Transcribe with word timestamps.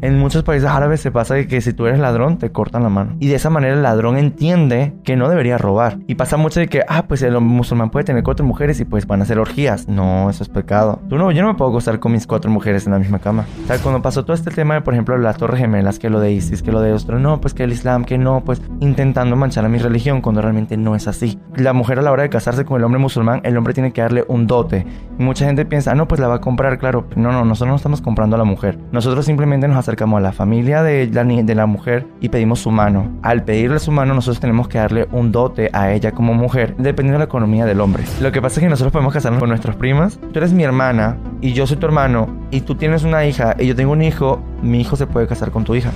En 0.00 0.16
muchos 0.16 0.44
países 0.44 0.68
árabes 0.68 1.00
se 1.00 1.10
pasa 1.10 1.44
que, 1.44 1.60
si 1.60 1.72
tú 1.72 1.86
eres 1.86 1.98
ladrón, 1.98 2.38
te 2.38 2.52
cortan 2.52 2.84
la 2.84 2.88
mano. 2.88 3.16
Y 3.18 3.26
de 3.26 3.34
esa 3.34 3.50
manera 3.50 3.74
el 3.74 3.82
ladrón 3.82 4.16
entiende 4.16 4.94
que 5.02 5.16
no 5.16 5.28
debería 5.28 5.58
robar. 5.58 5.98
Y 6.06 6.14
pasa 6.14 6.36
mucho 6.36 6.60
de 6.60 6.68
que, 6.68 6.82
ah, 6.86 7.06
pues 7.08 7.22
el 7.22 7.40
musulmán 7.40 7.90
puede 7.90 8.04
tener 8.04 8.22
cuatro 8.22 8.46
mujeres 8.46 8.78
y 8.78 8.84
pues 8.84 9.08
van 9.08 9.18
a 9.18 9.24
hacer 9.24 9.40
orgías. 9.40 9.88
No, 9.88 10.30
eso 10.30 10.44
es 10.44 10.48
pecado. 10.48 11.00
Tú 11.08 11.16
no, 11.18 11.32
yo 11.32 11.42
no 11.42 11.48
me 11.48 11.54
puedo 11.54 11.72
acostar 11.72 11.98
con 11.98 12.12
mis 12.12 12.28
cuatro 12.28 12.48
mujeres 12.48 12.86
en 12.86 12.92
la 12.92 13.00
misma 13.00 13.18
cama. 13.18 13.44
O 13.64 13.66
sea, 13.66 13.78
cuando 13.78 14.00
pasó 14.00 14.24
todo 14.24 14.34
este 14.34 14.52
tema 14.52 14.74
de, 14.74 14.82
por 14.82 14.94
ejemplo, 14.94 15.18
las 15.18 15.36
torres 15.36 15.58
gemelas, 15.58 15.98
que 15.98 16.10
lo 16.10 16.20
de 16.20 16.30
ISIS, 16.30 16.62
que 16.62 16.70
lo 16.70 16.80
de 16.80 16.92
otro, 16.92 17.18
no, 17.18 17.40
pues 17.40 17.52
que 17.52 17.64
el 17.64 17.72
Islam, 17.72 18.04
que 18.04 18.18
no, 18.18 18.44
pues 18.44 18.62
intentando 18.78 19.34
manchar 19.34 19.64
a 19.64 19.68
mi 19.68 19.78
religión 19.78 20.20
cuando 20.20 20.42
realmente 20.42 20.76
no 20.76 20.94
es 20.94 21.08
así. 21.08 21.40
La 21.56 21.72
mujer 21.72 21.98
a 21.98 22.02
la 22.02 22.12
hora 22.12 22.22
de 22.22 22.30
casarse 22.30 22.64
con 22.64 22.78
el 22.78 22.84
hombre 22.84 23.00
musulmán, 23.00 23.40
el 23.42 23.56
hombre 23.56 23.74
tiene 23.74 23.92
que 23.92 24.00
darle 24.00 24.24
un 24.28 24.46
dote. 24.46 24.86
Y 25.18 25.22
mucha 25.24 25.44
gente 25.44 25.66
piensa, 25.66 25.90
ah, 25.90 25.94
no, 25.96 26.06
pues 26.06 26.20
la 26.20 26.28
va 26.28 26.36
a 26.36 26.40
comprar, 26.40 26.78
claro. 26.78 27.08
No, 27.16 27.32
no, 27.32 27.44
nosotros 27.44 27.70
no 27.70 27.76
estamos 27.76 28.00
comprando 28.00 28.36
a 28.36 28.38
la 28.38 28.44
mujer. 28.44 28.78
Nosotros 28.92 29.26
simplemente 29.26 29.66
nos 29.66 29.87
acercamos 29.88 30.18
a 30.18 30.20
la 30.20 30.32
familia 30.32 30.82
de 30.82 31.08
la, 31.12 31.24
de 31.24 31.54
la 31.54 31.66
mujer 31.66 32.06
y 32.20 32.28
pedimos 32.28 32.60
su 32.60 32.70
mano. 32.70 33.10
Al 33.22 33.44
pedirle 33.44 33.78
su 33.78 33.90
mano, 33.90 34.14
nosotros 34.14 34.40
tenemos 34.40 34.68
que 34.68 34.78
darle 34.78 35.08
un 35.12 35.32
dote 35.32 35.70
a 35.72 35.92
ella 35.92 36.12
como 36.12 36.34
mujer, 36.34 36.74
dependiendo 36.76 37.14
de 37.14 37.18
la 37.20 37.24
economía 37.24 37.64
del 37.64 37.80
hombre. 37.80 38.04
Lo 38.20 38.30
que 38.30 38.42
pasa 38.42 38.60
es 38.60 38.64
que 38.64 38.68
nosotros 38.68 38.92
podemos 38.92 39.14
casarnos 39.14 39.40
con 39.40 39.48
nuestras 39.48 39.76
primas. 39.76 40.18
Tú 40.32 40.38
eres 40.38 40.52
mi 40.52 40.62
hermana 40.62 41.16
y 41.40 41.54
yo 41.54 41.66
soy 41.66 41.78
tu 41.78 41.86
hermano 41.86 42.28
y 42.50 42.60
tú 42.60 42.74
tienes 42.74 43.04
una 43.04 43.24
hija 43.24 43.56
y 43.58 43.66
yo 43.66 43.74
tengo 43.74 43.92
un 43.92 44.02
hijo, 44.02 44.40
mi 44.62 44.80
hijo 44.80 44.96
se 44.96 45.06
puede 45.06 45.26
casar 45.26 45.50
con 45.50 45.64
tu 45.64 45.74
hija. 45.74 45.90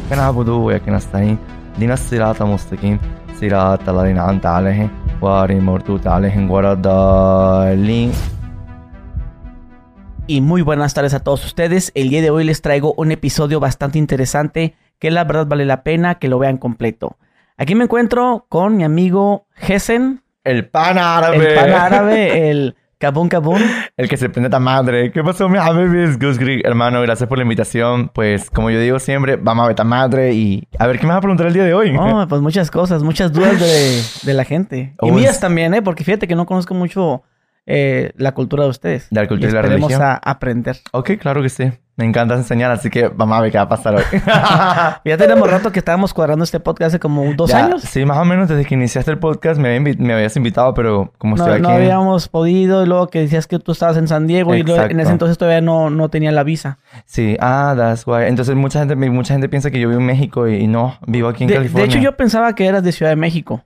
Y 10.33 10.41
muy 10.41 10.63
buenas 10.63 10.95
tardes 10.95 11.13
a 11.13 11.23
todos 11.23 11.45
ustedes. 11.45 11.93
El 11.95 12.09
día 12.09 12.23
de 12.23 12.31
hoy 12.31 12.45
les 12.45 12.63
traigo 12.63 12.95
un 12.97 13.13
episodio 13.13 13.61
bastante 13.61 13.99
interesante 13.99 14.75
que 14.99 15.11
la 15.11 15.25
verdad 15.25 15.47
vale 15.47 15.67
la 15.67 15.83
pena 15.83 16.15
que 16.15 16.29
lo 16.29 16.39
vean 16.39 16.57
completo. 16.57 17.19
Aquí 17.59 17.75
me 17.75 17.85
encuentro 17.85 18.47
con 18.49 18.79
mi 18.79 18.83
amigo 18.83 19.45
Gessen. 19.57 20.23
El 20.43 20.67
pan 20.71 20.97
árabe. 20.97 21.37
El 21.37 21.55
pan 21.55 21.71
árabe, 21.73 22.49
el 22.51 22.77
Cabún 22.97 23.29
Cabún. 23.29 23.61
El 23.95 24.09
que 24.09 24.17
se 24.17 24.31
prende 24.31 24.49
tan 24.49 24.63
madre. 24.63 25.13
¿Qué 25.13 25.23
pasó, 25.23 25.51
mi 25.51 25.59
Greek, 25.59 26.65
hermano, 26.65 27.03
gracias 27.03 27.29
por 27.29 27.37
la 27.37 27.43
invitación. 27.43 28.09
Pues, 28.09 28.49
como 28.49 28.71
yo 28.71 28.81
digo 28.81 29.01
siempre, 29.01 29.37
vamos 29.37 29.65
a 29.65 29.67
ver 29.67 29.77
tan 29.77 29.89
madre 29.89 30.33
y 30.33 30.67
a 30.79 30.87
ver 30.87 30.99
qué 30.99 31.03
me 31.03 31.11
vas 31.11 31.19
a 31.19 31.21
preguntar 31.21 31.49
el 31.49 31.53
día 31.53 31.65
de 31.65 31.75
hoy. 31.75 31.95
Oh, 31.95 32.25
pues 32.31 32.41
muchas 32.41 32.71
cosas, 32.71 33.03
muchas 33.03 33.35
dudas 33.35 33.61
de, 33.61 34.03
de 34.23 34.33
la 34.33 34.45
gente. 34.45 34.95
y 35.03 35.11
mías 35.11 35.41
también, 35.41 35.75
¿eh? 35.75 35.83
Porque 35.83 36.05
fíjate 36.05 36.27
que 36.27 36.35
no 36.35 36.47
conozco 36.47 36.73
mucho 36.73 37.23
eh, 37.67 38.13
la 38.17 38.33
cultura 38.33 38.65
de 38.65 38.71
ustedes. 38.71 39.09
De 39.11 39.21
la 39.21 39.29
cultura 39.29 39.51
y 39.51 39.55
la 39.55 39.63
religión. 39.63 40.03
a 40.03 40.15
aprender. 40.15 40.79
Ok, 40.93 41.13
claro 41.19 41.43
que 41.43 41.49
sí. 41.49 41.73
Me 41.95 42.07
encanta 42.07 42.35
enseñar, 42.35 42.71
así 42.71 42.89
que 42.89 43.09
vamos 43.09 43.37
a 43.37 43.43
ver 43.43 43.53
qué 43.53 43.59
va 43.59 43.65
a 43.65 43.69
pasar 43.69 43.95
hoy. 43.95 44.03
ya 45.05 45.17
tenemos 45.19 45.49
rato 45.49 45.71
que 45.73 45.79
estábamos 45.79 46.15
cuadrando 46.15 46.43
este 46.43 46.59
podcast 46.59 46.89
hace 46.89 46.99
como 46.99 47.35
dos 47.35 47.53
años. 47.53 47.83
Sí, 47.83 48.07
más 48.07 48.17
o 48.17 48.25
menos 48.25 48.49
desde 48.49 48.65
que 48.65 48.75
iniciaste 48.75 49.11
el 49.11 49.19
podcast 49.19 49.61
me, 49.61 49.77
habías 49.77 50.35
invitado, 50.37 50.73
pero 50.73 51.13
como 51.19 51.37
estoy 51.37 51.53
aquí... 51.53 51.63
No 51.63 51.69
habíamos 51.69 52.29
podido, 52.29 52.83
y 52.83 52.87
luego 52.87 53.09
que 53.09 53.21
decías 53.21 53.47
que 53.47 53.59
tú 53.59 53.73
estabas 53.73 53.99
en 53.99 54.09
San 54.09 54.27
Diego 54.27 54.55
y 54.55 54.61
en 54.63 55.01
ese 55.01 55.13
entonces 55.13 55.37
todavía 55.37 55.61
no, 55.61 55.91
no 55.91 56.09
tenía 56.09 56.33
la 56.33 56.45
visa. 56.45 56.79
Sí, 57.05 57.37
ah, 57.41 57.75
that's 57.77 58.07
why. 58.07 58.25
Entonces 58.25 58.57
mucha 58.57 58.79
gente, 58.79 58.97
mucha 58.97 59.35
gente 59.35 59.51
piensa 59.51 59.71
que 59.71 59.79
yo 59.79 59.89
vivo 59.89 60.01
en 60.01 60.07
México 60.07 60.49
y, 60.49 60.67
no, 60.67 60.97
vivo 61.07 61.29
aquí 61.29 61.45
en 61.45 61.51
California. 61.51 61.87
De 61.87 61.93
hecho, 61.93 62.03
yo 62.03 62.17
pensaba 62.17 62.55
que 62.55 62.65
eras 62.65 62.83
de 62.83 62.93
Ciudad 62.93 63.13
de 63.13 63.17
México. 63.17 63.65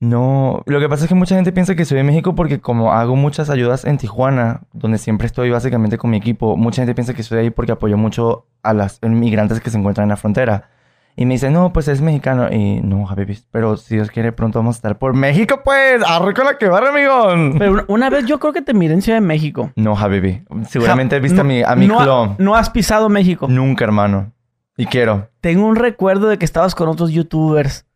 No, 0.00 0.62
lo 0.66 0.78
que 0.78 0.88
pasa 0.88 1.04
es 1.04 1.08
que 1.08 1.14
mucha 1.14 1.34
gente 1.34 1.52
piensa 1.52 1.74
que 1.74 1.84
soy 1.84 1.98
de 1.98 2.04
México 2.04 2.34
porque 2.34 2.60
como 2.60 2.92
hago 2.92 3.16
muchas 3.16 3.50
ayudas 3.50 3.84
en 3.84 3.98
Tijuana, 3.98 4.62
donde 4.72 4.98
siempre 4.98 5.26
estoy 5.26 5.50
básicamente 5.50 5.98
con 5.98 6.10
mi 6.10 6.16
equipo, 6.18 6.56
mucha 6.56 6.82
gente 6.82 6.94
piensa 6.94 7.14
que 7.14 7.22
soy 7.22 7.36
de 7.36 7.42
ahí 7.44 7.50
porque 7.50 7.72
apoyo 7.72 7.96
mucho 7.96 8.46
a 8.62 8.72
las 8.72 9.00
inmigrantes 9.02 9.60
que 9.60 9.70
se 9.70 9.78
encuentran 9.78 10.04
en 10.04 10.10
la 10.10 10.16
frontera. 10.16 10.70
Y 11.16 11.26
me 11.26 11.34
dicen, 11.34 11.52
no, 11.52 11.72
pues 11.72 11.88
es 11.88 12.00
mexicano. 12.00 12.48
Y 12.48 12.80
no, 12.80 13.04
Javi, 13.04 13.36
pero 13.50 13.76
si 13.76 13.96
Dios 13.96 14.08
quiere, 14.08 14.30
pronto 14.30 14.60
vamos 14.60 14.76
a 14.76 14.78
estar 14.78 14.98
por 14.98 15.14
México, 15.14 15.62
pues. 15.64 16.00
Arre 16.06 16.32
con 16.32 16.44
la 16.44 16.58
que 16.58 16.68
va, 16.68 16.78
amigo. 16.78 17.58
Pero 17.58 17.84
una, 17.88 18.08
vez 18.08 18.24
yo 18.26 18.38
creo 18.38 18.52
que 18.52 18.62
te 18.62 18.72
miré 18.72 18.94
en 18.94 19.02
Ciudad 19.02 19.18
de 19.18 19.26
México. 19.26 19.72
No, 19.74 19.96
Javi, 19.96 20.44
seguramente 20.68 21.16
has 21.16 21.22
visto 21.22 21.40
a 21.40 21.44
mi, 21.44 21.64
a 21.64 21.74
mi 21.74 21.88
clon. 21.88 22.36
no 22.38 22.54
has 22.54 22.70
pisado 22.70 23.08
México. 23.08 23.48
Nunca, 23.48 23.84
hermano. 23.84 24.30
Y 24.76 24.86
quiero. 24.86 25.28
Tengo 25.40 25.66
un 25.66 25.74
recuerdo 25.74 26.28
de 26.28 26.38
que 26.38 26.44
estabas 26.44 26.76
con 26.76 26.88
otros 26.88 27.10
youtubers. 27.10 27.87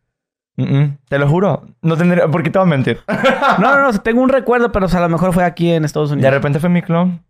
Te 0.55 1.19
lo 1.19 1.27
juro. 1.27 1.65
No 1.81 1.97
tendría... 1.97 2.27
¿Por 2.27 2.43
qué 2.43 2.49
te 2.49 2.59
voy 2.59 2.67
a 2.67 2.69
mentir? 2.69 2.99
no, 3.59 3.75
no, 3.75 3.91
no. 3.91 3.99
Tengo 3.99 4.21
un 4.21 4.29
recuerdo, 4.29 4.71
pero 4.71 4.87
a 4.91 4.99
lo 4.99 5.09
mejor 5.09 5.33
fue 5.33 5.43
aquí 5.43 5.71
en 5.71 5.85
Estados 5.85 6.11
Unidos. 6.11 6.29
De 6.29 6.35
repente 6.35 6.59
fue 6.59 6.69
mi 6.69 6.81
clon. 6.81 7.21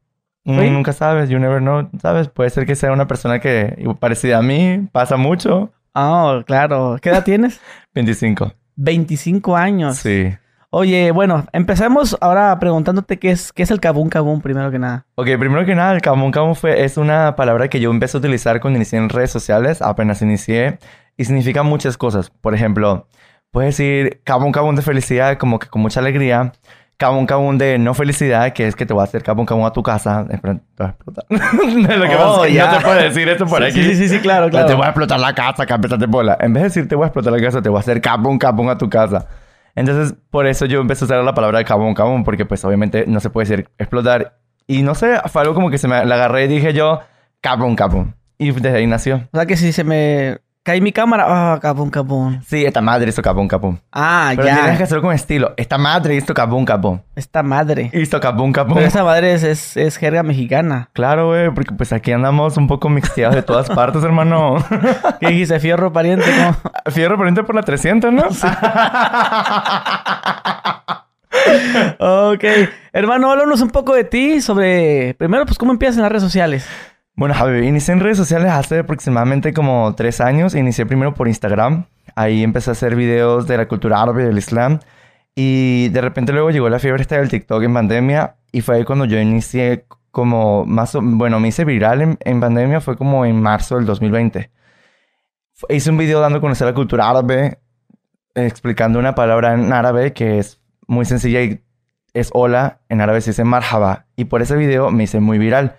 Nunca 0.43 0.91
sabes. 0.93 1.29
You 1.29 1.39
never 1.39 1.59
know. 1.59 1.89
¿Sabes? 2.01 2.27
Puede 2.27 2.49
ser 2.49 2.65
que 2.65 2.75
sea 2.75 2.91
una 2.91 3.07
persona 3.07 3.39
que... 3.39 3.87
Parecida 3.99 4.39
a 4.39 4.41
mí. 4.41 4.87
Pasa 4.91 5.17
mucho. 5.17 5.71
Oh, 5.93 6.41
claro. 6.45 6.97
¿Qué 7.01 7.09
edad 7.09 7.23
tienes? 7.23 7.61
25. 7.93 8.53
25 8.75 9.55
años. 9.55 9.97
Sí. 9.97 10.33
Oye, 10.75 11.11
bueno, 11.11 11.45
empezamos 11.53 12.17
ahora 12.19 12.57
preguntándote 12.57 13.19
qué 13.19 13.29
es, 13.29 13.53
qué 13.53 13.61
es 13.61 13.69
el 13.69 13.79
kabum 13.79 14.09
kabum, 14.09 14.41
primero 14.41 14.71
que 14.71 14.79
nada. 14.79 15.05
Ok, 15.13 15.27
primero 15.37 15.63
que 15.67 15.75
nada, 15.75 15.93
el 15.93 16.01
kabum 16.01 16.31
kabum 16.31 16.55
fue, 16.55 16.83
es 16.83 16.97
una 16.97 17.35
palabra 17.35 17.67
que 17.67 17.79
yo 17.79 17.91
empecé 17.91 18.17
a 18.17 18.19
utilizar 18.19 18.59
cuando 18.59 18.77
inicié 18.77 18.97
en 18.97 19.09
redes 19.09 19.29
sociales, 19.29 19.83
apenas 19.83 20.23
inicié 20.23 20.79
y 21.17 21.25
significa 21.25 21.63
muchas 21.63 21.97
cosas. 21.97 22.29
Por 22.29 22.53
ejemplo, 22.55 23.07
puedes 23.51 23.77
decir 23.77 24.21
cabón 24.23 24.51
cabón 24.51 24.75
de 24.75 24.81
felicidad, 24.81 25.37
como 25.37 25.59
que 25.59 25.67
con 25.67 25.81
mucha 25.81 25.99
alegría. 25.99 26.53
Cabón 26.97 27.25
cabón 27.25 27.57
de 27.57 27.79
no 27.79 27.93
felicidad, 27.93 28.53
que 28.53 28.67
es 28.67 28.75
que 28.75 28.85
te 28.85 28.93
voy 28.93 29.01
a 29.01 29.05
hacer 29.05 29.23
cabón 29.23 29.45
cabón 29.45 29.65
a 29.65 29.71
tu 29.71 29.83
casa. 29.83 30.25
te 30.29 30.37
voy 30.37 30.59
a 30.79 30.85
explotar. 30.85 31.25
lo 31.29 32.07
que 32.07 32.15
oh, 32.15 32.45
ya. 32.45 32.71
No 32.71 32.77
te 32.77 32.83
puedo 32.83 32.99
decir 32.99 33.29
esto 33.29 33.45
por 33.45 33.63
aquí. 33.63 33.83
Sí, 33.83 33.95
sí, 33.95 34.09
sí, 34.09 34.19
claro, 34.19 34.49
claro. 34.49 34.67
Te 34.67 34.73
voy 34.73 34.85
a 34.85 34.89
explotar 34.89 35.19
la 35.19 35.33
casa, 35.33 35.65
de 35.65 36.05
bola. 36.05 36.37
En 36.39 36.53
vez 36.53 36.63
de 36.63 36.69
decir 36.69 36.87
te 36.87 36.95
voy 36.95 37.05
a 37.05 37.07
explotar 37.07 37.33
la 37.33 37.41
casa, 37.41 37.61
te 37.61 37.69
voy 37.69 37.77
a 37.77 37.81
hacer 37.81 37.99
cabón 38.01 38.37
cabón 38.37 38.69
a 38.69 38.77
tu 38.77 38.89
casa. 38.89 39.27
Entonces, 39.75 40.15
por 40.29 40.45
eso 40.45 40.65
yo 40.65 40.81
empecé 40.81 41.03
a 41.03 41.05
usar 41.05 41.23
la 41.23 41.33
palabra 41.33 41.63
cabón 41.63 41.93
cabón, 41.95 42.23
porque 42.23 42.45
pues 42.45 42.63
obviamente 42.63 43.05
no 43.07 43.19
se 43.19 43.29
puede 43.29 43.49
decir 43.49 43.69
explotar. 43.77 44.37
Y 44.67 44.83
no 44.83 44.95
sé, 44.95 45.19
fue 45.27 45.41
algo 45.41 45.53
como 45.53 45.69
que 45.69 45.77
se 45.77 45.87
me 45.87 46.05
la 46.05 46.15
agarré 46.15 46.45
y 46.45 46.47
dije 46.47 46.73
yo, 46.73 47.01
cabón 47.41 47.75
cabón. 47.75 48.15
Y 48.37 48.51
desde 48.51 48.77
ahí 48.77 48.87
nació. 48.87 49.27
O 49.31 49.37
sea 49.37 49.45
que 49.45 49.57
si 49.57 49.71
se 49.71 49.83
me 49.83 50.37
Caí 50.63 50.79
mi 50.79 50.93
cámara. 50.93 51.25
Ah, 51.27 51.59
capón, 51.61 51.89
capón. 51.89 52.41
Sí, 52.47 52.63
esta 52.63 52.79
madre 52.79 53.09
hizo 53.09 53.21
capón, 53.21 53.49
capón. 53.49 53.81
Ah, 53.91 54.31
Pero 54.33 54.47
ya. 54.47 54.55
tienes 54.61 54.77
que 54.77 54.83
hacerlo 54.83 55.03
con 55.03 55.13
estilo. 55.13 55.53
Esta 55.57 55.77
madre 55.77 56.15
hizo 56.15 56.33
capón, 56.33 56.63
capón. 56.63 57.03
Esta 57.17 57.43
madre. 57.43 57.91
Hizo 57.93 58.17
capón, 58.21 58.53
capón. 58.53 58.75
Pero 58.75 58.87
esa 58.87 59.03
madre 59.03 59.33
es, 59.33 59.75
es, 59.75 59.97
jerga 59.97 60.23
mexicana. 60.23 60.87
Claro, 60.93 61.27
güey. 61.27 61.53
Porque 61.53 61.73
pues 61.75 61.91
aquí 61.91 62.13
andamos 62.13 62.55
un 62.55 62.67
poco 62.67 62.87
mixteados 62.87 63.35
de 63.35 63.43
todas 63.43 63.69
partes, 63.75 64.01
hermano. 64.05 64.55
¿Qué 65.19 65.27
dijiste? 65.27 65.59
Fierro 65.59 65.91
pariente, 65.91 66.27
¿no? 66.37 66.55
Fierro 66.93 67.17
pariente 67.17 67.43
por 67.43 67.55
la 67.55 67.63
300, 67.63 68.13
¿no? 68.13 68.23
ok. 72.31 72.43
Hermano, 72.93 73.31
háblanos 73.31 73.59
un 73.59 73.69
poco 73.69 73.93
de 73.95 74.05
ti 74.05 74.39
sobre... 74.39 75.13
Primero, 75.15 75.45
pues, 75.45 75.57
¿cómo 75.57 75.73
empiezas 75.73 75.97
en 75.97 76.03
las 76.03 76.11
redes 76.11 76.23
sociales? 76.23 76.65
Bueno, 77.15 77.35
Javi, 77.35 77.67
inicié 77.67 77.93
en 77.93 77.99
redes 77.99 78.17
sociales 78.17 78.51
hace 78.51 78.79
aproximadamente 78.79 79.53
como 79.53 79.93
tres 79.95 80.19
años. 80.19 80.55
Inicié 80.55 80.87
primero 80.87 81.13
por 81.13 81.27
Instagram. 81.27 81.85
Ahí 82.15 82.43
empecé 82.43 82.71
a 82.71 82.73
hacer 82.73 82.95
videos 82.95 83.47
de 83.47 83.55
la 83.57 83.67
cultura 83.67 84.01
árabe 84.01 84.23
del 84.25 84.37
Islam. 84.39 84.79
Y 85.35 85.89
de 85.89 86.01
repente 86.01 86.33
luego 86.33 86.49
llegó 86.49 86.69
la 86.69 86.79
fiebre 86.79 87.03
esta 87.03 87.17
del 87.17 87.29
TikTok 87.29 87.61
en 87.63 87.73
pandemia. 87.73 88.37
Y 88.51 88.61
fue 88.61 88.77
ahí 88.77 88.83
cuando 88.83 89.05
yo 89.05 89.19
inicié 89.19 89.85
como 90.09 90.65
más... 90.65 90.97
Bueno, 90.99 91.39
me 91.39 91.49
hice 91.49 91.65
viral 91.65 92.01
en, 92.01 92.17
en 92.19 92.39
pandemia. 92.39 92.81
Fue 92.81 92.97
como 92.97 93.25
en 93.25 93.39
marzo 93.39 93.75
del 93.75 93.85
2020. 93.85 94.49
Hice 95.69 95.89
un 95.91 95.97
video 95.97 96.19
dando 96.19 96.39
a 96.39 96.41
conocer 96.41 96.65
la 96.65 96.73
cultura 96.73 97.11
árabe. 97.11 97.59
Explicando 98.33 98.97
una 98.97 99.13
palabra 99.13 99.53
en 99.53 99.71
árabe 99.71 100.13
que 100.13 100.39
es 100.39 100.59
muy 100.87 101.05
sencilla 101.05 101.43
y 101.43 101.61
es 102.13 102.31
hola. 102.33 102.79
En 102.89 103.01
árabe 103.01 103.21
se 103.21 103.29
dice 103.31 103.43
marhaba. 103.43 104.07
Y 104.15 104.25
por 104.25 104.41
ese 104.41 104.55
video 104.55 104.89
me 104.89 105.03
hice 105.03 105.19
muy 105.19 105.37
viral. 105.37 105.77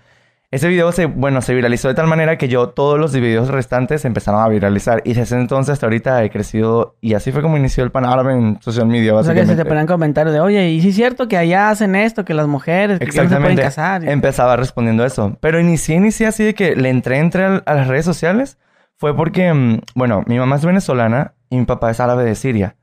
Ese 0.54 0.68
video 0.68 0.92
se, 0.92 1.06
bueno, 1.06 1.42
se 1.42 1.52
viralizó 1.52 1.88
de 1.88 1.94
tal 1.94 2.06
manera 2.06 2.38
que 2.38 2.46
yo 2.46 2.68
todos 2.68 2.96
los 2.96 3.12
videos 3.12 3.48
restantes 3.48 4.04
empezaron 4.04 4.40
a 4.40 4.46
viralizar. 4.46 5.02
Y 5.04 5.08
desde 5.08 5.22
ese 5.22 5.34
entonces 5.34 5.72
hasta 5.72 5.86
ahorita 5.86 6.22
he 6.22 6.30
crecido. 6.30 6.94
Y 7.00 7.14
así 7.14 7.32
fue 7.32 7.42
como 7.42 7.56
inició 7.56 7.82
el 7.82 7.90
pan 7.90 8.04
árabe 8.04 8.34
en 8.34 8.62
social 8.62 8.86
media, 8.86 9.16
O 9.16 9.24
sea, 9.24 9.34
que 9.34 9.46
se 9.46 9.56
te 9.56 9.64
ponían 9.64 9.88
comentarios 9.88 10.32
de, 10.32 10.38
oye, 10.38 10.70
¿y 10.70 10.80
si 10.80 10.90
es 10.90 10.94
cierto 10.94 11.26
que 11.26 11.36
allá 11.36 11.70
hacen 11.70 11.96
esto? 11.96 12.24
Que 12.24 12.34
las 12.34 12.46
mujeres 12.46 13.00
que 13.00 13.06
no 13.06 13.28
se 13.28 13.36
pueden 13.36 13.56
casar. 13.56 14.08
Empezaba 14.08 14.54
respondiendo 14.54 15.04
eso. 15.04 15.36
Pero 15.40 15.58
inicié, 15.58 15.96
inicié 15.96 16.28
así 16.28 16.44
de 16.44 16.54
que 16.54 16.76
le 16.76 16.88
entré, 16.88 17.18
entré 17.18 17.42
a 17.46 17.62
las 17.66 17.88
redes 17.88 18.04
sociales. 18.04 18.56
Fue 18.96 19.16
porque, 19.16 19.52
mm, 19.52 19.80
bueno, 19.96 20.22
mi 20.28 20.38
mamá 20.38 20.54
es 20.54 20.64
venezolana 20.64 21.34
y 21.50 21.56
mi 21.56 21.64
papá 21.64 21.90
es 21.90 21.98
árabe 21.98 22.22
de 22.22 22.36
Siria. 22.36 22.76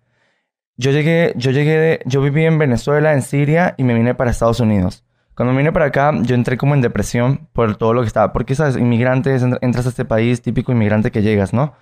Yo 0.75 0.91
llegué, 0.91 1.31
yo 1.37 1.51
llegué 1.51 1.77
de, 1.77 1.99
yo 2.05 2.21
viví 2.21 2.43
en 2.43 2.57
Venezuela, 2.57 3.13
en 3.13 3.21
Siria 3.21 3.75
y 3.77 3.85
me 3.85 3.93
vine 3.93 4.13
para 4.13 4.29
Estados 4.29 4.59
Unidos. 4.59 5.05
Cuando 5.41 5.57
vine 5.57 5.71
para 5.71 5.85
acá, 5.85 6.13
yo 6.21 6.35
entré 6.35 6.55
como 6.55 6.75
en 6.75 6.81
depresión 6.81 7.47
por 7.51 7.75
todo 7.75 7.95
lo 7.95 8.01
que 8.01 8.07
estaba. 8.07 8.31
Porque, 8.31 8.53
¿sabes? 8.53 8.77
Inmigrantes, 8.77 9.43
entras 9.61 9.87
a 9.87 9.89
este 9.89 10.05
país, 10.05 10.43
típico 10.43 10.71
inmigrante 10.71 11.09
que 11.09 11.23
llegas, 11.23 11.51
¿no? 11.51 11.73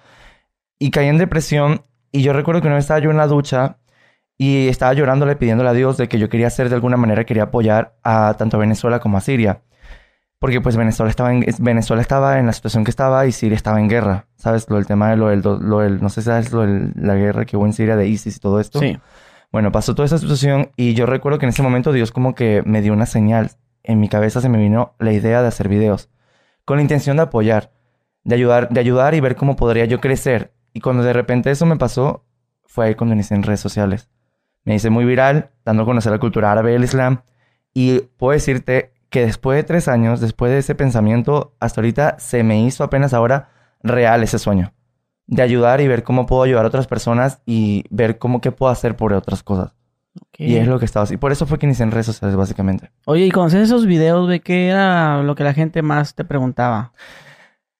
Y 0.80 0.92
caí 0.92 1.10
en 1.10 1.18
depresión. 1.18 1.82
Y 2.10 2.22
yo 2.22 2.32
recuerdo 2.32 2.62
que 2.62 2.68
una 2.68 2.78
vez 2.78 2.86
estaba 2.86 3.02
yo 3.02 3.12
en 3.12 3.18
la 3.18 3.28
ducha 3.28 3.76
y 4.38 4.70
estaba 4.70 4.94
llorándole, 4.94 5.36
pidiéndole 5.36 5.70
a 5.70 5.74
Dios 5.74 5.98
de 5.98 6.08
que 6.08 6.20
yo 6.20 6.30
quería 6.30 6.48
hacer 6.48 6.70
de 6.70 6.76
alguna 6.76 6.96
manera, 6.96 7.26
quería 7.26 7.44
apoyar 7.44 7.98
a 8.02 8.36
tanto 8.38 8.56
a 8.56 8.62
Venezuela 8.62 9.02
como 9.02 9.18
a 9.18 9.20
Siria. 9.20 9.60
Porque 10.40 10.62
pues 10.62 10.78
Venezuela 10.78 11.10
estaba 11.10 11.34
en, 11.34 11.46
Venezuela 11.60 12.02
estaba 12.02 12.40
en 12.40 12.46
la 12.46 12.54
situación 12.54 12.86
que 12.86 12.92
estaba 12.92 13.28
y 13.28 13.34
Siria 13.34 13.58
estaba 13.58 13.82
en 13.82 13.90
guerra. 13.90 14.28
¿Sabes? 14.38 14.70
Lo 14.70 14.78
del 14.78 14.86
tema 14.86 15.10
de 15.10 15.18
lo 15.18 15.28
del, 15.28 15.42
lo 15.42 15.80
del 15.80 16.02
no 16.02 16.08
sé 16.08 16.22
si 16.22 16.28
sabes 16.28 16.54
lo 16.54 16.62
de 16.62 16.94
la 16.96 17.16
guerra 17.16 17.44
que 17.44 17.58
hubo 17.58 17.66
en 17.66 17.74
Siria 17.74 17.98
de 17.98 18.08
ISIS 18.08 18.38
y 18.38 18.40
todo 18.40 18.62
esto. 18.62 18.80
Sí. 18.80 18.98
Bueno, 19.52 19.72
pasó 19.72 19.96
toda 19.96 20.06
esa 20.06 20.18
situación 20.18 20.72
y 20.76 20.94
yo 20.94 21.06
recuerdo 21.06 21.40
que 21.40 21.46
en 21.46 21.50
ese 21.50 21.64
momento 21.64 21.92
Dios 21.92 22.12
como 22.12 22.36
que 22.36 22.62
me 22.66 22.82
dio 22.82 22.94
una 22.94 23.06
señal. 23.06 23.52
En 23.84 24.00
mi 24.00 24.10
cabeza 24.10 24.42
se 24.42 24.50
me 24.50 24.60
vino 24.60 24.96
la 25.00 25.12
idea 25.12 25.42
de 25.42 25.48
hacer 25.48 25.70
videos 25.70 26.10
con 26.70 26.78
la 26.78 26.84
intención 26.84 27.18
de 27.18 27.24
apoyar, 27.24 27.72
de 28.24 28.36
ayudar, 28.36 28.70
de 28.70 28.80
ayudar 28.80 29.16
y 29.16 29.22
ver 29.22 29.36
cómo 29.36 29.56
podría 29.56 29.86
yo 29.86 30.00
crecer. 30.00 30.54
Y 30.72 30.82
cuando 30.82 31.02
de 31.02 31.14
repente 31.14 31.50
eso 31.50 31.66
me 31.66 31.78
pasó, 31.78 32.28
fue 32.64 32.86
ahí 32.86 32.94
cuando 32.94 33.16
inicié 33.16 33.36
en 33.36 33.42
redes 33.42 33.60
sociales. 33.60 34.08
Me 34.66 34.76
hice 34.76 34.92
muy 34.92 35.04
viral, 35.04 35.50
dando 35.66 35.82
a 35.82 35.86
conocer 35.88 36.12
la 36.12 36.20
cultura 36.20 36.52
árabe 36.52 36.74
y 36.74 36.76
el 36.76 36.84
islam. 36.84 37.24
Y 37.74 38.02
puedo 38.18 38.34
decirte 38.34 38.94
que 39.10 39.26
después 39.26 39.56
de 39.56 39.64
tres 39.64 39.88
años, 39.88 40.22
después 40.22 40.52
de 40.52 40.60
ese 40.60 40.76
pensamiento, 40.76 41.56
hasta 41.60 41.82
ahorita 41.82 42.20
se 42.20 42.44
me 42.44 42.62
hizo 42.62 42.84
apenas 42.84 43.16
ahora 43.16 43.50
real 43.82 44.22
ese 44.22 44.38
sueño. 44.38 44.72
De 45.32 45.44
ayudar 45.44 45.80
y 45.80 45.88
ver 45.88 46.02
cómo 46.04 46.26
puedo 46.26 46.42
ayudar 46.42 46.66
a 46.66 46.70
otras 46.70 46.88
personas 46.88 47.42
y 47.46 47.84
ver 47.92 48.18
cómo 48.18 48.42
qué 48.42 48.52
puedo 48.52 48.72
hacer 48.72 48.96
por 48.96 49.14
otras 49.14 49.44
cosas. 49.44 49.76
Ok. 50.20 50.40
Y 50.40 50.56
es 50.56 50.68
lo 50.68 50.80
que 50.80 50.86
estaba 50.86 51.04
así. 51.04 51.18
Por 51.18 51.32
eso 51.32 51.46
fue 51.46 51.60
que 51.60 51.68
inicié 51.68 51.84
en 51.84 51.92
redes 51.92 52.08
sociales, 52.08 52.36
básicamente. 52.36 52.90
Oye, 53.06 53.26
y 53.26 53.32
cuando 53.32 53.48
haces 53.50 53.68
esos 53.70 53.86
videos, 53.86 54.26
güey, 54.26 54.40
¿qué 54.40 54.70
era 54.70 55.22
lo 55.22 55.36
que 55.36 55.44
la 55.44 55.54
gente 55.54 55.84
más 55.84 56.16
te 56.16 56.26
preguntaba? 56.26 56.94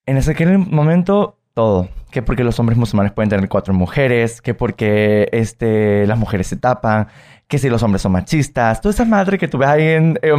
En 0.06 0.18
ese 0.18 0.32
aquel 0.32 0.60
momento, 0.60 1.40
todo. 1.56 1.90
Que 2.12 2.22
porque 2.22 2.44
los 2.44 2.60
hombres 2.60 2.78
musulmanes 2.78 3.14
pueden 3.14 3.30
tener 3.30 3.50
cuatro 3.50 3.74
mujeres, 3.74 4.42
que 4.42 4.54
porque 4.54 5.28
este, 5.32 6.06
las 6.06 6.18
mujeres 6.20 6.46
se 6.48 6.56
tapan, 6.56 7.08
que 7.48 7.58
si 7.58 7.68
los 7.70 7.82
hombres 7.82 8.04
son 8.04 8.12
machistas, 8.12 8.80
toda 8.82 8.94
esa 8.94 9.06
madre 9.06 9.40
que 9.40 9.48
tú 9.48 9.58
ves 9.58 9.70
ahí 9.70 9.88
en 9.88 10.20
eh, 10.22 10.32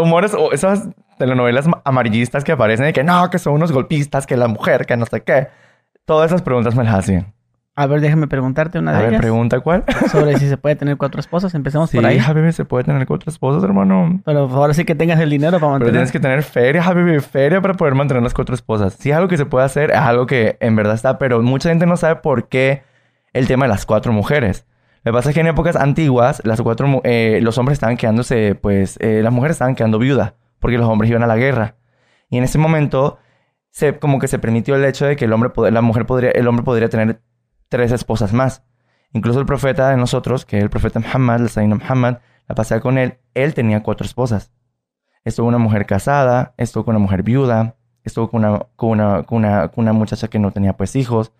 humores 0.00 0.34
o 0.34 0.52
esas 0.52 0.88
telenovelas 1.18 1.66
ma- 1.66 1.80
amarillistas 1.84 2.44
que 2.44 2.52
aparecen 2.52 2.84
de 2.86 2.92
que 2.92 3.04
no, 3.04 3.28
que 3.30 3.38
son 3.38 3.54
unos 3.54 3.72
golpistas, 3.72 4.26
que 4.26 4.36
la 4.36 4.48
mujer, 4.48 4.84
que 4.84 4.96
no 4.98 5.06
sé 5.06 5.22
qué. 5.22 5.48
Todas 6.08 6.30
esas 6.30 6.40
preguntas 6.40 6.74
me 6.74 6.84
las 6.84 6.94
hacían. 6.94 7.34
A 7.76 7.86
ver, 7.86 8.00
déjame 8.00 8.26
preguntarte 8.28 8.78
una 8.78 8.92
A 8.92 8.94
de 8.94 9.00
ver, 9.02 9.08
ellas. 9.10 9.20
pregunta 9.20 9.60
cuál. 9.60 9.84
Sobre 10.10 10.38
si 10.38 10.48
se 10.48 10.56
puede 10.56 10.74
tener 10.74 10.96
cuatro 10.96 11.20
esposas. 11.20 11.54
Empecemos 11.54 11.90
Sí, 11.90 11.98
por 11.98 12.06
ahí. 12.06 12.18
Habibi, 12.18 12.50
se 12.52 12.64
puede 12.64 12.82
tener 12.84 13.06
cuatro 13.06 13.30
esposas, 13.30 13.62
hermano. 13.62 14.22
Pero 14.24 14.48
ahora 14.50 14.72
sí 14.72 14.86
que 14.86 14.94
tengas 14.94 15.20
el 15.20 15.28
dinero 15.28 15.58
para 15.60 15.60
Pero 15.60 15.70
mantener. 15.72 15.92
tienes 15.92 16.10
que 16.10 16.18
tener 16.18 16.42
feria, 16.42 16.82
Habibi, 16.82 17.20
feria 17.20 17.60
para 17.60 17.74
poder 17.74 17.94
mantener 17.94 18.22
las 18.22 18.32
cuatro 18.32 18.54
esposas. 18.54 18.94
Si 18.94 19.10
es 19.10 19.16
algo 19.16 19.28
que 19.28 19.36
se 19.36 19.44
puede 19.44 19.66
hacer, 19.66 19.90
es 19.90 19.98
algo 19.98 20.26
que 20.26 20.56
en 20.60 20.74
verdad 20.76 20.94
está, 20.94 21.18
pero 21.18 21.42
mucha 21.42 21.68
gente 21.68 21.84
no 21.84 21.98
sabe 21.98 22.16
por 22.16 22.48
qué 22.48 22.84
el 23.34 23.46
tema 23.46 23.66
de 23.66 23.68
las 23.68 23.84
cuatro 23.84 24.12
mujeres. 24.14 24.64
Lo 25.04 25.12
que 25.12 25.16
pasa 25.18 25.28
es 25.28 25.34
que 25.34 25.40
en 25.42 25.46
épocas 25.48 25.76
antiguas, 25.76 26.40
las 26.44 26.60
cuatro, 26.62 27.02
eh, 27.04 27.38
los 27.42 27.58
hombres 27.58 27.74
estaban 27.76 27.96
quedándose, 27.98 28.54
pues, 28.56 28.96
eh, 29.00 29.20
las 29.22 29.32
mujeres 29.32 29.54
estaban 29.56 29.74
quedando 29.76 29.98
viudas, 30.00 30.32
porque 30.58 30.78
los 30.78 30.88
hombres 30.88 31.10
iban 31.10 31.22
a 31.22 31.26
la 31.28 31.36
guerra. 31.36 31.76
Y 32.30 32.38
en 32.38 32.44
ese 32.44 32.58
momento, 32.58 33.18
se, 33.78 33.96
como 33.96 34.18
que 34.18 34.26
se 34.26 34.40
permitió 34.40 34.74
el 34.74 34.84
hecho 34.84 35.06
de 35.06 35.14
que 35.14 35.26
el 35.26 35.32
hombre, 35.32 35.52
la 35.70 35.82
mujer 35.82 36.04
podría, 36.04 36.32
el 36.32 36.48
hombre 36.48 36.64
podría 36.64 36.88
tener 36.88 37.22
tres 37.68 37.92
esposas 37.92 38.32
más. 38.32 38.64
Incluso 39.12 39.38
el 39.38 39.46
profeta 39.46 39.90
de 39.90 39.96
nosotros, 39.96 40.44
que 40.44 40.56
es 40.58 40.64
el 40.64 40.68
profeta 40.68 40.98
Muhammad, 40.98 41.42
el 41.42 41.48
Sayyidina 41.48 41.76
Muhammad, 41.76 42.18
la 42.48 42.56
pasada 42.56 42.80
con 42.80 42.98
él, 42.98 43.18
él 43.34 43.54
tenía 43.54 43.84
cuatro 43.84 44.04
esposas. 44.04 44.50
Estuvo 45.24 45.46
con 45.46 45.54
una 45.54 45.62
mujer 45.62 45.86
casada, 45.86 46.54
estuvo 46.56 46.84
con 46.84 46.96
una 46.96 47.02
mujer 47.04 47.22
viuda, 47.22 47.76
estuvo 48.02 48.28
con 48.28 48.44
una, 48.44 48.66
con 48.74 48.90
una, 48.90 49.22
con 49.22 49.38
una, 49.38 49.68
con 49.68 49.84
una 49.84 49.92
muchacha 49.92 50.26
que 50.26 50.40
no 50.40 50.50
tenía 50.50 50.76
pues 50.76 50.96
hijos. 50.96 51.30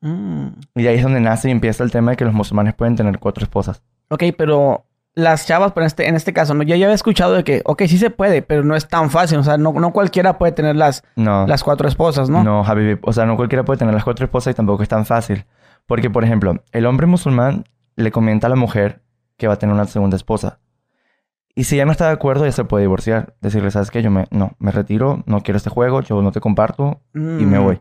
Mm. 0.00 0.46
Y 0.76 0.82
de 0.84 0.90
ahí 0.90 0.96
es 0.96 1.02
donde 1.02 1.20
nace 1.20 1.48
y 1.48 1.50
empieza 1.50 1.82
el 1.82 1.90
tema 1.90 2.12
de 2.12 2.16
que 2.16 2.24
los 2.24 2.34
musulmanes 2.34 2.74
pueden 2.74 2.94
tener 2.94 3.18
cuatro 3.18 3.42
esposas. 3.42 3.82
Ok, 4.10 4.22
pero 4.38 4.86
las 5.14 5.46
chavas, 5.46 5.72
pero 5.72 5.82
en 5.84 5.86
este, 5.88 6.08
en 6.08 6.14
este 6.16 6.32
caso, 6.32 6.54
¿no? 6.54 6.62
Yo 6.62 6.76
ya 6.76 6.86
había 6.86 6.94
escuchado 6.94 7.32
de 7.34 7.44
que, 7.44 7.62
ok, 7.64 7.82
sí 7.88 7.98
se 7.98 8.10
puede, 8.10 8.42
pero 8.42 8.62
no 8.64 8.76
es 8.76 8.86
tan 8.88 9.10
fácil. 9.10 9.38
O 9.38 9.42
sea, 9.42 9.56
no, 9.58 9.72
no 9.72 9.92
cualquiera 9.92 10.38
puede 10.38 10.52
tener 10.52 10.76
las, 10.76 11.02
No, 11.16 11.46
las 11.46 11.64
cuatro 11.64 11.88
esposas, 11.88 12.30
¿no? 12.30 12.42
no, 12.44 12.64
Habibi. 12.64 12.98
O 13.02 13.12
sea, 13.12 13.26
no 13.26 13.36
cualquiera 13.36 13.64
puede 13.64 13.78
tener 13.78 13.92
las 13.94 14.04
cuatro 14.04 14.24
esposas 14.24 14.52
y 14.52 14.54
tampoco 14.56 14.82
es 14.82 14.88
tan 14.88 15.04
fácil. 15.06 15.44
Porque, 15.86 16.10
por 16.10 16.22
ejemplo, 16.24 16.62
el 16.72 16.86
hombre 16.86 17.06
musulmán 17.06 17.64
le 17.96 18.12
comenta 18.12 18.46
a 18.46 18.50
la 18.50 18.56
mujer 18.56 19.02
que 19.36 19.48
va 19.48 19.54
a 19.54 19.58
tener 19.58 19.74
una 19.74 19.86
segunda 19.86 20.16
esposa. 20.16 20.60
Y 21.54 21.64
si 21.64 21.74
ella 21.74 21.84
no 21.86 21.92
está 21.92 22.06
de 22.06 22.12
acuerdo, 22.12 22.44
ya 22.46 22.52
se 22.52 22.64
puede 22.64 22.82
divorciar. 22.84 23.34
Decirle, 23.40 23.70
¿sabes 23.72 23.90
qué? 23.90 24.02
Yo 24.02 24.10
me, 24.10 24.26
no, 24.30 24.52
me 24.60 24.70
retiro, 24.70 25.24
no 25.26 25.40
quiero 25.42 25.56
este 25.58 25.68
juego, 25.70 26.00
yo 26.02 26.22
no 26.22 26.30
te 26.30 26.40
comparto 26.40 27.00
y 27.14 27.18
me 27.18 27.58
Mm. 27.58 27.64
voy. 27.64 27.80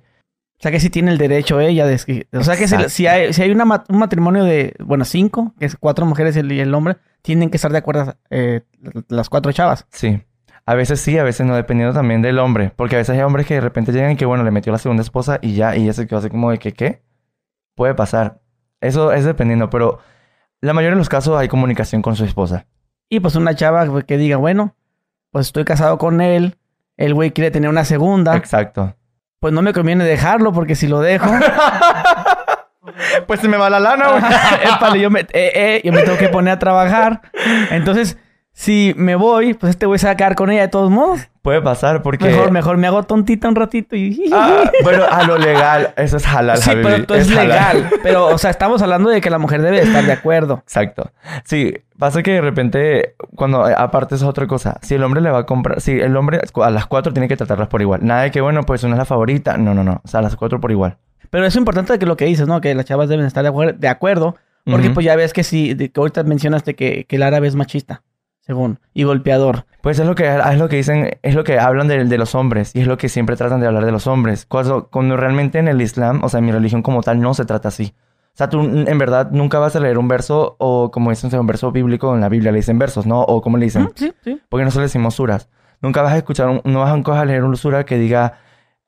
O 0.60 0.62
sea 0.62 0.72
que 0.72 0.82
sí 0.82 0.90
tiene 0.90 1.12
el 1.12 1.18
derecho 1.18 1.62
ella 1.62 1.86
de... 1.86 2.26
O 2.34 2.44
sea 2.44 2.58
que 2.58 2.68
si, 2.68 2.76
si 2.90 3.08
hay, 3.08 3.32
si 3.32 3.42
hay 3.42 3.52
una 3.52 3.64
un 3.88 3.98
matrimonio 3.98 4.44
de, 4.44 4.76
bueno, 4.80 5.06
cinco, 5.06 5.54
que 5.58 5.66
es 5.66 5.78
cuatro 5.78 6.06
mujeres 6.06 6.36
y 6.36 6.40
el, 6.40 6.52
y 6.52 6.60
el 6.60 6.74
hombre, 6.74 6.98
tienen 7.22 7.50
que 7.50 7.56
estar 7.56 7.72
de 7.72 7.78
acuerdo 7.78 8.18
eh, 8.30 8.64
las 9.08 9.30
cuatro 9.30 9.54
chavas. 9.54 9.88
Sí. 9.90 10.22
A 10.66 10.76
veces 10.76 11.00
sí, 11.00 11.18
a 11.18 11.24
veces 11.24 11.48
no, 11.48 11.56
dependiendo 11.56 11.94
también 11.94 12.22
del 12.22 12.40
hombre. 12.40 12.74
Porque 12.76 12.96
a 12.96 13.00
veces 13.00 13.16
hay 13.16 13.22
hombres 13.22 13.48
que 13.48 13.54
de 13.54 13.62
repente 13.62 13.94
llegan 13.94 14.12
y 14.12 14.16
que, 14.18 14.26
bueno, 14.26 14.44
le 14.44 14.52
metió 14.52 14.74
la 14.74 14.80
segunda 14.80 15.02
esposa 15.02 15.40
y 15.42 15.56
ya, 15.56 15.78
y 15.78 15.86
ya 15.86 15.94
se 15.94 16.08
quedó 16.08 16.20
así 16.20 16.30
como 16.30 16.52
de 16.52 16.58
que, 16.58 16.74
¿qué? 16.74 17.04
Puede 17.76 17.96
pasar. 17.96 18.42
Eso 18.82 19.14
es 19.14 19.24
dependiendo, 19.24 19.70
pero 19.70 20.00
la 20.60 20.74
mayoría 20.74 20.96
de 20.96 21.00
los 21.00 21.08
casos 21.08 21.38
hay 21.40 21.48
comunicación 21.48 22.02
con 22.02 22.18
su 22.18 22.26
esposa. 22.26 22.66
Y 23.08 23.22
pues 23.22 23.36
una 23.36 23.56
chava 23.56 24.04
que 24.04 24.18
diga, 24.18 24.36
bueno, 24.36 24.76
pues 25.32 25.48
estoy 25.48 25.64
casado 25.64 25.98
con 25.98 26.20
él, 26.20 26.58
el 26.98 27.14
güey 27.14 27.32
quiere 27.32 27.50
tener 27.50 27.70
una 27.70 27.86
segunda, 27.86 28.36
Exacto. 28.36 28.94
Pues 29.40 29.54
no 29.54 29.62
me 29.62 29.74
conviene 29.74 30.04
dejarlo 30.04 30.52
porque 30.52 30.76
si 30.76 30.88
lo 30.88 31.00
dejo... 31.00 31.30
pues 33.28 33.40
se 33.40 33.48
me 33.48 33.58
va 33.58 33.70
la 33.70 33.80
lana, 33.80 34.10
güey. 34.10 35.02
Yo 35.02 35.10
me, 35.10 35.22
eh, 35.22 35.28
eh, 35.34 35.82
yo 35.84 35.94
me 35.94 36.04
tengo 36.04 36.18
que 36.18 36.30
poner 36.30 36.54
a 36.54 36.60
trabajar. 36.60 37.22
Entonces, 37.70 38.18
si 38.60 38.94
me 38.98 39.16
voy, 39.16 39.54
pues 39.54 39.70
este 39.70 39.86
güey 39.86 40.00
se 40.00 40.08
va 40.08 40.12
a 40.12 40.18
quedar 40.18 40.36
con 40.36 40.52
ella 40.52 40.64
de 40.64 40.68
todos 40.68 40.92
modos. 40.92 41.30
Puede 41.42 41.62
pasar 41.62 42.02
porque... 42.02 42.26
Mejor, 42.26 42.52
mejor 42.52 42.76
me 42.76 42.88
hago 42.88 43.04
tontita 43.04 43.48
un 43.48 43.56
ratito 43.56 43.96
y... 43.96 44.30
Ah, 44.34 44.70
bueno, 44.84 45.06
a 45.10 45.24
lo 45.24 45.38
legal, 45.38 45.94
eso 45.96 46.18
es 46.18 46.28
halal, 46.28 46.58
sí, 46.58 46.72
pero 46.74 47.06
todo 47.06 47.18
es, 47.18 47.30
legal. 47.30 47.90
Pero, 48.04 48.28
o 48.28 48.38
sea, 48.38 48.50
estamos 48.50 48.82
hablando 48.82 49.10
de 49.10 49.22
que 49.22 49.30
la 49.30 49.38
mujer 49.38 49.62
debe 49.62 49.78
de 49.78 49.84
estar 49.84 50.04
de 50.04 50.12
acuerdo. 50.12 50.56
Exacto. 50.56 51.10
Sí, 51.46 51.74
pasa 51.98 52.22
que 52.22 52.32
de 52.32 52.42
repente, 52.42 53.16
cuando, 53.34 53.66
eh, 53.66 53.74
aparte 53.78 54.16
es 54.16 54.24
otra 54.24 54.46
cosa, 54.46 54.78
si 54.82 54.96
el 54.96 55.04
hombre 55.06 55.22
le 55.22 55.32
va 55.32 55.40
a 55.40 55.46
comprar, 55.46 55.80
si 55.80 55.94
el 55.94 56.18
hombre 56.18 56.42
a 56.62 56.70
las 56.70 56.86
cuatro 56.86 57.14
tiene 57.14 57.30
que 57.30 57.38
tratarlas 57.38 57.70
por 57.70 57.82
igual. 57.82 58.02
Nada 58.04 58.24
de 58.24 58.32
que, 58.32 58.42
bueno, 58.42 58.64
pues 58.64 58.84
una 58.84 58.96
es 58.96 59.00
la 59.00 59.06
favorita. 59.06 59.58
No, 59.58 59.74
no, 59.74 59.86
no. 59.86 60.02
O 60.04 60.08
sea, 60.10 60.22
las 60.22 60.36
cuatro 60.36 60.60
por 60.60 60.72
igual. 60.72 60.98
Pero 61.30 61.46
es 61.46 61.56
importante 61.56 61.98
que 61.98 62.06
lo 62.06 62.18
que 62.18 62.26
dices, 62.26 62.46
¿no? 62.46 62.60
Que 62.60 62.76
las 62.76 62.84
chavas 62.84 63.08
deben 63.08 63.26
estar 63.26 63.42
de, 63.42 63.52
acuer- 63.52 63.78
de 63.78 63.88
acuerdo. 63.88 64.36
Porque 64.66 64.90
pues 64.90 65.06
ya 65.06 65.16
ves 65.16 65.32
que 65.32 65.44
de 65.74 65.90
que 65.90 66.00
ahorita 66.00 66.24
mencionaste 66.24 66.76
que, 66.76 67.06
que 67.08 67.16
el 67.16 67.24
árabe 67.24 67.48
es 67.48 67.56
machista, 67.56 68.04
según, 68.50 68.80
y 68.96 69.04
golpeador. 69.04 69.66
Pues 69.82 70.00
es 70.00 70.08
lo 70.08 70.16
que, 70.16 70.28
es 70.28 70.58
lo 70.58 70.68
que 70.70 70.78
dicen, 70.78 71.20
es 71.22 71.36
lo 71.36 71.44
que 71.44 71.60
hablan 71.60 71.88
de, 71.88 72.04
de 72.04 72.18
los 72.18 72.34
hombres 72.34 72.76
y 72.76 72.82
es 72.82 72.88
lo 72.88 72.98
que 72.98 73.08
siempre 73.08 73.36
tratan 73.36 73.60
de 73.60 73.68
hablar 73.68 73.86
de 73.86 73.92
los 73.92 74.08
hombres. 74.08 74.48
Cuando, 74.48 74.88
cuando 74.90 75.16
realmente 75.18 75.60
en 75.60 75.68
el 75.68 75.80
Islam, 75.82 76.22
o 76.24 76.30
sea, 76.30 76.40
en 76.40 76.46
mi 76.46 76.52
religión 76.52 76.82
como 76.82 77.04
tal, 77.04 77.22
no 77.22 77.36
se 77.36 77.46
trata 77.46 77.68
así. 77.68 77.94
O 78.34 78.38
sea, 78.40 78.50
tú 78.50 78.62
en 78.62 78.98
verdad 78.98 79.30
nunca 79.32 79.60
vas 79.60 79.76
a 79.76 79.80
leer 79.80 80.00
un 80.00 80.08
verso 80.08 80.56
o 80.58 80.90
como 80.90 81.12
dicen, 81.12 81.30
un 81.40 81.46
verso 81.46 81.72
bíblico 81.72 82.16
en 82.16 82.22
la 82.22 82.30
Biblia, 82.30 82.52
le 82.52 82.58
dicen 82.58 82.80
versos, 82.80 83.06
¿no? 83.06 83.22
O 83.22 83.40
como 83.44 83.58
le 83.58 83.66
dicen. 83.66 83.84
Mm, 83.84 83.90
Sí, 83.94 84.12
sí. 84.24 84.42
Porque 84.50 84.64
nosotros 84.64 84.82
le 84.82 84.88
decimos 84.88 85.14
suras. 85.14 85.48
Nunca 85.80 86.02
vas 86.02 86.14
a 86.14 86.18
escuchar, 86.18 86.50
un- 86.50 86.62
no 86.64 86.80
vas 86.80 86.92
a 87.08 87.26
leer 87.26 87.44
un 87.44 87.56
sura 87.56 87.86
que 87.86 88.00
diga, 88.00 88.34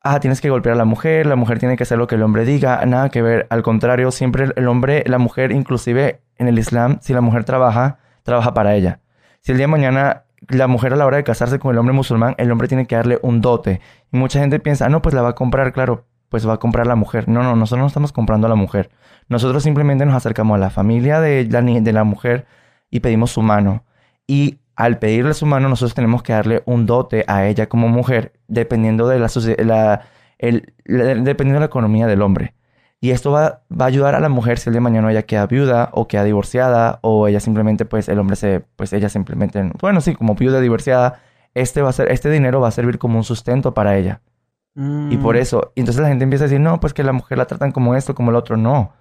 ah, 0.01 0.19
tienes 0.19 0.41
que 0.41 0.49
golpear 0.49 0.73
a 0.73 0.77
la 0.77 0.85
mujer, 0.85 1.27
la 1.27 1.35
mujer 1.35 1.59
tiene 1.59 1.77
que 1.77 1.83
hacer 1.83 1.99
lo 1.99 2.07
que 2.07 2.15
el 2.15 2.23
hombre 2.23 2.45
diga, 2.45 2.83
nada 2.87 3.09
que 3.09 3.21
ver. 3.21 3.45
Al 3.51 3.61
contrario, 3.61 4.09
siempre 4.11 4.47
el 4.55 4.67
hombre, 4.67 5.03
la 5.05 5.19
mujer, 5.19 5.51
inclusive 5.51 6.21
en 6.37 6.47
el 6.47 6.57
Islam, 6.57 6.97
si 7.01 7.13
la 7.13 7.21
mujer 7.21 7.43
trabaja, 7.43 7.99
trabaja 8.23 8.53
para 8.55 8.73
ella. 8.75 8.99
Si 9.41 9.51
el 9.51 9.57
día 9.57 9.65
de 9.67 9.71
mañana 9.71 10.23
la 10.47 10.67
mujer 10.67 10.93
a 10.93 10.95
la 10.95 11.05
hora 11.05 11.17
de 11.17 11.23
casarse 11.23 11.59
con 11.59 11.71
el 11.71 11.77
hombre 11.77 11.93
musulmán, 11.93 12.35
el 12.37 12.51
hombre 12.51 12.67
tiene 12.67 12.87
que 12.87 12.95
darle 12.95 13.19
un 13.21 13.41
dote. 13.41 13.79
Y 14.11 14.17
mucha 14.17 14.39
gente 14.39 14.59
piensa, 14.59 14.85
ah, 14.85 14.89
no, 14.89 15.01
pues 15.01 15.13
la 15.13 15.21
va 15.21 15.29
a 15.29 15.35
comprar, 15.35 15.71
claro, 15.73 16.05
pues 16.29 16.47
va 16.47 16.53
a 16.53 16.57
comprar 16.57 16.87
la 16.87 16.95
mujer. 16.95 17.27
No, 17.29 17.43
no, 17.43 17.55
nosotros 17.55 17.81
no 17.81 17.87
estamos 17.87 18.11
comprando 18.11 18.47
a 18.47 18.49
la 18.49 18.55
mujer. 18.55 18.89
Nosotros 19.29 19.63
simplemente 19.63 20.05
nos 20.05 20.15
acercamos 20.15 20.55
a 20.55 20.59
la 20.59 20.69
familia 20.69 21.19
de 21.21 21.45
la, 21.49 21.61
de 21.61 21.93
la 21.93 22.03
mujer 22.03 22.45
y 22.89 23.01
pedimos 23.01 23.31
su 23.31 23.41
mano. 23.41 23.83
Y 24.27 24.59
al 24.75 24.97
pedirle 24.99 25.33
su 25.33 25.45
mano, 25.45 25.69
nosotros 25.69 25.93
tenemos 25.93 26.23
que 26.23 26.33
darle 26.33 26.63
un 26.65 26.85
dote 26.85 27.23
a 27.27 27.45
ella 27.45 27.67
como 27.69 27.87
mujer, 27.87 28.33
dependiendo 28.47 29.07
de 29.07 29.19
la, 29.19 29.27
la- 29.65 30.01
el- 30.39 30.73
dependiendo 30.85 31.53
de 31.55 31.59
la 31.59 31.65
economía 31.65 32.07
del 32.07 32.21
hombre. 32.21 32.55
Y 33.03 33.09
esto 33.11 33.31
va, 33.31 33.61
va 33.71 33.85
a 33.85 33.87
ayudar 33.87 34.13
a 34.15 34.19
la 34.19 34.29
mujer 34.29 34.59
si 34.59 34.69
el 34.69 34.73
día 34.73 34.77
de 34.77 34.83
mañana 34.83 35.11
ella 35.11 35.23
queda 35.23 35.47
viuda 35.47 35.89
o 35.91 36.07
queda 36.07 36.23
divorciada 36.23 36.99
o 37.01 37.27
ella 37.27 37.39
simplemente, 37.39 37.83
pues 37.85 38.07
el 38.07 38.19
hombre 38.19 38.35
se, 38.35 38.61
pues 38.75 38.93
ella 38.93 39.09
simplemente, 39.09 39.71
bueno, 39.81 40.01
sí, 40.01 40.13
como 40.15 40.35
viuda 40.35 40.61
divorciada, 40.61 41.19
este 41.55 41.81
va 41.81 41.89
a 41.89 41.93
ser, 41.93 42.11
este 42.11 42.29
dinero 42.29 42.61
va 42.61 42.67
a 42.67 42.71
servir 42.71 42.99
como 42.99 43.17
un 43.17 43.23
sustento 43.23 43.73
para 43.73 43.97
ella. 43.97 44.21
Y 44.75 45.17
por 45.17 45.35
Mm. 45.35 45.39
eso, 45.39 45.71
y 45.75 45.81
entonces 45.81 46.01
la 46.01 46.07
gente 46.09 46.23
empieza 46.23 46.45
a 46.45 46.47
decir, 46.47 46.61
no, 46.61 46.79
pues 46.79 46.93
que 46.93 47.03
la 47.03 47.11
mujer 47.11 47.37
la 47.37 47.45
tratan 47.45 47.71
como 47.73 47.95
esto, 47.95 48.15
como 48.15 48.29
el 48.29 48.37
otro. 48.37 48.55
No. 48.55 48.93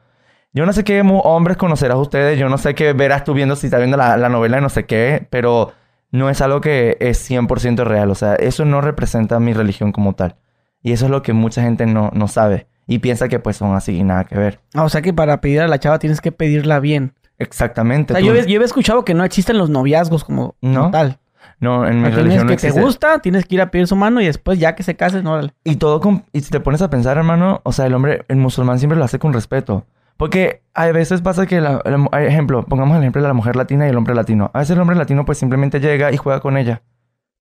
Yo 0.52 0.66
no 0.66 0.72
sé 0.72 0.82
qué 0.82 1.00
hombres 1.02 1.56
conocerás 1.58 1.96
ustedes, 1.98 2.38
yo 2.38 2.48
no 2.48 2.58
sé 2.58 2.74
qué 2.74 2.92
verás 2.92 3.22
tú 3.22 3.34
viendo 3.34 3.54
si 3.54 3.66
estás 3.68 3.78
viendo 3.80 3.96
la, 3.96 4.16
la 4.16 4.28
novela 4.28 4.56
de 4.56 4.62
no 4.62 4.68
sé 4.70 4.84
qué, 4.86 5.28
pero 5.30 5.72
no 6.10 6.28
es 6.28 6.40
algo 6.40 6.60
que 6.60 6.96
es 7.00 7.30
100% 7.30 7.84
real. 7.84 8.10
O 8.10 8.16
sea, 8.16 8.34
eso 8.34 8.64
no 8.64 8.80
representa 8.80 9.38
mi 9.38 9.52
religión 9.52 9.92
como 9.92 10.14
tal. 10.14 10.34
Y 10.82 10.90
eso 10.92 11.04
es 11.04 11.10
lo 11.12 11.22
que 11.22 11.34
mucha 11.34 11.62
gente 11.62 11.86
no, 11.86 12.10
no 12.14 12.26
sabe. 12.26 12.66
Y 12.92 12.98
piensa 12.98 13.28
que 13.28 13.38
pues 13.38 13.56
son 13.56 13.74
así 13.76 13.96
y 13.98 14.02
nada 14.02 14.24
que 14.24 14.36
ver. 14.36 14.58
Ah, 14.74 14.82
o 14.82 14.88
sea 14.88 15.00
que 15.00 15.12
para 15.12 15.40
pedir 15.40 15.60
a 15.60 15.68
la 15.68 15.78
chava 15.78 16.00
tienes 16.00 16.20
que 16.20 16.32
pedirla 16.32 16.80
bien. 16.80 17.12
Exactamente. 17.38 18.12
O 18.12 18.16
sea, 18.16 18.20
tú- 18.20 18.26
yo, 18.34 18.34
he- 18.34 18.46
yo 18.50 18.60
escuchado 18.62 19.04
que 19.04 19.14
no 19.14 19.22
existen 19.24 19.58
los 19.58 19.70
noviazgos 19.70 20.24
como, 20.24 20.56
como 20.60 20.72
¿No? 20.72 20.90
tal. 20.90 21.18
No, 21.60 21.86
en 21.86 22.00
mi 22.00 22.08
Aquí 22.08 22.16
religión 22.16 22.46
no 22.46 22.50
que 22.50 22.56
te 22.56 22.70
gusta, 22.70 23.20
tienes 23.20 23.44
que 23.46 23.54
ir 23.54 23.60
a 23.60 23.70
pedir 23.70 23.86
su 23.86 23.94
mano 23.94 24.20
y 24.20 24.26
después 24.26 24.58
ya 24.58 24.74
que 24.74 24.82
se 24.82 24.96
casen, 24.96 25.26
órale. 25.26 25.52
Y 25.62 25.76
todo 25.76 26.00
con- 26.00 26.24
y 26.32 26.40
si 26.40 26.50
te 26.50 26.58
pones 26.60 26.82
a 26.82 26.90
pensar, 26.90 27.16
hermano, 27.16 27.60
o 27.62 27.72
sea, 27.72 27.86
el 27.86 27.94
hombre, 27.94 28.24
el 28.28 28.36
musulmán 28.38 28.78
siempre 28.78 28.98
lo 28.98 29.04
hace 29.04 29.18
con 29.18 29.32
respeto. 29.32 29.84
Porque 30.16 30.62
a 30.74 30.86
veces 30.90 31.22
pasa 31.22 31.46
que, 31.46 31.60
la, 31.60 31.80
la- 31.84 32.22
ejemplo, 32.24 32.64
pongamos 32.66 32.96
el 32.96 33.02
ejemplo 33.02 33.22
de 33.22 33.28
la 33.28 33.34
mujer 33.34 33.56
latina 33.56 33.86
y 33.86 33.90
el 33.90 33.96
hombre 33.96 34.14
latino. 34.14 34.50
A 34.52 34.58
veces 34.58 34.74
el 34.74 34.80
hombre 34.80 34.96
latino 34.96 35.24
pues 35.24 35.38
simplemente 35.38 35.80
llega 35.80 36.12
y 36.12 36.16
juega 36.16 36.40
con 36.40 36.56
ella. 36.56 36.82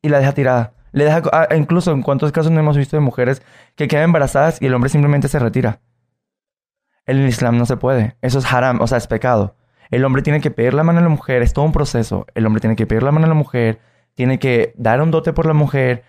Y 0.02 0.10
la 0.10 0.20
deja 0.20 0.32
tirada. 0.34 0.74
Le 0.92 1.06
deja, 1.06 1.22
ah, 1.32 1.48
incluso 1.56 1.92
en 1.92 2.02
cuántos 2.02 2.32
casos 2.32 2.52
no 2.52 2.60
hemos 2.60 2.78
visto 2.78 2.98
de 2.98 3.02
mujeres 3.02 3.42
que 3.76 3.88
quedan 3.88 4.06
embarazadas 4.06 4.62
y 4.62 4.66
el 4.66 4.74
hombre 4.74 4.90
simplemente 4.90 5.28
se 5.28 5.40
retira. 5.40 5.82
En 7.06 7.18
el 7.18 7.28
Islam 7.28 7.58
no 7.58 7.66
se 7.66 7.78
puede. 7.78 8.18
Eso 8.22 8.40
es 8.40 8.52
haram, 8.52 8.82
o 8.82 8.88
sea, 8.88 8.98
es 8.98 9.08
pecado. 9.08 9.56
El 9.90 10.06
hombre 10.06 10.22
tiene 10.22 10.42
que 10.42 10.52
pedir 10.52 10.74
la 10.74 10.84
mano 10.84 11.00
a 11.00 11.02
la 11.02 11.10
mujer, 11.10 11.42
es 11.42 11.54
todo 11.54 11.66
un 11.66 11.72
proceso. 11.72 12.28
El 12.36 12.46
hombre 12.46 12.62
tiene 12.62 12.76
que 12.76 12.86
pedir 12.86 13.04
la 13.04 13.12
mano 13.12 13.26
a 13.26 13.30
la 13.30 13.36
mujer, 13.36 13.80
tiene 14.14 14.38
que 14.38 14.74
dar 14.78 15.02
un 15.02 15.10
dote 15.10 15.34
por 15.34 15.46
la 15.48 15.54
mujer, 15.54 16.04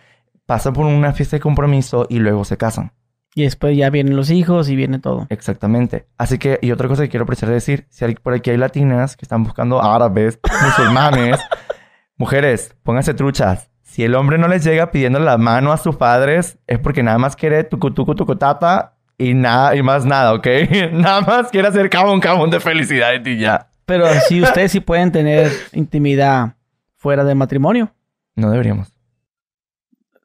pasa 0.45 0.73
por 0.73 0.85
una 0.85 1.13
fiesta 1.13 1.37
de 1.37 1.41
compromiso 1.41 2.07
y 2.09 2.19
luego 2.19 2.45
se 2.45 2.57
casan. 2.57 2.93
Y 3.35 3.45
después 3.45 3.77
ya 3.77 3.89
vienen 3.91 4.17
los 4.17 4.31
hijos 4.31 4.69
y 4.69 4.77
viene 4.77 4.99
todo. 4.99 5.27
Exactamente. 5.31 6.07
Así 6.19 6.37
que, 6.37 6.59
y 6.61 6.73
otra 6.73 6.89
cosa 6.89 7.05
que 7.05 7.09
quiero 7.09 7.23
apreciar 7.23 7.49
de 7.49 7.55
decir, 7.55 7.87
si 7.89 8.05
hay, 8.05 8.17
por 8.17 8.35
aquí 8.35 8.51
hay 8.51 8.57
latinas 8.57 9.17
que 9.17 9.25
están 9.25 9.45
buscando 9.45 9.83
árabes, 9.83 10.41
musulmanes, 10.63 11.39
mujeres, 12.17 12.75
pónganse 12.83 13.15
truchas. 13.15 13.70
Si 13.91 14.05
el 14.05 14.15
hombre 14.15 14.39
no 14.39 14.47
les 14.47 14.63
llega 14.63 14.93
pidiendo 14.93 15.19
la 15.19 15.37
mano 15.37 15.73
a 15.73 15.77
sus 15.77 15.97
padres, 15.97 16.59
es 16.69 16.79
porque 16.79 17.03
nada 17.03 17.19
más 17.19 17.35
quiere 17.35 17.65
tucu 17.65 17.91
tucu 17.91 18.15
tucu 18.15 18.37
tata 18.37 18.95
y 19.19 19.35
nada, 19.35 19.75
y 19.75 19.83
más 19.83 20.05
nada, 20.05 20.33
¿ok? 20.33 20.47
nada 20.93 21.23
más 21.23 21.49
quiere 21.51 21.67
hacer 21.67 21.91
cabón 21.91 22.21
cabón 22.21 22.51
de 22.51 22.61
felicidad 22.61 23.11
de 23.11 23.19
ti 23.19 23.37
ya. 23.37 23.67
Pero 23.87 24.07
si 24.29 24.41
ustedes 24.41 24.71
sí 24.71 24.79
pueden 24.79 25.11
tener 25.11 25.51
intimidad 25.73 26.55
fuera 26.95 27.25
del 27.25 27.35
matrimonio. 27.35 27.91
No 28.37 28.53
deberíamos. 28.53 28.93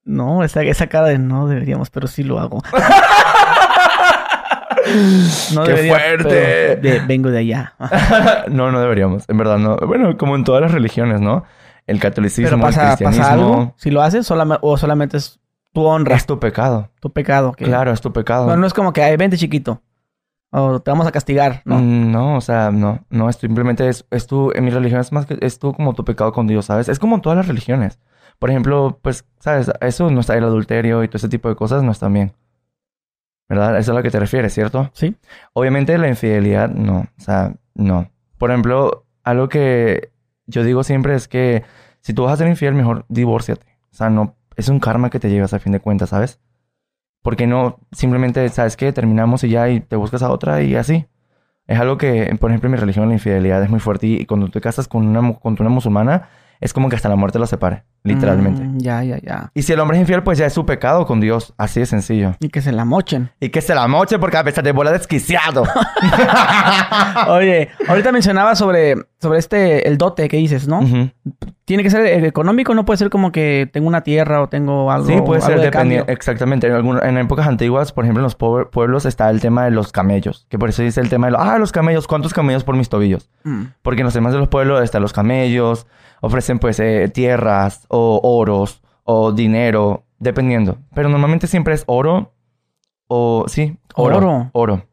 No, 0.03 0.43
esa, 0.43 0.61
esa 0.61 0.85
cara 0.85 1.07
de 1.07 1.17
no 1.17 1.47
deberíamos, 1.47 1.89
pero 1.89 2.05
sí 2.05 2.21
lo 2.23 2.37
hago. 2.39 2.61
no 5.55 5.63
¡Qué 5.63 5.75
fuerte! 5.89 6.77
pero 6.79 6.81
de- 6.81 7.01
vengo 7.07 7.31
de 7.31 7.39
allá. 7.39 7.73
no, 8.51 8.71
no 8.71 8.79
deberíamos. 8.79 9.27
En 9.27 9.39
verdad, 9.39 9.57
no. 9.57 9.77
Bueno, 9.77 10.15
como 10.17 10.35
en 10.35 10.43
todas 10.43 10.61
las 10.61 10.71
religiones, 10.71 11.19
¿no? 11.19 11.43
El 11.87 11.99
catolicismo, 11.99 12.49
pero 12.49 12.61
pasa, 12.61 12.81
el 12.81 12.87
pasa 12.89 13.05
cristianismo. 13.05 13.53
algo. 13.55 13.73
Si 13.77 13.91
lo 13.91 14.01
haces, 14.01 14.29
o 14.31 14.77
solamente 14.77 15.17
es 15.17 15.39
tu 15.73 15.83
honra, 15.85 16.15
Es 16.15 16.25
tu 16.25 16.39
pecado. 16.39 16.89
tu 16.99 17.11
pecado. 17.11 17.51
que- 17.53 17.65
Claro, 17.65 17.91
es 17.91 18.01
tu 18.01 18.11
pecado. 18.13 18.47
No, 18.47 18.57
no 18.57 18.65
es 18.65 18.73
como 18.73 18.91
que, 18.93 19.03
ay, 19.03 19.17
vente 19.17 19.37
chiquito. 19.37 19.81
O 20.51 20.79
te 20.79 20.89
vamos 20.89 21.05
a 21.05 21.11
castigar. 21.11 21.61
No. 21.65 21.77
Mm, 21.79 22.11
No, 22.11 22.37
o 22.37 22.41
sea, 22.41 22.71
no, 22.71 23.05
no, 23.09 23.29
es 23.29 23.35
simplemente 23.35 23.89
es, 23.89 24.05
es 24.09 24.25
tu, 24.25 24.51
en 24.55 24.63
mi 24.63 24.71
religión 24.71 25.01
es 25.01 25.11
más 25.11 25.25
que, 25.25 25.37
es 25.41 25.59
tú 25.59 25.73
como 25.73 25.93
tu 25.93 26.05
pecado 26.05 26.31
con 26.31 26.47
Dios, 26.47 26.65
¿sabes? 26.65 26.87
Es 26.87 26.97
como 26.97 27.15
en 27.15 27.21
todas 27.21 27.37
las 27.37 27.47
religiones. 27.47 27.99
Por 28.39 28.49
ejemplo, 28.49 28.99
pues, 29.01 29.25
¿sabes? 29.39 29.69
Eso 29.81 30.09
no 30.11 30.21
está 30.21 30.35
el 30.37 30.43
adulterio 30.45 31.03
y 31.03 31.07
todo 31.07 31.17
ese 31.17 31.29
tipo 31.29 31.49
de 31.49 31.55
cosas 31.55 31.83
no 31.83 31.91
están 31.91 32.13
bien. 32.13 32.33
¿Verdad? 33.47 33.71
Eso 33.77 33.79
es 33.79 33.89
a 33.89 33.93
lo 33.93 34.03
que 34.03 34.09
te 34.09 34.19
refieres, 34.19 34.53
¿cierto? 34.53 34.89
Sí. 34.93 35.15
Obviamente 35.53 35.97
la 35.97 36.07
infidelidad, 36.07 36.69
no, 36.69 36.99
o 37.01 37.21
sea, 37.21 37.53
no. 37.75 38.09
Por 38.37 38.49
ejemplo, 38.49 39.05
algo 39.23 39.49
que 39.49 40.11
yo 40.47 40.63
digo 40.63 40.83
siempre 40.83 41.15
es 41.15 41.27
que 41.27 41.63
si 42.01 42.13
tú 42.13 42.23
vas 42.23 42.33
a 42.33 42.37
ser 42.37 42.47
infiel, 42.47 42.73
mejor 42.73 43.05
divórciate. 43.09 43.65
O 43.91 43.95
sea, 43.95 44.09
no, 44.09 44.35
es 44.55 44.69
un 44.69 44.79
karma 44.79 45.09
que 45.09 45.19
te 45.19 45.29
llevas 45.29 45.53
a 45.53 45.59
fin 45.59 45.71
de 45.71 45.79
cuentas, 45.79 46.09
¿sabes? 46.09 46.39
Porque 47.21 47.47
no 47.47 47.79
simplemente, 47.91 48.47
¿sabes 48.49 48.77
qué? 48.77 48.93
Terminamos 48.93 49.43
y 49.43 49.49
ya 49.49 49.69
y 49.69 49.79
te 49.79 49.95
buscas 49.95 50.21
a 50.21 50.29
otra 50.31 50.61
y 50.61 50.75
así. 50.75 51.07
Es 51.67 51.79
algo 51.79 51.97
que, 51.97 52.35
por 52.39 52.51
ejemplo, 52.51 52.67
en 52.67 52.73
mi 52.73 52.77
religión 52.77 53.07
la 53.07 53.15
infidelidad 53.15 53.63
es 53.63 53.69
muy 53.69 53.79
fuerte 53.79 54.07
y 54.07 54.25
cuando 54.25 54.49
te 54.49 54.61
casas 54.61 54.87
con 54.87 55.07
una, 55.07 55.33
con 55.33 55.57
una 55.59 55.69
musulmana 55.69 56.29
es 56.59 56.73
como 56.73 56.89
que 56.89 56.95
hasta 56.95 57.09
la 57.09 57.15
muerte 57.15 57.39
los 57.39 57.49
separe, 57.49 57.83
literalmente. 58.05 58.63
Mm, 58.63 58.77
ya, 58.79 59.03
ya, 59.03 59.17
ya. 59.21 59.51
Y 59.53 59.63
si 59.63 59.73
el 59.73 59.79
hombre 59.81 59.97
es 59.97 60.01
infiel, 60.01 60.23
pues 60.23 60.37
ya 60.37 60.45
es 60.45 60.53
su 60.53 60.65
pecado 60.65 61.05
con 61.05 61.19
Dios, 61.19 61.53
así 61.57 61.81
de 61.81 61.85
sencillo. 61.85 62.35
Y 62.39 62.47
que 62.49 62.61
se 62.61 62.71
la 62.71 62.85
mochen. 62.85 63.31
Y 63.41 63.49
que 63.49 63.61
se 63.61 63.75
la 63.75 63.87
moche 63.87 64.17
porque 64.19 64.37
a 64.37 64.43
veces 64.43 64.63
te 64.63 64.71
bola 64.71 64.91
desquiciado. 64.93 65.63
Oye, 67.29 67.69
ahorita 67.87 68.11
mencionaba 68.11 68.55
sobre, 68.55 68.95
sobre 69.19 69.39
este, 69.39 69.87
el 69.87 69.97
dote 69.97 70.27
que 70.27 70.37
dices, 70.37 70.67
¿no? 70.67 70.81
Tiene 71.65 71.81
que 71.81 71.89
ser 71.89 72.05
económico, 72.25 72.75
no 72.75 72.85
puede 72.85 72.97
ser 72.97 73.09
como 73.09 73.31
que 73.31 73.67
tengo 73.73 73.87
una 73.87 74.01
tierra 74.01 74.41
o 74.41 74.47
tengo 74.49 74.91
algo. 74.91 75.07
Sí, 75.07 75.15
puede 75.25 75.41
ser 75.41 75.53
algo 75.53 75.63
de 75.65 75.71
cambio. 75.71 76.05
Exactamente. 76.07 76.67
En, 76.67 76.73
algún- 76.73 77.03
en 77.03 77.17
épocas 77.17 77.47
antiguas, 77.47 77.91
por 77.91 78.03
ejemplo, 78.05 78.21
en 78.21 78.25
los 78.25 78.35
pueblo- 78.35 78.69
pueblos 78.69 79.05
está 79.05 79.29
el 79.31 79.41
tema 79.41 79.65
de 79.65 79.71
los 79.71 79.91
camellos. 79.91 80.45
Que 80.49 80.59
por 80.59 80.69
eso 80.69 80.83
dice 80.83 81.01
el 81.01 81.09
tema 81.09 81.27
de 81.27 81.31
los, 81.31 81.41
ah, 81.41 81.57
los 81.57 81.71
camellos, 81.71 82.07
¿cuántos 82.07 82.33
camellos 82.33 82.63
por 82.63 82.75
mis 82.75 82.89
tobillos? 82.89 83.29
Mm. 83.43 83.63
Porque 83.81 84.01
en 84.01 84.05
los 84.05 84.13
demás 84.13 84.33
de 84.33 84.39
los 84.39 84.47
pueblos 84.47 84.83
están 84.83 85.01
los 85.01 85.11
camellos, 85.13 85.87
ofrecen 86.21 86.59
pues 86.59 86.79
eh, 86.79 87.09
tierras 87.11 87.85
o 87.95 88.19
oros 88.23 88.81
o 89.03 89.31
dinero, 89.31 90.05
dependiendo. 90.19 90.77
Pero 90.93 91.09
normalmente 91.09 91.47
siempre 91.47 91.73
es 91.73 91.83
oro 91.87 92.33
o, 93.07 93.45
sí, 93.47 93.77
oro. 93.95 94.17
Oro. 94.17 94.49
Oro. 94.53 94.87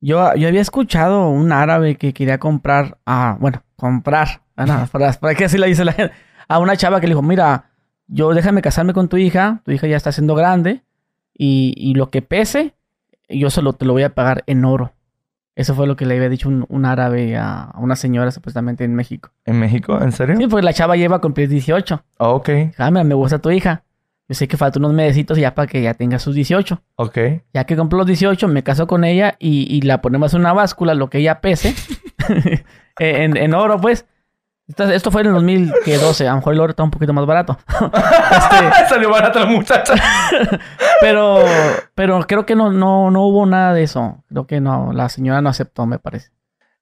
Yo, 0.00 0.34
yo 0.36 0.48
había 0.48 0.60
escuchado 0.60 1.28
un 1.28 1.50
árabe 1.50 1.96
que 1.96 2.12
quería 2.12 2.38
comprar, 2.38 2.98
ah, 3.04 3.36
bueno, 3.40 3.62
comprar, 3.74 4.42
ah, 4.56 4.64
no, 4.66 4.86
para, 4.92 5.12
para 5.14 5.34
que 5.34 5.46
así 5.46 5.58
le 5.58 5.66
dice 5.66 5.84
la 5.84 5.92
gente, 5.92 6.14
a 6.46 6.58
una 6.60 6.76
chava 6.76 7.00
que 7.00 7.08
le 7.08 7.14
dijo, 7.14 7.22
mira, 7.22 7.70
yo 8.06 8.32
déjame 8.32 8.62
casarme 8.62 8.92
con 8.94 9.08
tu 9.08 9.16
hija, 9.16 9.60
tu 9.64 9.72
hija 9.72 9.88
ya 9.88 9.96
está 9.96 10.12
siendo 10.12 10.36
grande 10.36 10.82
y, 11.34 11.74
y 11.76 11.94
lo 11.94 12.10
que 12.10 12.22
pese, 12.22 12.74
yo 13.28 13.50
solo 13.50 13.72
te 13.72 13.84
lo 13.84 13.92
voy 13.92 14.04
a 14.04 14.14
pagar 14.14 14.44
en 14.46 14.64
oro. 14.64 14.92
Eso 15.58 15.74
fue 15.74 15.88
lo 15.88 15.96
que 15.96 16.06
le 16.06 16.14
había 16.16 16.28
dicho 16.28 16.48
un, 16.48 16.64
un 16.68 16.84
árabe 16.86 17.36
a, 17.36 17.72
una 17.78 17.96
señora 17.96 18.30
supuestamente 18.30 18.84
en 18.84 18.94
México. 18.94 19.30
¿En 19.44 19.58
México? 19.58 20.00
¿En 20.00 20.12
serio? 20.12 20.36
Sí, 20.36 20.46
porque 20.46 20.64
la 20.64 20.72
chava 20.72 20.94
lleva 20.96 21.16
a 21.16 21.20
cumplir 21.20 21.48
18. 21.48 22.00
Ah, 22.20 22.28
ok, 22.28 22.48
Ah, 22.78 22.90
mira, 22.92 23.02
me 23.02 23.14
gusta 23.14 23.40
tu 23.40 23.50
hija. 23.50 23.82
Yo 24.28 24.34
sé 24.36 24.46
que 24.46 24.56
faltan 24.56 24.84
unos 24.84 24.94
mesecitos 24.94 25.36
ya 25.36 25.54
para 25.56 25.66
que 25.66 25.82
ya 25.82 25.94
tenga 25.94 26.18
sus 26.20 26.34
18. 26.36 26.80
ok. 26.96 27.18
Ya 27.54 27.64
que 27.64 27.76
compró 27.76 27.98
los 27.98 28.06
18, 28.06 28.46
me 28.46 28.62
caso 28.62 28.86
con 28.86 29.02
ella 29.02 29.34
y, 29.40 29.66
y 29.74 29.80
la 29.80 30.00
ponemos 30.00 30.32
en 30.34 30.40
una 30.40 30.52
báscula, 30.52 30.94
lo 30.94 31.10
que 31.10 31.18
ella 31.18 31.40
pese, 31.40 31.74
en, 32.98 33.36
en 33.36 33.54
oro, 33.54 33.80
pues. 33.80 34.06
Esto, 34.68 35.10
fue 35.10 35.22
en 35.22 35.28
el 35.28 35.32
2012, 35.32 36.28
a 36.28 36.30
lo 36.32 36.36
mejor 36.36 36.52
el 36.52 36.60
oro 36.60 36.70
está 36.70 36.82
un 36.82 36.90
poquito 36.90 37.12
más 37.14 37.24
barato. 37.24 37.58
Este, 37.90 38.88
Salió 38.88 39.10
barata 39.10 39.40
la 39.40 39.46
muchacha. 39.46 39.94
pero, 41.00 41.42
pero 41.94 42.20
creo 42.26 42.44
que 42.44 42.54
no, 42.54 42.70
no, 42.70 43.10
no 43.10 43.22
hubo 43.22 43.46
nada 43.46 43.72
de 43.72 43.82
eso. 43.82 44.22
Creo 44.28 44.46
que 44.46 44.60
no, 44.60 44.92
la 44.92 45.08
señora 45.08 45.40
no 45.40 45.48
aceptó, 45.48 45.86
me 45.86 45.98
parece. 45.98 46.30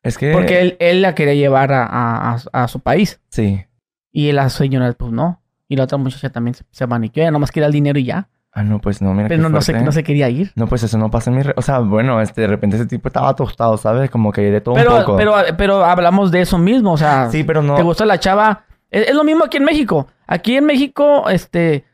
Es 0.02 0.18
que... 0.18 0.32
Porque 0.32 0.60
él, 0.60 0.76
él 0.80 1.00
la 1.02 1.14
quería 1.14 1.34
llevar 1.34 1.72
a, 1.72 1.84
a- 1.86 2.38
a- 2.52 2.68
su 2.68 2.80
país. 2.80 3.20
Sí. 3.30 3.64
Y 4.12 4.32
la 4.32 4.48
señora, 4.50 4.92
pues 4.92 5.12
no. 5.12 5.42
Y 5.68 5.76
la 5.76 5.84
otra 5.84 5.98
muchacha 5.98 6.30
también 6.30 6.54
se, 6.54 6.64
se 6.70 6.84
abaniqueó. 6.84 7.22
Ella 7.22 7.30
nomás 7.30 7.50
quería 7.52 7.66
el 7.66 7.72
dinero 7.72 7.98
y 7.98 8.04
ya. 8.04 8.28
Ah, 8.58 8.62
no, 8.64 8.80
pues 8.80 9.02
no, 9.02 9.12
mira 9.12 9.28
Pero 9.28 9.38
qué 9.38 9.42
no, 9.42 9.48
no, 9.50 9.60
se, 9.60 9.72
no 9.74 9.92
se 9.92 10.02
quería 10.02 10.30
ir. 10.30 10.50
No, 10.54 10.66
pues 10.66 10.82
eso 10.82 10.96
no 10.96 11.10
pasa 11.10 11.28
en 11.30 11.36
mi... 11.36 11.42
re- 11.42 11.52
O 11.58 11.62
sea, 11.62 11.80
bueno, 11.80 12.22
este, 12.22 12.40
de 12.40 12.46
repente 12.46 12.76
ese 12.76 12.86
tipo 12.86 13.08
estaba 13.08 13.34
tostado, 13.34 13.76
¿sabes? 13.76 14.10
Como 14.10 14.32
que 14.32 14.40
de 14.50 14.60
todo 14.62 14.74
un 14.76 14.80
Pero, 14.80 14.96
poco. 14.96 15.16
pero, 15.18 15.34
pero 15.58 15.84
hablamos 15.84 16.30
de 16.30 16.40
eso 16.40 16.56
mismo. 16.56 16.92
O 16.92 16.96
sea, 16.96 17.28
Sí, 17.30 17.44
pero 17.44 17.62
no... 17.62 17.74
¿Te 17.74 17.82
gustó 17.82 18.06
la 18.06 18.18
chava? 18.18 18.64
Es, 18.90 19.08
es 19.08 19.14
lo 19.14 19.24
mismo 19.24 19.44
aquí 19.44 19.58
en 19.58 19.64
México. 19.64 20.06
Aquí 20.26 20.56
en 20.56 20.64
México, 20.64 21.28
este, 21.28 21.84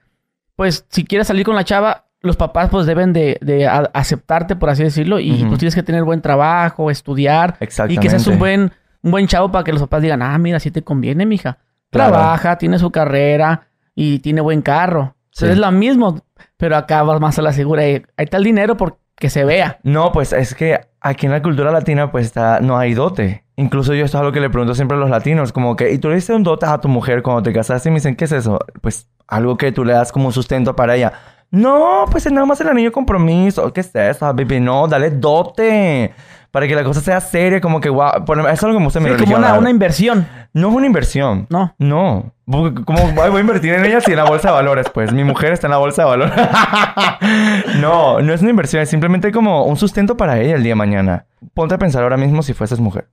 pues 0.54 0.86
si 0.88 1.04
quieres 1.04 1.26
salir 1.26 1.44
con 1.44 1.56
la 1.56 1.64
chava, 1.64 2.04
los 2.20 2.36
papás 2.36 2.68
pues 2.70 2.86
deben 2.86 3.12
de, 3.12 3.38
de 3.40 3.66
a- 3.66 3.90
aceptarte, 3.92 4.54
por 4.54 4.70
así 4.70 4.84
decirlo, 4.84 5.18
y 5.18 5.32
Ujú. 5.32 5.48
pues 5.48 5.58
tienes 5.58 5.74
que 5.74 5.82
tener 5.82 6.04
buen 6.04 6.22
trabajo, 6.22 6.90
estudiar, 6.92 7.56
y 7.60 7.64
Exactamente. 7.64 8.00
que 8.02 8.10
seas 8.10 8.26
un 8.28 8.38
buen, 8.38 8.72
un 9.02 9.10
buen 9.10 9.26
chavo 9.26 9.50
para 9.50 9.64
que 9.64 9.72
los 9.72 9.80
papás 9.82 10.00
digan, 10.02 10.22
ah, 10.22 10.38
mira, 10.38 10.60
sí 10.60 10.70
te 10.70 10.82
conviene, 10.82 11.26
mija. 11.26 11.58
Claro. 11.90 12.12
Trabaja, 12.12 12.56
tiene 12.56 12.78
su 12.78 12.92
carrera 12.92 13.62
y 13.96 14.20
tiene 14.20 14.40
buen 14.40 14.62
carro. 14.62 15.16
Sí. 15.32 15.46
Es 15.46 15.58
lo 15.58 15.70
mismo, 15.72 16.22
pero 16.56 16.76
acá 16.76 17.02
vas 17.02 17.20
más 17.20 17.38
a 17.38 17.42
la 17.42 17.52
segura. 17.52 17.86
y 17.88 17.94
Ahí 18.16 18.24
está 18.24 18.36
el 18.36 18.44
dinero 18.44 18.76
porque 18.76 19.28
se 19.28 19.44
vea. 19.44 19.80
No, 19.82 20.12
pues 20.12 20.32
es 20.32 20.54
que 20.54 20.78
aquí 21.00 21.26
en 21.26 21.32
la 21.32 21.42
cultura 21.42 21.72
latina 21.72 22.12
pues 22.12 22.26
está, 22.26 22.60
no 22.60 22.78
hay 22.78 22.94
dote. 22.94 23.44
Incluso 23.56 23.94
yo 23.94 24.04
esto 24.04 24.18
es 24.18 24.20
algo 24.20 24.32
que 24.32 24.40
le 24.40 24.50
pregunto 24.50 24.74
siempre 24.74 24.96
a 24.96 25.00
los 25.00 25.10
latinos, 25.10 25.52
como 25.52 25.76
que, 25.76 25.92
¿y 25.92 25.98
tú 25.98 26.08
le 26.08 26.14
diste 26.16 26.32
un 26.34 26.42
dote 26.42 26.66
a 26.66 26.78
tu 26.78 26.88
mujer 26.88 27.22
cuando 27.22 27.42
te 27.42 27.52
casaste? 27.52 27.88
Y 27.88 27.92
me 27.92 27.96
dicen, 27.96 28.16
¿qué 28.16 28.24
es 28.24 28.32
eso? 28.32 28.58
Pues 28.80 29.08
algo 29.26 29.56
que 29.56 29.72
tú 29.72 29.84
le 29.84 29.92
das 29.92 30.12
como 30.12 30.32
sustento 30.32 30.76
para 30.76 30.96
ella. 30.96 31.12
No, 31.50 32.06
pues 32.10 32.24
es 32.24 32.32
nada 32.32 32.46
más 32.46 32.60
el 32.62 32.68
anillo 32.68 32.88
de 32.88 32.92
compromiso. 32.92 33.72
¿Qué 33.72 33.80
es 33.80 33.94
eso, 33.94 34.26
baby? 34.32 34.60
No, 34.60 34.88
dale 34.88 35.10
dote. 35.10 36.14
Para 36.52 36.68
que 36.68 36.74
la 36.76 36.84
cosa 36.84 37.00
sea 37.00 37.20
seria, 37.20 37.60
como 37.60 37.80
que, 37.80 37.88
wow. 37.88 38.24
Por- 38.24 38.38
Eso 38.38 38.48
es 38.50 38.62
algo 38.62 38.74
que 38.76 38.78
me 38.80 38.84
gusta 38.84 38.98
en 39.00 39.04
mi 39.06 39.10
Sí, 39.18 39.24
como 39.24 39.36
una, 39.36 39.54
una 39.54 39.70
inversión, 39.70 40.28
No 40.52 40.68
es 40.68 40.74
una 40.74 40.86
inversión. 40.86 41.46
¿no? 41.50 41.74
No. 41.78 42.34
Porque, 42.44 42.84
¿Cómo 42.84 43.00
voy 43.12 43.30
voy 43.30 43.38
a 43.38 43.40
invertir 43.40 43.72
en 43.72 43.84
ella 43.86 44.00
si 44.02 44.10
en 44.12 44.18
la 44.18 44.24
bolsa 44.24 44.48
de 44.48 44.54
valores? 44.54 44.86
Pues 44.92 45.12
mi 45.14 45.24
mujer 45.24 45.52
está 45.54 45.66
en 45.66 45.70
la 45.70 45.78
bolsa 45.78 46.02
de 46.02 46.08
valores. 46.08 46.34
no, 47.80 48.20
no 48.20 48.32
es 48.34 48.40
una 48.42 48.50
inversión. 48.50 48.82
Es 48.82 48.90
simplemente 48.90 49.32
como 49.32 49.64
un 49.64 49.76
sustento 49.76 50.16
para 50.16 50.38
ella 50.40 50.54
el 50.56 50.62
día 50.62 50.72
de 50.72 50.76
mañana. 50.76 51.26
Ponte 51.54 51.74
a 51.74 51.78
pensar 51.78 52.02
ahora 52.02 52.16
mismo 52.16 52.42
si 52.42 52.52
fueses 52.52 52.80
mujer. 52.80 53.08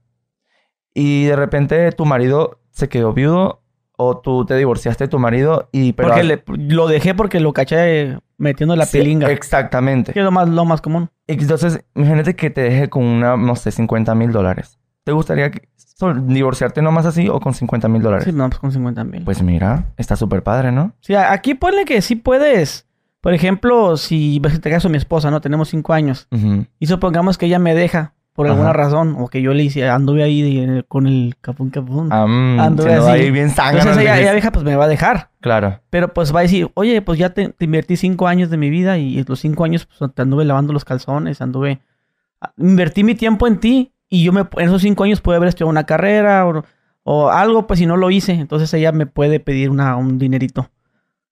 Y 0.94 1.24
de 1.24 1.36
repente 1.36 1.90
tu 1.92 2.04
marido 2.04 2.60
se 2.72 2.88
quedó 2.88 3.12
viudo 3.12 3.62
o 4.02 4.18
tú 4.18 4.46
te 4.46 4.56
divorciaste 4.56 5.04
de 5.04 5.08
tu 5.08 5.18
marido 5.18 5.68
y... 5.72 5.92
Pero 5.92 6.08
porque 6.08 6.24
le- 6.24 6.42
lo 6.56 6.88
dejé 6.88 7.14
porque 7.14 7.38
lo 7.38 7.52
caché 7.52 8.18
metiendo 8.38 8.74
la 8.76 8.86
Sí, 8.86 8.98
pilinga. 8.98 9.30
Exactamente. 9.30 10.12
Que 10.14 10.20
es 10.20 10.24
lo 10.24 10.30
más, 10.30 10.48
lo 10.48 10.64
más 10.64 10.80
común. 10.80 11.10
Entonces, 11.26 11.84
imagínate 11.94 12.34
que 12.34 12.48
te 12.50 12.62
deje 12.62 12.88
con 12.88 13.04
una, 13.04 13.36
no 13.36 13.56
sé, 13.56 13.70
50 13.70 14.14
mil 14.14 14.32
dólares. 14.32 14.78
¿Te 15.04 15.12
gustaría 15.12 15.50
que- 15.50 15.68
So, 15.76 16.14
¿Divorciarte 16.14 16.80
nomás 16.80 17.04
así 17.04 17.28
o 17.28 17.40
con 17.40 17.52
50 17.52 17.86
mil 17.88 18.00
dólares? 18.00 18.24
Sí, 18.24 18.32
no, 18.32 18.48
pues 18.48 18.58
con 18.58 18.72
50 18.72 19.04
mil. 19.04 19.22
Pues 19.24 19.42
mira, 19.42 19.92
está 19.98 20.16
súper 20.16 20.42
padre, 20.42 20.72
¿no? 20.72 20.92
Sí, 21.00 21.14
aquí 21.14 21.52
ponle 21.54 21.84
que 21.84 22.00
sí 22.00 22.16
puedes. 22.16 22.86
Por 23.20 23.34
ejemplo, 23.34 23.98
si 23.98 24.40
te 24.62 24.70
caso 24.70 24.88
mi 24.88 24.96
esposa, 24.96 25.30
¿no? 25.30 25.42
Tenemos 25.42 25.68
cinco 25.68 25.92
años. 25.92 26.26
Ujú. 26.30 26.64
Y 26.78 26.86
supongamos 26.86 27.36
que 27.36 27.44
ella 27.46 27.58
me 27.58 27.74
deja 27.74 28.14
por 28.40 28.48
alguna 28.48 28.72
razón. 28.72 29.16
O 29.18 29.28
que 29.28 29.42
yo 29.42 29.52
le 29.52 29.62
hice, 29.64 29.88
anduve 29.88 30.22
ahí 30.22 30.82
con 30.88 31.06
el 31.06 31.34
capún 31.40 31.70
capún. 31.70 32.08
Ah, 32.10 32.26
mm, 32.26 32.60
Anduve 32.60 32.94
así. 32.94 33.08
ahí 33.10 33.30
bien 33.30 33.50
zángano, 33.50 33.90
Entonces 33.90 34.02
ella, 34.02 34.32
vieja 34.32 34.50
pues 34.50 34.64
me 34.64 34.76
va 34.76 34.84
a 34.84 34.88
dejar. 34.88 35.30
Claro. 35.40 35.80
Pero 35.90 36.12
pues 36.14 36.34
va 36.34 36.40
a 36.40 36.42
decir, 36.42 36.70
oye, 36.74 37.02
pues 37.02 37.18
ya 37.18 37.30
te, 37.30 37.50
te 37.50 37.64
invertí 37.66 37.96
cinco 37.96 38.26
años 38.28 38.48
de 38.50 38.56
mi 38.56 38.70
vida 38.70 38.98
y 38.98 39.22
los 39.24 39.40
cinco 39.40 39.64
años 39.64 39.86
pues, 39.98 40.12
te 40.14 40.22
anduve 40.22 40.44
lavando 40.44 40.72
los 40.72 40.84
calzones, 40.84 41.40
anduve... 41.40 41.80
Invertí 42.56 43.04
mi 43.04 43.14
tiempo 43.14 43.46
en 43.46 43.58
ti 43.60 43.92
y 44.08 44.24
yo 44.24 44.32
me, 44.32 44.40
en 44.40 44.66
esos 44.66 44.80
cinco 44.80 45.04
años 45.04 45.20
pude 45.20 45.36
haber 45.36 45.50
estudiado 45.50 45.68
una 45.70 45.84
carrera 45.84 46.46
o, 46.46 46.64
o 47.02 47.28
algo, 47.28 47.66
pues 47.66 47.78
si 47.78 47.86
no 47.86 47.98
lo 47.98 48.10
hice. 48.10 48.32
Entonces 48.32 48.72
ella 48.72 48.92
me 48.92 49.04
puede 49.06 49.40
pedir 49.40 49.68
una, 49.68 49.96
un 49.96 50.18
dinerito. 50.18 50.70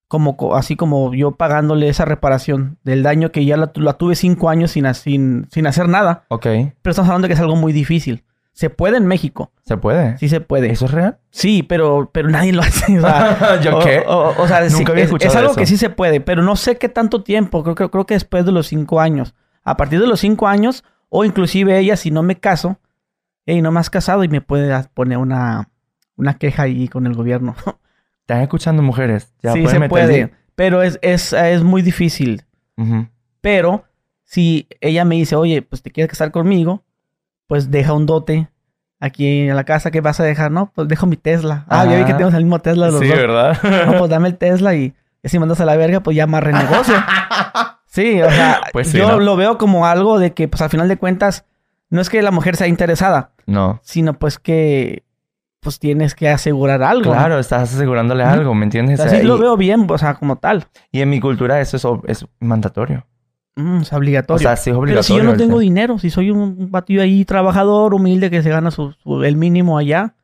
Como, 0.08 0.36
co- 0.38 0.56
así 0.56 0.74
como 0.74 1.12
yo 1.14 1.32
pagándole 1.32 1.88
esa 1.88 2.06
reparación 2.06 2.78
del 2.82 3.02
daño 3.02 3.30
que 3.30 3.44
ya 3.44 3.56
la, 3.58 3.70
la 3.74 3.92
tuve 3.94 4.14
cinco 4.16 4.48
años 4.48 4.70
sin, 4.70 4.92
sin, 4.94 5.46
sin 5.50 5.66
hacer 5.66 5.88
nada. 5.88 6.24
Ok. 6.28 6.44
Pero 6.44 6.90
estamos 6.90 7.08
hablando 7.10 7.26
de 7.26 7.28
que 7.28 7.34
es 7.34 7.40
algo 7.40 7.56
muy 7.56 7.72
difícil. 7.74 8.24
Se 8.52 8.70
puede 8.70 8.96
en 8.96 9.06
México. 9.06 9.52
¿Se 9.64 9.76
puede? 9.76 10.16
Sí 10.18 10.28
se 10.28 10.40
puede. 10.40 10.70
¿Eso 10.72 10.86
es 10.86 10.90
real? 10.92 11.18
Sí, 11.30 11.62
pero, 11.62 12.10
pero 12.12 12.28
nadie 12.30 12.52
lo 12.52 12.62
hace. 12.62 12.98
o 12.98 13.02
sea, 13.02 13.60
¿Yo 13.62 13.76
o- 13.78 13.80
qué? 13.84 14.02
O, 14.06 14.34
o 14.36 14.48
sea, 14.48 14.68
sí, 14.68 14.78
Nunca 14.78 14.92
había 14.92 15.04
es, 15.04 15.08
escuchado 15.10 15.30
es 15.32 15.36
algo 15.36 15.50
eso. 15.52 15.60
que 15.60 15.66
sí 15.66 15.76
se 15.76 15.90
puede, 15.90 16.20
pero 16.20 16.42
no 16.42 16.56
sé 16.56 16.76
qué 16.78 16.88
tanto 16.88 17.22
tiempo. 17.22 17.62
Creo, 17.62 17.74
que 17.76 17.88
creo 17.90 18.06
que 18.06 18.14
después 18.14 18.44
de 18.46 18.50
los 18.52 18.66
cinco 18.66 19.00
años. 19.00 19.34
A 19.62 19.76
partir 19.76 20.00
de 20.00 20.06
los 20.06 20.20
cinco 20.20 20.48
años, 20.48 20.82
o 21.10 21.24
inclusive 21.24 21.78
ella, 21.78 21.96
si 21.96 22.10
no 22.10 22.22
me 22.22 22.40
caso, 22.40 22.78
y 23.46 23.60
no 23.62 23.70
me 23.72 23.78
has 23.80 23.90
casado 23.90 24.24
y 24.24 24.28
me 24.28 24.40
puede 24.40 24.74
poner 24.94 25.18
una, 25.18 25.68
una 26.16 26.34
queja 26.38 26.62
ahí 26.64 26.88
con 26.88 27.06
el 27.06 27.14
gobierno. 27.14 27.54
¿Están 28.28 28.42
escuchando 28.42 28.82
mujeres? 28.82 29.32
Ya 29.42 29.54
sí, 29.54 29.66
se 29.66 29.80
puede. 29.88 30.30
Pero 30.54 30.82
es, 30.82 30.98
es, 31.00 31.32
es 31.32 31.62
muy 31.62 31.80
difícil. 31.80 32.44
Pero 33.40 33.84
si 34.24 34.68
ella 34.82 35.06
me 35.06 35.14
dice, 35.14 35.34
oye, 35.34 35.62
pues 35.62 35.80
te 35.82 35.90
quieres 35.90 36.10
casar 36.10 36.30
conmigo, 36.30 36.84
pues 37.46 37.70
deja 37.70 37.94
un 37.94 38.04
dote 38.04 38.50
aquí 39.00 39.48
en 39.48 39.56
la 39.56 39.64
casa. 39.64 39.90
¿Qué 39.90 40.02
vas 40.02 40.20
a 40.20 40.24
dejar? 40.24 40.50
No, 40.50 40.70
pues 40.74 40.88
dejo 40.88 41.06
mi 41.06 41.16
Tesla. 41.16 41.64
Ah, 41.68 41.86
ya 41.86 41.96
vi 41.96 42.04
que 42.04 42.12
Ah. 42.12 42.16
tenemos 42.18 42.34
el 42.34 42.44
mismo 42.44 42.58
Tesla 42.58 42.90
los 42.90 43.00
Sí, 43.00 43.08
dos. 43.08 43.16
¿verdad? 43.16 43.58
No, 43.86 43.98
pues 43.98 44.10
dame 44.10 44.28
el 44.28 44.36
Tesla 44.36 44.74
y, 44.74 44.92
si 45.24 45.38
mandas 45.38 45.60
a 45.60 45.64
la 45.64 45.76
verga, 45.76 46.00
pues 46.00 46.14
ya 46.16 46.24
amarre 46.24 46.50
el 46.50 46.58
negocio. 46.58 46.94
Sí, 47.90 48.20
o 48.20 48.30
sea, 48.30 48.60
Pues 48.72 48.88
sí, 48.90 48.98
yo 48.98 49.08
¿no? 49.08 49.18
lo 49.20 49.34
veo 49.36 49.56
como 49.56 49.86
algo 49.86 50.18
de 50.18 50.34
que, 50.34 50.46
pues 50.46 50.60
al 50.60 50.68
final 50.68 50.88
de 50.88 50.98
cuentas, 50.98 51.46
no 51.88 52.02
es 52.02 52.10
que 52.10 52.20
la 52.20 52.30
mujer 52.30 52.54
sea 52.54 52.66
interesada, 52.66 53.30
no. 53.46 53.80
sino 53.82 54.12
pues 54.18 54.38
que, 54.38 55.04
pues 55.68 55.78
tienes 55.78 56.14
que 56.14 56.28
asegurar 56.30 56.82
algo. 56.82 57.12
Claro, 57.12 57.38
estás 57.38 57.74
asegurándole 57.74 58.24
algo, 58.24 58.54
¿me 58.54 58.64
entiendes? 58.64 58.98
O 59.00 59.02
sea, 59.02 59.06
O 59.06 59.10
sea, 59.10 59.20
sí 59.20 59.26
lo 59.26 59.36
veo 59.38 59.56
bien, 59.56 59.86
o 59.88 59.98
sea, 59.98 60.14
como 60.14 60.36
tal. 60.36 60.66
Y 60.90 61.00
en 61.02 61.10
mi 61.10 61.20
cultura 61.20 61.60
eso 61.60 61.76
es, 61.76 61.86
es 62.22 62.26
mandatorio. 62.40 63.06
Mm, 63.56 63.82
es 63.82 63.92
obligatorio. 63.92 64.36
O 64.36 64.38
sea, 64.38 64.56
sí 64.56 64.70
es 64.70 64.74
Pero 64.74 64.78
obligatorio. 64.80 65.02
si 65.02 65.16
yo 65.16 65.22
no 65.24 65.36
tengo 65.36 65.58
dinero, 65.58 65.98
si 65.98 66.10
soy 66.10 66.30
un, 66.30 66.70
batillo 66.70 67.02
ahí 67.02 67.24
trabajador, 67.24 67.92
humilde, 67.92 68.30
que 68.30 68.42
se 68.42 68.48
gana 68.50 68.70
su, 68.70 68.92
su- 68.92 69.22
el 69.24 69.36
mínimo 69.36 69.76
allá, 69.78 70.14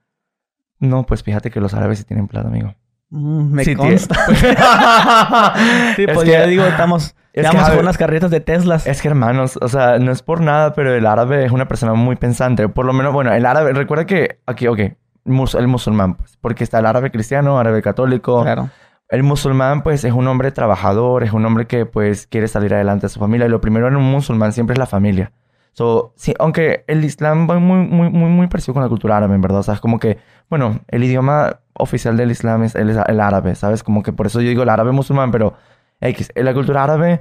No, 0.79 1.05
pues 1.05 1.23
fíjate 1.23 1.51
que 1.51 1.61
los 1.61 1.75
árabes 1.75 1.99
sí 1.99 2.05
tienen 2.05 2.27
plata, 2.29 2.49
amigo. 2.49 2.75
mm, 3.11 3.53
me 3.53 3.65
Sí, 3.65 3.75
consta. 3.75 4.15
sí, 5.97 6.05
Es 6.09 6.15
pues 6.15 6.29
ya 6.29 6.47
digo, 6.47 6.65
estamos, 6.65 7.15
es 7.33 7.49
que, 7.51 7.57
con 7.57 7.79
unas 7.81 7.99
carretas 7.99 8.31
de 8.31 8.41
Teslas. 8.41 8.87
Es 8.87 9.03
que 9.03 9.09
hermanos, 9.09 9.59
o 9.61 9.69
sea, 9.69 9.99
no 9.99 10.13
es 10.13 10.23
por 10.23 10.41
nada, 10.41 10.73
pero 10.75 10.95
el 10.95 11.05
árabe 11.07 11.45
es 11.45 11.53
una 11.53 11.67
persona 11.67 11.95
muy 11.95 12.17
pensante. 12.17 12.69
Por 12.69 12.87
lo 12.87 12.93
menos, 12.93 13.13
bueno, 13.13 13.33
el 13.33 13.45
árabe, 13.47 13.73
recuerda 13.73 14.07
que 14.07 14.39
aquí, 14.47 14.67
ok, 14.69 14.81
mus- 15.25 15.55
el 15.55 15.69
musulmán, 15.69 16.15
pues, 16.15 16.37
porque 16.41 16.65
está 16.65 16.79
el 16.79 16.87
árabe 16.87 17.11
cristiano, 17.11 17.59
árabe 17.59 17.83
católico. 17.83 18.43
Claro. 18.43 18.71
El 19.09 19.23
musulmán, 19.23 19.83
pues, 19.83 20.05
es 20.05 20.13
un 20.13 20.27
hombre 20.29 20.51
trabajador, 20.51 21.23
es 21.25 21.33
un 21.33 21.45
hombre 21.45 21.67
que, 21.67 21.87
pues, 21.87 22.27
quiere 22.27 22.49
salir 22.49 22.75
adelante 22.75 23.07
a 23.07 23.09
su 23.09 23.21
familia. 23.21 23.47
Y 23.47 23.51
lo 23.51 23.61
primero 23.61 23.87
en 23.89 23.97
un 23.97 24.05
musulmán 24.05 24.53
siempre 24.53 24.73
es 24.75 24.79
la 24.79 24.87
familia. 24.87 25.33
So, 25.73 26.13
sí, 26.17 26.35
aunque 26.39 26.85
el 26.87 27.05
islam 27.05 27.49
va 27.51 27.59
muy, 27.59 27.79
muy, 27.79 28.09
muy, 28.09 28.31
muy 28.31 28.47
parecido 28.47 28.75
con 28.75 28.83
la 28.83 28.89
cultura 28.89 29.17
árabe, 29.17 29.35
en 29.35 29.41
verdad. 29.41 29.59
O 29.59 29.63
sea, 29.63 29.75
es 29.75 29.81
como 29.81 29.99
que, 29.99 30.19
bueno, 30.49 30.81
el 30.89 31.03
idioma 31.05 31.59
oficial 31.75 32.17
del 32.17 32.31
islam 32.31 32.63
es 32.63 32.77
el, 32.77 32.91
el 32.91 33.21
árabe, 33.21 33.55
¿sabes? 33.57 33.83
Como 33.83 34.03
que 34.03 34.13
por 34.13 34.27
eso 34.27 34.41
yo 34.41 34.49
digo 34.49 34.63
el 34.63 34.69
árabe 34.69 34.93
musulmán, 34.93 35.33
pero 35.33 35.55
X, 36.01 36.31
en 36.35 36.45
la 36.45 36.55
cultura 36.55 36.85
árabe 36.85 37.21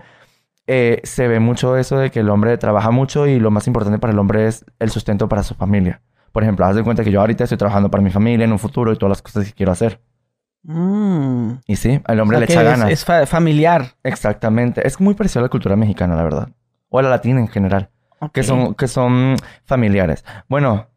eh, 0.68 1.02
se 1.04 1.28
ve 1.28 1.40
mucho 1.40 1.76
eso 1.78 1.98
de 1.98 2.12
que 2.12 2.20
el 2.20 2.30
hombre 2.30 2.58
trabaja 2.58 2.92
mucho 2.92 3.26
y 3.28 3.40
lo 3.40 3.50
más 3.52 3.66
importante 3.68 3.98
para 4.00 4.14
el 4.14 4.20
hombre 4.20 4.48
es 4.48 4.66
el 4.80 4.92
sustento 4.92 5.28
para 5.28 5.42
su 5.44 5.56
familia. 5.56 6.02
Por 6.34 6.44
ejemplo, 6.44 6.66
haz 6.66 6.76
de 6.76 6.84
cuenta 6.84 7.04
que 7.06 7.12
yo 7.12 7.22
ahorita 7.22 7.46
estoy 7.46 7.58
trabajando 7.58 7.90
para 7.90 8.04
mi 8.04 8.10
familia 8.10 8.44
en 8.44 8.52
un 8.52 8.60
futuro 8.60 8.92
y 8.92 8.98
todas 8.98 9.12
las 9.12 9.22
cosas 9.22 9.46
que 9.46 9.54
quiero 9.54 9.72
hacer. 9.72 10.02
Mm. 10.64 11.52
Y 11.68 11.76
sí, 11.76 12.02
al 12.06 12.20
hombre 12.20 12.38
O 12.38 12.40
sea 12.40 12.48
le 12.48 12.54
echa 12.54 12.64
ganas. 12.64 12.90
Es, 12.92 13.06
fa- 13.06 13.26
familiar. 13.26 13.96
Exactamente. 14.04 14.86
Es 14.88 15.00
muy 15.00 15.14
parecido 15.14 15.40
a 15.42 15.44
la 15.44 15.50
cultura 15.50 15.76
mexicana, 15.76 16.16
la 16.16 16.24
verdad. 16.24 16.50
O 16.90 17.00
a 17.00 17.02
la 17.04 17.10
latina 17.10 17.40
en 17.40 17.48
general. 17.48 17.90
Que 18.34 18.44
son, 18.44 18.74
que 18.76 18.88
son 18.88 19.36
familiares. 19.66 20.24
Bueno, 20.48 20.88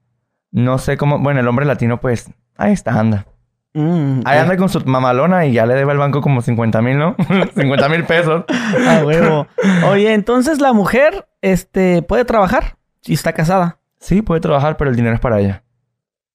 no 0.53 0.79
sé 0.79 0.97
cómo... 0.97 1.19
Bueno, 1.19 1.41
el 1.41 1.49
hombre 1.49 1.67
latino, 1.67 1.99
pues... 2.01 2.31
Ahí 2.57 2.73
está, 2.73 2.99
anda. 2.99 3.27
Mm, 3.75 4.21
Ahí 4.25 4.39
anda 4.39 4.57
con 4.57 4.69
su 4.69 4.81
mamalona 4.87 5.45
y 5.45 5.53
ya 5.53 5.67
le 5.67 5.75
debe 5.75 5.91
al 5.93 5.99
banco 5.99 6.21
como 6.23 6.41
50 6.41 6.81
mil, 6.83 6.97
¿no? 6.99 7.17
50 7.57 7.89
mil 7.89 8.05
pesos. 8.05 8.45
A 8.89 9.05
huevo. 9.05 9.49
Oye, 9.91 10.15
entonces 10.15 10.61
la 10.61 10.73
mujer, 10.73 11.27
este, 11.43 12.01
puede 12.03 12.25
trabajar 12.25 12.77
si 13.03 13.13
está 13.15 13.33
casada. 13.33 13.76
Sí, 13.99 14.23
puede 14.23 14.41
trabajar, 14.41 14.77
pero 14.77 14.91
el 14.91 14.97
dinero 14.97 15.15
es 15.15 15.21
para 15.21 15.41
ella. 15.41 15.63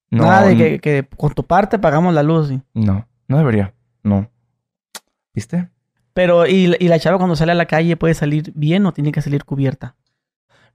No, 0.09 0.23
Nada 0.23 0.47
de 0.47 0.57
que, 0.57 0.79
que 0.79 1.07
con 1.15 1.33
tu 1.33 1.45
parte 1.45 1.79
pagamos 1.79 2.13
la 2.13 2.23
luz. 2.23 2.49
sí. 2.49 2.61
No, 2.73 3.07
no 3.27 3.37
debería. 3.37 3.73
No. 4.03 4.29
¿Viste? 5.33 5.69
Pero, 6.13 6.45
¿y, 6.45 6.75
y 6.79 6.87
la 6.89 6.99
chava 6.99 7.17
cuando 7.17 7.35
sale 7.37 7.53
a 7.53 7.55
la 7.55 7.65
calle 7.65 7.95
puede 7.95 8.13
salir 8.13 8.51
bien 8.55 8.85
o 8.85 8.91
tiene 8.91 9.11
que 9.13 9.21
salir 9.21 9.45
cubierta? 9.45 9.95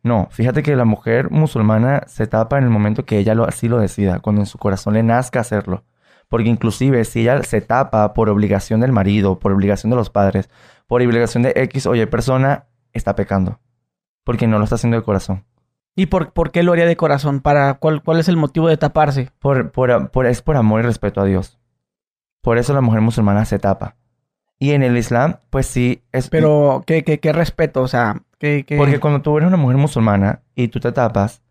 No, 0.03 0.29
fíjate 0.31 0.63
que 0.63 0.77
la 0.77 0.85
mujer 0.85 1.31
musulmana 1.31 2.05
se 2.07 2.27
tapa 2.27 2.59
en 2.59 2.65
el 2.65 2.71
momento 2.71 3.05
que 3.05 3.19
ella 3.19 3.35
lo, 3.35 3.45
así 3.47 3.69
lo 3.69 3.79
decida, 3.79 4.21
cuando 4.21 4.41
en 4.41 4.47
su 4.47 4.57
corazón 4.57 4.95
le 4.95 5.03
nazca 5.03 5.41
hacerlo. 5.41 5.85
Porque 6.29 6.49
inclusive 6.49 7.05
si 7.05 7.21
ella 7.21 7.43
se 7.43 7.61
tapa 7.61 8.15
por 8.15 8.29
obligación 8.29 8.81
del 8.81 8.93
marido, 8.93 9.39
por 9.39 9.53
obligación 9.53 9.91
de 9.91 9.97
los 9.97 10.09
padres, 10.11 10.49
por 10.87 11.03
obligación 11.03 11.43
de 11.43 11.53
X 11.55 11.87
o 11.87 11.95
Y 11.95 12.07
persona, 12.07 12.67
está 12.93 13.15
pecando. 13.15 13.61
Porque 14.25 14.47
no 14.47 14.59
lo 14.59 14.65
está 14.65 14.77
haciendo 14.77 14.97
de 14.97 15.03
corazón. 15.03 15.45
¿Y 15.97 16.07
por, 16.07 16.33
por 16.33 16.51
qué 16.53 16.63
lo 16.63 16.73
haría 16.73 16.85
de 16.87 16.97
corazón? 16.97 17.41
¿Para 17.41 17.75
cuál, 17.75 18.03
¿Cuál 18.03 18.21
es 18.21 18.29
el 18.29 18.37
motivo 18.37 18.69
de 18.69 18.77
taparse? 18.77 19.31
Por, 19.39 19.71
por, 19.73 20.11
por- 20.11 20.27
es 20.27 20.43
por 20.43 20.57
amor 20.57 20.81
y 20.81 20.83
respeto 20.85 21.21
a 21.21 21.25
Dios. 21.25 21.59
Por 22.43 22.59
eso 22.59 22.75
la 22.75 22.83
mujer 22.83 23.01
musulmana 23.01 23.45
se 23.47 23.59
tapa. 23.59 23.97
Y 24.59 24.73
en 24.73 24.83
el 24.83 24.97
Islam, 24.97 25.37
pues 25.51 25.67
sí, 25.67 26.03
es... 26.13 26.29
Pero, 26.31 26.83
¿qué, 26.87 27.03
qué, 27.03 27.19
qué 27.19 27.33
respeto? 27.33 27.83
O 27.83 27.89
sea, 27.89 28.23
¿qué, 28.39 28.65
qué- 28.67 28.77
Porque 28.77 29.01
cuando 29.01 29.23
tú 29.23 29.37
eres 29.37 29.49
una 29.49 29.57
mujer 29.57 29.77
musulmana 29.79 30.43
y 30.55 30.69
tú 30.69 30.81
te 30.81 30.93
tapas, 30.93 31.43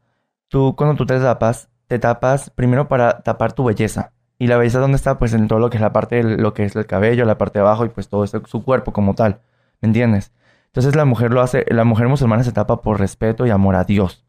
tú 0.47 0.75
cuando 0.75 0.95
tú 0.95 1.05
te 1.05 1.19
tapas, 1.19 1.69
te 1.87 1.99
tapas 1.99 2.49
primero 2.51 2.87
para 2.87 3.21
tapar 3.21 3.53
tu 3.53 3.63
belleza. 3.63 4.11
Y 4.37 4.47
la 4.47 4.57
belleza 4.57 4.79
dónde 4.79 4.95
está? 4.97 5.17
Pues 5.17 5.33
en 5.33 5.47
todo 5.47 5.59
lo 5.59 5.69
que 5.69 5.77
es 5.77 5.81
la 5.81 5.93
parte 5.93 6.21
de 6.23 6.37
lo 6.37 6.53
que 6.53 6.65
es 6.65 6.75
el 6.75 6.85
cabello, 6.85 7.25
la 7.25 7.37
parte 7.37 7.59
de 7.59 7.65
abajo 7.65 7.85
y 7.85 7.89
pues 7.89 8.09
todo 8.09 8.23
eso, 8.23 8.41
su 8.45 8.63
cuerpo 8.63 8.91
como 8.91 9.13
tal. 9.15 9.39
¿Me 9.81 9.87
entiendes? 9.87 10.33
Entonces 10.67 10.95
la 10.95 11.05
mujer 11.05 11.31
lo 11.31 11.41
hace, 11.41 11.63
la 11.69 11.83
mujer 11.83 12.07
musulmana 12.09 12.43
se 12.43 12.51
tapa 12.51 12.81
por 12.81 12.99
respeto 12.99 13.45
y 13.45 13.49
amor 13.49 13.75
a 13.75 13.85
Dios. 13.85 14.24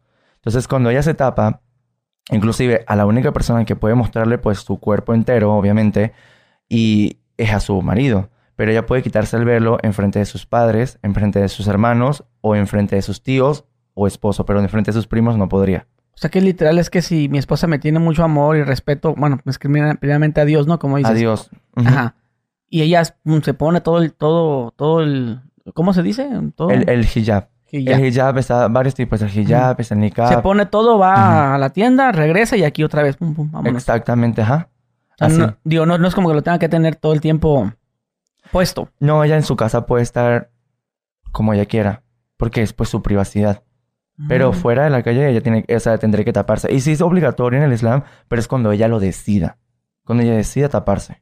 Entonces 0.46 0.68
cuando 0.68 0.90
ella 0.90 1.02
se 1.02 1.14
tapa, 1.14 1.60
inclusive 2.30 2.84
a 2.86 2.94
la 2.96 3.04
única 3.06 3.32
persona 3.32 3.64
que 3.64 3.76
puede 3.76 3.94
mostrarle 3.96 4.38
pues 4.38 4.60
su 4.60 4.78
cuerpo 4.78 5.12
entero, 5.12 5.52
obviamente, 5.54 6.12
y 6.68 7.18
es 7.36 7.52
a 7.52 7.60
su 7.60 7.82
marido. 7.82 8.30
Pero 8.54 8.70
ella 8.70 8.86
puede 8.86 9.02
quitarse 9.02 9.36
el 9.36 9.44
velo 9.44 9.78
en 9.82 9.92
frente 9.92 10.18
de 10.18 10.24
sus 10.24 10.46
padres, 10.46 10.98
en 11.02 11.14
frente 11.14 11.40
de 11.40 11.48
sus 11.48 11.66
hermanos, 11.68 12.24
o 12.40 12.54
en 12.56 12.66
frente 12.66 12.96
de 12.96 13.02
sus 13.02 13.22
tíos 13.22 13.64
o 13.94 14.06
esposo, 14.06 14.46
pero 14.46 14.60
en 14.60 14.68
frente 14.68 14.90
de 14.90 14.94
sus 14.94 15.06
primos 15.06 15.36
no 15.36 15.48
podría. 15.48 15.86
O 16.14 16.18
sea, 16.18 16.30
que 16.30 16.40
literal 16.40 16.78
es 16.78 16.88
que 16.88 17.02
si 17.02 17.28
mi 17.28 17.36
esposa 17.38 17.66
me 17.66 17.78
tiene 17.78 17.98
mucho 17.98 18.24
amor 18.24 18.56
y 18.56 18.62
respeto, 18.62 19.14
bueno, 19.16 19.40
es 19.44 19.58
que 19.58 19.68
primera- 19.68 19.96
primeramente 19.96 20.40
a 20.40 20.44
Dios, 20.46 20.66
¿no? 20.66 20.78
Como 20.78 20.96
dices. 20.96 21.10
Adiós. 21.12 21.50
Ujú. 21.76 21.86
Ajá. 21.88 22.14
Y 22.70 22.80
ella 22.82 23.02
mm, 23.24 23.38
se 23.40 23.52
pone 23.52 23.80
todo 23.82 23.98
el, 23.98 24.12
todo, 24.14 24.70
todo 24.70 25.02
el, 25.02 25.40
¿cómo 25.74 25.92
se 25.92 26.02
dice? 26.02 26.28
Todo 26.54 26.70
El, 26.70 26.88
el 26.88 27.04
hijab. 27.04 27.48
Ya. 27.72 27.96
El 27.96 28.04
hijab 28.06 28.38
está 28.38 28.68
varios 28.68 28.94
tipos. 28.94 29.20
El 29.22 29.30
hijab, 29.36 29.80
es 29.80 29.90
el 29.92 29.98
niqab. 30.00 30.28
Se 30.28 30.38
pone 30.38 30.66
todo, 30.66 30.98
va 30.98 31.54
a 31.54 31.58
la 31.58 31.70
tienda, 31.70 32.12
regresa 32.12 32.56
y 32.56 32.64
aquí 32.64 32.84
otra 32.84 33.02
vez, 33.02 33.16
pum, 33.16 33.34
pum, 33.34 33.50
vámonos. 33.50 33.82
Exactamente, 33.82 34.42
ajá. 34.42 34.68
Así. 35.18 35.38
no- 35.38 35.56
digo, 35.64 35.86
no, 35.86 35.96
no 35.98 36.06
es 36.08 36.14
como 36.14 36.28
que 36.28 36.34
lo 36.34 36.42
tenga 36.42 36.58
que 36.58 36.68
tener 36.68 36.96
todo 36.96 37.12
el 37.14 37.20
tiempo 37.20 37.72
puesto. 38.52 38.90
No, 39.00 39.24
ella 39.24 39.36
en 39.36 39.42
su 39.42 39.56
casa 39.56 39.86
puede 39.86 40.02
estar 40.02 40.50
como 41.32 41.52
ella 41.54 41.66
quiera, 41.66 42.02
porque 42.36 42.62
es 42.62 42.72
pues 42.72 42.88
su 42.88 43.02
privacidad. 43.02 43.62
Pero 44.28 44.50
Mm. 44.52 44.54
fuera 44.54 44.84
de 44.84 44.90
la 44.90 45.02
calle 45.02 45.28
ella 45.28 45.42
tiene, 45.42 45.64
o 45.74 45.80
sea, 45.80 45.98
tendría 45.98 46.24
que 46.24 46.32
taparse. 46.32 46.72
Y 46.72 46.80
sí 46.80 46.92
es 46.92 47.02
obligatorio 47.02 47.58
en 47.58 47.64
el 47.64 47.72
Islam, 47.74 48.02
pero 48.28 48.40
es 48.40 48.48
cuando 48.48 48.72
ella 48.72 48.88
lo 48.88 48.98
decida. 48.98 49.58
Cuando 50.04 50.22
ella 50.24 50.34
decida 50.34 50.68
taparse. 50.70 51.20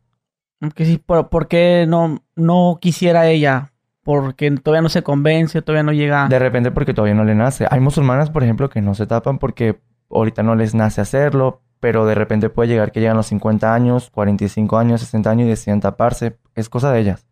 Que 0.77 0.85
sí, 0.85 0.99
¿por, 0.99 1.29
por 1.29 1.49
qué 1.49 1.87
no, 1.89 2.23
no 2.37 2.79
quisiera 2.81 3.27
ella? 3.27 3.73
Porque 4.05 4.51
todavía 4.51 4.83
no 4.83 4.89
se 4.89 5.03
convence, 5.03 5.63
todavía 5.63 5.83
no 5.83 5.93
llega. 5.93 6.29
De 6.29 6.39
repente 6.39 6.71
porque 6.71 6.95
todavía 6.95 7.15
no 7.15 7.25
le 7.25 7.35
nace. 7.35 7.67
Hay 7.71 7.81
musulmanas, 7.81 8.31
por 8.31 8.45
ejemplo, 8.45 8.69
que 8.69 8.83
no 8.83 8.95
se 8.95 9.07
tapan 9.07 9.39
porque 9.39 9.81
ahorita 10.11 10.43
no 10.43 10.55
les 10.55 10.75
nace 10.75 11.01
hacerlo, 11.01 11.63
pero 11.81 12.07
de 12.07 12.15
repente 12.15 12.51
puede 12.51 12.69
llegar 12.69 12.93
que 12.93 13.01
llegan 13.01 13.17
los 13.17 13.27
50 13.27 13.75
años, 13.75 14.11
45 14.11 14.79
años, 14.79 15.01
60 15.01 15.31
años 15.31 15.47
y 15.47 15.51
deciden 15.51 15.81
taparse. 15.81 16.37
Es 16.55 16.69
cosa 16.69 16.93
de 16.93 17.01
ellas. 17.01 17.27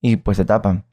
Y 0.00 0.16
pues 0.16 0.36
se 0.36 0.44
tapan. 0.44 0.84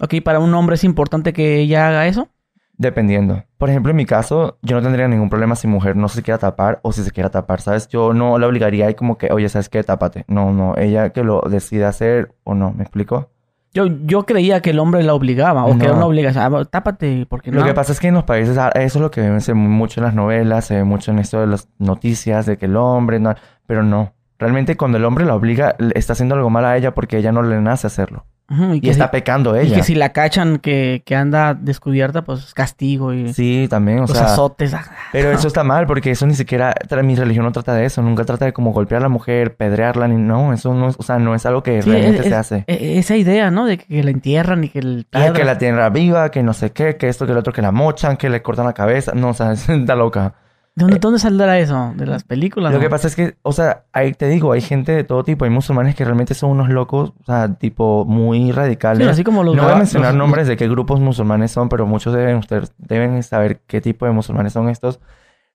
Ok, 0.00 0.14
para 0.24 0.38
un 0.38 0.54
hombre 0.54 0.76
es 0.76 0.84
importante 0.84 1.32
que 1.32 1.58
ella 1.58 1.88
haga 1.88 2.06
eso. 2.06 2.28
Dependiendo. 2.76 3.42
Por 3.58 3.70
ejemplo, 3.70 3.90
en 3.90 3.96
mi 3.96 4.06
caso, 4.06 4.58
yo 4.62 4.76
no 4.76 4.82
tendría 4.82 5.08
ningún 5.08 5.28
problema 5.28 5.56
si 5.56 5.66
mujer 5.66 5.96
no 5.96 6.08
se 6.08 6.22
quiera 6.22 6.38
tapar 6.38 6.78
o 6.82 6.92
si 6.92 7.02
se 7.02 7.10
quiera 7.10 7.28
tapar, 7.28 7.60
¿sabes? 7.60 7.88
Yo 7.88 8.14
no 8.14 8.38
la 8.38 8.46
obligaría 8.46 8.88
y 8.88 8.94
como 8.94 9.18
que, 9.18 9.32
oye, 9.32 9.48
¿sabes 9.48 9.68
qué? 9.68 9.82
Tápate. 9.82 10.24
No, 10.28 10.52
no, 10.52 10.76
ella 10.76 11.10
que 11.10 11.24
lo 11.24 11.40
decida 11.40 11.88
hacer 11.88 12.36
o 12.44 12.54
no, 12.54 12.72
¿me 12.72 12.84
explico? 12.84 13.30
Yo, 13.74 13.86
yo 14.04 14.24
creía 14.24 14.62
que 14.62 14.70
el 14.70 14.78
hombre 14.78 15.02
la 15.02 15.14
obligaba 15.14 15.64
o 15.64 15.78
que 15.78 15.84
era 15.84 15.94
una 15.94 16.06
obligación. 16.06 16.54
Ah, 16.54 16.64
tápate, 16.64 17.26
porque 17.28 17.50
no. 17.50 17.60
Lo 17.60 17.66
que 17.66 17.74
pasa 17.74 17.92
es 17.92 18.00
que 18.00 18.08
en 18.08 18.14
los 18.14 18.24
países, 18.24 18.56
ah, 18.56 18.70
eso 18.74 18.98
es 18.98 19.02
lo 19.02 19.10
que 19.10 19.40
se 19.40 19.52
ve 19.52 19.58
mucho 19.58 20.00
en 20.00 20.04
las 20.04 20.14
novelas, 20.14 20.64
se 20.64 20.76
ve 20.76 20.84
mucho 20.84 21.10
en 21.10 21.18
esto 21.18 21.40
de 21.40 21.46
las 21.48 21.68
noticias, 21.78 22.46
de 22.46 22.56
que 22.56 22.66
el 22.66 22.76
hombre, 22.76 23.20
no, 23.20 23.34
pero 23.66 23.82
no. 23.82 24.14
Realmente 24.38 24.76
cuando 24.76 24.98
el 24.98 25.04
hombre 25.04 25.26
la 25.26 25.34
obliga, 25.34 25.76
está 25.94 26.14
haciendo 26.14 26.34
algo 26.34 26.48
mal 26.48 26.64
a 26.64 26.76
ella 26.76 26.94
porque 26.94 27.18
ella 27.18 27.32
no 27.32 27.42
le 27.42 27.60
nace 27.60 27.86
hacerlo. 27.86 28.24
Y, 28.50 28.86
Y 28.86 28.88
está 28.90 29.04
si, 29.06 29.10
pecando 29.12 29.54
y 29.54 29.60
ella. 29.66 29.76
que 29.76 29.82
si 29.82 29.94
la 29.94 30.08
cachan 30.14 30.56
que, 30.58 31.02
que 31.04 31.14
anda 31.14 31.52
descubierta, 31.52 32.22
pues 32.22 32.54
castigo 32.54 33.12
y 33.12 33.34
Sí, 33.34 33.66
también, 33.68 33.98
o 33.98 34.00
los 34.02 34.12
sea... 34.12 34.24
azotes. 34.24 34.72
ah. 34.72 34.86
Pero 35.12 35.30
eso 35.32 35.48
está 35.48 35.64
mal 35.64 35.86
porque 35.86 36.12
eso 36.12 36.26
ni 36.26 36.34
siquiera... 36.34 36.74
Mi 37.02 37.14
religión 37.14 37.44
no 37.44 37.52
trata 37.52 37.74
de 37.74 37.84
eso. 37.84 38.00
Nunca 38.00 38.24
trata 38.24 38.46
de 38.46 38.54
como 38.54 38.72
golpear 38.72 39.00
a 39.00 39.02
la 39.02 39.08
mujer, 39.10 39.56
pedrearla, 39.56 40.08
ni... 40.08 40.16
No, 40.16 40.54
eso 40.54 40.72
no 40.72 40.88
es... 40.88 40.96
O 40.98 41.02
sea, 41.02 41.18
no 41.18 41.34
es 41.34 41.44
algo 41.44 41.62
que 41.62 41.82
Sí, 41.82 41.90
realmente 41.90 42.20
es- 42.20 42.22
se 42.24 42.28
es- 42.30 42.34
hace. 42.36 42.64
e- 42.66 42.98
esa 42.98 43.16
idea, 43.16 43.50
¿no? 43.50 43.66
De 43.66 43.76
que 43.76 44.02
la 44.02 44.10
entierran 44.10 44.64
y 44.64 44.70
que 44.70 44.78
el 44.78 45.06
Ah, 45.12 45.30
que 45.34 45.44
la 45.44 45.58
tierra 45.58 45.90
viva, 45.90 46.30
que 46.30 46.42
no 46.42 46.54
sé 46.54 46.70
qué, 46.72 46.96
que 46.96 47.08
esto, 47.10 47.26
que 47.26 47.32
el 47.32 47.38
otro, 47.38 47.52
que 47.52 47.60
la 47.60 47.70
mochan, 47.72 48.16
que 48.16 48.30
le 48.30 48.40
cortan 48.40 48.64
la 48.64 48.72
cabeza. 48.72 49.12
No, 49.14 49.28
o 49.28 49.34
sea, 49.34 49.52
está 49.68 49.94
loca. 49.94 50.32
¿De 50.78 50.84
dónde, 50.84 50.98
dónde 51.00 51.18
saldrá 51.18 51.58
eso? 51.58 51.92
¿De 51.96 52.06
las 52.06 52.22
películas? 52.24 52.70
Lo 52.72 52.78
no? 52.78 52.82
que 52.82 52.88
pasa 52.88 53.08
es 53.08 53.16
que, 53.16 53.36
o 53.42 53.52
sea, 53.52 53.84
ahí 53.92 54.12
te 54.12 54.28
digo, 54.28 54.52
hay 54.52 54.60
gente 54.60 54.92
de 54.92 55.02
todo 55.02 55.24
tipo. 55.24 55.44
Hay 55.44 55.50
musulmanes 55.50 55.96
que 55.96 56.04
realmente 56.04 56.34
son 56.34 56.50
unos 56.50 56.68
locos, 56.68 57.12
o 57.20 57.24
sea, 57.24 57.52
tipo 57.54 58.04
muy 58.04 58.44
Sí, 58.46 58.52
radicales. 58.52 59.08
así 59.08 59.24
como 59.24 59.42
los... 59.42 59.56
no 59.56 59.64
voy 59.64 59.72
a 59.72 59.76
mencionar 59.76 60.14
los- 60.14 60.18
nombres 60.18 60.46
de 60.46 60.56
qué 60.56 60.68
grupos 60.68 61.00
musulmanes 61.00 61.50
son, 61.50 61.68
pero 61.68 61.84
muchos 61.86 62.14
deben, 62.14 62.36
ustedes 62.36 62.72
deben 62.78 63.20
saber 63.24 63.60
qué 63.66 63.80
tipo 63.80 64.06
de 64.06 64.12
musulmanes 64.12 64.52
son 64.52 64.68
estos. 64.68 65.00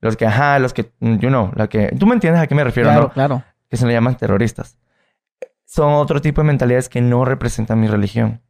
Los 0.01 0.17
que, 0.17 0.25
ajá, 0.25 0.59
los 0.59 0.73
que, 0.73 0.91
mm, 0.99 1.15
you 1.19 1.29
know, 1.29 1.51
la 1.55 1.67
que... 1.67 1.95
Tú 1.97 2.05
me 2.05 2.13
entiendes 2.15 2.41
a 2.43 2.47
qué 2.47 2.55
me 2.55 2.63
refiero, 2.65 2.89
Claro, 2.89 3.03
¿no? 3.03 3.09
claro. 3.13 3.43
Que 3.69 3.77
se 3.77 3.85
le 3.87 3.93
llaman 3.93 4.15
terroristas. 4.17 4.77
Son 5.65 5.93
otro 5.93 6.19
tipo 6.21 6.41
de 6.41 6.47
mentalidades 6.47 6.89
que 6.89 7.01
no 7.01 7.23
representan 7.25 7.79
mi 7.79 7.87
religión. 7.87 8.41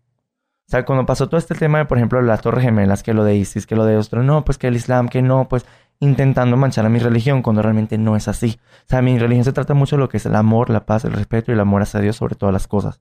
O 0.68 0.72
sea, 0.72 0.86
cuando 0.86 1.06
pasó 1.06 1.28
todo 1.28 1.38
este 1.38 1.56
tema 1.56 1.78
de, 1.78 1.86
por 1.86 1.98
ejemplo, 1.98 2.22
las 2.22 2.42
Torres 2.42 2.64
Gemelas, 2.64 3.04
que 3.04 3.14
lo 3.14 3.24
de 3.24 3.36
ISIS, 3.36 3.68
que 3.68 3.76
lo 3.76 3.86
de 3.86 3.98
otro, 3.98 4.24
no, 4.24 4.44
pues 4.44 4.58
que 4.58 4.68
el 4.68 4.76
Islam, 4.76 5.08
que 5.10 5.22
no, 5.22 5.48
pues 5.48 5.66
intentando 6.00 6.58
manchar 6.58 6.86
a 6.86 6.90
mi 6.90 7.00
religión 7.00 7.42
cuando 7.42 7.62
realmente 7.62 7.98
no 7.98 8.16
es 8.16 8.28
así. 8.28 8.60
O 8.82 8.90
sea, 8.90 9.02
mi 9.02 9.18
religión 9.18 9.46
se 9.46 9.54
trata 9.54 9.74
mucho 9.74 9.96
de 9.96 10.02
lo 10.02 10.10
que 10.10 10.18
es 10.18 10.26
el 10.26 10.36
amor, 10.36 10.70
la 10.70 10.86
paz, 10.86 11.06
el 11.06 11.14
respeto 11.14 11.52
y 11.52 11.54
el 11.54 11.60
amor 11.60 11.82
hacia 11.82 12.00
Dios 12.02 12.16
sobre 12.16 12.36
todas 12.36 12.52
las 12.54 12.68
cosas. 12.68 13.00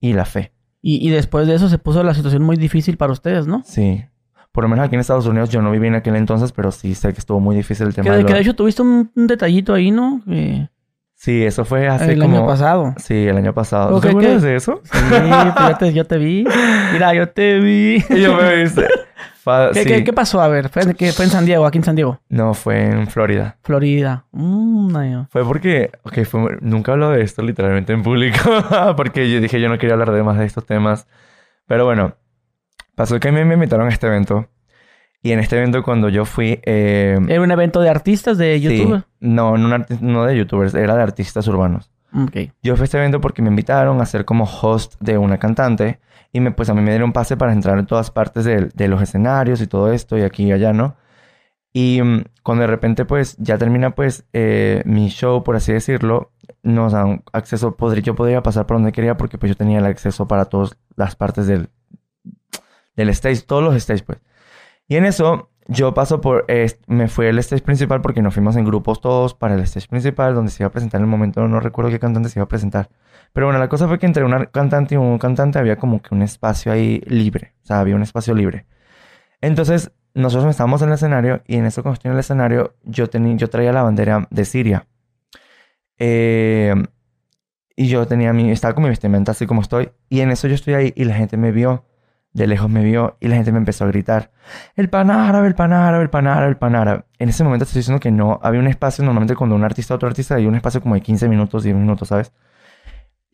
Y 0.00 0.12
la 0.12 0.24
fe. 0.24 0.52
Y, 0.80 1.06
y 1.06 1.10
después 1.10 1.46
de 1.46 1.54
eso 1.54 1.68
se 1.68 1.78
puso 1.78 2.02
la 2.02 2.12
situación 2.14 2.42
muy 2.42 2.56
difícil 2.56 2.96
para 2.96 3.12
ustedes, 3.12 3.46
¿no? 3.46 3.62
Sí. 3.64 4.04
Por 4.50 4.64
lo 4.64 4.68
menos 4.68 4.84
aquí 4.84 4.96
en 4.96 5.00
Estados 5.00 5.26
Unidos 5.26 5.48
yo 5.48 5.62
no 5.62 5.70
viví 5.70 5.86
en 5.86 5.94
aquel 5.94 6.16
entonces, 6.16 6.52
pero 6.52 6.72
sí 6.72 6.94
sé 6.94 7.12
que 7.14 7.20
estuvo 7.20 7.40
muy 7.40 7.56
difícil 7.56 7.86
el 7.86 7.94
tema 7.94 8.10
Que, 8.10 8.16
de 8.18 8.24
que 8.26 8.34
de 8.34 8.40
hecho 8.40 8.54
tuviste 8.54 8.82
un, 8.82 9.10
un 9.14 9.26
detallito 9.26 9.72
ahí, 9.74 9.90
¿no? 9.90 10.20
Que- 10.26 10.68
Sí, 11.14 11.44
eso 11.44 11.64
fue 11.64 11.86
hace 11.86 12.14
el 12.14 12.20
como... 12.20 12.36
año 12.38 12.46
pasado. 12.48 12.94
Sí, 12.96 13.14
el 13.14 13.36
año 13.36 13.54
pasado. 13.54 13.94
Ok, 13.96 14.02
¿Te 14.02 14.08
acuerdas 14.08 14.42
¿qué? 14.42 14.48
de 14.48 14.56
eso? 14.56 14.80
Sí, 14.82 14.98
pues 15.00 15.68
yo 15.68 15.76
te, 15.78 15.92
yo 15.92 16.04
te 16.04 16.18
vi. 16.18 16.44
Mira, 16.92 17.14
yo 17.14 17.28
te 17.28 17.60
vi. 17.60 18.04
Y 18.10 18.20
yo 18.22 18.34
me 18.36 18.56
viste. 18.62 18.88
Fa- 19.42 19.70
¿Qué, 19.72 19.82
sí. 19.82 19.88
qué- 19.88 20.04
qué 20.04 20.12
pasó? 20.12 20.40
A 20.40 20.46
ver, 20.48 20.68
fue, 20.68 20.94
que 20.94 21.12
fue 21.12 21.24
en 21.24 21.30
San 21.32 21.44
Diego, 21.44 21.66
aquí 21.66 21.78
en 21.78 21.84
San 21.84 21.96
Diego. 21.96 22.20
No, 22.28 22.54
fue 22.54 22.84
en 22.84 23.08
Florida. 23.08 23.56
Florida. 23.62 24.24
Mm, 24.30 24.92
no. 24.92 25.26
Fue 25.30 25.44
porque, 25.44 25.90
ok, 26.04 26.22
fue, 26.24 26.58
nunca 26.60 26.92
hablo 26.92 27.10
de 27.10 27.22
esto 27.22 27.42
literalmente 27.42 27.92
en 27.92 28.02
público, 28.04 28.38
porque 28.96 29.30
yo 29.30 29.40
dije 29.40 29.60
yo 29.60 29.68
no 29.68 29.78
quería 29.78 29.94
hablar 29.94 30.12
de 30.12 30.22
más 30.22 30.38
de 30.38 30.44
estos 30.44 30.64
temas. 30.64 31.08
Pero 31.66 31.84
bueno, 31.84 32.14
pasó 32.94 33.18
que 33.18 33.28
a 33.28 33.32
mí 33.32 33.44
me 33.44 33.54
invitaron 33.54 33.86
a 33.86 33.90
este 33.90 34.06
evento. 34.06 34.48
Y 35.24 35.30
en 35.32 35.38
este 35.38 35.56
evento 35.56 35.82
cuando 35.84 36.08
yo 36.08 36.24
fui... 36.24 36.60
eh, 36.64 37.18
Era 37.28 37.40
un 37.40 37.50
evento 37.52 37.80
de 37.80 37.88
artistas 37.90 38.38
de 38.38 38.58
sí, 38.58 38.62
YouTube. 38.78 39.04
no, 39.20 39.56
no, 39.56 39.68
arti- 39.76 40.00
no 40.00 40.24
de 40.24 40.36
youtubers, 40.36 40.74
era 40.74 40.96
de 40.96 41.02
artistas 41.02 41.46
urbanos. 41.48 41.90
Ok. 42.12 42.52
Yo 42.62 42.74
fui 42.76 42.82
a 42.82 42.84
este 42.84 42.98
evento 42.98 43.20
porque 43.20 43.40
me 43.40 43.48
invitaron 43.48 44.00
a 44.00 44.06
ser 44.06 44.24
como 44.24 44.44
host 44.44 44.94
de 45.00 45.18
una 45.18 45.38
cantante. 45.38 46.00
Y 46.32 46.40
me, 46.40 46.50
pues 46.52 46.70
a 46.70 46.74
mí 46.74 46.80
me 46.80 46.90
dieron 46.90 47.12
pase 47.12 47.36
para 47.36 47.52
entrar 47.52 47.78
en 47.78 47.86
todas 47.86 48.10
partes 48.10 48.44
de, 48.44 48.70
de 48.74 48.88
los 48.88 49.02
escenarios 49.02 49.60
y 49.60 49.66
todo 49.66 49.92
esto, 49.92 50.16
y 50.18 50.22
aquí 50.22 50.46
y 50.46 50.52
allá, 50.52 50.72
¿no? 50.72 50.96
Y 51.72 52.02
mm, 52.02 52.24
cuando 52.42 52.62
de 52.62 52.66
repente 52.68 53.04
pues 53.04 53.36
ya 53.38 53.58
termina 53.58 53.94
pues 53.94 54.24
eh, 54.32 54.82
mi 54.84 55.08
show, 55.08 55.42
por 55.42 55.56
así 55.56 55.72
decirlo, 55.72 56.32
nos 56.62 56.92
dan 56.92 57.22
acceso, 57.32 57.76
podría, 57.76 58.02
yo 58.02 58.14
podría 58.14 58.42
pasar 58.42 58.66
por 58.66 58.76
donde 58.76 58.92
quería 58.92 59.16
porque 59.16 59.38
pues 59.38 59.50
yo 59.50 59.56
tenía 59.56 59.78
el 59.78 59.86
acceso 59.86 60.28
para 60.28 60.46
todas 60.46 60.76
las 60.96 61.16
partes 61.16 61.46
del, 61.46 61.70
del 62.96 63.08
stage, 63.10 63.42
todos 63.42 63.62
los 63.62 63.80
stages 63.82 64.02
pues. 64.02 64.20
Y 64.88 64.96
en 64.96 65.06
eso 65.06 65.50
yo 65.68 65.94
paso 65.94 66.20
por, 66.20 66.44
eh, 66.48 66.70
me 66.86 67.08
fui 67.08 67.26
al 67.28 67.38
stage 67.38 67.62
principal 67.62 68.02
porque 68.02 68.20
nos 68.22 68.34
fuimos 68.34 68.56
en 68.56 68.64
grupos 68.64 69.00
todos 69.00 69.34
para 69.34 69.54
el 69.54 69.60
stage 69.60 69.88
principal 69.88 70.34
donde 70.34 70.50
se 70.50 70.62
iba 70.62 70.68
a 70.68 70.72
presentar 70.72 71.00
en 71.00 71.04
el 71.04 71.10
momento, 71.10 71.46
no 71.48 71.60
recuerdo 71.60 71.90
qué 71.90 71.98
cantante 71.98 72.28
se 72.28 72.38
iba 72.38 72.44
a 72.44 72.48
presentar. 72.48 72.90
Pero 73.32 73.46
bueno, 73.46 73.58
la 73.58 73.68
cosa 73.68 73.88
fue 73.88 73.98
que 73.98 74.06
entre 74.06 74.24
una 74.24 74.46
cantante 74.46 74.94
y 74.94 74.98
un 74.98 75.18
cantante 75.18 75.58
había 75.58 75.76
como 75.76 76.02
que 76.02 76.14
un 76.14 76.22
espacio 76.22 76.72
ahí 76.72 77.02
libre, 77.06 77.54
o 77.62 77.66
sea, 77.66 77.80
había 77.80 77.96
un 77.96 78.02
espacio 78.02 78.34
libre. 78.34 78.66
Entonces, 79.40 79.92
nosotros 80.14 80.50
estábamos 80.50 80.82
en 80.82 80.88
el 80.88 80.94
escenario 80.94 81.42
y 81.46 81.56
en 81.56 81.66
eso 81.66 81.82
cuando 81.82 81.94
estoy 81.94 82.10
en 82.10 82.14
el 82.14 82.20
escenario, 82.20 82.74
yo, 82.84 83.08
tenía, 83.08 83.36
yo 83.36 83.48
traía 83.48 83.72
la 83.72 83.82
bandera 83.82 84.28
de 84.30 84.44
Siria. 84.44 84.86
Eh, 85.98 86.74
y 87.76 87.88
yo 87.88 88.06
tenía 88.06 88.32
mi, 88.32 88.50
estaba 88.50 88.74
con 88.74 88.84
mi 88.84 88.90
vestimenta 88.90 89.32
así 89.32 89.46
como 89.46 89.62
estoy. 89.62 89.90
Y 90.08 90.20
en 90.20 90.30
eso 90.30 90.48
yo 90.48 90.54
estoy 90.54 90.74
ahí 90.74 90.92
y 90.96 91.04
la 91.04 91.14
gente 91.14 91.36
me 91.36 91.52
vio, 91.52 91.84
de 92.32 92.46
lejos 92.46 92.70
me 92.70 92.84
vio 92.84 93.16
y 93.20 93.28
la 93.28 93.36
gente 93.36 93.52
me 93.52 93.58
empezó 93.58 93.84
a 93.84 93.88
gritar, 93.88 94.30
el 94.76 94.88
pan 94.88 95.10
árabe, 95.10 95.48
el 95.48 95.54
pan 95.54 95.72
árabe, 95.72 96.02
el 96.04 96.10
pan 96.10 96.26
árabe, 96.26 96.48
el 96.48 96.56
pan 96.56 96.74
árabe. 96.74 97.04
En 97.18 97.28
ese 97.28 97.44
momento 97.44 97.64
estoy 97.64 97.80
diciendo 97.80 98.00
que 98.00 98.10
no, 98.10 98.40
había 98.42 98.60
un 98.60 98.68
espacio, 98.68 99.04
normalmente 99.04 99.34
cuando 99.36 99.56
un 99.56 99.64
artista 99.64 99.94
a 99.94 99.96
otro 99.96 100.08
artista 100.08 100.34
hay 100.36 100.46
un 100.46 100.54
espacio 100.54 100.80
como 100.82 100.94
de 100.94 101.00
15 101.00 101.28
minutos, 101.28 101.62
10 101.64 101.76
minutos, 101.76 102.08
¿sabes? 102.08 102.32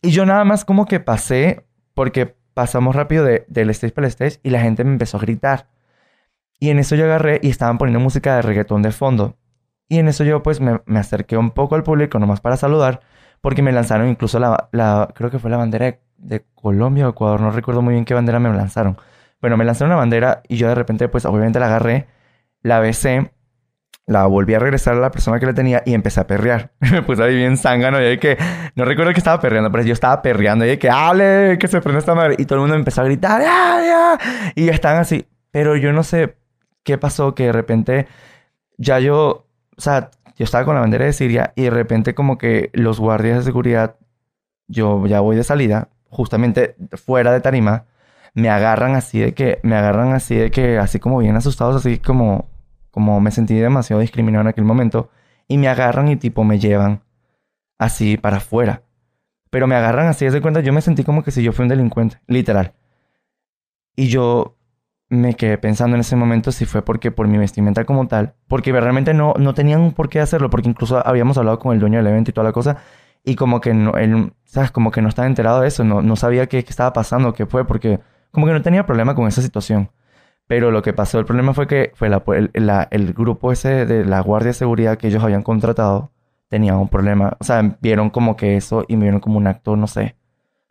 Y 0.02 0.10
yo 0.10 0.26
nada 0.26 0.44
más 0.44 0.64
como 0.64 0.86
que 0.86 1.00
pasé, 1.00 1.66
porque 1.94 2.36
pasamos 2.54 2.94
rápido 2.96 3.24
de- 3.24 3.44
del 3.48 3.70
stage 3.70 3.92
para 3.92 4.06
el 4.06 4.10
stage 4.12 4.40
y 4.42 4.50
la 4.50 4.60
gente 4.60 4.84
me 4.84 4.92
empezó 4.92 5.16
a 5.16 5.20
gritar. 5.20 5.66
Y 6.60 6.70
en 6.70 6.78
eso 6.78 6.94
yo 6.96 7.04
agarré 7.04 7.40
y 7.42 7.50
estaban 7.50 7.78
poniendo 7.78 8.00
música 8.00 8.36
de 8.36 8.42
reggaetón 8.42 8.82
de 8.82 8.92
fondo. 8.92 9.36
Y 9.88 9.98
en 9.98 10.08
eso 10.08 10.24
yo 10.24 10.42
pues 10.42 10.60
me, 10.60 10.80
me 10.86 10.98
acerqué 10.98 11.36
un 11.36 11.50
poco 11.50 11.74
al 11.74 11.82
público 11.82 12.18
nomás 12.18 12.40
para 12.40 12.56
saludar, 12.56 13.00
porque 13.40 13.62
me 13.62 13.72
lanzaron 13.72 14.08
incluso 14.08 14.38
la, 14.38 14.68
la 14.72 15.08
creo 15.14 15.30
que 15.30 15.38
fue 15.38 15.50
la 15.50 15.56
bandera 15.56 15.86
de, 15.86 16.00
de 16.18 16.44
Colombia 16.54 17.06
o 17.06 17.10
Ecuador, 17.10 17.40
no 17.40 17.50
recuerdo 17.50 17.82
muy 17.82 17.94
bien 17.94 18.04
qué 18.04 18.14
bandera 18.14 18.40
me 18.40 18.50
lanzaron. 18.50 18.98
Bueno, 19.40 19.56
me 19.56 19.64
lanzaron 19.64 19.90
una 19.92 19.98
bandera 20.00 20.42
y 20.48 20.56
yo 20.56 20.68
de 20.68 20.74
repente 20.74 21.08
pues 21.08 21.24
obviamente 21.24 21.60
la 21.60 21.66
agarré, 21.66 22.06
la 22.62 22.80
besé, 22.80 23.30
la 24.08 24.26
volví 24.26 24.54
a 24.54 24.58
regresar 24.58 24.94
a 24.94 25.00
la 25.00 25.10
persona 25.10 25.38
que 25.38 25.44
la 25.44 25.52
tenía 25.52 25.82
y 25.84 25.92
empecé 25.92 26.20
a 26.20 26.26
perrear. 26.26 26.72
me 26.80 27.02
puse 27.02 27.22
ahí 27.22 27.36
bien 27.36 27.58
zángano 27.58 28.00
y 28.00 28.04
de 28.04 28.18
que 28.18 28.38
no 28.74 28.84
recuerdo 28.84 29.12
que 29.12 29.18
estaba 29.18 29.40
perreando, 29.40 29.70
pero 29.70 29.84
yo 29.84 29.92
estaba 29.92 30.22
perreando 30.22 30.64
y 30.64 30.68
de 30.68 30.78
que 30.78 30.88
hable, 30.88 31.58
que 31.58 31.68
se 31.68 31.80
prende 31.82 32.00
esta 32.00 32.14
madre. 32.14 32.34
Y 32.38 32.46
todo 32.46 32.56
el 32.56 32.60
mundo 32.62 32.74
empezó 32.74 33.02
a 33.02 33.04
gritar, 33.04 33.42
¡ya, 33.42 33.78
ya! 33.84 34.18
Y 34.54 34.70
estaban 34.70 34.98
así. 34.98 35.28
Pero 35.50 35.76
yo 35.76 35.92
no 35.92 36.02
sé 36.02 36.36
qué 36.84 36.96
pasó, 36.96 37.34
que 37.34 37.44
de 37.44 37.52
repente 37.52 38.08
ya 38.78 38.98
yo, 38.98 39.46
o 39.76 39.80
sea, 39.80 40.10
yo 40.36 40.44
estaba 40.44 40.64
con 40.64 40.74
la 40.74 40.80
bandera 40.80 41.04
de 41.04 41.12
Siria 41.12 41.52
y 41.54 41.64
de 41.64 41.70
repente 41.70 42.14
como 42.14 42.38
que 42.38 42.70
los 42.72 42.98
guardias 42.98 43.38
de 43.38 43.44
seguridad, 43.44 43.96
yo 44.68 45.04
ya 45.06 45.20
voy 45.20 45.36
de 45.36 45.44
salida, 45.44 45.88
justamente 46.08 46.76
fuera 46.94 47.32
de 47.32 47.40
tarima, 47.40 47.84
me 48.32 48.48
agarran 48.48 48.94
así 48.94 49.18
de 49.18 49.34
que, 49.34 49.58
me 49.62 49.76
agarran 49.76 50.14
así 50.14 50.36
de 50.36 50.50
que, 50.50 50.78
así 50.78 50.98
como 50.98 51.18
bien 51.18 51.36
asustados, 51.36 51.76
así 51.76 51.98
como, 51.98 52.48
como 52.98 53.20
me 53.20 53.30
sentí 53.30 53.54
demasiado 53.54 54.00
discriminado 54.00 54.40
en 54.42 54.48
aquel 54.48 54.64
momento, 54.64 55.08
y 55.46 55.56
me 55.56 55.68
agarran 55.68 56.08
y 56.08 56.16
tipo 56.16 56.42
me 56.42 56.58
llevan 56.58 57.04
así 57.78 58.16
para 58.16 58.38
afuera. 58.38 58.82
Pero 59.50 59.68
me 59.68 59.76
agarran 59.76 60.08
así, 60.08 60.28
de 60.28 60.42
cuenta, 60.42 60.58
yo 60.62 60.72
me 60.72 60.80
sentí 60.80 61.04
como 61.04 61.22
que 61.22 61.30
si 61.30 61.44
yo 61.44 61.52
fui 61.52 61.62
un 61.62 61.68
delincuente, 61.68 62.18
literal. 62.26 62.74
Y 63.94 64.08
yo 64.08 64.56
me 65.08 65.34
quedé 65.34 65.58
pensando 65.58 65.94
en 65.94 66.00
ese 66.00 66.16
momento 66.16 66.50
si 66.50 66.64
fue 66.64 66.82
porque 66.82 67.12
por 67.12 67.28
mi 67.28 67.38
vestimenta 67.38 67.84
como 67.84 68.08
tal, 68.08 68.34
porque 68.48 68.72
realmente 68.72 69.14
no, 69.14 69.34
no 69.38 69.54
tenían 69.54 69.92
por 69.92 70.08
qué 70.08 70.18
hacerlo, 70.18 70.50
porque 70.50 70.68
incluso 70.68 71.00
habíamos 71.06 71.38
hablado 71.38 71.60
con 71.60 71.72
el 71.72 71.78
dueño 71.78 71.98
del 71.98 72.08
evento 72.08 72.32
y 72.32 72.34
toda 72.34 72.46
la 72.46 72.52
cosa, 72.52 72.78
y 73.24 73.36
como 73.36 73.60
que 73.60 73.74
no, 73.74 73.92
él, 73.96 74.32
¿sabes? 74.44 74.72
Como 74.72 74.90
que 74.90 75.02
no 75.02 75.08
estaba 75.08 75.28
enterado 75.28 75.60
de 75.60 75.68
eso, 75.68 75.84
no, 75.84 76.02
no 76.02 76.16
sabía 76.16 76.48
qué, 76.48 76.64
qué 76.64 76.70
estaba 76.70 76.92
pasando, 76.92 77.32
qué 77.32 77.46
fue, 77.46 77.64
porque 77.64 78.00
como 78.32 78.46
que 78.46 78.52
no 78.52 78.60
tenía 78.60 78.86
problema 78.86 79.14
con 79.14 79.28
esa 79.28 79.40
situación. 79.40 79.88
Pero 80.48 80.70
lo 80.70 80.82
que 80.82 80.94
pasó, 80.94 81.18
el 81.18 81.26
problema 81.26 81.52
fue 81.54 81.66
que 81.66 81.92
fue 81.94 82.08
la, 82.08 82.88
el, 82.90 83.12
grupo 83.12 83.52
ese 83.52 83.84
de 83.86 84.04
la 84.06 84.20
Guardia 84.20 84.48
de 84.48 84.54
Seguridad 84.54 84.96
que 84.96 85.08
ellos 85.08 85.22
habían 85.22 85.42
contratado 85.42 86.10
tenía 86.48 86.74
un 86.76 86.88
problema. 86.88 87.36
O 87.38 87.44
sea, 87.44 87.76
vieron 87.82 88.08
como 88.08 88.34
que 88.34 88.56
eso 88.56 88.84
y 88.88 88.96
me 88.96 89.02
vieron 89.02 89.20
como 89.20 89.36
un 89.36 89.46
acto, 89.46 89.76
no 89.76 89.86
sé. 89.86 90.16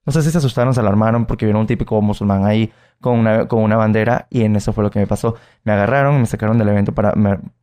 No 0.03 0.11
sé 0.11 0.23
si 0.23 0.31
se 0.31 0.39
asustaron, 0.39 0.73
se 0.73 0.79
alarmaron 0.79 1.27
porque 1.27 1.45
vieron 1.45 1.61
un 1.61 1.67
típico 1.67 2.01
musulmán 2.01 2.43
ahí 2.45 2.71
con 2.99 3.19
una, 3.19 3.47
con 3.47 3.61
una 3.61 3.75
bandera 3.75 4.25
y 4.31 4.43
en 4.43 4.55
eso 4.55 4.73
fue 4.73 4.83
lo 4.83 4.89
que 4.89 4.97
me 4.97 5.05
pasó. 5.05 5.35
Me 5.63 5.73
agarraron, 5.73 6.19
me 6.19 6.25
sacaron 6.25 6.57
del 6.57 6.69
evento 6.69 6.93
para... 6.93 7.13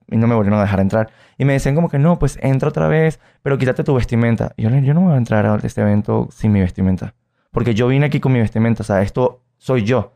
y 0.08 0.16
no 0.16 0.26
me 0.28 0.36
volvieron 0.36 0.60
a 0.60 0.62
dejar 0.62 0.78
entrar. 0.78 1.10
Y 1.36 1.44
me 1.44 1.54
decían 1.54 1.74
como 1.74 1.88
que 1.88 1.98
no, 1.98 2.20
pues 2.20 2.38
entra 2.40 2.68
otra 2.68 2.86
vez, 2.86 3.18
pero 3.42 3.58
quítate 3.58 3.82
tu 3.82 3.94
vestimenta. 3.94 4.52
Y 4.56 4.62
yo, 4.62 4.70
yo 4.70 4.94
no 4.94 5.00
voy 5.00 5.14
a 5.14 5.16
entrar 5.16 5.46
a 5.46 5.56
este 5.56 5.80
evento 5.80 6.28
sin 6.30 6.52
mi 6.52 6.60
vestimenta. 6.60 7.14
Porque 7.50 7.74
yo 7.74 7.88
vine 7.88 8.06
aquí 8.06 8.20
con 8.20 8.32
mi 8.32 8.38
vestimenta, 8.38 8.82
o 8.82 8.86
sea, 8.86 9.02
esto 9.02 9.42
soy 9.58 9.82
yo. 9.82 10.12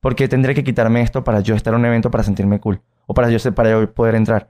Porque 0.00 0.28
tendré 0.28 0.54
que 0.54 0.62
quitarme 0.64 1.00
esto 1.02 1.24
para 1.24 1.40
yo 1.40 1.54
estar 1.54 1.74
en 1.74 1.80
un 1.80 1.86
evento 1.86 2.10
para 2.10 2.22
sentirme 2.24 2.60
cool. 2.60 2.80
O 3.06 3.14
para 3.14 3.30
yo, 3.30 3.54
para 3.54 3.70
yo 3.70 3.92
poder 3.94 4.14
entrar. 4.14 4.48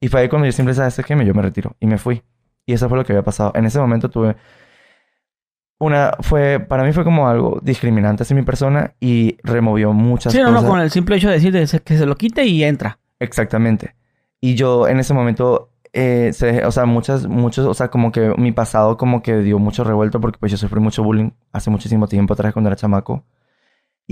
Y 0.00 0.08
fue 0.08 0.20
ahí 0.22 0.28
cuando 0.28 0.46
yo 0.46 0.52
siempre 0.52 0.74
sabes 0.74 0.96
que 1.04 1.14
me 1.14 1.24
yo 1.24 1.34
me 1.34 1.42
retiro. 1.42 1.76
Y 1.78 1.86
me 1.86 1.98
fui. 1.98 2.22
Y 2.66 2.72
eso 2.72 2.88
fue 2.88 2.98
lo 2.98 3.04
que 3.04 3.12
había 3.12 3.22
pasado. 3.22 3.52
En 3.54 3.64
ese 3.66 3.78
momento 3.78 4.08
tuve 4.10 4.36
una... 5.78 6.12
fue 6.20 6.60
Para 6.60 6.84
mí 6.84 6.92
fue 6.92 7.04
como 7.04 7.28
algo 7.28 7.58
discriminante 7.62 8.22
hacia 8.22 8.36
mi 8.36 8.42
persona 8.42 8.94
y 9.00 9.36
removió 9.42 9.92
muchas 9.92 10.32
Sí, 10.32 10.38
no, 10.40 10.46
cosas. 10.46 10.62
no, 10.62 10.68
con 10.68 10.80
el 10.80 10.90
simple 10.90 11.16
hecho 11.16 11.28
de 11.28 11.34
decir 11.34 11.52
de 11.52 11.66
se- 11.66 11.80
que 11.80 11.96
se 11.96 12.06
lo 12.06 12.16
quite 12.16 12.44
y 12.44 12.64
entra. 12.64 12.98
Exactamente. 13.18 13.94
Y 14.40 14.54
yo 14.54 14.88
en 14.88 14.98
ese 14.98 15.14
momento, 15.14 15.70
eh, 15.92 16.30
se- 16.32 16.64
o 16.64 16.72
sea, 16.72 16.84
muchas, 16.86 17.26
muchos, 17.26 17.66
o 17.66 17.74
sea, 17.74 17.88
como 17.88 18.12
que 18.12 18.34
mi 18.36 18.52
pasado 18.52 18.96
como 18.96 19.22
que 19.22 19.38
dio 19.38 19.58
mucho 19.58 19.84
revuelto 19.84 20.20
porque 20.20 20.38
pues 20.38 20.52
yo 20.52 20.58
sufrí 20.58 20.80
mucho 20.80 21.02
bullying 21.02 21.30
hace 21.52 21.70
muchísimo 21.70 22.06
tiempo 22.08 22.34
atrás 22.34 22.52
cuando 22.52 22.68
era 22.68 22.76
chamaco. 22.76 23.24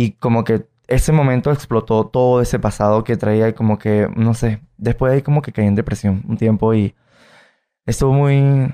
Y 0.00 0.12
como 0.12 0.44
que 0.44 0.64
ese 0.87 1.11
momento 1.11 1.50
explotó 1.50 2.06
todo 2.06 2.40
ese 2.40 2.61
pasado 2.61 3.02
que 3.02 3.16
traía 3.16 3.48
y 3.48 3.52
como 3.52 3.78
que, 3.78 4.08
no 4.14 4.32
sé, 4.32 4.61
después 4.76 5.11
de 5.11 5.16
ahí 5.16 5.22
como 5.22 5.42
que 5.42 5.50
caí 5.52 5.66
en 5.66 5.74
depresión 5.74 6.22
un 6.28 6.37
tiempo 6.37 6.72
y 6.72 6.94
estuvo 7.84 8.12
muy... 8.12 8.70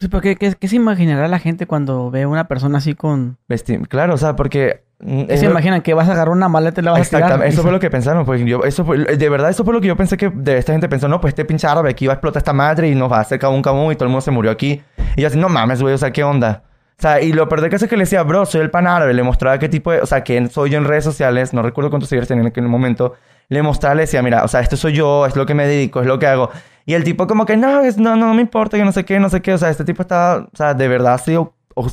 Sí, 0.00 0.08
pero 0.08 0.20
¿qué, 0.22 0.36
qué, 0.36 0.54
qué 0.58 0.68
se 0.68 0.76
imaginará 0.76 1.28
la 1.28 1.38
gente 1.38 1.66
cuando 1.66 2.10
ve 2.10 2.22
a 2.22 2.28
una 2.28 2.48
persona 2.48 2.78
así 2.78 2.94
con... 2.94 3.36
vesti- 3.48 3.86
Claro, 3.86 4.14
o 4.14 4.18
sea, 4.18 4.34
porque... 4.36 4.82
mm, 5.00 5.24
¿Qué 5.24 5.34
es 5.34 5.40
se 5.40 5.46
lo- 5.46 5.52
imaginan? 5.52 5.82
Que 5.82 5.94
vas 5.94 6.08
a 6.08 6.12
agarrar 6.12 6.32
una 6.34 6.48
maleta 6.48 6.80
y 6.80 6.84
la 6.84 6.90
vas 6.92 7.00
a 7.00 7.02
Exactamente, 7.02 7.36
tirar. 7.38 7.52
eso 7.52 7.62
fue 7.62 7.70
lo 7.72 7.80
que 7.80 7.90
pensaron, 7.98 8.24
pues 8.26 8.42
yo, 8.44 8.64
eso 8.64 8.84
fue, 8.84 8.98
de 8.98 9.28
verdad, 9.28 9.50
eso 9.50 9.64
fue 9.64 9.72
lo 9.74 9.80
que 9.80 9.88
yo 9.88 9.96
pensé 9.96 10.16
que 10.16 10.30
de 10.30 10.58
esta 10.58 10.72
gente 10.72 10.88
pensó, 10.88 11.06
no, 11.08 11.20
pues 11.20 11.32
este 11.32 11.44
pinche 11.44 11.66
árabe 11.66 11.90
aquí 11.90 12.06
va 12.06 12.14
a 12.14 12.16
explotar 12.16 12.40
esta 12.40 12.52
madre 12.52 12.88
y 12.90 12.94
nos 12.94 13.10
va 13.10 13.18
a 13.18 13.20
hacer 13.20 13.38
cabún 13.38 13.62
cabún 13.62 13.92
y 13.92 13.94
todo 13.96 14.04
el 14.04 14.10
mundo 14.10 14.20
se 14.22 14.30
murió 14.30 14.50
aquí. 14.50 14.82
Y 15.16 15.22
yo 15.22 15.28
así, 15.28 15.38
no 15.38 15.48
mames, 15.48 15.80
güey, 15.80 15.94
o 15.94 15.98
sea, 15.98 16.10
¿qué 16.12 16.24
onda? 16.24 16.62
O 16.98 17.02
sea, 17.02 17.20
y 17.20 17.32
lo 17.32 17.48
peor 17.48 17.60
de 17.60 17.68
caso 17.68 17.84
es 17.84 17.90
que 17.90 17.96
le 17.96 18.04
decía, 18.04 18.22
bro, 18.22 18.46
soy 18.46 18.62
el 18.62 18.70
pan 18.70 18.86
árabe, 18.86 19.12
le 19.12 19.22
mostraba 19.22 19.58
qué 19.58 19.68
tipo 19.68 19.92
de, 19.92 20.00
o 20.00 20.06
sea, 20.06 20.22
quién 20.22 20.48
soy 20.50 20.70
yo 20.70 20.78
en 20.78 20.84
redes 20.84 21.04
sociales, 21.04 21.52
no 21.52 21.60
recuerdo 21.62 21.90
cuántos 21.90 22.08
seguidores 22.08 22.28
tenía 22.28 22.40
en 22.42 22.48
aquel 22.48 22.68
momento, 22.68 23.14
le 23.48 23.62
mostraba, 23.62 23.94
le 23.94 24.02
decía, 24.02 24.22
mira, 24.22 24.44
o 24.44 24.48
sea, 24.48 24.60
esto 24.60 24.76
soy 24.78 24.94
yo, 24.94 25.26
es 25.26 25.36
lo 25.36 25.44
que 25.44 25.54
me 25.54 25.66
dedico, 25.66 26.00
es 26.00 26.06
lo 26.06 26.18
que 26.18 26.26
hago. 26.26 26.50
Y 26.86 26.94
el 26.94 27.04
tipo 27.04 27.26
como 27.26 27.44
que, 27.44 27.56
no, 27.58 27.80
es, 27.82 27.98
no, 27.98 28.16
no 28.16 28.32
me 28.32 28.40
importa, 28.40 28.78
que 28.78 28.84
no 28.84 28.92
sé 28.92 29.04
qué, 29.04 29.20
no 29.20 29.28
sé 29.28 29.42
qué, 29.42 29.52
o 29.52 29.58
sea, 29.58 29.68
este 29.68 29.84
tipo 29.84 30.00
estaba, 30.02 30.48
o 30.52 30.56
sea, 30.56 30.72
de 30.72 30.88
verdad 30.88 31.14
así, 31.14 31.36
o, 31.36 31.54
o- 31.74 31.86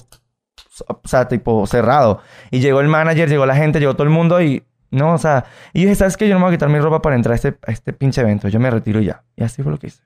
o 0.88 1.02
sea, 1.08 1.28
tipo 1.28 1.68
cerrado. 1.68 2.22
Y 2.50 2.60
llegó 2.60 2.80
el 2.82 2.88
manager, 2.88 3.30
llegó 3.30 3.46
la 3.46 3.56
gente, 3.56 3.80
llegó 3.80 3.94
todo 3.96 4.04
el 4.04 4.10
mundo 4.10 4.42
y 4.42 4.64
no, 4.90 5.14
o 5.14 5.18
sea, 5.18 5.46
y 5.74 5.82
dije, 5.82 5.96
¿sabes 5.96 6.18
qué? 6.18 6.28
Yo 6.28 6.34
no 6.36 6.40
me 6.40 6.46
voy 6.46 6.54
a 6.54 6.58
quitar 6.58 6.70
mi 6.70 6.80
ropa 6.80 7.02
para 7.02 7.16
entrar 7.16 7.34
a 7.34 7.36
este, 7.36 7.58
a 7.68 7.72
este 7.72 7.94
pinche 7.94 8.22
evento. 8.22 8.48
Yo 8.48 8.60
me 8.60 8.70
retiro 8.70 9.00
y 9.02 9.06
ya. 9.06 9.24
Y 9.36 9.44
así 9.44 9.62
fue 9.64 9.72
lo 9.72 9.78
que 9.80 9.88
hice. 9.88 10.04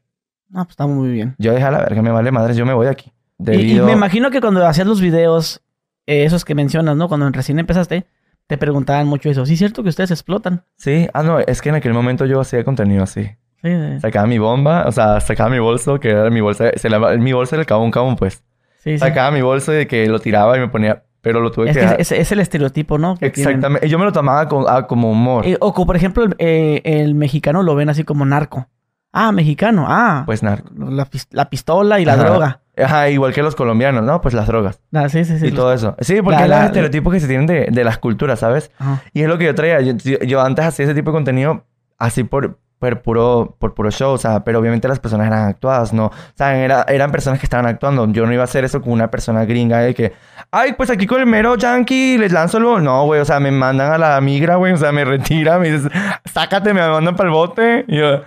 No, 0.49 0.63
pues 0.63 0.71
está 0.71 0.87
muy 0.87 1.09
bien. 1.09 1.35
Yo 1.37 1.53
dejé 1.53 1.65
a 1.65 1.71
la 1.71 1.79
verga, 1.79 2.01
me 2.01 2.09
vale 2.11 2.31
madre, 2.31 2.53
yo 2.55 2.65
me 2.65 2.73
voy 2.73 2.85
de 2.85 2.91
aquí. 2.91 3.11
Y- 3.39 3.43
Debido... 3.43 3.83
Y, 3.83 3.87
me 3.87 3.93
imagino 3.93 4.31
que 4.31 4.41
cuando 4.41 4.65
hacías 4.65 4.87
los 4.87 5.01
videos, 5.01 5.61
eh, 6.05 6.23
esos 6.25 6.45
que 6.45 6.55
mencionas, 6.55 6.95
¿no? 6.97 7.07
Cuando 7.07 7.29
recién 7.29 7.59
empezaste, 7.59 8.05
te 8.47 8.57
preguntaban 8.57 9.07
mucho 9.07 9.29
eso. 9.29 9.45
Sí, 9.45 9.53
es 9.53 9.59
cierto 9.59 9.83
que 9.83 9.89
ustedes 9.89 10.11
explotan. 10.11 10.63
Sí, 10.77 11.07
ah, 11.13 11.23
no, 11.23 11.39
es 11.39 11.61
que 11.61 11.69
en 11.69 11.75
aquel 11.75 11.93
momento 11.93 12.25
yo 12.25 12.39
hacía 12.39 12.63
contenido 12.63 13.03
así. 13.03 13.23
Sí, 13.61 13.69
de- 13.69 13.99
Sacaba 13.99 14.27
mi 14.27 14.37
bomba, 14.37 14.85
o 14.87 14.91
sea, 14.91 15.19
sacaba 15.19 15.49
mi 15.49 15.59
bolso, 15.59 15.99
que 15.99 16.09
era 16.11 16.29
mi 16.29 16.41
bolsa, 16.41 16.71
se 16.75 16.89
la- 16.89 17.17
mi 17.17 17.33
bolsa 17.33 17.55
era 17.55 17.61
el 17.61 17.65
cabón 17.67 17.91
cabón, 17.91 18.15
pues. 18.15 18.43
sí, 18.79 18.91
sí. 18.93 18.97
Sacaba 18.99 19.31
mi 19.31 19.41
bolso 19.41 19.71
de 19.71 19.87
que 19.87 20.07
lo 20.07 20.19
tiraba 20.19 20.55
y 20.57 20.59
me 20.59 20.67
ponía, 20.69 21.03
pero 21.21 21.41
lo 21.41 21.51
tuve 21.51 21.71
Es 21.71 21.77
que... 21.77 21.85
que 21.95 22.01
es, 22.01 22.11
es 22.11 22.31
el 22.31 22.39
estereotipo, 22.39 22.97
¿no? 22.97 23.17
que. 23.17 23.25
Exactamente. 23.25 23.85
Y 23.85 23.89
yo 23.89 23.99
me 23.99 24.05
lo 24.05 24.11
tomaba 24.13 24.47
con- 24.47 24.65
ah, 24.67 24.87
como 24.87 25.11
humor. 25.11 25.45
Eh, 25.45 25.57
o 25.59 25.73
como, 25.73 25.87
por 25.87 25.95
ejemplo, 25.95 26.23
el, 26.23 26.35
eh, 26.39 26.81
el 26.85 27.15
mexicano 27.15 27.63
lo 27.63 27.75
ven 27.75 27.89
así 27.89 28.03
como 28.03 28.25
narco. 28.25 28.67
Ah, 29.11 29.31
mexicano. 29.31 29.85
Ah, 29.89 30.23
Pues 30.25 30.43
narco. 30.43 30.69
la, 30.77 31.07
la 31.31 31.49
pistola 31.49 31.99
y 31.99 32.05
la 32.05 32.13
Ajá. 32.13 32.23
droga. 32.23 32.61
Ajá, 32.83 33.09
igual 33.09 33.33
que 33.33 33.41
los 33.41 33.55
colombianos, 33.55 34.03
¿no? 34.03 34.21
Pues 34.21 34.33
las 34.33 34.47
drogas. 34.47 34.79
Ah, 34.93 35.09
sí, 35.09 35.25
sí, 35.25 35.39
sí. 35.39 35.47
y 35.47 35.51
todo 35.51 35.73
eso. 35.73 35.95
Sí, 35.99 36.21
porque 36.21 36.37
La- 36.39 36.43
es 36.43 36.49
la- 36.49 36.57
los 36.59 36.65
estereotipos 36.67 37.13
que 37.13 37.19
se 37.19 37.27
tienen 37.27 37.47
de, 37.47 37.67
de 37.71 37.83
las 37.83 37.97
culturas, 37.97 38.39
¿sabes? 38.39 38.71
Ajá. 38.79 39.01
Y 39.13 39.21
es 39.23 39.27
lo 39.27 39.37
que 39.37 39.45
yo 39.45 39.55
traía. 39.55 39.81
Yo- 39.81 39.95
yo 40.19 40.41
antes 40.41 40.65
hacía 40.65 40.85
ese 40.85 40.93
tipo 40.95 41.11
de 41.11 41.15
contenido 41.15 41.65
así 41.97 42.23
por, 42.23 42.59
por 42.79 43.01
puro, 43.01 43.55
por 43.59 43.73
puro 43.73 43.89
show, 43.89 44.11
o 44.13 44.17
sea, 44.17 44.43
pero 44.43 44.59
obviamente 44.59 44.87
las 44.87 44.99
personas 44.99 45.27
eran 45.27 45.47
actuadas, 45.47 45.93
¿no? 45.93 46.05
O 46.07 46.11
sea, 46.35 46.55
era- 46.57 46.85
eran 46.87 47.11
personas 47.11 47.39
que 47.39 47.45
estaban 47.45 47.65
actuando. 47.65 48.07
Yo 48.11 48.25
no 48.25 48.33
iba 48.33 48.43
a 48.43 48.45
hacer 48.45 48.63
eso 48.65 48.81
con 48.81 48.93
una 48.93 49.09
persona 49.09 49.45
gringa 49.45 49.79
de 49.79 49.95
que, 49.95 50.13
ay, 50.51 50.73
pues 50.73 50.89
aquí 50.89 51.07
con 51.07 51.19
el 51.19 51.25
mero 51.25 51.55
yankee 51.55 52.17
les 52.17 52.31
lanzo 52.31 52.57
el... 52.59 52.83
No, 52.83 53.05
güey, 53.05 53.19
o 53.21 53.25
sea, 53.25 53.39
me 53.39 53.51
mandan 53.51 53.91
a 53.91 53.97
la 53.97 54.21
migra, 54.21 54.57
güey, 54.57 54.73
o 54.73 54.77
sea, 54.77 54.91
me 54.91 55.05
retiran, 55.05 55.61
me 55.61 55.71
dices, 55.71 55.91
sácate, 56.25 56.73
me 56.73 56.87
mandan 56.87 57.15
para 57.15 57.29
el 57.29 57.33
bote. 57.33 57.85
Y 57.87 57.97
yo, 57.97 58.21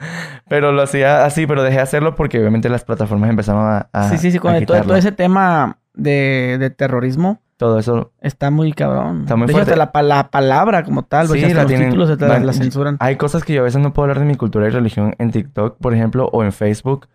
pero 0.49 0.73
lo 0.73 0.83
hacía 0.83 1.25
así, 1.25 1.47
pero 1.47 1.63
dejé 1.63 1.77
de 1.77 1.83
hacerlo 1.83 2.17
porque 2.17 2.39
obviamente 2.41 2.69
las 2.69 2.83
plataformas 2.85 3.31
empezaron 3.31 3.63
a... 3.65 3.89
a 3.93 4.09
sí, 4.09 4.19
sí, 4.19 4.33
sí. 4.33 4.39
Con 4.41 4.55
a 4.55 4.65
todo, 4.67 4.81
todo 4.83 4.97
ese 4.97 5.13
tema 5.13 5.79
de, 5.95 6.57
de 6.59 6.71
terrorismo 6.71 7.41
Todo 7.61 7.79
eso 7.79 8.13
está 8.23 8.51
muy 8.51 8.73
cabrón. 8.73 9.21
Está 9.25 9.37
muy 9.37 9.47
de 9.47 9.53
hecho, 9.53 9.59
fuerte. 9.59 9.73
hasta 9.73 9.77
la, 9.85 9.93
pa- 9.93 10.01
la 10.03 10.31
palabra 10.31 10.83
como 10.83 11.03
tal, 11.03 11.27
porque 11.29 11.45
hasta 11.45 11.55
la 11.57 11.63
los 11.65 11.69
tienen- 11.71 11.89
títulos 11.91 12.17
te 12.19 12.27
la, 12.27 12.39
la 12.41 12.53
censuran. 12.55 12.97
Hay 13.01 13.17
cosas 13.17 13.45
que 13.45 13.53
yo 13.53 13.61
a 13.61 13.65
veces 13.65 13.83
no 13.83 13.93
puedo 13.93 14.05
hablar 14.05 14.19
de 14.21 14.25
mi 14.25 14.35
cultura 14.37 14.67
y 14.67 14.71
religión 14.71 15.15
en 15.19 15.31
TikTok, 15.31 15.77
por 15.77 15.93
ejemplo, 15.95 16.31
o 16.33 16.43
en 16.43 16.53
Facebook, 16.53 17.09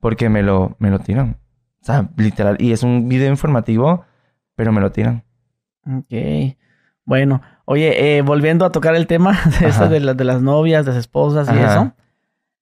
porque 0.00 0.28
me 0.28 0.42
lo, 0.42 0.74
me 0.80 0.90
lo 0.90 0.98
tiran. 0.98 1.36
O 1.80 1.84
sea, 1.84 2.08
literal. 2.16 2.56
Y 2.58 2.72
es 2.72 2.82
un 2.82 3.08
video 3.08 3.30
informativo, 3.30 4.04
pero 4.56 4.72
me 4.72 4.80
lo 4.80 4.90
tiran. 4.90 5.22
Ok. 5.86 6.56
Bueno, 7.04 7.40
oye, 7.64 8.18
eh, 8.18 8.22
volviendo 8.22 8.64
a 8.64 8.72
tocar 8.72 8.96
el 8.96 9.06
tema 9.06 9.38
de 9.60 9.68
eso 9.68 9.88
de, 9.88 10.00
la- 10.00 10.14
de 10.14 10.24
las 10.24 10.42
novias, 10.42 10.84
de 10.84 10.90
las 10.92 10.98
esposas 11.00 11.46
y 11.46 11.52
Ajá. 11.52 11.72
eso. 11.72 11.92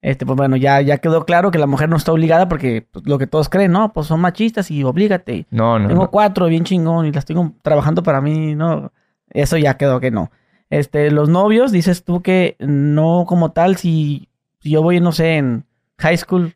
Este, 0.02 0.24
pues 0.24 0.36
bueno, 0.36 0.56
ya, 0.56 0.80
ya 0.80 0.98
quedó 0.98 1.26
claro 1.26 1.50
que 1.50 1.58
la 1.58 1.66
mujer 1.66 1.88
no 1.88 1.96
está 1.96 2.12
obligada 2.12 2.48
porque 2.48 2.86
pues, 2.90 3.06
lo 3.06 3.18
que 3.18 3.26
todos 3.26 3.48
creen, 3.48 3.72
¿no? 3.72 3.92
Pues 3.92 4.06
son 4.06 4.20
machistas 4.20 4.70
y 4.70 4.82
oblígate. 4.82 5.46
No, 5.50 5.78
no. 5.78 5.88
Tengo 5.88 6.04
no. 6.04 6.10
cuatro, 6.10 6.46
bien 6.46 6.64
chingón, 6.64 7.06
y 7.06 7.12
las 7.12 7.26
tengo 7.26 7.52
trabajando 7.62 8.02
para 8.02 8.20
mí, 8.20 8.54
¿no? 8.54 8.92
Eso 9.28 9.58
ya 9.58 9.76
quedó 9.76 10.00
que 10.00 10.10
no. 10.10 10.30
Este, 10.70 11.10
los 11.10 11.28
novios, 11.28 11.72
dices 11.72 12.04
tú 12.04 12.22
que 12.22 12.56
no 12.60 13.24
como 13.26 13.52
tal, 13.52 13.76
si, 13.76 14.28
si 14.60 14.70
yo 14.70 14.82
voy, 14.82 15.00
no 15.00 15.12
sé, 15.12 15.36
en 15.36 15.64
high 15.98 16.16
school, 16.16 16.54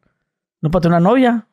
no 0.62 0.70
puedo 0.70 0.82
tener 0.82 0.98
una 0.98 1.08
novia. 1.10 1.46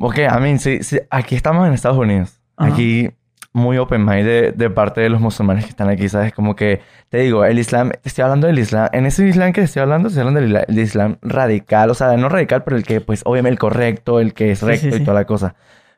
Ok, 0.00 0.20
a 0.28 0.38
mí, 0.38 0.58
sí, 0.58 0.82
sí, 0.82 0.98
aquí 1.10 1.34
estamos 1.34 1.66
en 1.66 1.74
Estados 1.74 1.98
Unidos. 1.98 2.40
Ajá. 2.56 2.72
Aquí, 2.72 3.10
muy 3.54 3.78
open 3.78 4.04
mind 4.04 4.26
de, 4.26 4.52
de 4.52 4.68
parte 4.68 5.00
de 5.00 5.08
los 5.08 5.20
musulmanes 5.20 5.64
que 5.64 5.70
están 5.70 5.88
aquí, 5.88 6.08
¿sabes? 6.08 6.34
Como 6.34 6.54
que, 6.56 6.82
te 7.08 7.18
digo, 7.18 7.44
el 7.44 7.58
Islam, 7.58 7.90
te 7.90 8.08
estoy 8.08 8.22
hablando 8.22 8.46
del 8.48 8.58
Islam, 8.58 8.88
en 8.92 9.06
ese 9.06 9.26
Islam 9.26 9.52
que 9.52 9.60
te 9.62 9.64
estoy 9.66 9.80
hablando, 9.80 10.08
estoy 10.08 10.20
hablando 10.20 10.40
del 10.40 10.50
isla- 10.50 10.64
del 10.66 10.78
Islam 10.80 11.16
radical, 11.22 11.88
o 11.90 11.94
sea, 11.94 12.14
no 12.16 12.28
radical, 12.28 12.64
pero 12.64 12.76
el 12.76 12.82
que, 12.84 13.00
pues, 13.00 13.22
obviamente 13.24 13.52
el 13.54 13.58
correcto, 13.58 14.20
el 14.20 14.34
que 14.34 14.50
es 14.50 14.58
Sí, 14.58 14.66
recto 14.66 14.90
sí, 14.96 15.02
y 15.02 15.04
toda 15.04 15.14
la 15.20 15.24
cosa. 15.24 15.54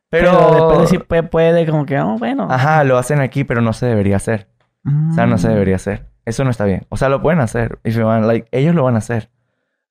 Pero, 0.08 0.30
Pero, 0.30 0.50
depende 0.68 0.86
si 0.86 0.98
puede, 0.98 1.22
puede, 1.24 1.66
como 1.66 1.84
que, 1.86 1.98
oh, 1.98 2.16
bueno. 2.18 2.46
Ajá, 2.50 2.84
lo 2.84 2.98
hacen 2.98 3.20
aquí, 3.20 3.42
pero 3.42 3.60
no 3.62 3.72
se 3.72 3.86
debería 3.86 4.16
hacer. 4.16 4.48
O 5.10 5.14
sea, 5.14 5.26
no 5.26 5.36
se 5.38 5.48
Mm. 5.48 5.52
debería 5.52 5.76
hacer. 5.76 6.06
Eso 6.26 6.44
no 6.44 6.50
está 6.50 6.64
bien. 6.64 6.86
O 6.90 6.96
sea, 6.96 7.08
lo 7.08 7.20
pueden 7.22 7.40
hacer. 7.40 7.78
If 7.84 7.96
you 7.96 8.04
want, 8.04 8.24
like, 8.26 8.46
ellos 8.52 8.74
lo 8.74 8.84
van 8.84 8.94
a 8.94 8.98
hacer. 8.98 9.30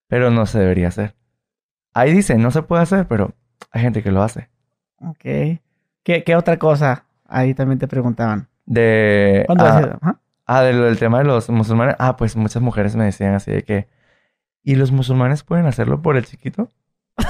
Pero 0.08 0.30
no 0.32 0.46
se 0.46 0.60
debería 0.60 0.88
hacer. 0.90 1.16
Ahí 1.94 2.14
dicen, 2.14 2.42
no 2.42 2.52
se 2.52 2.62
puede 2.62 2.84
hacer, 2.84 3.08
pero 3.08 3.34
hay 3.72 3.82
gente 3.82 4.04
que 4.04 4.12
lo 4.12 4.22
hace. 4.22 4.50
Ok. 5.02 5.60
¿Qué, 6.04 6.24
qué 6.26 6.36
otra 6.36 6.58
cosa? 6.58 7.05
Ahí 7.28 7.54
también 7.54 7.80
te 7.80 7.88
preguntaban. 7.88 8.48
De... 8.66 9.44
¿Cuándo 9.46 9.66
ah? 9.66 9.98
Ajá. 10.02 10.20
ah, 10.46 10.62
del, 10.62 10.82
del 10.82 10.98
tema 11.00 11.20
de 11.20 11.26
los 11.26 11.50
musulmanes. 11.50 11.96
Ah, 12.00 12.18
pues 12.18 12.36
muchas 12.36 12.62
mujeres 12.62 12.96
me 12.96 13.06
decían 13.06 13.34
así 13.34 13.52
de 13.52 13.64
que... 13.64 13.88
¿Y 14.64 14.76
los 14.76 14.92
musulmanes 14.92 15.44
pueden 15.44 15.66
hacerlo 15.68 16.02
por 16.02 16.18
el 16.18 16.26
chiquito? 16.26 16.72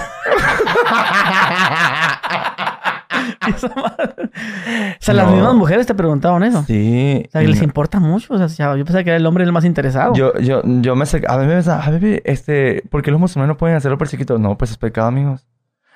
O 3.47 4.97
sea, 4.99 5.13
las 5.13 5.31
mismas 5.31 5.53
mujeres 5.55 5.85
te 5.85 5.93
preguntaban 5.95 6.43
eso. 6.43 6.63
Sí. 6.63 7.23
O 7.27 7.31
sea, 7.31 7.41
que 7.41 7.47
les 7.47 7.57
no- 7.59 7.63
importa 7.63 7.99
mucho. 7.99 8.33
O 8.33 8.37
sea, 8.37 8.47
ya- 8.47 8.75
yo 8.75 8.83
pensaba 8.85 9.03
que 9.03 9.09
era 9.11 9.17
el 9.17 9.25
hombre 9.25 9.43
el 9.43 9.51
más 9.51 9.65
interesado. 9.65 10.13
Yo, 10.13 10.33
yo, 10.39 10.61
yo 10.63 10.95
me 10.95 11.05
sé... 11.05 11.21
A 11.27 11.37
mí 11.37 11.45
me 11.45 11.53
pensaba, 11.53 11.83
a 11.83 11.91
mí, 11.91 12.19
este... 12.23 12.83
¿Por 12.89 13.01
qué 13.01 13.11
los 13.11 13.19
musulmanes 13.19 13.49
no 13.53 13.57
pueden 13.57 13.75
hacerlo 13.77 13.97
por 13.97 14.07
el 14.07 14.11
chiquito? 14.11 14.37
No, 14.39 14.57
pues 14.57 14.71
es 14.71 14.77
pecado, 14.77 15.07
amigos. 15.07 15.45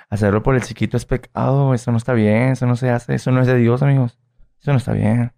Hacerlo 0.10 0.42
por 0.42 0.56
el 0.56 0.62
chiquito 0.62 0.98
es 0.98 1.06
pecado. 1.06 1.74
Eso 1.74 1.92
no 1.92 1.98
está 1.98 2.14
bien. 2.14 2.50
Eso 2.50 2.66
no 2.66 2.76
se 2.76 2.90
hace. 2.90 3.16
Eso 3.16 3.32
no 3.32 3.42
es 3.42 3.48
de 3.48 3.58
Dios, 3.58 3.84
amigos. 3.84 4.18
Eso 4.62 4.72
no 4.72 4.78
está 4.78 4.94
bien. 4.94 5.32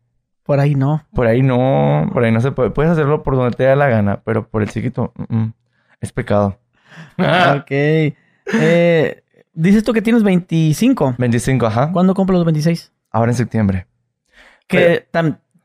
Por 0.44 0.60
ahí 0.60 0.76
no. 0.76 1.06
Por 1.14 1.28
ahí 1.28 1.42
no. 1.42 2.10
Por 2.14 2.24
ahí 2.24 2.32
no 2.32 2.42
se 2.42 2.52
puede. 2.52 2.72
Puedes 2.72 2.92
hacerlo 2.92 3.24
por 3.24 3.36
donde 3.36 3.56
te 3.56 3.64
da 3.64 3.76
la 3.76 3.88
gana. 3.88 4.22
Pero 4.24 4.48
por 4.48 4.62
el 4.62 4.70
chiquito... 4.70 5.14
mm, 5.16 5.36
mm, 5.36 5.54
es 6.00 6.12
pecado. 6.12 6.60
ok. 7.18 7.72
Eh, 7.72 9.24
dices 9.54 9.84
tú 9.84 9.94
que 9.94 10.02
tienes 10.02 10.24
25. 10.24 11.16
25, 11.18 11.66
ajá. 11.66 11.92
¿Cuándo 11.92 12.14
compras 12.14 12.38
los 12.38 12.46
26? 12.46 12.92
Ahora 13.12 13.32
en 13.32 13.38
septiembre. 13.38 13.88
Que 14.68 15.08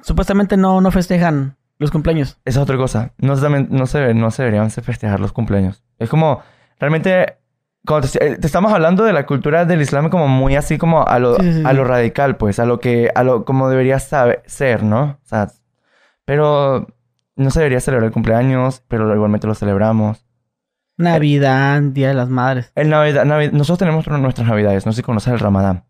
supuestamente 0.02 0.56
no, 0.56 0.80
no 0.80 0.90
festejan 0.90 1.56
los 1.78 1.90
cumpleaños. 1.90 2.38
Esa 2.44 2.60
es 2.60 2.62
otra 2.62 2.76
cosa. 2.76 3.12
No, 3.18 3.36
se, 3.36 3.48
no, 3.48 3.86
se, 3.86 4.14
no 4.14 4.30
se 4.30 4.42
deberían 4.42 4.70
festejar 4.70 5.20
los 5.20 5.32
cumpleaños. 5.32 5.82
Es 5.98 6.08
como... 6.08 6.42
Realmente... 6.78 7.38
Cuando 7.86 8.08
te, 8.08 8.24
eh, 8.32 8.36
te 8.38 8.46
estamos 8.46 8.72
hablando 8.72 9.04
de 9.04 9.12
la 9.12 9.24
cultura 9.26 9.64
del 9.64 9.80
Islam 9.80 10.10
como 10.10 10.28
muy 10.28 10.56
así 10.56 10.76
como 10.78 11.06
a 11.06 11.18
lo, 11.18 11.36
Sí, 11.36 11.42
sí, 11.42 11.52
sí, 11.60 11.62
a 11.64 11.72
lo 11.72 11.84
radical, 11.84 12.36
pues. 12.36 12.58
A 12.58 12.66
lo 12.66 12.80
que... 12.80 13.10
A 13.14 13.22
lo 13.22 13.44
como 13.44 13.68
debería 13.68 13.98
saber, 13.98 14.42
ser, 14.46 14.82
¿no? 14.82 15.18
O 15.22 15.26
sea... 15.26 15.48
Pero... 16.24 16.86
No 17.36 17.50
se 17.50 17.60
debería 17.60 17.80
celebrar 17.80 18.06
el 18.06 18.12
cumpleaños, 18.12 18.82
pero 18.88 19.14
igualmente 19.14 19.46
lo 19.46 19.54
celebramos. 19.54 20.24
Navidad, 20.96 21.82
Día 21.82 22.08
de 22.08 22.14
las 22.14 22.30
Madres. 22.30 22.72
El 22.74 22.88
Navidad, 22.88 23.24
Navi- 23.26 23.52
nosotros 23.52 23.78
tenemos 23.78 24.06
nuestras 24.06 24.48
navidades. 24.48 24.86
No 24.86 24.92
sé 24.92 24.96
si 24.96 25.02
conoces 25.02 25.32
el 25.34 25.38
Ramadán. 25.38 25.84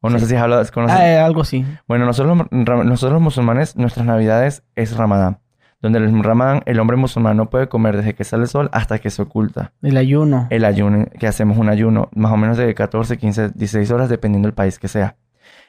O 0.00 0.10
no 0.10 0.18
sé 0.18 0.26
si 0.26 0.36
has 0.36 0.42
hablado, 0.42 0.62
conoces. 0.72 0.96
Ah, 0.96 1.08
eh, 1.08 1.18
algo 1.18 1.40
así. 1.40 1.64
Bueno, 1.88 2.04
nosotros, 2.04 2.46
nosotros 2.52 3.12
los 3.14 3.22
musulmanes, 3.22 3.74
nuestras 3.76 4.06
navidades 4.06 4.62
es 4.76 4.96
Ramadán. 4.96 5.40
Donde 5.84 5.98
el 5.98 6.24
Ramadán, 6.24 6.62
el 6.64 6.80
hombre 6.80 6.96
musulmán 6.96 7.36
no 7.36 7.50
puede 7.50 7.68
comer 7.68 7.98
desde 7.98 8.14
que 8.14 8.24
sale 8.24 8.44
el 8.44 8.48
sol 8.48 8.70
hasta 8.72 8.98
que 9.00 9.10
se 9.10 9.20
oculta. 9.20 9.74
El 9.82 9.98
ayuno. 9.98 10.46
El 10.48 10.64
ayuno, 10.64 11.04
que 11.18 11.26
hacemos 11.26 11.58
un 11.58 11.68
ayuno 11.68 12.08
más 12.14 12.32
o 12.32 12.38
menos 12.38 12.56
de 12.56 12.74
14, 12.74 13.18
15, 13.18 13.50
16 13.50 13.90
horas, 13.90 14.08
dependiendo 14.08 14.46
del 14.46 14.54
país 14.54 14.78
que 14.78 14.88
sea. 14.88 15.16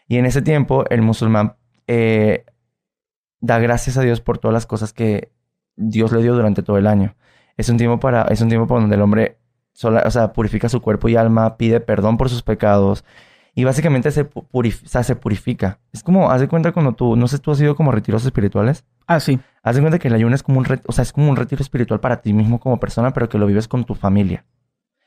Y 0.07 0.15
en 0.15 0.25
ese 0.25 0.41
tiempo, 0.41 0.85
el 0.89 1.01
musulmán 1.01 1.55
eh, 1.87 2.45
da 3.41 3.59
gracias 3.59 3.97
a 3.97 4.01
Dios 4.03 4.21
por 4.21 4.37
todas 4.37 4.53
las 4.53 4.65
cosas 4.65 4.93
que 4.93 5.33
Dios 5.75 6.13
le 6.13 6.21
dio 6.21 6.33
durante 6.33 6.63
todo 6.63 6.77
el 6.77 6.87
año. 6.87 7.15
Es 7.57 7.67
un 7.67 7.75
tiempo 7.75 7.99
para, 7.99 8.21
es 8.29 8.39
un 8.39 8.47
tiempo 8.47 8.67
por 8.67 8.79
donde 8.79 8.95
el 8.95 9.01
hombre 9.01 9.37
sola- 9.73 10.03
o 10.05 10.11
sea, 10.11 10.31
purifica 10.31 10.69
su 10.69 10.81
cuerpo 10.81 11.09
y 11.09 11.17
alma, 11.17 11.57
pide 11.57 11.81
perdón 11.81 12.15
por 12.17 12.29
sus 12.29 12.41
pecados. 12.41 13.03
Y 13.53 13.65
básicamente 13.65 14.11
se, 14.11 14.29
pu- 14.29 14.45
purif- 14.49 14.85
o 14.85 14.87
sea, 14.87 15.03
se 15.03 15.15
purifica. 15.17 15.79
Es 15.91 16.03
como, 16.03 16.31
haz 16.31 16.39
de 16.41 16.47
cuenta 16.47 16.71
cuando 16.71 16.93
tú, 16.93 17.17
no 17.17 17.27
sé, 17.27 17.37
tú 17.39 17.51
has 17.51 17.59
ido 17.59 17.75
como 17.75 17.91
a 17.91 17.95
retiros 17.95 18.25
espirituales. 18.25 18.85
Ah, 19.07 19.19
sí. 19.19 19.39
Haz 19.63 19.75
de 19.75 19.81
cuenta 19.81 19.99
que 19.99 20.07
el 20.07 20.13
ayuno 20.13 20.35
es 20.35 20.43
como 20.43 20.59
un, 20.59 20.67
o 20.85 20.91
sea, 20.91 21.01
es 21.01 21.11
como 21.13 21.29
un 21.29 21.35
retiro 21.35 21.61
espiritual 21.61 21.99
para 21.99 22.21
ti 22.21 22.33
mismo 22.33 22.59
como 22.59 22.79
persona, 22.79 23.11
pero 23.13 23.29
que 23.29 23.37
lo 23.37 23.47
vives 23.47 23.67
con 23.67 23.83
tu 23.83 23.95
familia. 23.95 24.45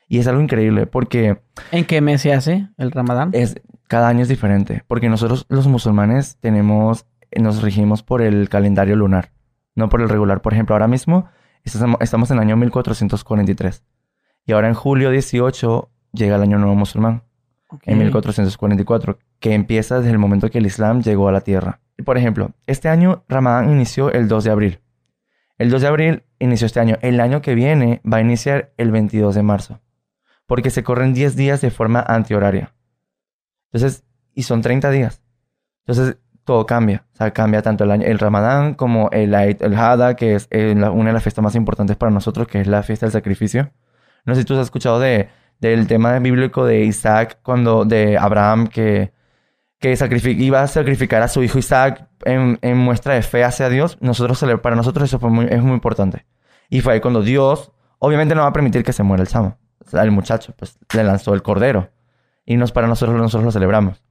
Y 0.07 0.17
es 0.19 0.27
algo 0.27 0.41
increíble 0.41 0.87
porque 0.87 1.39
¿En 1.71 1.85
qué 1.85 2.01
mes 2.01 2.21
se 2.21 2.33
hace 2.33 2.67
el 2.77 2.91
Ramadán? 2.91 3.29
es, 3.33 3.61
cada 3.87 4.07
año 4.07 4.21
es 4.23 4.27
diferente. 4.27 4.83
Porque 4.87 5.07
nosotros 5.09 5.45
los 5.49 5.67
musulmanes 5.67 6.37
tenemos, 6.39 7.05
nos 7.39 7.61
regimos 7.61 8.01
por 8.03 8.21
el 8.21 8.49
calendario 8.49 8.95
lunar, 8.95 9.31
no 9.75 9.87
por 9.89 10.01
el 10.01 10.09
regular. 10.09 10.41
Por 10.41 10.53
ejemplo, 10.53 10.73
ahora 10.75 10.87
mismo 10.87 11.29
estamos, 11.63 12.31
en 12.31 12.37
el 12.37 12.41
año 12.43 12.57
1443. 12.57 13.83
Y 14.45 14.53
ahora 14.53 14.67
en 14.67 14.73
julio 14.73 15.11
18 15.11 15.89
llega 16.13 16.35
el 16.37 16.41
año 16.41 16.57
nuevo 16.57 16.75
musulmán, 16.75 17.23
Ok. 17.67 17.83
en 17.85 17.99
1444, 17.99 19.19
que 19.39 19.53
empieza 19.53 19.97
desde 19.99 20.09
el 20.11 20.17
momento 20.17 20.49
que 20.49 20.57
el 20.57 20.65
Islam 20.65 21.01
llegó 21.01 21.27
a 21.29 21.31
la 21.31 21.41
tierra. 21.41 21.81
Por 22.05 22.17
ejemplo, 22.17 22.51
este 22.67 22.89
año 22.89 23.23
Ramadán 23.27 23.71
inició 23.71 24.11
el 24.11 24.27
2 24.27 24.43
de 24.43 24.51
abril. 24.51 24.79
El 25.57 25.69
2 25.69 25.81
de 25.81 25.87
abril 25.87 26.23
inició 26.39 26.65
este 26.65 26.79
año. 26.79 26.97
El 27.01 27.19
año 27.19 27.41
que 27.41 27.55
viene 27.55 28.01
va 28.11 28.17
a 28.17 28.21
iniciar 28.21 28.71
el 28.77 28.91
22 28.91 29.35
de 29.35 29.43
marzo. 29.43 29.81
Porque 30.47 30.69
se 30.69 30.83
corren 30.83 31.13
10 31.13 31.35
días 31.35 31.61
de 31.61 31.71
forma 31.71 31.99
antihoraria. 32.01 32.73
Entonces, 33.71 34.03
y 34.33 34.43
son 34.43 34.61
30 34.61 34.89
días. 34.91 35.21
Entonces, 35.85 36.17
todo 36.45 36.65
cambia. 36.65 37.05
O 37.19 37.33
cambia 37.33 37.61
tanto 37.61 37.83
el, 37.83 37.91
año, 37.91 38.05
Ramadán 38.17 38.73
como 38.73 39.09
el 39.11 39.33
el 39.33 39.75
Hada, 39.75 40.15
que 40.15 40.35
es 40.35 40.47
eh, 40.49 40.73
una 40.73 41.09
de 41.09 41.13
las 41.13 41.23
fiestas 41.23 41.43
más 41.43 41.55
importantes 41.55 41.97
para 41.97 42.11
nosotros, 42.11 42.47
que 42.47 42.61
es 42.61 42.67
la 42.67 42.81
fiesta 42.81 43.05
del 43.05 43.13
sacrificio. 43.13 43.71
No 44.25 44.33
sé 44.33 44.41
si 44.41 44.45
tú 44.45 44.55
has 44.55 44.61
escuchado 44.61 44.99
de, 44.99 45.29
del 45.59 45.87
tema 45.87 46.17
bíblico 46.19 46.65
de 46.65 46.85
Isaac, 46.85 47.39
cuando 47.43 47.85
de 47.85 48.17
Abraham, 48.17 48.67
que, 48.67 49.11
que 49.79 49.95
iba 50.37 50.61
a 50.61 50.67
sacrificar 50.67 51.21
a 51.21 51.27
su 51.27 51.41
hijo 51.43 51.57
Isaac 51.57 52.07
en, 52.25 52.59
en 52.61 52.77
muestra 52.77 53.13
de 53.15 53.21
fe 53.21 53.43
hacia 53.43 53.69
Dios. 53.69 53.97
Nosotros, 54.01 54.43
para 54.61 54.75
nosotros 54.75 55.05
eso 55.09 55.19
fue 55.19 55.29
muy, 55.29 55.45
es 55.49 55.61
muy 55.63 55.73
importante. 55.73 56.25
Y 56.69 56.81
fue 56.81 56.93
ahí 56.93 56.99
cuando 56.99 57.21
Dios, 57.21 57.71
obviamente 57.99 58.35
no 58.35 58.41
va 58.41 58.47
a 58.47 58.53
permitir 58.53 58.83
que 58.83 58.93
se 58.93 59.03
muera 59.03 59.23
el 59.23 59.29
chamo. 59.29 59.57
El 59.93 60.11
muchacho, 60.11 60.53
pues 60.57 60.77
le 60.93 61.03
lanzó 61.03 61.33
el 61.33 61.41
cordero. 61.41 61.89
Y 62.45 62.57
nos, 62.57 62.71
para 62.71 62.87
nosotros, 62.87 63.17
nosotros 63.17 63.45
lo 63.45 63.51
celebramos. 63.51 64.03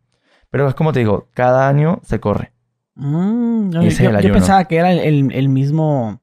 Pero 0.51 0.67
es 0.67 0.75
como 0.75 0.93
te 0.93 1.01
digo, 1.01 1.29
cada 1.35 1.69
año 1.69 2.01
se 2.03 2.19
corre. 2.19 2.53
Mm, 2.95 3.71
yo, 3.71 3.81
es 3.83 3.99
yo- 3.99 4.33
pensaba 4.33 4.65
que 4.65 4.77
era 4.77 4.91
el, 4.93 4.99
el- 5.01 5.33
el 5.33 5.49
mismo 5.49 6.21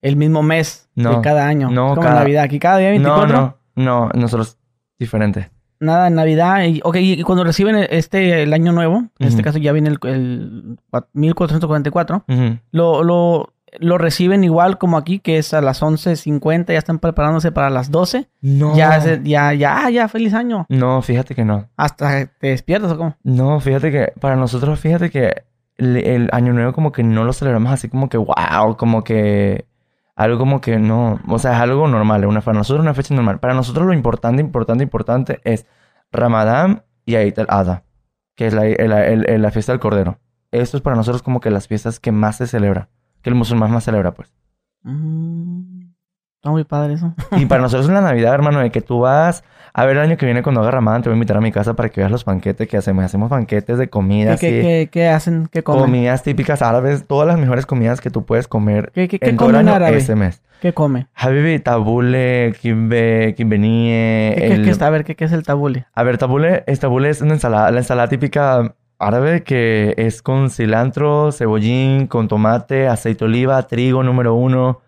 el 0.00 0.16
mismo 0.16 0.42
mes 0.42 0.88
No, 0.94 1.16
de 1.16 1.20
cada 1.22 1.46
año. 1.46 1.70
no, 1.70 1.90
como 1.90 2.02
cada- 2.02 2.20
Navidad. 2.20 2.44
Aquí 2.44 2.58
cada 2.58 2.78
día 2.78 2.88
No, 2.98 3.16
24. 3.20 3.36
no, 3.36 3.56
no, 3.74 4.10
nosotros 4.14 4.56
diferente. 4.98 5.50
Nada 5.80 6.08
en 6.08 6.14
Navidad. 6.14 6.64
Y, 6.64 6.80
ok, 6.82 6.96
y 6.96 7.22
cuando 7.22 7.44
reciben 7.44 7.76
este 7.90 8.42
el 8.42 8.52
año 8.52 8.72
nuevo, 8.72 9.04
en 9.18 9.28
este 9.28 9.42
caso 9.42 9.58
ya 9.58 9.72
viene 9.72 9.90
el, 9.90 9.98
el 10.04 10.78
1444, 11.12 12.24
Ujú. 12.28 12.58
lo, 12.72 13.02
lo, 13.04 13.54
lo 13.78 13.98
reciben 13.98 14.44
igual 14.44 14.78
como 14.78 14.96
aquí, 14.96 15.18
que 15.20 15.38
es 15.38 15.54
a 15.54 15.60
las 15.60 15.82
11.50, 15.82 16.68
ya 16.72 16.78
están 16.78 16.98
preparándose 16.98 17.52
para 17.52 17.70
las 17.70 17.90
12. 17.90 18.28
No. 18.40 18.76
Ya, 18.76 18.98
ya, 19.22 19.52
ya, 19.54 19.90
ya, 19.90 20.08
feliz 20.08 20.34
año. 20.34 20.66
No, 20.68 21.00
fíjate 21.02 21.34
que 21.34 21.44
no. 21.44 21.68
Hasta 21.76 22.26
te 22.26 22.48
despiertas 22.48 22.92
o 22.92 22.96
cómo. 22.98 23.16
No, 23.22 23.60
fíjate 23.60 23.90
que 23.92 24.12
para 24.20 24.36
nosotros, 24.36 24.80
fíjate 24.80 25.10
que 25.10 25.42
el, 25.76 25.96
el 25.98 26.28
año 26.32 26.52
nuevo 26.52 26.72
como 26.72 26.90
que 26.90 27.04
no 27.04 27.22
lo 27.24 27.32
celebramos 27.32 27.72
así 27.72 27.88
como 27.88 28.08
que 28.08 28.16
wow, 28.18 28.76
como 28.76 29.04
que 29.04 29.66
algo 30.18 30.36
como 30.38 30.60
que 30.60 30.78
no, 30.78 31.20
o 31.28 31.38
sea, 31.38 31.52
es 31.54 31.60
algo 31.60 31.86
normal, 31.88 32.26
una, 32.26 32.40
para 32.40 32.58
nosotros 32.58 32.82
una 32.82 32.92
fecha 32.92 33.14
normal. 33.14 33.38
Para 33.38 33.54
nosotros 33.54 33.86
lo 33.86 33.92
importante, 33.94 34.42
importante, 34.42 34.82
importante 34.82 35.40
es 35.44 35.64
Ramadán 36.12 36.82
y 37.06 37.14
Eid 37.14 37.38
al-Adha, 37.38 37.84
que 38.34 38.48
es 38.48 38.52
la, 38.54 38.66
el- 38.66 38.92
el- 38.92 39.30
el- 39.30 39.42
la 39.42 39.50
fiesta 39.52 39.72
del 39.72 39.80
Cordero. 39.80 40.18
Esto 40.50 40.76
es 40.76 40.82
para 40.82 40.96
nosotros 40.96 41.22
como 41.22 41.40
que 41.40 41.50
las 41.50 41.68
fiestas 41.68 42.00
que 42.00 42.10
más 42.12 42.36
se 42.36 42.46
celebra, 42.46 42.88
que 43.22 43.30
el 43.30 43.36
musulmán 43.36 43.70
más 43.70 43.84
celebra, 43.84 44.12
pues. 44.12 44.34
Mm, 44.82 45.90
está 46.36 46.50
muy 46.50 46.64
padre 46.64 46.94
eso. 46.94 47.14
Y 47.36 47.46
para 47.46 47.62
nosotros 47.62 47.86
es 47.86 47.92
la 47.92 48.00
Navidad, 48.00 48.34
hermano, 48.34 48.58
de 48.60 48.70
que 48.70 48.80
tú 48.80 49.00
vas 49.00 49.44
a 49.80 49.86
ver 49.86 49.96
el 49.96 50.02
año 50.02 50.16
que 50.16 50.26
viene 50.26 50.42
cuando 50.42 50.60
haga 50.60 50.70
Ramadán, 50.72 51.02
te 51.02 51.08
voy 51.08 51.14
a 51.14 51.18
invitar 51.18 51.36
a 51.36 51.40
mi 51.40 51.52
casa 51.52 51.74
para 51.74 51.88
que 51.88 52.00
veas 52.00 52.10
los 52.10 52.24
banquetes 52.24 52.66
que 52.68 52.76
hacemos. 52.76 53.04
Hacemos 53.04 53.28
banquetes 53.30 53.78
de 53.78 53.88
comida, 53.88 54.36
¿Qué, 54.36 54.48
qué, 54.50 54.60
qué- 54.62 54.88
qué 54.90 55.08
hacen? 55.08 55.48
¿Qué 55.52 55.62
comen? 55.62 55.82
comidas 55.84 56.22
típicas 56.22 56.62
árabes, 56.62 57.06
todas 57.06 57.26
las 57.28 57.38
mejores 57.38 57.64
comidas 57.66 58.00
que 58.00 58.10
tú 58.10 58.24
puedes 58.24 58.48
comer 58.48 58.90
¿Qué, 58.94 59.08
qué, 59.08 59.18
en 59.22 59.36
todo 59.36 59.50
el 59.50 59.56
año 59.56 59.72
árabe? 59.74 59.96
ese 59.98 60.14
mes. 60.16 60.42
¿Qué 60.60 60.72
come? 60.74 61.06
Habibi, 61.14 61.60
tabule, 61.60 62.52
kimbe, 62.60 63.34
kimbenie, 63.36 64.34
¿Qué, 64.36 64.46
el... 64.54 64.64
qué 64.64 64.70
está? 64.70 64.88
A 64.88 64.90
ver, 64.90 65.04
¿qué, 65.04 65.14
qué 65.14 65.24
es 65.24 65.32
el 65.32 65.44
tabule? 65.44 65.86
A 65.94 66.02
ver, 66.02 66.18
tabule, 66.18 66.64
es, 66.66 66.80
tabule 66.80 67.10
es 67.10 67.20
una 67.22 67.34
ensalada, 67.34 67.70
la 67.70 67.78
ensalada 67.78 68.08
típica 68.08 68.74
árabe 68.98 69.44
que 69.44 69.94
es 69.96 70.22
con 70.22 70.50
cilantro, 70.50 71.30
cebollín, 71.30 72.08
con 72.08 72.26
tomate, 72.26 72.88
aceite 72.88 73.20
de 73.20 73.24
oliva, 73.26 73.62
trigo 73.68 74.02
número 74.02 74.34
uno. 74.34 74.80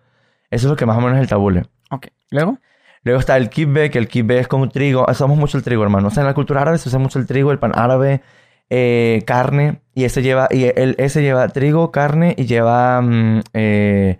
Eso 0.49 0.67
es 0.67 0.69
lo 0.71 0.75
que 0.75 0.85
más 0.85 0.97
o 0.97 1.01
menos 1.01 1.15
es 1.15 1.21
el 1.21 1.29
tabule. 1.29 1.63
Ok. 1.91 2.07
¿Luego? 2.31 2.57
Luego 3.03 3.19
está 3.19 3.37
el 3.37 3.49
kibbe, 3.49 3.89
que 3.89 3.97
el 3.97 4.07
kibbe 4.07 4.39
es 4.39 4.47
con 4.47 4.69
trigo. 4.69 5.05
Usamos 5.09 5.37
mucho 5.37 5.57
el 5.57 5.63
trigo, 5.63 5.83
hermano. 5.83 6.07
O 6.07 6.11
sea, 6.11 6.21
en 6.21 6.27
la 6.27 6.33
cultura 6.33 6.61
árabe 6.61 6.77
se 6.77 6.89
usa 6.89 6.99
mucho 6.99 7.17
el 7.19 7.25
trigo, 7.25 7.51
el 7.51 7.59
pan 7.59 7.71
árabe, 7.73 8.21
eh, 8.69 9.23
carne. 9.25 9.81
Y 9.95 10.03
ese 10.03 10.21
lleva, 10.21 10.47
y 10.51 10.65
el, 10.65 10.95
ese 10.99 11.21
lleva 11.21 11.47
trigo, 11.49 11.91
carne 11.91 12.35
y 12.37 12.45
lleva 12.45 13.01
mm, 13.01 13.41
eh, 13.53 14.19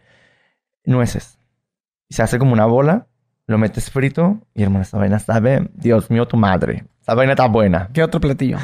nueces. 0.86 1.38
Y 2.10 2.16
se 2.16 2.24
hace 2.24 2.40
como 2.40 2.54
una 2.54 2.66
bola, 2.66 3.08
lo 3.48 3.58
metes 3.58 3.92
frito 3.92 4.40
y, 4.56 4.64
hermano, 4.64 4.84
esa 4.84 4.98
vaina 4.98 5.20
sabe, 5.20 5.70
Dios 5.74 6.10
mío, 6.10 6.28
tu 6.28 6.38
madre. 6.38 6.86
Esa 7.02 7.14
vaina 7.14 7.34
está 7.34 7.48
buena. 7.48 7.90
¿Qué 7.94 8.04
otro 8.04 8.20
platillo? 8.20 8.58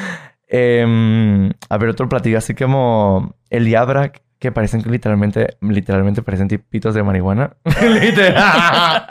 Em, 0.47 1.51
a 1.69 1.77
ver, 1.77 1.89
otro 1.89 2.10
platillo 2.10 2.38
así 2.38 2.56
como 2.56 3.36
el 3.49 3.69
yabrak, 3.69 4.21
que 4.39 4.51
parecen 4.51 4.84
literalmente, 4.86 5.58
literalmente 5.62 6.21
parecen 6.21 6.47
tipitos 6.47 6.93
de 6.93 7.03
marihuana. 7.03 7.56
Literal. 7.82 9.08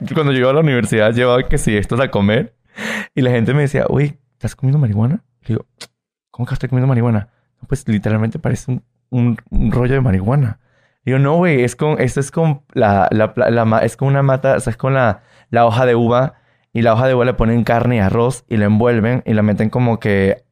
Cuando 0.14 0.32
yo 0.32 0.38
iba 0.40 0.50
a 0.50 0.54
la 0.54 0.60
universidad 0.60 1.12
llevaba 1.12 1.42
que 1.42 1.58
sí, 1.58 1.76
estos 1.76 2.00
a 2.00 2.10
comer. 2.10 2.54
Y 3.14 3.22
la 3.22 3.30
gente 3.30 3.54
me 3.54 3.62
decía, 3.62 3.86
uy, 3.88 4.18
¿estás 4.34 4.54
comiendo 4.54 4.78
marihuana? 4.78 5.24
Le 5.42 5.48
digo, 5.48 5.66
¿cómo 6.30 6.46
que 6.46 6.54
estoy 6.54 6.68
comiendo 6.68 6.86
marihuana? 6.86 7.28
"No, 7.60 7.66
Pues 7.68 7.86
literalmente 7.88 8.38
parece 8.38 8.70
un, 8.70 8.82
un- 9.50 9.72
rollo 9.72 9.94
de 9.94 10.00
marihuana. 10.00 10.60
Le 11.04 11.12
digo, 11.14 11.18
no, 11.18 11.36
güey, 11.36 11.64
es 11.64 11.74
con, 11.74 12.00
esto 12.00 12.20
es 12.20 12.30
con 12.30 12.62
la, 12.72 13.08
la, 13.10 13.80
es 13.82 13.96
con 13.96 14.08
una 14.08 14.22
mata, 14.22 14.56
o 14.56 14.60
sea, 14.60 14.70
es 14.70 14.76
con 14.76 14.94
la, 14.94 15.22
la 15.50 15.66
hoja 15.66 15.86
de 15.86 15.94
uva. 15.94 16.34
Y 16.72 16.82
la 16.82 16.92
hoja 16.92 17.06
de 17.08 17.14
uva 17.14 17.24
le 17.24 17.34
ponen 17.34 17.64
carne 17.64 17.96
y 17.96 17.98
arroz 17.98 18.44
y 18.48 18.58
la 18.58 18.66
envuelven 18.66 19.22
y 19.26 19.32
la 19.34 19.42
meten 19.42 19.70
como 19.70 19.98
que 19.98 20.44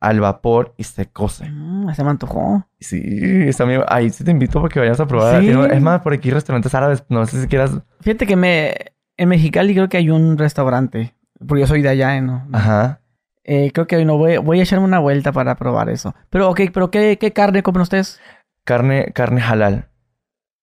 al 0.00 0.20
vapor 0.20 0.74
y 0.78 0.84
se 0.84 1.06
cose. 1.06 1.48
Mm, 1.50 1.92
se 1.92 2.02
me 2.02 2.10
antojó. 2.10 2.66
Sí, 2.80 3.00
está 3.46 3.64
bien. 3.64 3.82
Ahí 3.86 4.10
sí 4.10 4.24
te 4.24 4.30
invito 4.30 4.60
para 4.60 4.72
que 4.72 4.80
vayas 4.80 4.98
a 4.98 5.06
probar. 5.06 5.42
Sí. 5.42 5.50
Es 5.50 5.82
más, 5.82 6.00
por 6.00 6.14
aquí 6.14 6.30
restaurantes 6.30 6.74
árabes. 6.74 7.04
No 7.08 7.24
sé 7.26 7.42
si 7.42 7.48
quieras. 7.48 7.72
Fíjate 8.00 8.26
que 8.26 8.36
me... 8.36 8.74
En 9.16 9.28
Mexicali 9.28 9.74
creo 9.74 9.88
que 9.90 9.98
hay 9.98 10.08
un 10.10 10.38
restaurante. 10.38 11.14
Porque 11.46 11.60
yo 11.60 11.66
soy 11.66 11.82
de 11.82 11.90
allá, 11.90 12.16
¿eh? 12.16 12.22
¿no? 12.22 12.48
Ajá. 12.52 13.00
Eh, 13.44 13.70
creo 13.72 13.86
que 13.86 14.02
no 14.04 14.16
voy, 14.16 14.38
voy 14.38 14.60
a 14.60 14.62
echarme 14.62 14.84
una 14.86 14.98
vuelta 14.98 15.32
para 15.32 15.56
probar 15.56 15.90
eso. 15.90 16.14
Pero, 16.30 16.48
ok, 16.48 16.60
pero 16.72 16.90
¿qué, 16.90 17.18
qué 17.18 17.32
carne 17.32 17.62
comen 17.62 17.82
ustedes? 17.82 18.20
Carne, 18.64 19.12
carne 19.14 19.42
halal. 19.42 19.88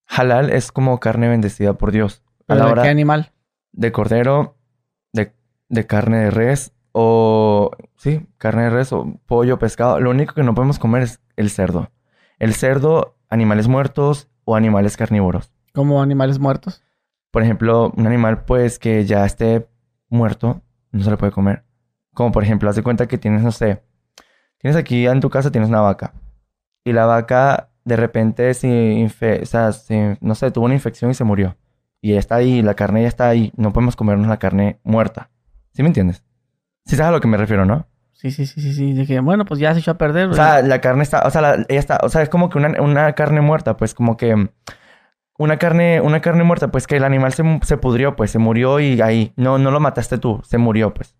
Halal 0.08 0.52
es 0.52 0.72
como 0.72 1.00
carne 1.00 1.28
bendecida 1.28 1.74
por 1.74 1.92
Dios. 1.92 2.24
A 2.48 2.54
¿De 2.56 2.60
la 2.60 2.66
qué 2.66 2.72
hora 2.72 2.90
animal? 2.90 3.32
de 3.74 3.92
cordero, 3.92 4.58
de, 5.14 5.34
de 5.70 5.86
carne 5.86 6.18
de 6.18 6.32
res 6.32 6.74
o... 7.00 7.72
Sí, 7.96 8.26
carne 8.38 8.64
de 8.64 8.70
res 8.72 8.92
o 8.92 9.20
pollo, 9.28 9.60
pescado. 9.60 10.00
Lo 10.00 10.10
único 10.10 10.34
que 10.34 10.44
no 10.44 10.56
podemos 10.56 10.80
comer 10.80 11.04
es 11.04 11.20
el 11.36 11.50
cerdo. 11.52 11.92
El 12.40 12.54
cerdo, 12.54 13.16
animales 13.30 13.68
muertos 13.68 14.28
o 14.46 14.56
animales 14.56 14.98
carnívoros. 14.98 15.52
Como 15.74 16.02
animales 16.02 16.40
muertos. 16.40 16.84
Por 17.32 17.44
ejemplo, 17.44 17.92
un 17.96 18.08
animal 18.08 18.46
pues 18.46 18.80
que 18.80 19.06
ya 19.06 19.26
esté 19.26 19.68
muerto, 20.10 20.62
no 20.92 21.04
se 21.04 21.12
le 21.12 21.18
puede 21.18 21.32
comer. 21.32 21.64
Como 22.14 22.32
por 22.32 22.44
ejemplo, 22.44 22.70
haz 22.70 22.76
de 22.76 22.84
cuenta 22.84 23.08
que 23.08 23.18
tienes, 23.20 23.44
no 23.44 23.52
sé, 23.52 23.84
tienes 24.58 24.76
aquí 24.76 25.06
en 25.06 25.20
tu 25.20 25.30
casa 25.30 25.52
tienes 25.52 25.70
una 25.70 25.82
vaca. 25.82 26.14
Y 26.84 26.94
la 26.94 27.06
vaca 27.06 27.70
de 27.86 27.96
repente 27.96 28.54
se, 28.56 28.68
infe- 28.96 29.44
o 29.44 29.46
sea, 29.46 29.72
se- 29.72 30.18
no 30.22 30.34
sé, 30.36 30.50
tuvo 30.52 30.66
una 30.66 30.74
infección 30.74 31.12
y 31.12 31.14
se 31.14 31.24
murió. 31.24 31.58
y 32.02 32.14
ya 32.14 32.20
está 32.20 32.36
ahí, 32.36 32.62
la 32.62 32.74
carne 32.76 33.02
ya 33.04 33.08
está 33.08 33.28
ahí, 33.28 33.52
no 33.58 33.74
podemos 33.74 33.96
comernos 33.96 34.28
la 34.28 34.38
carne 34.38 34.80
muerta. 34.84 35.30
¿Sí 35.74 35.82
me 35.84 35.90
entiendes? 35.90 36.24
Sí 36.88 36.96
sabes 36.96 37.10
a 37.10 37.12
lo 37.12 37.22
que 37.22 37.28
me 37.28 37.38
refiero, 37.38 37.66
¿no? 37.66 37.86
Sí, 38.14 38.32
sí, 38.32 38.46
sí, 38.48 38.62
sí, 38.62 38.74
sí. 38.74 38.94
Dije, 38.94 39.20
bueno, 39.20 39.46
pues 39.46 39.60
ya 39.60 39.74
se 39.74 39.80
echó 39.82 39.92
a 39.92 39.98
perder. 39.98 40.30
O 40.30 40.34
sea, 40.34 40.62
la 40.64 40.82
carne 40.82 41.04
está, 41.04 41.22
o 41.28 41.30
sea, 41.30 41.42
la- 41.42 41.66
ella 41.68 41.80
está, 41.80 42.00
o 42.02 42.10
sea, 42.10 42.24
es 42.24 42.30
como 42.30 42.50
que 42.50 42.58
una, 42.58 42.82
una 42.82 43.14
carne 43.14 43.42
muerta, 43.42 43.78
pues 43.78 43.94
como 43.94 44.18
que 44.18 44.50
una 45.38 45.58
carne, 45.58 46.02
una 46.02 46.20
carne 46.20 46.44
muerta, 46.44 46.70
pues 46.70 46.88
que 46.88 46.98
el 46.98 47.04
animal 47.04 47.34
se, 47.34 47.44
se 47.64 47.78
pudrió, 47.78 48.16
pues 48.16 48.32
se 48.32 48.40
murió 48.40 48.80
y 48.80 49.02
ahí, 49.02 49.34
no, 49.36 49.60
no 49.60 49.70
lo 49.70 49.80
mataste 49.80 50.18
tú, 50.18 50.42
se 50.44 50.58
murió, 50.58 50.94
pues. 50.94 51.16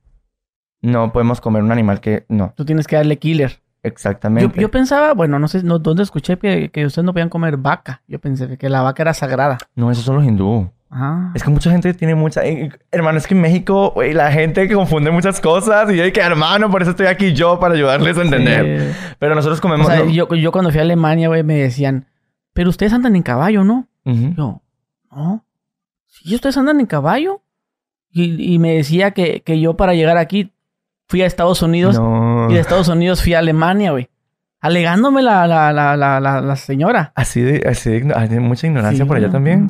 No 0.82 1.12
podemos 1.12 1.42
comer 1.42 1.62
un 1.64 1.72
animal 1.72 2.00
que, 2.02 2.26
no, 2.30 2.54
Tú 2.56 2.66
tienes 2.66 2.88
que 2.88 2.96
darle 2.96 3.18
killer. 3.20 3.52
Yo, 3.52 3.90
exactamente. 3.90 4.60
yo 4.60 4.70
pensaba, 4.72 5.14
bueno, 5.14 5.38
no 5.40 5.48
sé 5.48 5.64
no, 5.64 5.80
dónde 5.80 6.04
escuché 6.04 6.38
que, 6.38 6.70
que 6.72 6.86
ustedes 6.86 7.06
no 7.06 7.14
podían 7.14 7.30
comer 7.30 7.58
vaca. 7.58 8.02
Yo 8.08 8.20
pensé 8.20 8.58
que 8.58 8.70
la 8.70 8.82
vaca 8.82 9.04
era 9.04 9.14
sagrada. 9.14 9.58
No, 9.76 9.92
esos 9.92 10.04
son 10.04 10.16
los 10.16 10.26
hindú. 10.26 10.70
Ah. 10.90 11.32
Es 11.36 11.44
que 11.44 11.50
mucha 11.50 11.70
gente 11.70 11.94
tiene 11.94 12.16
mucha... 12.16 12.46
eh, 12.46 12.70
hermano, 12.92 13.18
es 13.18 13.28
que 13.28 13.34
en 13.34 13.42
México, 13.42 13.92
güey, 13.94 14.14
la 14.14 14.32
gente 14.32 14.72
confunde 14.74 15.12
muchas 15.12 15.42
cosas 15.42 15.92
y 15.92 15.98
yo 15.98 16.12
que 16.14 16.22
hermano, 16.22 16.72
por 16.72 16.82
eso 16.82 16.92
estoy 16.92 17.08
aquí 17.08 17.34
yo 17.34 17.60
para 17.60 17.74
ayudarles 17.76 18.18
a 18.18 18.22
entender. 18.22 18.94
Sí. 18.94 18.98
Pero 19.20 19.36
nosotros 19.36 19.60
O 19.60 19.62
comemos... 19.62 19.88
sea, 19.88 20.06
yo, 20.06 20.34
yo 20.34 20.52
cuando 20.52 20.70
fui 20.72 20.80
a 20.80 20.84
Alemania, 20.84 21.28
güey, 21.28 21.44
me 21.44 21.56
decían, 21.56 22.06
pero 22.54 22.70
ustedes 22.70 22.94
andan 22.94 23.16
en 23.16 23.24
caballo, 23.24 23.64
¿no? 23.64 23.88
Yo, 24.06 24.62
no. 25.12 25.46
Sí, 26.08 26.34
ustedes 26.36 26.58
andan 26.58 26.80
en 26.80 26.86
caballo. 26.86 27.42
Y, 28.10 28.54
y 28.54 28.58
me 28.58 28.74
decía 28.76 29.12
que, 29.12 29.42
que 29.42 29.60
yo 29.60 29.76
para 29.76 29.94
llegar 29.94 30.18
aquí 30.18 30.54
fui 31.08 31.22
a 31.22 31.26
Estados 31.26 31.62
Unidos 31.62 32.00
No. 32.00 32.48
y 32.50 32.54
de 32.54 32.60
Estados 32.62 32.88
Unidos 32.88 33.22
fui 33.22 33.34
a 33.34 33.40
Alemania, 33.40 33.92
güey. 33.92 34.10
Alegándome 34.60 35.22
la, 35.22 35.46
la, 35.46 35.72
la, 35.72 36.20
la, 36.42 36.56
señora. 36.56 37.12
Así 37.16 37.42
de, 37.42 37.64
así 37.70 37.92
de 38.00 38.14
hay 38.16 38.30
mucha 38.40 38.66
ignorancia 38.66 39.04
Sí, 39.04 39.08
por 39.08 39.18
allá 39.18 39.28
no. 39.28 39.34
también. 39.34 39.68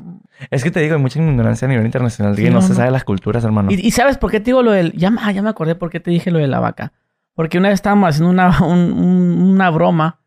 Es 0.51 0.63
que 0.63 0.71
te 0.71 0.79
digo, 0.79 0.95
hay 0.95 1.01
mucha 1.01 1.19
ignorancia 1.19 1.65
a 1.65 1.69
nivel 1.69 1.85
internacional 1.85 2.35
que 2.35 2.49
no, 2.49 2.55
no, 2.57 2.61
se 2.61 2.75
sabe 2.75 2.91
las 2.91 3.03
culturas, 3.03 3.43
hermano. 3.43 3.71
¿Y, 3.71 3.75
y 3.87 3.91
sabes 3.91 4.17
por 4.17 4.29
qué 4.31 4.39
te 4.39 4.45
digo 4.45 4.61
lo 4.63 4.71
del... 4.71 4.91
Ya, 4.93 5.09
me- 5.09 5.33
ya 5.33 5.41
me 5.41 5.49
acordé 5.49 5.75
por 5.75 5.89
qué 5.89 5.99
te 5.99 6.11
dije 6.11 6.29
lo 6.31 6.39
de 6.39 6.47
la 6.47 6.59
vaca. 6.59 6.93
Porque 7.33 7.57
una 7.57 7.69
vez 7.69 7.75
estábamos 7.75 8.09
haciendo 8.09 8.29
una, 8.29 8.61
un- 8.63 8.91
un- 8.93 9.41
una 9.53 9.69
broma 9.69 10.19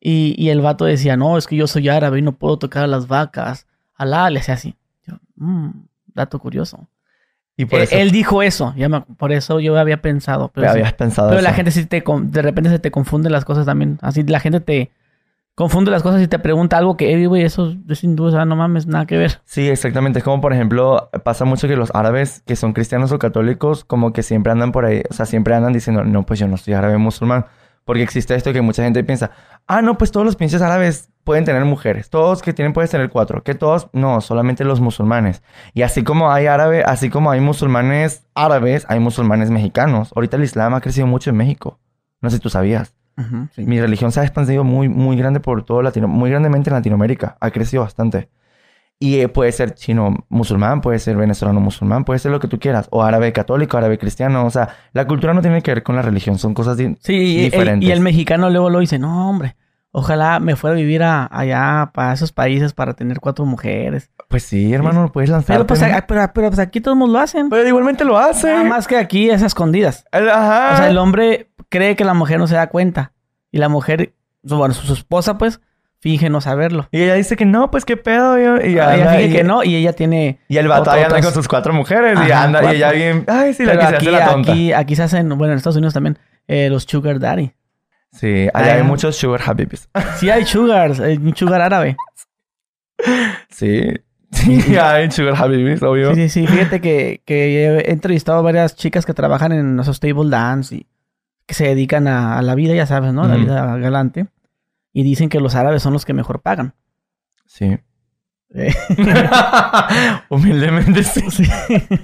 y, 0.00 0.34
y 0.38 0.50
el 0.50 0.60
vato 0.60 0.84
decía, 0.84 1.16
no, 1.16 1.36
es 1.36 1.46
que 1.46 1.56
yo 1.56 1.66
soy 1.66 1.88
árabe 1.88 2.18
y 2.18 2.22
no 2.22 2.32
puedo 2.32 2.58
tocar 2.58 2.84
a 2.84 2.86
las 2.86 3.06
vacas. 3.08 3.66
Alá, 3.96 4.30
le 4.30 4.40
hacía 4.40 4.54
así. 4.54 4.74
Yo, 5.06 5.16
"Mm, 5.36 5.70
dato 6.14 6.38
curioso. 6.38 6.88
Y 7.56 7.66
por 7.66 7.80
Eh, 7.80 7.82
eso 7.84 7.96
Él 7.96 8.10
dijo 8.10 8.42
eso, 8.42 8.72
ya 8.76 8.88
me- 8.88 9.02
por 9.02 9.32
eso 9.32 9.60
yo 9.60 9.76
había 9.78 10.00
pensado. 10.00 10.50
Pero, 10.54 10.68
sí. 10.68 10.78
habías 10.78 10.94
pensado 10.94 11.28
Pero 11.28 11.42
la 11.42 11.52
gente 11.52 11.70
sí 11.72 11.84
te... 11.86 12.02
De 12.22 12.42
repente 12.42 12.70
se 12.70 12.78
te 12.78 12.90
confunden 12.90 13.32
las 13.32 13.44
cosas 13.44 13.66
también. 13.66 13.98
Así 14.00 14.22
la 14.22 14.40
gente 14.40 14.60
te... 14.60 14.90
Confunde 15.60 15.90
las 15.90 16.02
cosas 16.02 16.22
y 16.22 16.26
te 16.26 16.38
pregunta 16.38 16.78
algo 16.78 16.96
que, 16.96 17.12
eh, 17.12 17.26
güey, 17.26 17.42
eso 17.42 17.74
es 17.86 17.98
sin 17.98 18.16
duda, 18.16 18.46
no 18.46 18.56
mames, 18.56 18.86
nada 18.86 19.04
que 19.04 19.18
ver. 19.18 19.42
Sí, 19.44 19.68
exactamente. 19.68 20.20
Es 20.20 20.24
como, 20.24 20.40
por 20.40 20.54
ejemplo, 20.54 21.10
pasa 21.22 21.44
mucho 21.44 21.68
que 21.68 21.76
los 21.76 21.90
árabes 21.94 22.42
que 22.46 22.56
son 22.56 22.72
cristianos 22.72 23.12
o 23.12 23.18
católicos, 23.18 23.84
como 23.84 24.14
que 24.14 24.22
siempre 24.22 24.52
andan 24.52 24.72
por 24.72 24.86
ahí, 24.86 25.02
o 25.10 25.12
sea, 25.12 25.26
siempre 25.26 25.54
andan 25.54 25.74
diciendo, 25.74 26.02
no, 26.02 26.24
pues 26.24 26.40
yo 26.40 26.48
no 26.48 26.56
soy 26.56 26.72
árabe 26.72 26.96
musulmán. 26.96 27.44
Porque 27.84 28.02
existe 28.02 28.34
esto 28.34 28.54
que 28.54 28.62
mucha 28.62 28.82
gente 28.82 29.04
piensa, 29.04 29.32
ah, 29.66 29.82
no, 29.82 29.98
pues 29.98 30.10
todos 30.10 30.24
los 30.24 30.34
pinches 30.34 30.62
árabes 30.62 31.10
pueden 31.24 31.44
tener 31.44 31.66
mujeres. 31.66 32.08
Todos 32.08 32.40
que 32.40 32.54
tienen 32.54 32.72
pueden 32.72 32.90
tener 32.90 33.10
cuatro. 33.10 33.42
Que 33.42 33.54
todos, 33.54 33.90
no, 33.92 34.22
solamente 34.22 34.64
los 34.64 34.80
musulmanes. 34.80 35.42
Y 35.74 35.82
así 35.82 36.02
como 36.04 36.32
hay 36.32 36.46
árabe, 36.46 36.84
así 36.86 37.10
como 37.10 37.30
hay 37.32 37.40
musulmanes 37.40 38.26
árabes, 38.34 38.86
hay 38.88 38.98
musulmanes 38.98 39.50
mexicanos. 39.50 40.10
Ahorita 40.16 40.38
el 40.38 40.44
Islam 40.44 40.72
ha 40.72 40.80
crecido 40.80 41.06
mucho 41.06 41.28
en 41.28 41.36
México. 41.36 41.78
No 42.22 42.30
sé 42.30 42.36
si 42.36 42.42
tú 42.42 42.48
sabías. 42.48 42.94
Sí. 43.54 43.64
Mi 43.64 43.80
religión 43.80 44.12
se 44.12 44.20
ha 44.20 44.22
expandido 44.24 44.64
muy, 44.64 44.88
muy 44.88 45.16
grande 45.16 45.40
por 45.40 45.62
todo 45.64 45.82
Latino, 45.82 46.08
muy 46.08 46.30
grandemente 46.30 46.70
en 46.70 46.74
Latinoamérica. 46.76 47.36
Ha 47.40 47.50
crecido 47.50 47.82
bastante. 47.82 48.28
Y 49.02 49.20
eh, 49.20 49.28
puede 49.28 49.50
ser 49.52 49.74
chino 49.74 50.26
musulmán, 50.28 50.80
puede 50.82 50.98
ser 50.98 51.16
venezolano 51.16 51.58
musulmán, 51.60 52.04
puede 52.04 52.18
ser 52.18 52.30
lo 52.32 52.40
que 52.40 52.48
tú 52.48 52.58
quieras. 52.58 52.86
O 52.90 53.02
árabe 53.02 53.32
católico, 53.32 53.78
árabe 53.78 53.98
cristiano. 53.98 54.44
O 54.44 54.50
sea, 54.50 54.68
la 54.92 55.06
cultura 55.06 55.32
no 55.32 55.40
tiene 55.40 55.62
que 55.62 55.72
ver 55.72 55.82
con 55.82 55.96
la 55.96 56.02
religión, 56.02 56.38
son 56.38 56.52
cosas 56.54 56.76
di- 56.76 56.96
Sí, 57.00 57.14
y 57.14 57.38
el, 57.38 57.44
diferentes. 57.50 57.88
y 57.88 57.92
el 57.92 58.00
mexicano 58.00 58.50
luego 58.50 58.68
lo 58.68 58.78
dice, 58.80 58.98
no, 58.98 59.30
hombre, 59.30 59.56
ojalá 59.90 60.38
me 60.38 60.54
fuera 60.54 60.74
a 60.76 60.78
vivir 60.78 61.02
a- 61.02 61.26
allá 61.32 61.90
para 61.94 62.12
esos 62.12 62.30
países 62.32 62.74
para 62.74 62.92
tener 62.92 63.20
cuatro 63.20 63.46
mujeres. 63.46 64.10
Pues 64.28 64.42
sí, 64.44 64.72
hermano, 64.74 65.02
lo 65.02 65.12
puedes 65.12 65.30
lanzar. 65.30 65.56
Pero 65.56 65.66
pues, 65.66 65.82
a- 65.82 66.06
pero, 66.06 66.30
pero, 66.34 66.48
pues 66.48 66.58
aquí 66.58 66.82
todos 66.82 66.96
lo 66.98 67.18
hacen. 67.18 67.48
Pero 67.48 67.66
igualmente 67.66 68.04
lo 68.04 68.18
hace. 68.18 68.48
Nada 68.52 68.64
más 68.64 68.86
que 68.86 68.96
aquí 68.98 69.30
es 69.30 69.42
a 69.42 69.46
escondidas. 69.46 70.04
El- 70.12 70.28
Ajá. 70.28 70.74
O 70.74 70.76
sea, 70.76 70.88
el 70.90 70.98
hombre 70.98 71.49
cree 71.70 71.96
que 71.96 72.04
la 72.04 72.12
mujer 72.14 72.38
no 72.38 72.46
se 72.46 72.54
da 72.56 72.66
cuenta. 72.68 73.12
Y 73.50 73.58
la 73.58 73.68
mujer, 73.70 74.12
bueno, 74.42 74.74
su, 74.74 74.86
su 74.86 74.92
esposa, 74.92 75.38
pues, 75.38 75.60
finge 75.98 76.28
no 76.30 76.40
saberlo. 76.40 76.88
Y 76.92 77.02
ella 77.02 77.14
dice 77.14 77.36
que 77.36 77.44
no, 77.46 77.70
pues 77.70 77.84
qué 77.84 77.96
pedo. 77.96 78.38
Y, 78.38 78.68
y 78.68 78.72
ella 78.72 78.92
anda- 78.92 79.10
finge 79.12 79.26
y- 79.26 79.32
que 79.32 79.44
no 79.44 79.64
y 79.64 79.74
ella 79.76 79.92
tiene... 79.94 80.38
Y 80.48 80.56
el 80.58 80.70
ahí 80.70 81.02
anda 81.02 81.20
con 81.22 81.32
sus 81.32 81.48
cuatro 81.48 81.72
mujeres 81.72 82.18
y 82.26 82.30
anda 82.30 82.62
y 82.72 82.76
ella 82.76 82.92
bien. 82.92 83.24
Ay, 83.26 83.54
sí, 83.54 83.64
la 83.64 83.72
Pero 83.72 83.80
que 83.82 83.86
se 83.88 83.96
aquí, 83.96 84.08
hace 84.08 84.18
la 84.18 84.26
tonta. 84.32 84.52
aquí, 84.52 84.72
aquí 84.72 84.96
se 84.96 85.02
hacen, 85.02 85.28
bueno, 85.36 85.52
en 85.52 85.56
Estados 85.58 85.76
Unidos 85.76 85.94
también, 85.94 86.18
eh, 86.48 86.68
los 86.70 86.84
sugar 86.84 87.18
daddy. 87.18 87.52
Sí, 88.12 88.48
allá 88.54 88.74
hay 88.74 88.80
Ah. 88.80 88.84
muchos 88.84 89.14
sugar 89.16 89.40
habibis. 89.46 89.88
Sí 90.16 90.30
hay 90.30 90.44
sugars, 90.44 90.98
eh, 91.00 91.18
un 91.20 91.36
sugar 91.36 91.60
árabe. 91.60 91.96
sí. 93.50 93.88
Sí, 94.32 94.76
hay 94.76 95.10
sugar 95.10 95.34
habibis, 95.36 95.82
obvio. 95.82 96.14
Sí, 96.14 96.28
sí, 96.28 96.40
sí. 96.40 96.46
Fíjate 96.46 96.80
que, 96.80 97.20
que 97.24 97.64
he 97.66 97.90
entrevistado 97.90 98.38
a 98.38 98.42
varias 98.42 98.76
chicas 98.76 99.04
que 99.04 99.12
trabajan 99.12 99.52
en 99.52 99.78
esos 99.80 99.98
table 100.00 100.30
dance 100.30 100.74
y 100.76 100.86
que 101.50 101.54
se 101.54 101.64
dedican 101.64 102.06
a, 102.06 102.38
a 102.38 102.42
la 102.42 102.54
vida, 102.54 102.74
ya 102.74 102.86
sabes, 102.86 103.12
¿no? 103.12 103.26
La 103.26 103.34
vida 103.34 103.76
galante. 103.78 104.28
Y 104.92 105.02
dicen 105.02 105.28
que 105.28 105.40
los 105.40 105.56
árabes 105.56 105.82
son 105.82 105.92
los 105.92 106.04
que 106.04 106.12
mejor 106.14 106.42
pagan. 106.42 106.74
Sí. 107.44 107.76
Eh, 108.54 108.72
Humildemente 110.28 111.02
sí. 111.02 111.22
sí. 111.30 111.44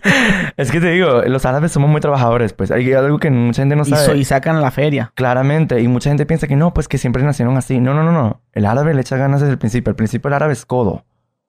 Es 0.57 0.71
que 0.73 0.81
te 0.81 0.91
digo, 0.91 1.23
los 1.23 1.45
árabes 1.45 1.73
somos 1.73 1.89
muy 1.91 2.01
trabajadores, 2.01 2.53
pues 2.53 2.71
hay 2.71 2.93
algo 2.93 3.19
que 3.19 3.31
mucha 3.31 3.63
gente 3.63 3.77
no 3.77 3.83
y, 3.83 3.91
sabe. 3.91 4.05
so- 4.05 4.15
y 4.17 4.25
sacan 4.25 4.61
la 4.61 4.71
feria. 4.71 5.13
Claramente, 5.15 5.81
y 5.81 5.89
mucha 5.89 6.11
gente 6.11 6.27
piensa 6.27 6.47
que 6.47 6.57
no, 6.57 6.73
pues 6.75 6.89
que 6.89 6.99
siempre 6.99 7.23
nacieron 7.23 7.57
así. 7.57 7.79
No, 7.81 7.95
no, 7.95 8.03
no, 8.03 8.13
no. 8.13 8.41
El 8.53 8.67
árabe 8.67 8.95
le 8.95 9.01
echa 9.01 9.17
ganas 9.17 9.41
desde 9.41 9.53
el 9.53 9.59
principio. 9.59 9.91
Al 9.91 9.97
principio 9.97 10.29
el 10.29 10.35
árabe 10.35 10.53
es 10.55 10.67
codo. 10.67 11.05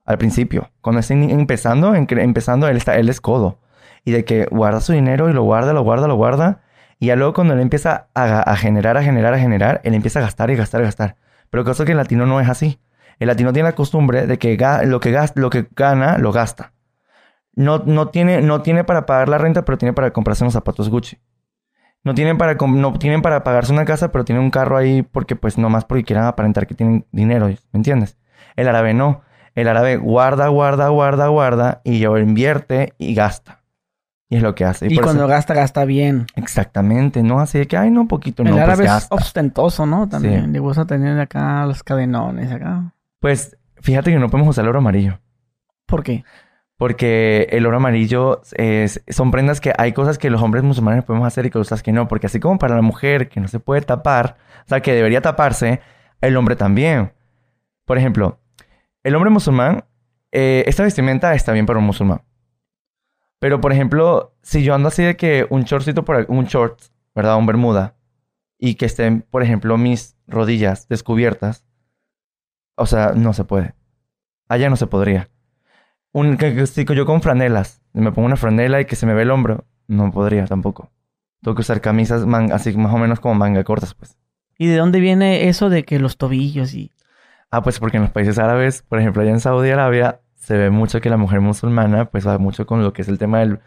Al 0.06 0.18
principio. 0.18 0.70
Cuando 0.82 1.00
está 1.00 1.14
empezando, 1.14 1.96
en- 1.96 2.08
empezando, 2.20 2.68
él, 2.68 2.78
está, 2.78 2.96
él 2.98 3.10
es 3.10 3.22
codo. 3.22 3.60
Y 4.06 4.12
de 4.12 4.24
que 4.26 4.46
guarda 4.52 4.82
su 4.82 4.94
dinero 4.94 5.30
y 5.30 5.34
lo 5.34 5.44
guarda, 5.44 5.74
lo 5.74 5.82
guarda, 5.84 6.08
lo 6.08 6.16
guarda. 6.16 6.62
Y 7.00 7.08
ya 7.08 7.16
luego 7.16 7.34
cuando 7.34 7.54
él 7.54 7.60
empieza 7.60 8.08
a, 8.14 8.42
a 8.42 8.56
generar, 8.58 8.98
a 8.98 9.04
generar, 9.04 9.34
a 9.34 9.40
generar, 9.40 9.82
él 9.84 9.94
empieza 9.94 10.20
a 10.20 10.24
gastar 10.24 10.50
y 10.50 10.56
gastar 10.56 10.82
y 10.82 10.86
gastar. 10.86 11.16
Pero 11.50 11.64
cosa 11.64 11.86
que 11.86 11.92
el 11.92 11.98
latino 11.98 12.26
no 12.26 12.40
es 12.40 12.50
así. 12.50 12.80
El 13.20 13.28
latino 13.28 13.54
tiene 13.54 13.70
la 13.70 13.76
costumbre 13.76 14.28
de 14.28 14.38
que 14.38 14.58
lo, 14.86 15.00
que 15.00 15.18
lo 15.36 15.50
que 15.50 15.68
gana, 15.76 16.18
lo 16.18 16.32
gasta. 16.32 16.74
No, 17.54 17.80
no, 17.80 18.10
tiene, 18.10 18.42
no 18.42 18.62
tiene 18.62 18.84
para 18.84 19.06
pagar 19.06 19.30
la 19.30 19.38
renta, 19.40 19.66
pero 19.66 19.78
tiene 19.78 19.94
para 19.94 20.12
comprarse 20.12 20.44
unos 20.44 20.54
zapatos 20.54 20.90
Gucci. 20.90 21.20
No 22.04 22.14
tienen 22.14 22.38
para 22.38 22.54
no 22.54 22.94
tienen 22.94 23.22
para 23.22 23.44
pagarse 23.44 23.74
una 23.74 23.86
casa, 23.86 24.12
pero 24.12 24.24
tienen 24.24 24.44
un 24.44 24.52
carro 24.52 24.78
ahí 24.78 25.02
porque 25.02 25.36
pues 25.36 25.58
nomás 25.58 25.84
porque 25.84 26.04
quieran 26.04 26.26
aparentar 26.26 26.68
que 26.68 26.76
tienen 26.76 27.06
dinero, 27.12 27.48
¿me 27.48 27.58
entiendes? 27.74 28.18
El 28.56 28.68
árabe 28.68 28.94
no. 28.94 29.22
El 29.56 29.68
árabe 29.68 29.98
guarda, 29.98 30.48
guarda, 30.50 30.90
guarda, 30.90 31.28
guarda 31.28 31.82
y 31.84 32.00
luego 32.00 32.20
invierte 32.20 32.94
y 33.00 33.16
gasta. 33.16 33.64
Y 34.30 34.36
es 34.38 34.44
lo 34.44 34.56
que 34.56 34.66
hace. 34.66 34.88
Y, 34.92 34.98
cuando 34.98 35.22
eso- 35.24 35.28
gasta, 35.30 35.54
gasta 35.54 35.86
bien. 35.86 36.26
Exactamente, 36.36 37.24
no 37.24 37.40
así 37.40 37.60
de 37.60 37.68
que, 37.68 37.78
ay, 37.78 37.90
no, 37.92 38.08
poquito, 38.08 38.44
el 38.44 38.50
no, 38.50 38.56
pues 38.56 38.64
árabe 38.64 38.84
es 38.86 38.90
gasta. 38.92 39.16
ostentoso, 39.16 39.86
¿no? 39.86 40.10
También 40.10 40.46
Sí. 40.46 40.52
le 40.52 40.60
gusta 40.60 40.86
tener 40.86 41.18
acá 41.20 41.66
los 41.66 41.82
cadenones 41.84 42.52
acá. 42.52 42.94
Pues 43.20 43.58
fíjate 43.78 44.12
que 44.12 44.20
no 44.20 44.30
podemos 44.30 44.50
usar 44.52 44.66
el 44.66 44.70
oro 44.70 44.80
amarillo. 44.80 45.20
¿Por 45.86 46.04
qué? 46.04 46.26
Porque 46.78 47.48
el 47.52 47.66
oro 47.66 47.78
amarillo 47.78 48.42
es- 48.54 49.02
son 49.08 49.32
prendas 49.32 49.62
que 49.62 49.74
hay 49.78 49.94
cosas 49.94 50.18
que 50.18 50.30
los 50.30 50.42
hombres 50.42 50.64
musulmanes 50.64 51.04
podemos 51.06 51.26
hacer 51.28 51.46
y 51.46 51.50
cosas 51.50 51.82
que 51.82 51.92
no. 51.92 52.08
Porque 52.08 52.28
así 52.28 52.40
como 52.40 52.60
para 52.60 52.76
la 52.76 52.82
mujer 52.82 53.30
que 53.30 53.40
no 53.40 53.48
se 53.48 53.60
puede 53.60 53.82
tapar, 53.82 54.36
o 54.66 54.70
sea, 54.70 54.82
que 54.82 54.94
debería 54.94 55.22
taparse, 55.22 55.80
el 56.22 56.36
hombre 56.38 56.56
también. 56.56 57.14
Por 57.86 57.98
ejemplo, 57.98 58.40
el 59.04 59.16
hombre 59.16 59.32
musulmán, 59.32 59.86
eh, 60.32 60.66
esta 60.68 60.84
vestimenta 60.84 61.34
está 61.34 61.52
bien 61.54 61.66
para 61.66 61.80
un 61.80 61.86
musulmán. 61.86 62.22
Pero, 63.40 63.62
por 63.62 63.72
ejemplo, 63.72 64.36
si 64.42 64.64
yo 64.64 64.74
ando 64.74 64.88
así 64.88 65.04
de 65.04 65.16
que 65.16 65.46
un 65.50 65.64
shortcito 65.64 66.04
por 66.04 66.26
un 66.30 66.46
short, 66.46 66.80
¿verdad? 67.14 67.38
Un 67.38 67.46
bermuda, 67.46 67.96
y 68.58 68.76
que 68.76 68.86
estén, 68.86 69.22
por 69.30 69.44
ejemplo, 69.44 69.78
mis 69.78 70.18
rodillas 70.28 70.88
descubiertas, 70.88 71.66
o 72.76 72.86
sea, 72.86 73.14
no 73.16 73.34
se 73.34 73.44
puede. 73.44 73.76
Allá 74.50 74.70
no 74.70 74.76
se 74.76 74.88
podría. 74.88 75.30
Un, 76.12 76.38
que, 76.38 76.56
que 76.56 76.66
si 76.68 76.86
yo 76.86 77.06
con 77.06 77.22
franelas, 77.22 77.82
me 77.94 78.12
pongo 78.12 78.26
una 78.26 78.38
franela 78.38 78.82
y 78.82 78.86
que 78.86 78.96
se 78.96 79.06
me 79.06 79.14
ve 79.14 79.24
el 79.24 79.32
hombro, 79.32 79.66
no 79.88 80.12
podría 80.12 80.46
tampoco. 80.46 80.92
Tengo 81.42 81.56
que 81.56 81.62
usar 81.62 81.82
camisas 81.82 82.26
man- 82.26 82.52
así 82.52 82.76
más 82.76 82.94
o 82.94 82.98
menos 82.98 83.20
como 83.20 83.36
manga 83.36 83.64
cortas, 83.64 83.94
pues. 83.94 84.18
¿Y 84.58 84.68
de 84.68 84.78
dónde 84.78 85.00
viene 85.00 85.48
eso 85.50 85.70
de 85.70 85.84
que 85.84 86.00
los 86.00 86.18
tobillos 86.18 86.74
y... 86.74 86.92
Ah, 87.52 87.62
pues 87.62 87.80
porque 87.80 87.98
en 87.98 88.04
los 88.04 88.12
países 88.12 88.40
árabes, 88.40 88.82
por 88.82 89.00
ejemplo, 89.00 89.22
allá 89.22 89.32
en 89.32 89.40
Saudi 89.40 89.70
Arabia, 89.70 90.22
se 90.38 90.58
ve 90.58 90.70
mucho 90.70 91.02
que 91.02 91.10
la 91.10 91.18
mujer 91.18 91.42
musulmana, 91.42 92.06
pues 92.06 92.26
va 92.28 92.38
mucho 92.38 92.66
con 92.66 92.84
lo 92.84 92.94
que 92.94 93.02
es 93.02 93.08
el 93.10 93.18
tema 93.18 93.40
del, 93.40 93.60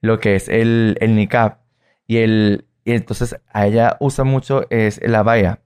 lo 0.00 0.20
que 0.20 0.36
es 0.36 0.48
el, 0.48 0.96
el 1.00 1.16
niqab. 1.16 1.58
Y 2.06 2.18
el, 2.18 2.66
y 2.84 2.92
entonces 2.92 3.40
a 3.52 3.66
ella 3.66 3.96
usa 4.00 4.24
mucho 4.24 4.66
es 4.70 5.00
la 5.02 5.22
baya. 5.22 5.60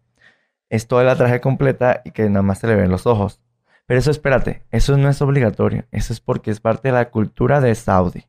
Es 0.70 0.88
toda 0.88 1.04
la 1.04 1.16
traje 1.16 1.40
completa 1.40 2.00
y 2.04 2.12
que 2.12 2.28
nada 2.30 2.42
más 2.42 2.58
se 2.58 2.66
le 2.66 2.74
ven 2.74 2.90
los 2.90 3.06
ojos. 3.06 3.40
Pero 3.86 4.00
eso, 4.00 4.10
espérate, 4.10 4.62
eso 4.70 4.96
no 4.96 5.08
es 5.08 5.20
obligatorio. 5.20 5.84
Eso 5.90 6.12
es 6.12 6.20
porque 6.20 6.50
es 6.50 6.60
parte 6.60 6.88
de 6.88 6.94
la 6.94 7.10
cultura 7.10 7.60
de 7.60 7.74
Saudi. 7.74 8.26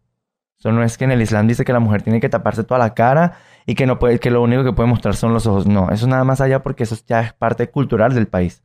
Eso 0.60 0.72
no 0.72 0.84
es 0.84 0.98
que 0.98 1.06
en 1.06 1.12
el 1.12 1.22
Islam 1.22 1.48
dice 1.48 1.66
que 1.66 1.74
la 1.74 1.80
mujer 1.80 2.02
tiene 2.02 2.20
que 2.20 2.30
taparse 2.30 2.64
toda 2.64 2.80
la 2.80 2.94
cara 2.94 3.38
y 3.66 3.76
que 3.76 3.86
no 3.86 4.00
puede, 4.00 4.20
que 4.20 4.32
lo 4.32 4.42
único 4.42 4.64
que 4.64 4.74
puede 4.74 4.90
mostrar 4.90 5.16
son 5.16 5.34
los 5.34 5.48
ojos. 5.48 5.68
No, 5.68 5.90
eso 5.90 6.08
nada 6.08 6.24
más 6.24 6.42
allá 6.42 6.64
porque 6.64 6.84
eso 6.84 6.98
ya 7.08 7.22
es 7.22 7.34
parte 7.34 7.70
cultural 7.70 8.14
del 8.14 8.28
país. 8.28 8.64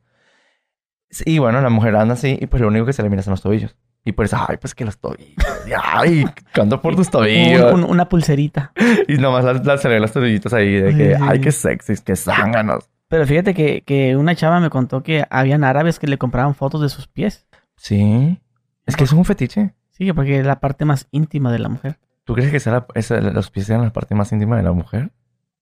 Y 1.25 1.39
bueno, 1.39 1.61
la 1.61 1.69
mujer 1.69 1.95
anda 1.95 2.13
así 2.13 2.37
y 2.39 2.45
pues 2.47 2.61
lo 2.61 2.67
único 2.67 2.85
que 2.85 2.93
se 2.93 3.01
le 3.03 3.09
mira 3.09 3.21
son 3.23 3.31
los 3.31 3.41
tobillos. 3.41 3.75
Y 4.05 4.11
por 4.13 4.25
eso, 4.25 4.37
ay, 4.47 4.57
pues 4.57 4.73
que 4.75 4.85
los 4.85 4.97
tobillos. 4.99 5.35
Ay, 5.83 6.25
canto 6.53 6.81
por 6.81 6.95
tus 6.95 7.09
tobillos. 7.11 7.73
Un- 7.73 7.83
un- 7.83 7.89
una 7.91 8.07
pulserita. 8.09 8.71
Y 9.07 9.17
nomás 9.17 9.43
las, 9.43 9.65
las 9.65 9.81
se 9.81 9.87
le 9.89 9.95
ven 9.95 10.01
los 10.03 10.11
tobillitos 10.13 10.53
ahí 10.53 10.73
de 10.73 10.95
que, 10.95 11.15
Sí. 11.15 11.21
ay, 11.27 11.41
qué 11.41 11.51
sexys, 11.51 12.01
qué 12.01 12.15
zánganos. 12.15 12.89
Pero 13.07 13.25
fíjate 13.25 13.53
que, 13.55 13.81
que 13.81 14.15
una 14.15 14.35
chava 14.35 14.59
me 14.59 14.69
contó 14.69 15.01
que 15.03 15.25
habían 15.29 15.63
árabes 15.63 15.97
que 15.99 16.07
le 16.07 16.17
compraban 16.19 16.53
fotos 16.55 16.81
de 16.81 16.89
sus 16.89 17.07
pies. 17.07 17.47
Sí. 17.75 18.39
Es 18.85 18.95
que 18.95 19.03
es 19.03 19.11
un 19.13 19.25
fetiche. 19.25 19.73
Sí, 19.89 20.13
porque 20.13 20.39
es 20.39 20.45
la 20.45 20.59
parte 20.59 20.85
más 20.85 21.07
íntima 21.11 21.51
de 21.51 21.59
la 21.59 21.69
mujer. 21.69 21.97
¿Tú 22.23 22.35
crees 22.35 22.51
que 22.51 22.59
sea 22.59 22.73
la- 22.73 22.87
esa- 22.93 23.19
los 23.19 23.49
pies 23.49 23.65
sean 23.65 23.81
la 23.81 23.91
parte 23.91 24.13
más 24.15 24.31
íntima 24.31 24.55
de 24.57 24.63
la 24.63 24.71
mujer? 24.71 25.11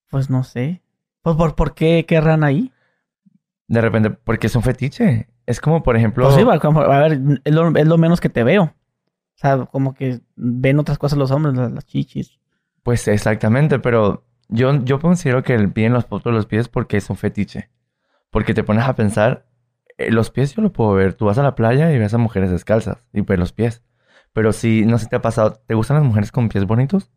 Pues 0.09 0.29
no 0.29 0.43
sé. 0.43 0.81
Pues 1.21 1.35
por, 1.37 1.55
¿por 1.55 1.73
qué 1.73 2.05
querrán 2.05 2.43
ahí? 2.43 2.71
De 3.67 3.81
repente, 3.81 4.09
porque 4.11 4.47
es 4.47 4.55
un 4.55 4.61
fetiche. 4.63 5.27
Es 5.47 5.59
como, 5.59 5.81
por 5.81 5.95
ejemplo... 5.97 6.25
Pues 6.25 6.35
sí, 6.35 6.43
va, 6.43 6.59
como- 6.59 6.81
a 6.81 6.99
ver, 6.99 7.19
es 7.43 7.53
lo, 7.55 7.75
es 7.75 7.87
lo 7.87 7.97
menos 7.97 8.21
que 8.21 8.29
te 8.29 8.43
veo. 8.43 8.63
O 8.63 9.39
sea, 9.39 9.65
como 9.65 9.93
que 9.95 10.19
ven 10.35 10.77
otras 10.77 10.99
cosas 10.99 11.17
los 11.17 11.31
hombres, 11.31 11.55
las, 11.55 11.71
las 11.71 11.85
chichis. 11.85 12.39
Pues 12.83 13.07
exactamente, 13.07 13.79
pero 13.79 14.25
yo, 14.49 14.83
yo 14.83 14.99
considero 14.99 15.41
que 15.43 15.55
el 15.55 15.71
pie 15.71 15.85
en 15.87 15.93
los 15.93 16.05
fotos 16.05 16.31
los 16.33 16.45
pies 16.45 16.67
porque 16.69 16.97
es 16.97 17.09
un 17.09 17.17
fetiche. 17.17 17.69
Porque 18.29 18.53
te 18.53 18.63
pones 18.63 18.85
a 18.85 18.95
pensar, 18.95 19.45
eh, 19.97 20.11
los 20.11 20.29
pies 20.31 20.53
yo 20.55 20.61
lo 20.61 20.71
puedo 20.73 20.93
ver. 20.93 21.13
Tú 21.15 21.25
vas 21.25 21.37
a 21.37 21.43
la 21.43 21.55
playa 21.55 21.91
y 21.91 21.97
ves 21.97 22.13
a 22.13 22.17
mujeres 22.17 22.51
descalzas 22.51 23.05
y 23.13 23.21
ves 23.21 23.39
los 23.39 23.53
pies. 23.53 23.83
Pero 24.33 24.51
si, 24.53 24.85
no 24.85 24.97
sé 24.97 25.05
si 25.05 25.09
te 25.09 25.15
ha 25.15 25.21
pasado, 25.21 25.61
¿te 25.65 25.73
gustan 25.75 25.97
las 25.97 26.05
mujeres 26.05 26.31
con 26.31 26.49
pies 26.49 26.65
bonitos? 26.65 27.09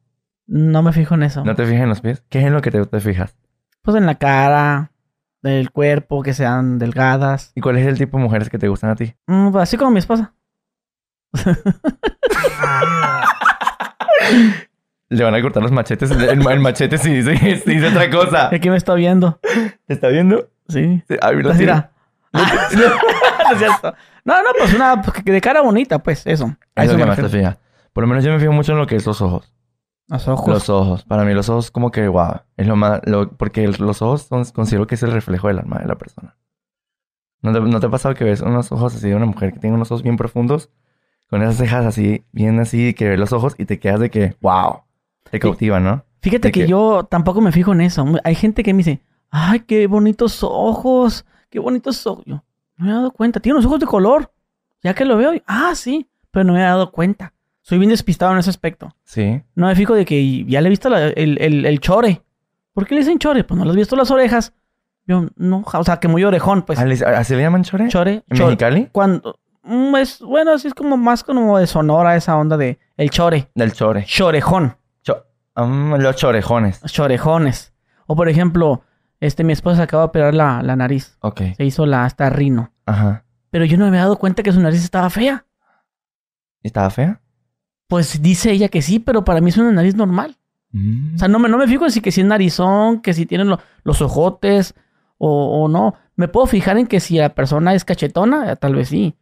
No 0.47 0.83
me 0.83 0.93
fijo 0.93 1.15
en 1.15 1.23
eso. 1.25 1.45
¿No 1.45 1.55
te 1.55 1.65
fijas 1.67 1.83
en 1.83 1.89
los 1.89 2.01
pies? 2.01 2.23
¿Qué 2.29 2.39
es 2.41 2.47
en 2.47 2.53
lo 2.53 2.63
que 2.63 2.71
te, 2.71 2.85
te 2.87 3.01
fijas? 3.01 3.37
Pues 3.83 3.97
en 3.97 4.07
la 4.07 4.17
cara, 4.17 4.93
del 5.43 5.71
cuerpo, 5.71 6.23
que 6.23 6.35
sean 6.35 6.79
delgadas. 6.79 7.53
¿Y 7.55 7.61
cuál 7.61 7.79
es 7.79 7.87
el 7.87 7.99
tipo 7.99 8.19
de 8.19 8.25
mujeres 8.25 8.51
que 8.51 8.59
te 8.59 8.69
gustan 8.69 8.91
a 8.91 8.97
ti? 8.97 9.15
Mm, 9.27 9.51
pues 9.53 9.63
así 9.63 9.77
como 9.77 9.91
mi 9.91 9.99
esposa. 9.99 10.35
Le 15.09 15.25
van 15.25 15.35
a 15.35 15.43
cortar 15.43 15.63
los 15.63 15.73
machetes. 15.73 16.11
El, 16.11 16.49
el 16.49 16.61
machete 16.61 16.97
sí 17.03 17.23
dice, 17.23 17.89
otra 17.89 18.09
cosa. 18.11 18.49
Aquí 18.53 18.71
me 18.71 18.77
está 18.77 18.95
viendo. 18.95 19.41
¿Te 19.87 19.95
está 19.95 20.09
viendo? 20.09 20.49
Sí. 20.69 21.03
Sí, 21.09 21.17
Ay, 21.21 21.37
mira, 21.37 21.51
Así 21.51 21.59
sí. 21.59 21.65
era. 21.65 21.91
Ah, 22.33 22.69
no 22.73 23.67
es. 23.67 23.83
No, 24.25 24.43
no, 24.43 24.51
pues 24.57 24.75
una 24.75 25.03
pues, 25.03 25.25
de 25.25 25.41
cara 25.41 25.63
bonita, 25.63 25.99
pues 25.99 26.27
eso. 26.27 26.55
A 26.77 26.85
me. 26.85 27.57
Por 27.93 28.05
lo 28.05 28.09
menos 28.09 28.23
yo 28.23 28.31
me 28.33 28.39
fijo 28.39 28.53
mucho 28.53 28.73
en 28.73 28.79
lo 28.79 28.87
que 28.87 28.97
es 28.97 29.05
los 29.05 29.21
ojos. 29.21 29.53
Los 30.11 30.29
ojos. 30.29 30.49
Los 30.49 30.69
ojos. 30.69 31.05
Para 31.05 31.25
mí 31.25 31.33
los 31.35 31.49
ojos 31.49 31.71
como 31.71 31.91
que, 31.91 32.09
wow, 32.09 32.41
es 32.57 32.67
lo 32.67 32.77
más... 32.77 33.01
Lo, 33.07 33.31
porque 33.31 33.67
los 33.69 34.03
ojos 34.03 34.23
son, 34.23 34.45
considero 34.47 34.87
que 34.87 34.97
es 34.97 35.03
el 35.03 35.13
reflejo 35.13 35.49
del 35.49 35.61
alma 35.61 35.79
de 35.79 35.87
la 35.87 35.97
persona. 35.97 36.37
¿No 37.43 37.53
te, 37.53 37.61
¿No 37.61 37.81
te 37.81 37.87
ha 37.87 37.91
pasado 37.91 38.15
que 38.15 38.25
ves 38.25 38.41
unos 38.43 38.71
ojos 38.73 38.95
así 38.95 39.09
de 39.09 39.15
una 39.15 39.25
mujer 39.27 39.53
que 39.53 39.61
tiene 39.61 39.77
unos 39.77 39.91
ojos 39.91 40.03
bien 40.03 40.17
profundos? 40.17 40.69
Con 41.31 41.43
esas 41.43 41.57
cejas 41.57 41.87
así, 41.87 42.25
bien 42.33 42.59
así, 42.59 42.93
que 42.93 43.09
ves 43.09 43.19
los 43.19 43.33
ojos 43.33 43.55
y 43.57 43.65
te 43.65 43.79
quedas 43.79 44.01
de 44.01 44.11
que, 44.11 44.37
wow, 44.41 44.83
te 45.31 45.39
cautiva, 45.39 45.79
¿no? 45.81 46.05
Fíjate 46.23 46.51
que 46.53 46.63
que- 46.63 46.67
yo 46.69 47.05
tampoco 47.09 47.41
me 47.41 47.53
fijo 47.53 47.73
en 47.73 47.81
eso. 47.83 48.05
Hay 48.25 48.35
gente 48.35 48.63
que 48.63 48.75
me 48.75 48.79
dice, 48.79 49.01
ay, 49.31 49.61
qué 49.61 49.87
bonitos 49.87 50.41
ojos, 50.43 51.25
qué 51.49 51.61
bonitos 51.61 52.05
ojos. 52.07 52.25
Yo 52.27 52.43
no 52.77 52.85
me 52.85 52.91
he 52.91 52.95
dado 52.95 53.11
cuenta. 53.13 53.41
Tiene 53.41 53.55
unos 53.55 53.67
ojos 53.67 53.81
de 53.81 53.87
color. 53.87 54.33
Ya 54.83 54.93
que 54.95 55.05
lo 55.05 55.17
veo, 55.17 55.33
ah, 55.47 55.73
sí, 55.75 56.11
pero 56.31 56.45
no 56.45 56.53
me 56.55 56.61
he 56.61 56.65
dado 56.65 56.91
cuenta. 56.91 57.33
Soy 57.63 57.79
bien 57.79 57.91
despistado 57.91 58.33
en 58.33 58.39
ese 58.39 58.51
aspecto. 58.51 58.95
Sí. 59.05 59.43
No 59.55 59.67
me 59.67 59.75
fijo 59.75 59.95
de 59.95 60.05
que 60.05 60.45
ya 60.47 60.61
le 60.61 60.69
he 60.69 60.71
visto 60.71 60.89
la- 60.89 61.09
el, 61.09 61.39
el- 61.41 61.67
el 61.67 61.81
chore. 61.81 62.23
¿Por 62.73 62.87
qué 62.87 62.95
le 62.95 63.01
dicen 63.03 63.19
chore? 63.19 63.45
Pues 63.45 63.59
no 63.59 63.65
le 63.65 63.71
has 63.71 63.77
visto 63.77 63.97
las 63.97 64.11
orejas. 64.11 64.53
Yo, 65.07 65.27
no, 65.37 65.65
o 65.73 65.85
sea, 65.85 65.99
que 65.99 66.09
muy 66.09 66.25
orejón, 66.25 66.63
pues. 66.63 66.79
Ah, 66.79 66.85
¿le- 66.85 67.05
¿Así 67.05 67.35
le 67.35 67.43
llaman 67.43 67.65
chore? 67.65 67.89
Chore, 67.89 68.23
¿En 68.29 68.37
chore. 68.37 68.47
Mexicali? 68.51 68.89
Cuando, 68.93 69.39
mm, 69.65 69.97
es, 69.97 70.21
bueno, 70.21 70.53
así 70.53 70.69
es 70.69 70.75
como 70.75 70.97
más 70.97 71.25
como 71.25 71.59
de 71.59 71.67
sonora 71.67 72.17
esa 72.17 72.37
onda 72.37 72.57
de 72.57 72.79
el 72.97 73.11
chore. 73.11 73.51
Del 73.55 73.73
chore. 73.73 74.05
Chorejón. 74.07 74.77
Cho- 75.03 75.25
Mm, 75.57 75.95
los 75.97 76.17
chorejones. 76.17 76.81
Chorejones. 76.87 77.73
O 78.07 78.15
por 78.17 78.29
ejemplo, 78.29 78.83
este, 79.21 79.45
mi 79.45 79.53
esposa 79.53 79.77
se 79.79 79.83
acaba 79.83 80.05
de 80.05 80.09
operar 80.09 80.35
la, 80.35 80.63
la 80.63 80.77
nariz. 80.77 81.19
Ok. 81.21 81.43
Se 81.57 81.65
hizo 81.65 81.85
la 81.87 82.05
hasta 82.05 82.31
rino. 82.31 82.73
Ajá. 82.87 83.25
Pero 83.51 83.65
yo 83.65 83.77
no 83.77 83.85
me 83.85 83.89
había 83.91 84.03
dado 84.03 84.17
cuenta 84.19 84.43
que 84.43 84.53
su 84.53 84.61
nariz 84.61 84.83
estaba 84.83 85.11
fea. 85.11 85.45
¿Y 86.63 86.69
estaba 86.69 86.89
fea? 86.91 87.21
Pues 87.91 88.23
dice 88.23 88.53
ella 88.53 88.69
que 88.69 88.81
sí, 88.81 89.01
pero 89.01 89.25
para 89.25 89.41
mí 89.43 89.51
es 89.51 89.59
una 89.59 89.71
nariz 89.73 89.95
normal. 89.97 90.37
O 91.17 91.19
sea, 91.19 91.27
no 91.29 91.39
me, 91.41 91.49
no 91.49 91.59
me 91.59 91.67
fijo 91.67 91.85
en 91.85 91.91
si 91.91 92.01
que 92.01 92.13
si 92.13 92.21
es 92.23 92.27
narizón, 92.27 93.03
que 93.03 93.13
si 93.13 93.27
tiene 93.27 93.45
lo- 93.45 93.59
los 93.83 94.01
ojotes 94.01 94.75
o, 95.19 95.65
o 95.65 95.69
no. 95.69 95.95
Me 96.15 96.29
puedo 96.29 96.47
fijar 96.47 96.79
en 96.79 96.87
que 96.87 97.01
si 97.01 97.19
la 97.19 97.35
persona 97.35 97.75
es 97.75 97.85
cachetona, 97.85 98.53
eh, 98.53 98.57
tal 98.57 98.77
vez 98.77 98.89
sí. 98.89 99.17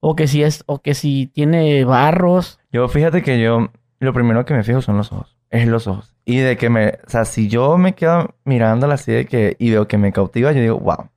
O 0.00 0.16
que 0.16 0.26
si 0.26 0.42
es, 0.42 0.64
o 0.66 0.80
que 0.82 0.94
si 0.94 1.26
tiene 1.28 1.84
barros. 1.84 2.58
Yo, 2.72 2.88
fíjate 2.88 3.22
que 3.22 3.40
yo, 3.40 3.70
lo 4.00 4.12
primero 4.12 4.44
que 4.44 4.54
me 4.54 4.64
fijo 4.64 4.82
son 4.82 4.96
los 4.96 5.12
ojos. 5.12 5.36
Es 5.50 5.66
los 5.68 5.86
ojos. 5.86 6.14
Y 6.24 6.38
de 6.38 6.56
que 6.56 6.68
me, 6.68 6.88
o 7.06 7.08
sea, 7.10 7.24
si 7.24 7.48
yo 7.48 7.78
me 7.78 7.94
quedo 7.94 8.34
mirándola 8.44 8.94
así 8.94 9.12
de 9.12 9.26
que, 9.26 9.54
y 9.60 9.70
veo 9.70 9.86
que 9.88 9.96
me 9.98 10.12
cautiva, 10.12 10.50
yo 10.52 10.60
digo, 10.60 10.78
wow, 10.80 11.08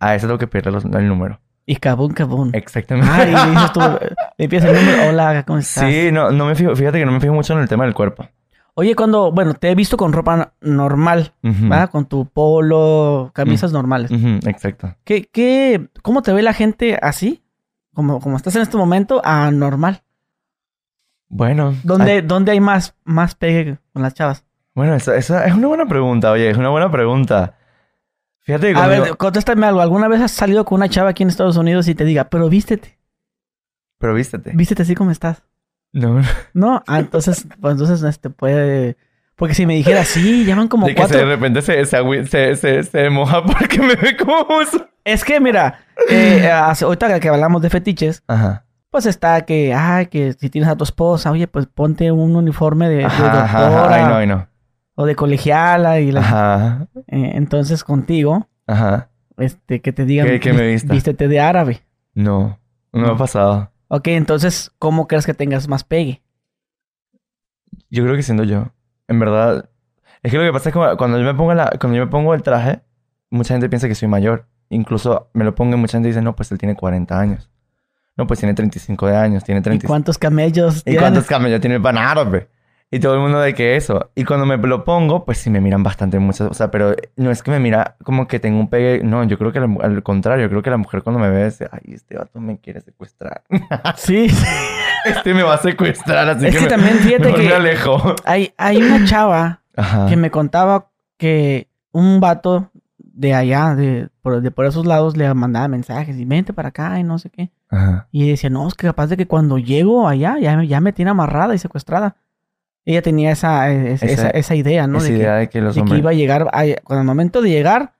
a 0.00 0.14
eso 0.14 0.26
es 0.26 0.30
lo 0.32 0.38
que 0.38 0.46
pierde 0.46 0.70
los- 0.70 0.84
el 0.86 1.06
número. 1.08 1.40
Y 1.70 1.76
cabún, 1.76 2.14
cabún. 2.14 2.50
Exactamente. 2.54 3.10
Ay, 3.12 3.30
le 3.30 3.50
dices 3.50 3.72
tú, 3.74 3.80
le 4.38 4.44
empieza 4.44 4.70
el 4.70 5.08
hola, 5.10 5.44
¿cómo 5.46 5.58
estás? 5.58 5.84
sí, 5.84 6.10
no, 6.10 6.30
no 6.30 6.46
me 6.46 6.54
fijo, 6.54 6.74
fíjate 6.74 6.98
que 6.98 7.04
no 7.04 7.12
me 7.12 7.20
fijo 7.20 7.34
mucho 7.34 7.52
en 7.52 7.58
el 7.58 7.68
tema 7.68 7.84
del 7.84 7.92
cuerpo. 7.92 8.26
Oye, 8.72 8.94
cuando, 8.96 9.30
bueno, 9.32 9.52
te 9.52 9.70
he 9.70 9.74
visto 9.74 9.98
con 9.98 10.14
ropa 10.14 10.54
normal. 10.62 11.34
¿verdad? 11.42 11.90
Con 11.90 12.06
tu 12.06 12.24
polo, 12.24 13.32
camisas 13.34 13.70
normales. 13.70 14.10
Exacto. 14.46 14.94
¿Qué, 15.04 15.28
qué, 15.30 15.90
cómo 16.00 16.22
te 16.22 16.32
ve 16.32 16.40
la 16.40 16.54
gente 16.54 16.98
así? 17.02 17.42
Como, 17.92 18.18
como 18.20 18.38
estás 18.38 18.56
en 18.56 18.62
este 18.62 18.78
momento, 18.78 19.20
anormal. 19.22 20.02
Bueno. 21.28 21.74
¿Dónde, 21.82 22.12
ay, 22.12 22.20
¿Dónde 22.22 22.52
hay 22.52 22.60
más, 22.60 22.94
más 23.04 23.34
pegue 23.34 23.76
con 23.92 24.00
las 24.00 24.14
chavas? 24.14 24.42
bueno, 24.74 24.94
esa, 24.94 25.16
esa 25.16 25.44
es 25.44 25.52
una 25.52 25.66
buena 25.66 25.84
pregunta, 25.84 26.30
oye, 26.30 26.48
es 26.48 26.56
una 26.56 26.70
buena 26.70 26.90
pregunta. 26.90 27.57
Fíjate 28.48 28.72
que 28.72 28.78
A 28.80 28.86
ver, 28.86 29.04
yo- 29.08 29.18
contéstame 29.18 29.66
algo. 29.66 29.82
¿Alguna 29.82 30.08
vez 30.08 30.22
has 30.22 30.30
salido 30.32 30.64
con 30.64 30.76
una 30.76 30.88
chava 30.88 31.10
aquí 31.10 31.22
en 31.22 31.28
Estados 31.28 31.58
Unidos 31.58 31.86
y 31.86 31.94
te 31.94 32.06
diga, 32.06 32.24
pero 32.30 32.48
vístete, 32.48 32.98
Pero 33.98 34.14
vístete. 34.14 34.52
vístete 34.54 34.82
así 34.84 34.94
como 34.94 35.10
estás? 35.10 35.42
No, 35.92 36.22
No, 36.54 36.82
ah, 36.86 36.98
entonces, 37.00 37.46
pues 37.60 37.72
entonces 37.72 38.02
este 38.02 38.30
puede... 38.30 38.96
Porque 39.36 39.54
si 39.54 39.66
me 39.66 39.74
dijera, 39.74 40.02
sí, 40.04 40.46
llaman 40.46 40.68
como 40.68 40.86
de 40.86 40.94
que 40.94 41.02
se- 41.02 41.08
de 41.08 41.14
cuatro... 41.14 41.28
repente 41.28 41.60
se, 41.60 41.84
se, 41.84 42.56
se, 42.56 42.82
se, 42.84 43.10
moja 43.10 43.42
porque 43.44 43.80
me 43.80 43.94
ve 43.96 44.16
como. 44.16 44.46
Es 45.04 45.24
que 45.24 45.40
mira, 45.40 45.80
eh, 46.08 46.50
hace- 46.50 46.86
ahorita 46.86 47.20
que 47.20 47.28
hablamos 47.28 47.60
de 47.62 47.68
fetiches, 47.70 48.22
Ajá. 48.26 48.64
pues 48.90 49.04
está 49.06 49.42
que, 49.42 49.74
ay, 49.74 50.06
que 50.06 50.32
si 50.32 50.48
tienes 50.50 50.68
a 50.70 50.74
tu 50.76 50.82
esposa, 50.84 51.30
oye, 51.30 51.46
pues 51.46 51.66
ponte 51.66 52.10
un 52.10 52.34
uniforme 52.34 52.88
de, 52.88 52.96
de 52.96 53.04
Ajá, 53.04 53.26
ajá, 53.26 53.44
ajá. 53.44 53.60
doctora 53.70 53.94
Ay, 53.94 54.04
no, 54.06 54.14
ay, 54.16 54.26
no. 54.26 54.47
O 55.00 55.06
de 55.06 55.14
colegiala 55.14 56.00
y 56.00 56.10
la- 56.10 56.20
Ajá. 56.20 56.88
eh, 57.06 57.30
entonces 57.34 57.84
contigo, 57.84 58.48
Ajá. 58.66 59.10
este, 59.36 59.80
que 59.80 59.92
te 59.92 60.04
digan, 60.04 60.26
Que- 60.26 60.40
que 60.40 60.52
me 60.52 60.66
vístete 60.66 61.28
de 61.28 61.38
árabe. 61.38 61.82
No, 62.14 62.58
no 62.92 63.00
me 63.02 63.08
ha 63.12 63.16
pasado. 63.16 63.70
Ok, 63.86 64.08
entonces, 64.08 64.72
¿cómo 64.80 65.06
crees 65.06 65.24
que 65.24 65.34
tengas 65.34 65.68
más 65.68 65.84
pegue? 65.84 66.20
Yo 67.90 68.02
creo 68.02 68.16
que 68.16 68.22
siendo 68.24 68.42
yo. 68.44 68.72
En 69.06 69.18
verdad. 69.20 69.70
Es 70.22 70.32
que 70.32 70.38
lo 70.38 70.44
que 70.44 70.52
pasa 70.52 70.68
es 70.70 70.74
que 70.74 70.96
cuando 70.96 71.18
yo 71.18 71.24
me 71.24 71.34
pongo 71.34 71.54
la, 71.54 71.70
cuando 71.80 71.96
yo 71.96 72.04
me 72.04 72.10
pongo 72.10 72.34
el 72.34 72.42
traje, 72.42 72.80
mucha 73.30 73.54
gente 73.54 73.68
piensa 73.68 73.86
que 73.88 73.94
soy 73.94 74.08
mayor. 74.08 74.46
Incluso 74.68 75.30
me 75.32 75.44
lo 75.44 75.54
pongo 75.54 75.74
y 75.76 75.78
mucha 75.78 75.92
gente 75.92 76.08
dice, 76.08 76.20
no, 76.20 76.34
pues 76.34 76.50
él 76.52 76.58
tiene 76.58 76.74
40 76.74 77.18
años. 77.18 77.48
No, 78.16 78.26
pues 78.26 78.40
tiene 78.40 78.52
35 78.54 79.06
de 79.06 79.16
años, 79.16 79.44
tiene 79.44 79.60
¿Y 79.60 79.62
35. 79.62 79.88
cuántos 79.92 80.18
camellos 80.18 80.82
¿Y 80.84 80.96
cuántos 80.96 81.26
camellos 81.26 81.60
tiene 81.60 81.76
el 81.76 81.82
pan 81.82 81.96
árabe? 81.96 82.48
Y 82.90 83.00
todo 83.00 83.14
el 83.14 83.20
mundo 83.20 83.38
de 83.40 83.52
que 83.54 83.76
eso. 83.76 84.10
Y 84.14 84.24
cuando 84.24 84.46
me 84.46 84.56
lo 84.56 84.82
pongo, 84.84 85.26
pues 85.26 85.36
sí 85.38 85.50
me 85.50 85.60
miran 85.60 85.82
bastante 85.82 86.18
muchas. 86.18 86.50
O 86.50 86.54
sea, 86.54 86.70
pero 86.70 86.94
no 87.16 87.30
es 87.30 87.42
que 87.42 87.50
me 87.50 87.58
mira 87.60 87.96
como 88.02 88.26
que 88.26 88.40
tengo 88.40 88.58
un 88.58 88.68
pegue. 88.70 89.02
No, 89.04 89.22
yo 89.24 89.36
creo 89.38 89.52
que 89.52 89.60
la 89.60 89.68
al 89.82 90.02
contrario. 90.02 90.46
Yo 90.46 90.48
creo 90.50 90.62
que 90.62 90.70
la 90.70 90.78
mujer 90.78 91.02
cuando 91.02 91.20
me 91.20 91.28
ve 91.28 91.44
dice, 91.46 91.68
ay, 91.70 91.80
este 91.94 92.16
vato 92.16 92.40
me 92.40 92.58
quiere 92.58 92.80
secuestrar. 92.80 93.42
Sí, 93.96 94.28
este 95.04 95.34
me 95.34 95.42
va 95.42 95.54
a 95.54 95.58
secuestrar, 95.58 96.28
así 96.30 96.46
Es 96.46 96.52
que, 96.52 96.58
que 96.58 96.64
me- 96.64 96.70
también 96.70 96.96
fíjate 96.98 97.28
me 97.32 97.34
que 97.34 97.54
alejo. 97.54 98.14
hay, 98.24 98.52
hay 98.56 98.78
una 98.78 99.04
chava 99.04 99.60
Ajá. 99.76 100.06
que 100.06 100.16
me 100.16 100.30
contaba 100.30 100.88
que 101.18 101.68
un 101.92 102.20
vato 102.20 102.70
de 102.98 103.34
allá, 103.34 103.74
de 103.74 104.08
por, 104.22 104.40
de 104.40 104.50
por 104.50 104.64
esos 104.64 104.86
lados, 104.86 105.16
le 105.16 105.32
mandaba 105.34 105.68
mensajes 105.68 106.16
y 106.16 106.24
vente 106.24 106.52
para 106.54 106.68
acá 106.68 106.98
y 106.98 107.02
no 107.04 107.18
sé 107.18 107.28
qué. 107.30 107.50
Ajá. 107.68 108.06
Y 108.12 108.30
decía, 108.30 108.48
no, 108.48 108.66
es 108.66 108.74
que 108.74 108.86
capaz 108.86 109.08
de 109.08 109.16
que 109.18 109.26
cuando 109.26 109.58
llego 109.58 110.08
allá 110.08 110.36
ya, 110.40 110.62
ya 110.62 110.80
me 110.80 110.92
tiene 110.94 111.10
amarrada 111.10 111.54
y 111.54 111.58
secuestrada. 111.58 112.16
Ella 112.90 113.02
tenía 113.02 113.30
esa, 113.32 113.70
eh, 113.70 113.92
es- 113.92 114.02
Esa- 114.02 114.28
esa, 114.28 114.30
esa 114.30 114.54
idea, 114.54 114.86
¿no? 114.86 114.96
Esa 114.98 115.06
de 115.08 115.12
que, 115.12 115.18
idea 115.18 115.34
de 115.34 115.48
que 115.50 115.60
los 115.60 115.74
de 115.74 115.80
que 115.80 115.82
hombres... 115.82 115.98
iba 116.00 116.10
a 116.10 116.14
llegar, 116.14 116.48
a- 116.52 116.64
cuando 116.84 117.00
al 117.00 117.06
momento 117.06 117.42
de 117.42 117.50
llegar, 117.50 117.92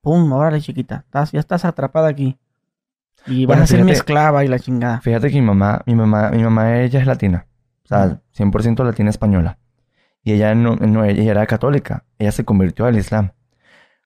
pum, 0.00 0.32
órale 0.32 0.60
chiquita, 0.62 1.02
estás, 1.04 1.32
ya 1.32 1.40
estás 1.40 1.64
atrapada 1.66 2.08
aquí. 2.08 2.38
Y 3.26 3.44
Bueno, 3.44 3.60
vas 3.60 3.70
a 3.70 3.76
ser 3.76 3.84
mi 3.84 3.90
esclava 3.92 4.42
y 4.44 4.48
la 4.48 4.58
chingada. 4.58 5.00
Fíjate 5.02 5.28
que 5.28 5.34
mi 5.34 5.42
mamá, 5.46 5.82
mi 5.84 5.94
mamá, 5.94 6.30
mi 6.30 6.42
mamá, 6.42 6.80
ella 6.80 7.00
es 7.00 7.06
latina. 7.06 7.46
O 7.84 7.88
sea, 7.88 8.20
100% 8.34 8.82
latina 8.82 9.10
española. 9.10 9.58
Y 10.22 10.32
ella 10.32 10.54
no, 10.54 10.76
no, 10.76 11.04
ella 11.04 11.30
era 11.30 11.46
católica. 11.46 12.04
Ella 12.18 12.32
se 12.32 12.44
convirtió 12.46 12.86
al 12.86 12.96
Islam. 12.96 13.32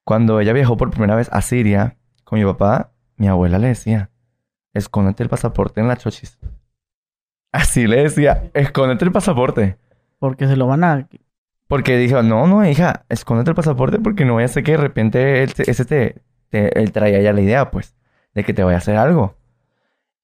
Cuando 0.05 0.41
ella 0.41 0.53
viajó 0.53 0.77
por 0.77 0.91
primera 0.91 1.15
vez 1.15 1.29
a 1.33 1.43
Siria 1.43 1.97
con 2.25 2.41
mi 2.41 2.45
papá, 2.45 2.91
mi 3.17 3.29
abuela 3.29 3.59
le 3.61 3.69
decía, 3.69 4.11
escóndete 4.73 5.23
el 5.23 5.29
pasaporte 5.29 5.81
en 5.81 5.87
la 5.87 5.97
chochis. 5.97 6.39
Así 7.53 7.87
le 7.87 8.03
decía, 8.03 8.51
escóndete 8.53 9.05
el 9.05 9.13
pasaporte. 9.13 9.77
Porque 10.19 10.47
se 10.47 10.57
lo 10.57 10.67
van 10.67 10.85
a... 10.85 11.09
Porque 11.67 11.97
dijo, 11.97 12.23
no, 12.23 12.47
no, 12.47 12.67
hija, 12.69 13.05
escóndete 13.09 13.51
el 13.51 13.55
pasaporte 13.57 13.99
porque 13.99 14.25
no 14.25 14.35
vaya 14.35 14.45
a 14.47 14.49
ser 14.49 14.63
que 14.63 14.73
de 14.73 14.77
repente 14.79 15.43
él, 15.43 15.53
ese 15.67 15.85
te, 15.85 16.21
te- 16.51 16.79
él 16.79 16.93
traía 16.93 17.21
ya 17.23 17.33
la 17.33 17.41
idea, 17.41 17.71
pues, 17.71 17.95
de 18.35 18.45
que 18.45 18.53
te 18.55 18.63
vaya 18.63 18.77
a 18.77 18.79
hacer 18.79 18.97
algo. 18.97 19.37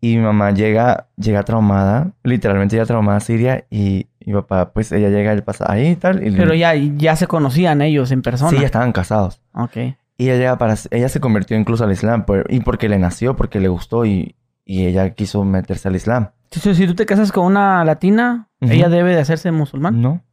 Y 0.03 0.17
mi 0.17 0.23
mamá 0.23 0.51
llega, 0.53 1.09
llega 1.17 1.43
traumada, 1.43 2.13
literalmente 2.23 2.77
llega 2.77 2.87
traumada 2.87 3.19
a 3.19 3.21
Siria 3.21 3.67
y 3.71 4.09
mi 4.25 4.33
papá, 4.35 4.73
pues, 4.73 4.93
ella 4.93 5.09
llega 5.09 5.33
el 5.33 5.43
pasa 5.43 5.67
ahí 5.71 5.89
y 5.89 5.97
tal. 5.97 6.27
Y 6.27 6.31
Pero 6.37 6.55
ya, 6.55 6.75
ya 6.75 7.17
se 7.17 7.27
conocían 7.27 7.83
ellos 7.83 8.11
en 8.11 8.23
persona. 8.23 8.51
sí, 8.51 8.59
ya 8.61 8.67
estaban 8.67 8.93
casados. 8.93 9.41
Ok. 9.55 9.77
Y 10.19 10.25
ella, 10.29 10.37
llega 10.37 10.59
para, 10.59 10.75
ella 10.91 11.09
se 11.09 11.21
convirtió 11.21 11.57
incluso 11.57 11.85
al 11.85 11.93
Islam, 11.93 12.25
por- 12.27 12.47
y 12.51 12.61
porque 12.61 12.89
le 12.89 12.99
nació, 12.99 13.35
porque 13.37 13.61
le 13.61 13.69
gustó 13.69 14.05
y, 14.05 14.37
y 14.65 14.87
ella 14.87 15.11
quiso 15.15 15.43
meterse 15.45 15.89
al 15.89 15.97
Islam. 15.97 16.31
Si, 16.51 16.75
si- 16.75 16.87
tú 16.87 16.95
te 16.95 17.07
casas 17.07 17.31
con 17.33 17.47
una 17.47 17.85
latina, 17.85 18.49
ella 18.61 18.89
debe 18.89 19.15
de 19.15 19.21
hacerse 19.21 19.51
musulmán. 19.53 20.01
No. 20.01 20.25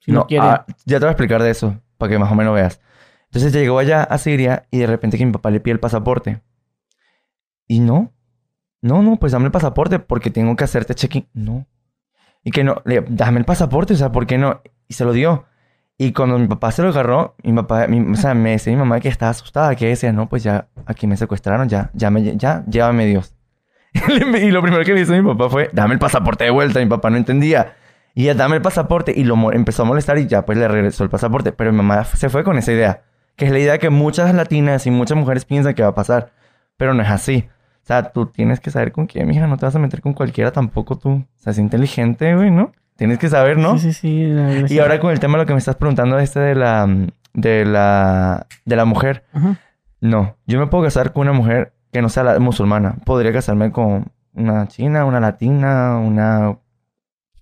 Si 0.00 0.12
no, 0.12 0.26
quiere. 0.26 0.46
ah, 0.46 0.64
ya 0.84 0.98
te 0.98 1.04
voy 1.04 1.08
a 1.08 1.12
explicar 1.12 1.42
de 1.42 1.50
eso, 1.50 1.80
para 1.98 2.10
que 2.12 2.18
más 2.18 2.30
o 2.30 2.34
menos 2.36 2.54
veas. 2.54 2.80
Entonces 3.24 3.52
llegó 3.52 3.78
allá 3.78 4.02
a 4.04 4.18
Siria 4.18 4.66
y 4.70 4.78
de 4.78 4.86
repente 4.86 5.18
que 5.18 5.26
mi 5.26 5.32
papá 5.32 5.50
le 5.50 5.58
pide 5.60 5.72
el 5.74 5.80
pasaporte. 5.80 6.42
Y 7.66 7.80
no. 7.80 8.12
No, 8.82 9.02
no, 9.02 9.16
pues 9.16 9.32
dame 9.32 9.46
el 9.46 9.50
pasaporte 9.50 9.98
porque 9.98 10.30
tengo 10.30 10.54
que 10.54 10.64
hacerte 10.64 10.94
check-in. 10.94 11.26
No. 11.34 11.66
Y 12.44 12.52
que 12.52 12.62
no, 12.62 12.82
le, 12.84 13.04
dame 13.08 13.40
el 13.40 13.44
pasaporte, 13.44 13.94
o 13.94 13.96
sea, 13.96 14.12
¿por 14.12 14.26
qué 14.26 14.38
no? 14.38 14.60
Y 14.86 14.94
se 14.94 15.04
lo 15.04 15.12
dio. 15.12 15.46
Y 15.98 16.12
cuando 16.12 16.38
mi 16.38 16.46
papá 16.46 16.70
se 16.70 16.82
lo 16.82 16.90
agarró, 16.90 17.34
mi 17.42 17.52
papá, 17.54 17.88
mi- 17.88 18.12
o 18.12 18.16
sea, 18.16 18.34
me 18.34 18.50
decía 18.50 18.72
mi 18.72 18.78
mamá 18.78 19.00
que 19.00 19.08
estaba 19.08 19.30
asustada, 19.30 19.74
que 19.74 19.88
decía, 19.88 20.12
no, 20.12 20.28
pues 20.28 20.44
ya, 20.44 20.68
aquí 20.84 21.06
me 21.08 21.16
secuestraron, 21.16 21.68
ya, 21.68 21.90
ya, 21.94 22.10
me, 22.10 22.36
ya, 22.36 22.64
llévame 22.66 23.06
Dios. 23.06 23.34
y 24.42 24.50
lo 24.50 24.62
primero 24.62 24.84
que 24.84 24.94
me 24.94 25.00
hizo 25.00 25.12
mi 25.12 25.22
papá 25.22 25.48
fue, 25.48 25.70
dame 25.72 25.94
el 25.94 25.98
pasaporte 25.98 26.44
de 26.44 26.50
vuelta. 26.50 26.80
Mi 26.80 26.86
papá 26.86 27.10
no 27.10 27.16
entendía. 27.16 27.74
Y 28.14 28.24
ya, 28.24 28.34
dame 28.34 28.56
el 28.56 28.62
pasaporte. 28.62 29.12
Y 29.14 29.24
lo 29.24 29.52
empezó 29.52 29.82
a 29.82 29.86
molestar 29.86 30.18
y 30.18 30.26
ya, 30.26 30.44
pues 30.44 30.58
le 30.58 30.68
regresó 30.68 31.04
el 31.04 31.10
pasaporte. 31.10 31.52
Pero 31.52 31.72
mi 31.72 31.78
mamá 31.78 32.04
se 32.04 32.28
fue 32.28 32.44
con 32.44 32.58
esa 32.58 32.72
idea. 32.72 33.02
Que 33.36 33.46
es 33.46 33.50
la 33.50 33.58
idea 33.58 33.78
que 33.78 33.90
muchas 33.90 34.34
latinas 34.34 34.86
y 34.86 34.90
muchas 34.90 35.18
mujeres 35.18 35.44
piensan 35.44 35.74
que 35.74 35.82
va 35.82 35.88
a 35.88 35.94
pasar. 35.94 36.32
Pero 36.76 36.94
no 36.94 37.02
es 37.02 37.10
así. 37.10 37.48
O 37.82 37.86
sea, 37.86 38.10
tú 38.10 38.26
tienes 38.26 38.60
que 38.60 38.70
saber 38.70 38.92
con 38.92 39.06
quién, 39.06 39.28
mija. 39.28 39.46
No 39.46 39.56
te 39.56 39.66
vas 39.66 39.76
a 39.76 39.78
meter 39.78 40.00
con 40.00 40.14
cualquiera 40.14 40.50
tampoco 40.50 40.98
tú. 40.98 41.10
O 41.10 41.26
sea, 41.36 41.52
es 41.52 41.58
inteligente, 41.58 42.34
güey, 42.34 42.50
¿no? 42.50 42.72
Tienes 42.96 43.18
que 43.18 43.28
saber, 43.28 43.58
¿no? 43.58 43.78
Sí, 43.78 43.92
sí, 43.92 44.00
sí. 44.00 44.26
la 44.26 44.72
Y 44.72 44.78
ahora 44.78 44.98
con 44.98 45.12
el 45.12 45.20
tema 45.20 45.34
de 45.34 45.44
lo 45.44 45.46
que 45.46 45.52
me 45.52 45.58
estás 45.58 45.76
preguntando, 45.76 46.18
este 46.18 46.40
de 46.40 46.54
la, 46.54 46.88
de 47.34 47.66
la, 47.66 48.46
de 48.64 48.76
la 48.76 48.84
mujer. 48.86 49.24
No, 50.00 50.36
yo 50.46 50.58
me 50.58 50.66
puedo 50.66 50.84
casar 50.84 51.12
con 51.12 51.28
una 51.28 51.36
mujer 51.36 51.74
que 51.96 52.02
no 52.02 52.10
sea 52.10 52.24
la- 52.24 52.38
musulmana. 52.38 52.96
Podría 53.06 53.32
casarme 53.32 53.72
con 53.72 54.12
una 54.34 54.68
china, 54.68 55.06
una 55.06 55.18
latina, 55.18 55.96
una 55.96 56.58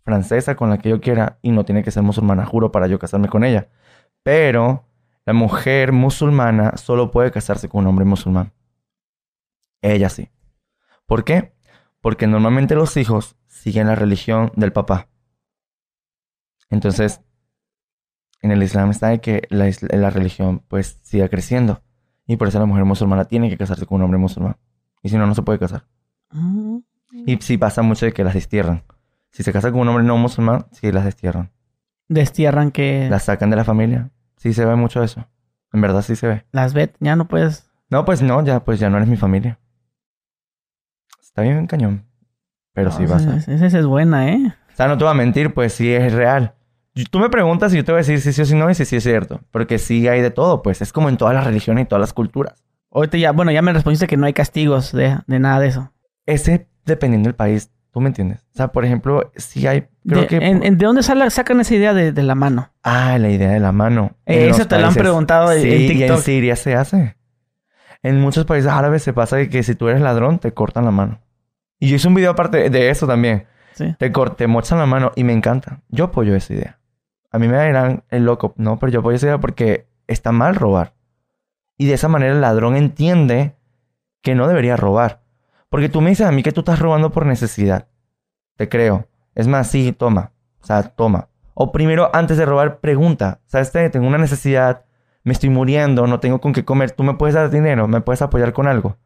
francesa, 0.04 0.54
con 0.54 0.70
la 0.70 0.78
que 0.78 0.90
yo 0.90 1.00
quiera. 1.00 1.38
Y 1.42 1.50
no 1.50 1.64
tiene 1.64 1.82
que 1.82 1.90
ser 1.90 2.04
musulmana, 2.04 2.46
juro, 2.46 2.70
para 2.70 2.86
yo 2.86 3.00
casarme 3.00 3.28
con 3.28 3.42
ella. 3.42 3.66
Pero 4.22 4.84
la 5.26 5.32
mujer 5.32 5.90
musulmana 5.90 6.76
solo 6.76 7.10
puede 7.10 7.32
casarse 7.32 7.68
con 7.68 7.80
un 7.80 7.88
hombre 7.88 8.04
musulmán. 8.04 8.52
Ella 9.82 10.08
sí. 10.08 10.30
¿Por 11.04 11.24
qué? 11.24 11.52
Porque 12.00 12.28
normalmente 12.28 12.76
los 12.76 12.96
hijos 12.96 13.36
siguen 13.48 13.88
la 13.88 13.96
religión 13.96 14.52
del 14.54 14.72
papá. 14.72 15.08
Entonces, 16.70 17.22
en 18.40 18.52
el 18.52 18.62
Islam 18.62 18.90
está 18.90 19.08
de 19.08 19.20
que 19.20 19.42
la, 19.50 19.68
la 19.98 20.10
religión 20.10 20.60
pues 20.68 21.00
siga 21.02 21.28
creciendo. 21.28 21.82
Y 22.26 22.36
por 22.36 22.48
eso 22.48 22.58
la 22.58 22.66
mujer 22.66 22.84
musulmana 22.84 23.24
tiene 23.24 23.50
que 23.50 23.56
casarse 23.58 23.86
con 23.86 23.96
un 23.96 24.02
hombre 24.02 24.18
musulmán. 24.18 24.56
Y 25.02 25.08
si 25.10 25.16
no, 25.16 25.26
no 25.26 25.34
se 25.34 25.42
puede 25.42 25.58
casar. 25.58 25.84
Mm. 26.30 26.78
Y 27.26 27.36
sí 27.40 27.58
pasa 27.58 27.82
mucho 27.82 28.06
de 28.06 28.12
que 28.12 28.24
las 28.24 28.34
destierran. 28.34 28.82
Si 29.30 29.42
se 29.42 29.52
casa 29.52 29.70
con 29.70 29.80
un 29.80 29.88
hombre 29.88 30.04
no 30.04 30.16
musulmán, 30.16 30.66
sí 30.72 30.90
las 30.90 31.04
destierran. 31.04 31.50
Destierran 32.08 32.70
que 32.70 33.08
Las 33.10 33.24
sacan 33.24 33.50
de 33.50 33.56
la 33.56 33.64
familia. 33.64 34.10
Sí 34.36 34.52
se 34.52 34.64
ve 34.64 34.74
mucho 34.76 35.02
eso. 35.02 35.26
En 35.72 35.80
verdad 35.80 36.02
sí 36.02 36.16
se 36.16 36.26
ve. 36.26 36.44
las 36.52 36.72
vet. 36.74 36.96
Ya 37.00 37.16
no 37.16 37.26
puedes... 37.26 37.70
No, 37.90 38.04
pues 38.04 38.22
no, 38.22 38.42
ya, 38.44 38.64
pues 38.64 38.78
ya 38.80 38.90
no 38.90 38.96
eres 38.96 39.08
mi 39.08 39.16
familia. 39.16 39.58
Está 41.20 41.42
bien 41.42 41.66
cañón. 41.66 42.04
Pero 42.72 42.90
sí 42.90 43.06
pasa. 43.06 43.36
Esa 43.36 43.66
es 43.66 43.86
buena, 43.86 44.30
¿eh? 44.30 44.54
O 44.72 44.76
sea, 44.76 44.88
no 44.88 44.98
te 44.98 45.04
voy 45.04 45.10
a 45.12 45.14
mentir, 45.14 45.54
pues 45.54 45.72
sí 45.72 45.92
es 45.92 46.12
real. 46.12 46.54
Tú 47.10 47.18
me 47.18 47.28
preguntas 47.28 47.72
y 47.74 47.76
yo 47.78 47.84
te 47.84 47.90
voy 47.92 47.98
a 47.98 48.02
decir 48.02 48.20
si 48.20 48.32
sí 48.32 48.42
o 48.42 48.44
si 48.44 48.54
no 48.54 48.70
y 48.70 48.74
si 48.74 48.84
sí 48.84 48.96
es 48.96 49.02
cierto. 49.02 49.40
Porque 49.50 49.78
sí 49.78 50.06
hay 50.06 50.20
de 50.20 50.30
todo, 50.30 50.62
pues. 50.62 50.80
Es 50.80 50.92
como 50.92 51.08
en 51.08 51.16
todas 51.16 51.34
las 51.34 51.44
religiones 51.44 51.84
y 51.84 51.88
todas 51.88 52.00
las 52.00 52.12
culturas. 52.12 52.62
Ahorita 52.92 53.18
ya, 53.18 53.32
bueno, 53.32 53.50
ya 53.50 53.62
me 53.62 53.72
respondiste 53.72 54.06
que 54.06 54.16
no 54.16 54.26
hay 54.26 54.32
castigos 54.32 54.92
de, 54.92 55.18
de 55.26 55.38
nada 55.40 55.58
de 55.58 55.66
eso. 55.68 55.92
Ese 56.26 56.68
dependiendo 56.84 57.26
del 57.26 57.34
país, 57.34 57.72
¿tú 57.92 58.00
me 58.00 58.06
entiendes? 58.08 58.40
O 58.54 58.56
sea, 58.56 58.68
por 58.68 58.84
ejemplo, 58.84 59.32
sí 59.36 59.66
hay... 59.66 59.88
Creo 60.06 60.20
De, 60.22 60.26
que... 60.28 60.36
en- 60.36 60.60
¿de 60.78 60.86
dónde 60.86 61.02
sale- 61.02 61.28
sacan 61.30 61.58
esa 61.60 61.74
idea 61.74 61.94
de, 61.94 62.12
de 62.12 62.22
la 62.22 62.36
mano? 62.36 62.70
Ah, 62.84 63.18
la 63.18 63.28
idea 63.30 63.50
de 63.50 63.58
la 63.58 63.72
mano. 63.72 64.12
Eh, 64.26 64.48
eso 64.50 64.66
te 64.68 64.78
lo 64.78 64.86
han 64.86 64.94
preguntado 64.94 65.50
en- 65.50 65.62
sí, 65.62 65.72
en 65.72 65.80
y 65.80 65.86
en 65.86 65.98
TikTok. 65.98 66.20
Siria 66.20 66.54
se 66.54 66.76
hace. 66.76 67.16
En 68.04 68.20
muchos 68.20 68.44
países 68.44 68.70
árabes 68.70 69.02
se 69.02 69.12
pasa 69.12 69.36
de 69.36 69.48
que 69.48 69.62
si 69.64 69.74
tú 69.74 69.88
eres 69.88 70.00
ladrón, 70.02 70.38
te 70.38 70.52
cortan 70.52 70.84
la 70.84 70.90
mano. 70.92 71.20
Y 71.80 71.88
yo 71.88 71.96
hice 71.96 72.06
un 72.06 72.14
video 72.14 72.30
aparte 72.30 72.70
de 72.70 72.90
eso 72.90 73.06
también. 73.08 73.46
Sí. 73.72 73.96
Te, 73.98 74.10
te 74.36 74.46
mochan 74.46 74.78
la 74.78 74.86
mano 74.86 75.10
y 75.16 75.24
me 75.24 75.32
encanta. 75.32 75.80
Yo 75.88 76.04
apoyo 76.04 76.36
esa 76.36 76.52
idea. 76.54 76.78
A 77.34 77.38
mí 77.40 77.48
me 77.48 77.66
dirán 77.66 78.04
el 78.10 78.26
loco. 78.26 78.54
No, 78.58 78.78
pero 78.78 78.92
yo 78.92 79.10
esa 79.10 79.26
idea 79.26 79.40
porque 79.40 79.88
está 80.06 80.30
mal 80.30 80.54
robar. 80.54 80.94
Y 81.76 81.86
de 81.86 81.94
esa 81.94 82.06
manera 82.06 82.32
el 82.32 82.40
ladrón 82.40 82.76
entiende 82.76 83.56
que 84.22 84.36
no 84.36 84.46
debería 84.46 84.76
robar. 84.76 85.24
Porque 85.68 85.88
tú 85.88 86.00
me 86.00 86.10
dices 86.10 86.28
a 86.28 86.30
mí 86.30 86.44
que 86.44 86.52
tú 86.52 86.60
estás 86.60 86.78
robando 86.78 87.10
por 87.10 87.26
necesidad. 87.26 87.88
Te 88.56 88.68
creo. 88.68 89.08
Es 89.34 89.48
más, 89.48 89.68
sí, 89.68 89.90
toma. 89.90 90.30
O 90.60 90.66
sea, 90.66 90.84
toma. 90.84 91.28
O 91.54 91.72
primero, 91.72 92.08
antes 92.14 92.36
de 92.36 92.46
robar, 92.46 92.78
pregunta. 92.78 93.40
¿Sabes? 93.46 93.72
Tengo 93.72 94.06
una 94.06 94.18
necesidad. 94.18 94.84
Me 95.24 95.32
estoy 95.32 95.50
muriendo. 95.50 96.06
No 96.06 96.20
tengo 96.20 96.40
con 96.40 96.52
qué 96.52 96.64
comer. 96.64 96.92
¿Tú 96.92 97.02
me 97.02 97.14
puedes 97.14 97.34
dar 97.34 97.50
dinero? 97.50 97.88
¿Me 97.88 98.00
puedes 98.00 98.22
apoyar 98.22 98.52
con 98.52 98.68
algo? 98.68 98.96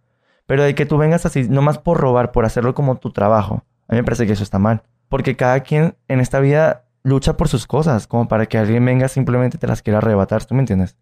Pero 0.44 0.64
de 0.64 0.74
que 0.74 0.84
tú 0.84 0.98
vengas 0.98 1.24
así, 1.24 1.48
nomás 1.48 1.78
por 1.78 1.98
robar, 1.98 2.30
por 2.32 2.44
hacerlo 2.44 2.74
como 2.74 2.96
tu 2.96 3.10
trabajo. 3.10 3.64
A 3.88 3.94
mí 3.94 4.00
me 4.00 4.04
parece 4.04 4.26
que 4.26 4.34
eso 4.34 4.42
está 4.42 4.58
mal. 4.58 4.82
Porque 5.08 5.34
cada 5.34 5.60
quien 5.60 5.96
en 6.08 6.20
esta 6.20 6.40
vida 6.40 6.84
lucha 7.02 7.36
por 7.36 7.48
sus 7.48 7.66
cosas. 7.66 8.06
Como 8.06 8.28
para 8.28 8.46
que 8.46 8.58
alguien 8.58 8.84
venga 8.84 9.08
simplemente 9.08 9.58
te 9.58 9.66
las 9.66 9.82
quiera 9.82 9.98
arrebatar. 9.98 10.44
¿Tú 10.44 10.54
me 10.54 10.60
entiendes? 10.60 10.96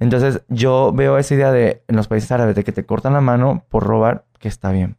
Entonces 0.00 0.42
yo 0.48 0.92
veo 0.94 1.18
esa 1.18 1.34
idea 1.34 1.50
de 1.50 1.82
en 1.88 1.96
los 1.96 2.06
países 2.08 2.30
árabes 2.30 2.54
de 2.54 2.64
que 2.64 2.72
te 2.72 2.86
cortan 2.86 3.14
la 3.14 3.20
mano 3.20 3.64
por 3.68 3.84
robar, 3.84 4.24
que 4.38 4.48
está 4.48 4.70
bien. 4.70 4.96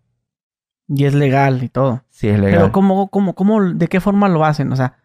Y 0.87 1.05
es 1.05 1.13
legal 1.13 1.63
y 1.63 1.69
todo. 1.69 2.03
Sí, 2.09 2.27
es 2.27 2.39
legal. 2.39 2.59
Pero 2.59 2.71
¿cómo, 2.71 3.09
cómo, 3.09 3.33
cómo, 3.35 3.63
de 3.63 3.87
qué 3.87 3.99
forma 4.01 4.27
lo 4.27 4.43
hacen? 4.43 4.71
O 4.73 4.75
sea, 4.75 4.95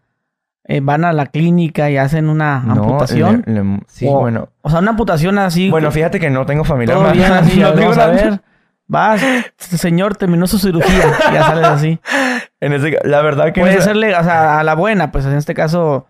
eh, 0.65 0.81
van 0.81 1.05
a 1.05 1.13
la 1.13 1.27
clínica 1.27 1.91
y 1.91 1.99
hacen 1.99 2.29
una 2.31 2.61
No, 2.61 2.73
amputación. 2.73 3.45
le- 3.47 3.63
le- 3.63 3.81
sí, 3.87 4.07
O- 4.09 4.19
bueno. 4.21 4.49
O 4.63 4.71
sea, 4.71 4.81
una 4.81 4.93
amputación 4.93 5.39
así. 5.39 5.71
Bueno, 5.71 5.91
fíjate 5.93 6.19
que 6.19 6.31
no 6.31 6.47
tengo 6.47 6.65
familia. 6.65 6.97
así. 7.39 7.61
no 7.61 7.75
tengo 7.75 7.93
a 7.93 8.07
ver. 8.07 8.41
Vas, 8.87 9.23
señor 9.59 10.17
terminó 10.17 10.47
su 10.47 10.59
cirugía. 10.59 11.05
ya 11.33 11.43
sales 11.47 11.65
así. 11.65 11.99
En 12.61 12.73
ese, 12.73 12.99
la 13.05 13.23
verdad 13.23 13.53
que... 13.53 13.61
Puede 13.61 13.75
esa- 13.75 13.85
ser, 13.85 13.97
legal, 13.97 14.21
o 14.21 14.25
sea, 14.25 14.59
a 14.61 14.65
la 14.65 14.75
buena, 14.75 15.11
pues 15.13 15.25
en 15.27 15.35
este 15.35 15.55
caso, 15.55 16.07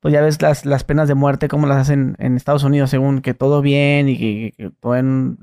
pues 0.00 0.12
ya 0.12 0.20
ves 0.20 0.40
las, 0.42 0.64
las 0.66 0.84
penas 0.84 1.08
de 1.08 1.14
muerte, 1.14 1.48
cómo 1.48 1.66
las 1.66 1.78
hacen 1.78 2.16
en 2.18 2.36
Estados 2.36 2.64
Unidos, 2.64 2.90
según 2.90 3.20
que 3.22 3.34
todo 3.34 3.60
bien 3.62 4.08
y 4.08 4.18
que, 4.18 4.54
que 4.56 4.70
todo 4.80 4.96
en, 4.96 5.38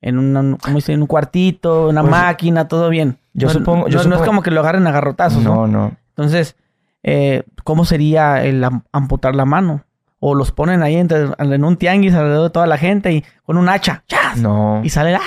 en, 0.00 0.18
una, 0.18 0.56
¿cómo 0.58 0.76
dice? 0.76 0.92
en 0.92 1.00
un 1.02 1.06
cuartito, 1.06 1.88
una 1.88 2.02
Pues, 2.02 2.10
máquina, 2.10 2.68
todo 2.68 2.88
bien. 2.90 3.18
yo 3.34 3.48
No- 3.48 3.54
supongo- 3.54 3.88
yo 3.88 4.02
no, 4.04 4.10
no 4.10 4.16
es 4.16 4.22
como 4.22 4.42
que 4.42 4.50
lo 4.50 4.60
agarren 4.60 4.86
a 4.86 4.92
garrotazos, 4.92 5.42
¿no? 5.42 5.54
No, 5.54 5.66
no. 5.66 5.96
Entonces, 6.10 6.56
eh, 7.02 7.44
¿cómo 7.64 7.84
sería 7.84 8.42
el 8.44 8.62
am- 8.64 8.82
amputar 8.92 9.34
la 9.34 9.44
mano? 9.46 9.84
O 10.18 10.34
los 10.34 10.50
ponen 10.52 10.82
ahí 10.82 10.96
entre- 10.96 11.28
en 11.38 11.64
un 11.64 11.76
tianguis 11.76 12.14
alrededor 12.14 12.44
de 12.44 12.50
toda 12.50 12.66
la 12.66 12.78
gente 12.78 13.12
y 13.12 13.24
con 13.44 13.58
un 13.58 13.68
hacha, 13.68 14.02
¡chas! 14.06 14.38
No. 14.38 14.80
Y 14.82 14.88
sale, 14.90 15.14
¡ah! 15.14 15.20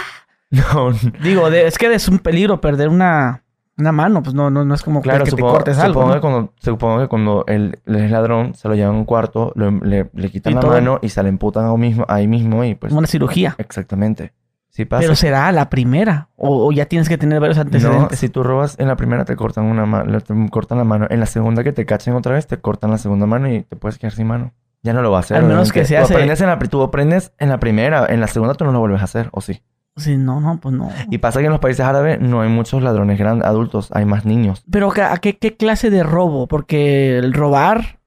No. 0.52 0.92
Digo, 1.24 1.50
de- 1.50 1.68
es 1.68 1.78
que 1.78 1.94
es 1.94 2.08
un 2.08 2.20
peligro 2.20 2.60
perder 2.60 2.90
una, 2.90 3.44
una 3.78 3.92
mano, 3.92 4.24
pues 4.24 4.34
no, 4.34 4.50
no, 4.50 4.66
no 4.66 4.74
es 4.74 4.82
como 4.82 5.02
Claro, 5.02 5.24
que 5.24 5.32
supongo, 5.32 5.52
te 5.52 5.58
cortes 5.58 5.78
algo. 5.80 5.94
supongo 6.02 6.08
¿no? 6.10 6.16
que 6.16 6.22
cuando, 6.22 6.54
supongo 6.60 7.00
que 7.02 7.08
cuando 7.08 7.44
el, 7.48 7.80
el 7.86 8.12
ladrón 8.12 8.56
se 8.56 8.68
lo 8.68 8.76
lleva 8.76 8.90
a 8.90 8.94
un 8.94 9.06
cuarto, 9.06 9.52
lo- 9.56 9.70
le, 9.72 10.10
le 10.14 10.32
quitan 10.32 10.52
Y 10.52 10.56
la 10.56 10.62
todo. 10.62 10.72
mano 10.72 11.00
y 11.02 11.10
se 11.10 11.22
le 11.22 11.30
emputan 11.30 11.66
ahí 11.66 11.78
mismo, 11.78 12.06
ahí 12.08 12.28
mismo 12.28 12.64
y 12.64 12.76
pues... 12.76 12.92
Una 12.94 13.08
cirugía. 13.08 13.56
Exactamente. 13.60 14.34
Sí 14.72 14.86
pasa. 14.86 15.02
Pero 15.02 15.16
será 15.16 15.52
la 15.52 15.70
primera. 15.70 16.30
O, 16.36 16.68
o 16.68 16.72
ya 16.72 16.86
tienes 16.86 17.10
que 17.10 17.18
tener 17.18 17.40
varios 17.40 17.58
No, 17.58 17.64
antecedentes. 17.64 18.20
si 18.20 18.30
tú 18.30 18.44
robas 18.44 18.76
en 18.80 18.88
la 18.88 18.96
primera 18.96 19.26
te 19.26 19.36
cortan 19.36 19.66
una 19.66 19.86
mano, 19.86 20.20
te 20.22 20.34
cortan 20.50 20.78
la 20.78 20.84
mano. 20.84 21.08
En 21.10 21.20
la 21.20 21.26
segunda 21.26 21.64
que 21.64 21.74
te 21.74 21.86
cachen 21.86 22.14
otra 22.16 22.34
vez 22.34 22.48
te 22.48 22.58
cortan 22.58 22.92
la 22.92 22.98
segunda 23.00 23.26
mano 23.26 23.52
y 23.52 23.64
te 23.64 23.76
puedes 23.76 23.98
quedar 23.98 24.14
sin 24.14 24.28
mano. 24.28 24.54
Ya 24.84 24.94
no 24.94 25.02
lo 25.02 25.12
vas 25.12 25.26
a 25.26 25.26
hacer. 25.26 25.38
Al 25.38 25.44
menos 25.44 25.70
obviamente. 25.70 25.80
que 25.82 25.86
se 25.86 25.96
tú 25.98 26.04
hace- 26.04 26.14
aprendes 26.14 26.42
en 26.42 26.48
la, 26.48 26.60
tú 26.60 26.82
aprendes 26.84 27.34
en 27.40 27.50
la 27.50 27.60
primera, 27.60 28.06
en 28.08 28.20
la 28.22 28.28
segunda 28.28 28.54
tú 28.54 28.64
no 28.64 28.72
lo 28.72 28.80
vuelves 28.80 29.02
a 29.02 29.06
hacer, 29.06 29.30
¿o 29.32 29.42
sí? 29.42 29.62
Sí, 30.00 30.18
no, 30.18 30.40
no, 30.40 30.60
pues 30.60 30.74
no. 30.74 30.90
Y 31.10 31.18
pasa 31.20 31.40
que 31.40 31.46
en 31.46 31.52
los 31.52 31.60
países 31.60 31.86
árabes 31.86 32.20
no 32.20 32.42
hay 32.42 32.50
muchos 32.50 32.82
ladrones 32.82 33.20
grandes, 33.20 33.48
adultos, 33.48 33.90
hay 33.94 34.06
más 34.06 34.26
niños. 34.26 34.64
Pero 34.72 34.92
¿a 34.96 35.18
qué, 35.18 35.38
qué 35.38 35.56
clase 35.56 35.90
de 35.90 36.04
robo? 36.04 36.48
Porque 36.48 37.18
el 37.18 37.34
robar 37.34 38.00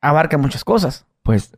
abarca 0.00 0.38
muchas 0.38 0.64
cosas. 0.64 1.06
Pues 1.22 1.56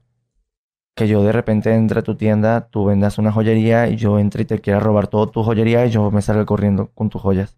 que 0.94 1.08
yo 1.08 1.22
de 1.22 1.32
repente 1.32 1.74
entre 1.74 2.00
a 2.00 2.02
tu 2.02 2.16
tienda, 2.16 2.68
tú 2.68 2.84
vendas 2.84 3.18
una 3.18 3.32
joyería 3.32 3.88
y 3.88 3.96
yo 3.96 4.18
entre 4.18 4.42
y 4.42 4.44
te 4.44 4.60
quiera 4.60 4.80
robar 4.80 5.06
toda 5.06 5.30
tu 5.30 5.42
joyería 5.42 5.86
y 5.86 5.90
yo 5.90 6.10
me 6.10 6.22
salga 6.22 6.44
corriendo 6.44 6.90
con 6.94 7.08
tus 7.08 7.22
joyas. 7.22 7.56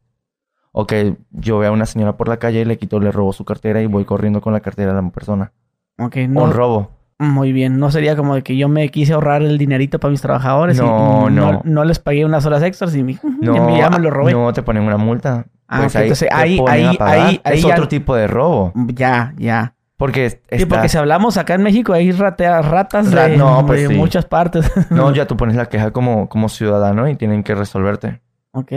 O 0.70 0.86
que 0.86 1.16
yo 1.30 1.59
vea 1.59 1.70
a 1.70 1.72
una 1.72 1.86
señora 1.86 2.16
por 2.16 2.28
la 2.28 2.38
calle 2.38 2.61
y 2.61 2.64
le 2.64 2.78
quito, 2.78 3.00
le 3.00 3.12
robo 3.12 3.32
su 3.32 3.44
cartera 3.44 3.82
y 3.82 3.86
voy 3.86 4.05
corriendo 4.05 4.40
con 4.40 4.53
la 4.53 4.61
cartera 4.61 4.94
de 4.94 5.03
la 5.03 5.11
persona. 5.11 5.53
Ok, 5.98 6.16
no. 6.28 6.44
Un 6.44 6.53
robo. 6.53 6.90
Muy 7.19 7.53
bien. 7.53 7.79
No 7.79 7.91
sería 7.91 8.17
como 8.17 8.35
de 8.35 8.43
que 8.43 8.57
yo 8.57 8.69
me 8.69 8.89
quise 8.89 9.13
ahorrar 9.13 9.43
el 9.43 9.57
dinerito 9.59 9.99
para 10.01 10.11
mis 10.11 10.21
trabajadores 10.21 10.77
No, 10.79 11.29
y 11.31 11.33
no. 11.33 11.61
no 11.65 11.85
les 11.85 11.99
pagué 11.99 12.25
unas 12.25 12.45
horas 12.47 12.63
extras 12.63 12.95
y, 12.97 13.03
mi- 13.03 13.19
No, 13.41 13.77
ya 13.77 13.91
me 13.91 13.99
lo 14.01 14.11
robé. 14.11 14.33
No, 14.33 14.53
te 14.53 14.63
ponen 14.63 14.83
una 14.83 14.97
multa. 14.97 15.47
Ah, 15.69 15.81
Pues 15.83 15.95
ok, 15.97 16.03
entonces 16.03 16.29
ahí- 16.33 16.61
ahí- 16.69 16.97
ahí- 17.01 17.41
ahí 17.45 17.57
es 17.57 17.63
ya- 17.63 17.75
otro 17.75 17.89
tipo 17.89 18.15
de 18.17 18.27
robo. 18.27 18.73
Ya, 18.75 19.33
ya. 19.39 19.75
Porque 19.97 20.27
es- 20.27 20.33
Sí, 20.51 20.67
porque 20.67 20.87
está- 20.87 20.89
si 20.89 20.99
hablamos 20.99 21.37
acá 21.37 21.55
en 21.55 21.63
México 21.63 21.93
hay 21.93 22.11
ratea- 22.11 22.61
ratas 22.61 23.13
Ra- 23.13 23.29
de, 23.29 23.37
no, 23.37 23.65
pues 23.67 23.83
de 23.83 23.89
sí. 23.89 23.95
muchas 23.95 24.25
partes. 24.27 24.69
No, 24.91 25.13
ya 25.15 25.27
tú 25.27 25.37
pones 25.37 25.55
la 25.55 25.67
queja 25.67 25.93
como, 25.93 26.29
como 26.29 26.49
ciudadano 26.49 27.09
y 27.09 27.15
tienen 27.15 27.43
que 27.45 27.55
resolverte. 27.55 28.21
ok. 28.53 28.73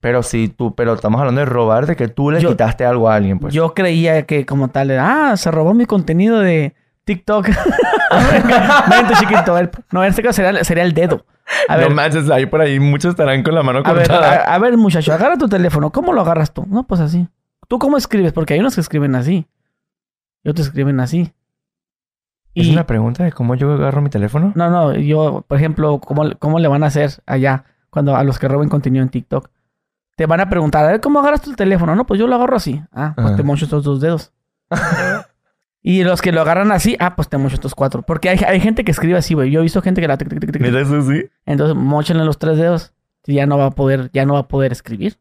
Pero 0.00 0.22
si 0.22 0.48
tú, 0.48 0.74
pero 0.74 0.94
estamos 0.94 1.20
hablando 1.20 1.40
de 1.40 1.44
robar, 1.44 1.84
de 1.86 1.94
que 1.94 2.08
tú 2.08 2.30
le 2.30 2.40
Yo- 2.40 2.48
quitaste 2.48 2.86
algo 2.86 3.10
a 3.10 3.16
alguien, 3.16 3.38
pues. 3.38 3.52
Yo 3.52 3.74
creía 3.74 4.22
que 4.22 4.46
como 4.46 4.68
tal, 4.68 4.90
ah, 4.98 5.34
se 5.36 5.50
robó 5.50 5.74
mi 5.74 5.84
contenido 5.84 6.40
de 6.40 6.74
TikTok. 7.14 7.46
Chiquito. 9.18 9.54
ver, 9.54 9.70
No, 9.92 10.02
en 10.04 10.10
este 10.10 10.22
caso 10.22 10.36
sería, 10.42 10.64
sería 10.64 10.84
el 10.84 10.92
dedo. 10.92 11.24
A 11.68 11.76
ver, 11.76 11.88
no 11.90 11.96
manches, 11.96 12.30
ahí 12.30 12.46
por 12.46 12.60
ahí 12.60 12.78
muchos 12.78 13.10
estarán 13.10 13.42
con 13.42 13.54
la 13.54 13.62
mano 13.64 13.80
a 13.84 13.92
ver, 13.92 14.06
cortada. 14.08 14.44
a, 14.44 14.54
a 14.54 14.58
ver, 14.58 14.76
muchacho, 14.76 15.12
agarra 15.12 15.36
tu 15.36 15.48
teléfono. 15.48 15.90
¿Cómo 15.90 16.12
lo 16.12 16.20
agarras 16.20 16.52
tú? 16.54 16.64
No, 16.68 16.84
pues 16.86 17.00
así. 17.00 17.28
¿Tú 17.66 17.78
cómo 17.78 17.96
escribes? 17.96 18.32
Porque 18.32 18.54
hay 18.54 18.60
unos 18.60 18.74
que 18.76 18.80
escriben 18.80 19.14
así. 19.16 19.46
Y 20.44 20.48
otros 20.48 20.68
escriben 20.68 21.00
así. 21.00 21.32
¿Es 22.54 22.66
Y, 22.66 22.72
una 22.72 22.86
pregunta 22.86 23.24
de 23.24 23.32
cómo 23.32 23.54
yo 23.56 23.72
agarro 23.72 24.00
mi 24.02 24.10
teléfono? 24.10 24.52
no, 24.54 24.70
no, 24.70 24.94
yo, 24.94 25.44
por 25.48 25.58
ejemplo, 25.58 25.98
¿cómo, 26.00 26.24
¿cómo 26.38 26.58
le 26.60 26.68
van 26.68 26.82
a 26.82 26.86
hacer 26.86 27.10
allá 27.26 27.64
cuando 27.90 28.16
a 28.16 28.22
los 28.24 28.38
que 28.38 28.48
roben 28.48 28.68
contenido 28.68 29.02
en 29.02 29.08
TikTok? 29.08 29.50
Te 30.16 30.26
van 30.26 30.40
a 30.40 30.48
preguntar, 30.48 30.84
a 30.84 30.88
ver, 30.88 31.00
¿cómo 31.00 31.18
agarras 31.20 31.42
tu 31.42 31.52
teléfono? 31.54 31.94
No, 31.94 32.06
pues 32.06 32.18
yo 32.20 32.26
lo 32.26 32.34
agarro 32.36 32.56
así. 32.56 32.82
Ah, 32.92 33.12
pues 33.16 33.26
Ajá. 33.28 33.36
te 33.36 33.42
mocho 33.42 33.64
estos 33.64 33.82
dos 33.84 34.00
dedos. 34.00 34.32
y 35.82 36.04
los 36.04 36.20
que 36.20 36.32
lo 36.32 36.40
agarran 36.42 36.72
así, 36.72 36.96
ah, 37.00 37.16
pues 37.16 37.28
te 37.28 37.38
mocho 37.38 37.54
estos 37.54 37.74
cuatro. 37.74 38.02
Porque 38.02 38.28
hay, 38.28 38.38
hay 38.46 38.60
gente 38.60 38.84
que 38.84 38.90
escribe 38.90 39.16
así, 39.18 39.34
güey. 39.34 39.50
Yo 39.50 39.60
he 39.60 39.62
visto 39.62 39.80
gente 39.82 40.00
que 40.00 40.08
la... 40.08 40.18
tic, 40.18 40.28
tic, 40.28 40.40
tic, 40.40 40.52
tic, 40.52 40.62
tic. 40.62 40.62
Mira 40.62 40.80
eso 40.82 41.00
sí. 41.02 41.24
Entonces, 41.46 41.76
mochenle 41.76 42.24
los 42.24 42.38
tres 42.38 42.58
dedos. 42.58 42.92
Y 43.26 43.34
ya 43.34 43.46
no 43.46 43.58
va 43.58 43.66
a 43.66 43.70
poder, 43.70 44.10
ya 44.12 44.24
no 44.24 44.34
va 44.34 44.40
a 44.40 44.48
poder 44.48 44.72
escribir. 44.72 45.18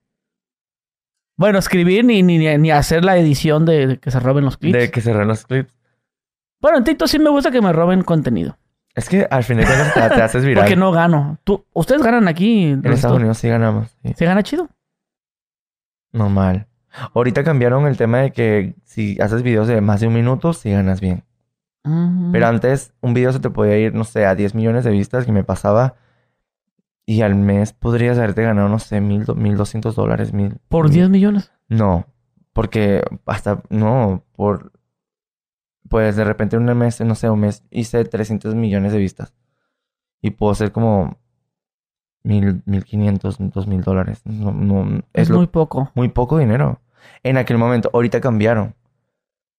Bueno, 1.38 1.60
escribir 1.60 2.04
ni, 2.04 2.24
ni, 2.24 2.38
ni 2.58 2.72
hacer 2.72 3.06
la 3.06 3.18
edición 3.18 3.66
de, 3.66 3.88
de 3.88 3.98
que 3.98 4.12
se 4.12 4.20
roben 4.20 4.46
los 4.46 4.58
clips. 4.58 4.78
De 4.78 4.92
que 4.92 5.02
cerrar 5.02 5.26
los 5.26 5.46
clips. 5.46 5.78
Bueno, 6.62 6.78
en 6.78 6.84
TikTok 6.84 7.08
sí 7.08 7.20
me 7.20 7.30
gusta 7.30 7.52
que 7.52 7.62
me 7.62 7.72
roben 7.72 8.04
contenido. 8.04 8.58
Es 8.96 9.08
que 9.08 9.28
al 9.30 9.44
final 9.44 9.66
te, 9.94 10.02
te 10.16 10.22
haces 10.22 10.44
viral. 10.44 10.64
Porque 10.64 10.76
no 10.76 10.92
gano. 10.92 11.38
Tú, 11.44 11.66
ustedes 11.74 12.02
ganan 12.04 12.28
aquí. 12.28 12.64
En 12.64 12.86
Estados. 12.88 13.18
Unidos 13.18 13.38
sí 13.38 13.48
ganamos. 13.48 13.96
sí. 14.04 14.14
¿Se 14.16 14.26
gana 14.26 14.44
chido? 14.44 14.70
Normal. 16.12 16.68
Ahorita 17.14 17.44
cambiaron 17.44 17.86
el 17.88 17.98
tema 17.98 18.20
de 18.20 18.32
que 18.32 18.76
si 18.84 19.20
haces 19.22 19.44
videos 19.44 19.68
de 19.68 19.80
más 19.82 20.00
de 20.02 20.08
un 20.08 20.14
minuto, 20.14 20.54
sí 20.54 20.72
ganas 20.72 21.02
bien. 21.02 21.24
Pero 22.32 22.46
antes 22.48 22.94
un 23.02 23.14
video 23.14 23.32
se 23.34 23.40
te 23.40 23.50
podía 23.50 23.78
ir, 23.78 23.94
no 23.96 24.04
sé, 24.04 24.26
a 24.26 24.36
10 24.36 24.54
millones 24.54 24.84
de 24.84 24.92
vistas 24.92 25.26
que 25.26 25.32
me 25.32 25.44
pasaba. 25.44 25.96
Y 27.06 27.22
al 27.22 27.34
mes 27.36 27.74
podrías 27.74 28.18
haberte 28.18 28.44
ganado, 28.44 28.70
no 28.70 28.78
sé, 28.80 29.02
mil, 29.02 29.26
mil 29.36 29.58
doscientos 29.58 29.96
dólares, 29.96 30.32
mil. 30.34 30.58
¿Por 30.68 30.86
mil- 30.86 30.94
10 30.94 31.10
millones? 31.10 31.52
No, 31.68 32.06
porque 32.54 33.04
hasta, 33.26 33.64
no, 33.70 34.24
por, 34.36 34.72
pues 35.90 36.16
de 36.16 36.24
repente 36.24 36.56
en 36.56 36.70
un 36.70 36.78
mes, 36.78 37.02
no 37.02 37.16
sé, 37.16 37.30
un 37.30 37.40
mes 37.40 37.64
hice 37.72 38.04
300 38.06 38.54
millones 38.56 38.92
de 38.92 39.00
vistas. 39.00 39.34
Y 40.22 40.32
puedo 40.32 40.52
hacer 40.52 40.72
como 40.72 41.18
mil, 42.24 42.62
mil 42.66 42.84
quinientos, 42.84 43.38
dos 43.40 43.68
mil 43.68 43.82
dólares. 43.82 44.22
No, 44.26 44.52
no, 44.52 44.98
Es, 45.14 45.24
es 45.24 45.30
lo- 45.30 45.38
muy 45.38 45.48
poco. 45.48 45.92
muy 45.96 46.10
poco 46.10 46.38
dinero. 46.38 46.80
En 47.24 47.38
aquel 47.38 47.58
momento, 47.58 47.90
ahorita 47.94 48.22
cambiaron. 48.22 48.76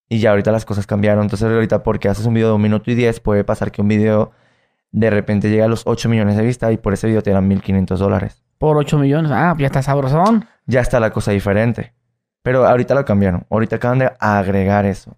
Y 0.08 0.18
ya 0.18 0.30
ahorita 0.30 0.50
las 0.52 0.64
cosas 0.64 0.86
cambiaron. 0.86 1.22
Entonces 1.24 1.48
ahorita 1.50 1.82
porque 1.82 2.08
haces 2.08 2.26
un 2.26 2.34
video 2.34 2.48
de 2.48 2.54
un 2.54 2.62
minuto 2.62 2.90
y 2.90 2.94
diez, 2.94 3.20
puede 3.20 3.44
pasar 3.44 3.70
que 3.70 3.80
un 3.80 3.88
video 3.88 4.32
de 4.92 5.08
repente 5.08 5.48
llegue 5.48 5.62
a 5.62 5.68
los 5.68 5.82
8 5.86 6.08
millones 6.08 6.36
de 6.36 6.42
vistas 6.44 6.72
y 6.72 6.76
por 6.76 6.92
ese 6.92 7.06
video 7.06 7.22
te 7.22 7.30
dan 7.30 7.48
1.500 7.48 7.96
dólares. 7.98 8.42
Por 8.58 8.76
8 8.76 8.98
millones. 8.98 9.30
Ah, 9.32 9.54
ya 9.58 9.66
está 9.66 9.82
sabrosón. 9.82 10.46
Ya 10.66 10.80
está 10.80 10.98
la 11.00 11.10
cosa 11.12 11.30
diferente. 11.30 11.94
Pero 12.42 12.66
ahorita 12.66 12.94
lo 12.94 13.04
cambiaron. 13.04 13.46
Ahorita 13.50 13.76
acaban 13.76 14.00
de 14.00 14.10
agregar 14.18 14.84
eso. 14.84 15.16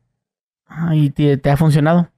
Ah, 0.67 0.95
¿Y 0.95 1.11
te, 1.11 1.39
te 1.39 1.51
ha 1.51 1.57
funcionado? 1.57 2.09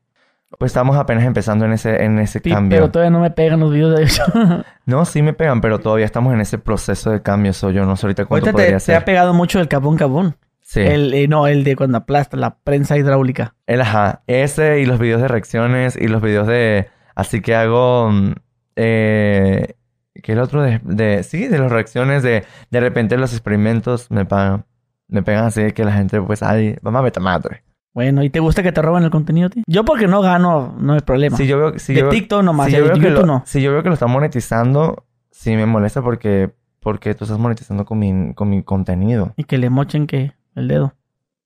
Pues 0.58 0.70
estamos 0.70 0.96
apenas 0.96 1.24
empezando 1.24 1.64
en 1.64 1.72
ese, 1.72 2.04
en 2.04 2.18
ese 2.18 2.40
Sí, 2.40 2.50
cambio. 2.50 2.78
pero 2.78 2.90
todavía 2.90 3.10
no 3.10 3.20
me 3.20 3.30
pegan 3.30 3.60
los 3.60 3.72
videos 3.72 3.96
de 3.96 4.04
eso. 4.04 4.22
No, 4.86 5.04
sí 5.06 5.22
me 5.22 5.32
pegan, 5.32 5.62
pero 5.62 5.78
todavía 5.78 6.04
estamos 6.04 6.34
en 6.34 6.40
ese 6.42 6.58
proceso 6.58 7.10
de 7.10 7.22
cambio. 7.22 7.54
So, 7.54 7.70
yo 7.70 7.86
no 7.86 7.96
sé 7.96 8.04
ahorita 8.06 8.26
cuánto 8.26 8.46
Ahorita 8.46 8.50
te, 8.50 8.52
podría 8.52 8.70
te 8.70 8.92
ha 8.94 8.98
ser. 8.98 9.04
pegado 9.04 9.32
mucho 9.32 9.58
el 9.60 9.66
cabón 9.68 9.96
cabón. 9.96 10.36
Sí. 10.60 10.80
El, 10.80 11.14
eh, 11.14 11.26
no, 11.26 11.46
el 11.46 11.64
de 11.64 11.74
cuando 11.74 11.96
aplasta 11.98 12.36
la 12.36 12.56
prensa 12.58 12.96
hidráulica. 12.98 13.54
El 13.66 13.80
ajá, 13.80 14.22
ese 14.26 14.80
y 14.80 14.84
los 14.86 14.98
videos 14.98 15.22
de 15.22 15.28
reacciones 15.28 15.96
y 15.96 16.08
los 16.08 16.20
videos 16.20 16.46
de... 16.46 16.88
Así 17.14 17.40
que 17.40 17.54
hago... 17.54 18.10
mm, 18.10 18.32
Eh, 18.76 19.74
¿Qué 20.22 20.32
es 20.32 20.36
el 20.36 20.40
otro? 20.40 20.62
De, 20.62 20.80
de- 20.84 21.22
sí, 21.22 21.48
de 21.48 21.58
las 21.58 21.70
reacciones 21.72 22.22
de... 22.22 22.44
De 22.70 22.80
repente 22.80 23.16
los 23.16 23.32
experimentos 23.32 24.10
me 24.10 24.24
pagan. 24.26 24.64
Me 25.08 25.22
pegan 25.22 25.44
así 25.46 25.72
que 25.72 25.84
la 25.84 25.92
gente 25.92 26.20
pues... 26.20 26.42
Ay, 26.42 26.76
vamos 26.82 27.00
a 27.00 27.02
meter 27.04 27.22
madre. 27.22 27.62
Bueno, 27.94 28.24
¿y 28.24 28.30
te 28.30 28.40
gusta 28.40 28.62
que 28.64 28.72
te 28.72 28.82
roben 28.82 29.04
el 29.04 29.10
contenido, 29.10 29.48
tío? 29.50 29.62
Yo 29.68 29.84
porque 29.84 30.08
no 30.08 30.20
gano, 30.20 30.74
no 30.78 30.94
hay 30.94 31.00
problema. 31.00 31.36
Si 31.36 31.46
yo 31.46 31.58
veo... 31.58 31.78
Si 31.78 31.94
de 31.94 32.00
yo, 32.00 32.06
veo- 32.06 32.10
TikTok 32.12 32.42
nomás, 32.42 32.66
si 32.66 32.72
de 32.72 32.78
yo 32.78 32.84
veo 32.86 32.94
que 32.94 33.00
YouTube 33.00 33.20
lo, 33.20 33.26
no. 33.26 33.42
si 33.46 33.62
yo 33.62 33.70
veo 33.72 33.82
que 33.84 33.88
lo 33.88 33.94
están 33.94 34.10
monetizando, 34.10 35.04
sí 35.30 35.54
me 35.56 35.64
molesta 35.66 36.02
porque... 36.02 36.50
Porque 36.80 37.14
tú 37.14 37.24
estás 37.24 37.38
monetizando 37.38 37.84
con 37.86 37.98
mi, 37.98 38.34
con 38.34 38.50
mi 38.50 38.62
contenido. 38.62 39.32
Y 39.36 39.44
que 39.44 39.56
le 39.56 39.70
mochen 39.70 40.06
que 40.06 40.32
el 40.54 40.68
dedo. 40.68 40.92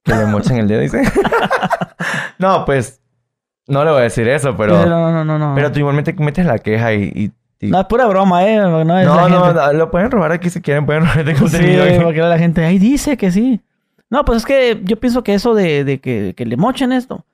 Que 0.03 0.15
le 0.15 0.27
mochen 0.27 0.57
el 0.57 0.67
dedo, 0.67 0.81
dice. 0.81 1.03
no, 2.39 2.65
pues... 2.65 3.01
No 3.67 3.85
le 3.85 3.91
voy 3.91 4.01
a 4.01 4.05
decir 4.05 4.27
eso, 4.29 4.57
pero... 4.57 4.83
Sí, 4.83 4.89
no, 4.89 5.13
no, 5.13 5.25
no, 5.27 5.39
no. 5.39 5.55
Pero 5.55 5.71
tú 5.71 5.79
igualmente 5.81 6.15
metes 6.15 6.47
la 6.47 6.59
queja 6.59 6.95
y... 6.95 7.31
No, 7.61 7.81
es 7.81 7.87
pura 7.87 8.07
broma, 8.07 8.47
¿eh? 8.49 8.57
No, 8.57 8.85
No, 8.85 9.05
no, 9.29 9.45
gente. 9.45 9.61
no, 9.61 9.73
lo 9.75 9.91
pueden 9.91 10.11
robar 10.11 10.31
aquí 10.33 10.49
si 10.49 10.61
quieren, 10.63 10.87
pueden 10.87 11.03
robar 11.03 11.25
de 11.25 11.35
Sí, 11.35 11.41
contenido. 11.43 11.83
aquí. 11.85 11.99
porque 12.03 12.21
la 12.21 12.39
gente 12.39 12.65
ahí 12.65 12.79
dice 12.79 13.17
que 13.17 13.31
sí. 13.33 13.61
No, 14.11 14.25
pues 14.25 14.39
es 14.39 14.47
que 14.47 14.81
yo 14.85 14.97
pienso 14.99 15.23
que 15.23 15.35
eso 15.35 15.55
de, 15.55 15.85
de 15.85 16.01
que, 16.01 16.35
que 16.37 16.47
le 16.47 16.57
mochen 16.57 16.93
esto. 16.93 17.25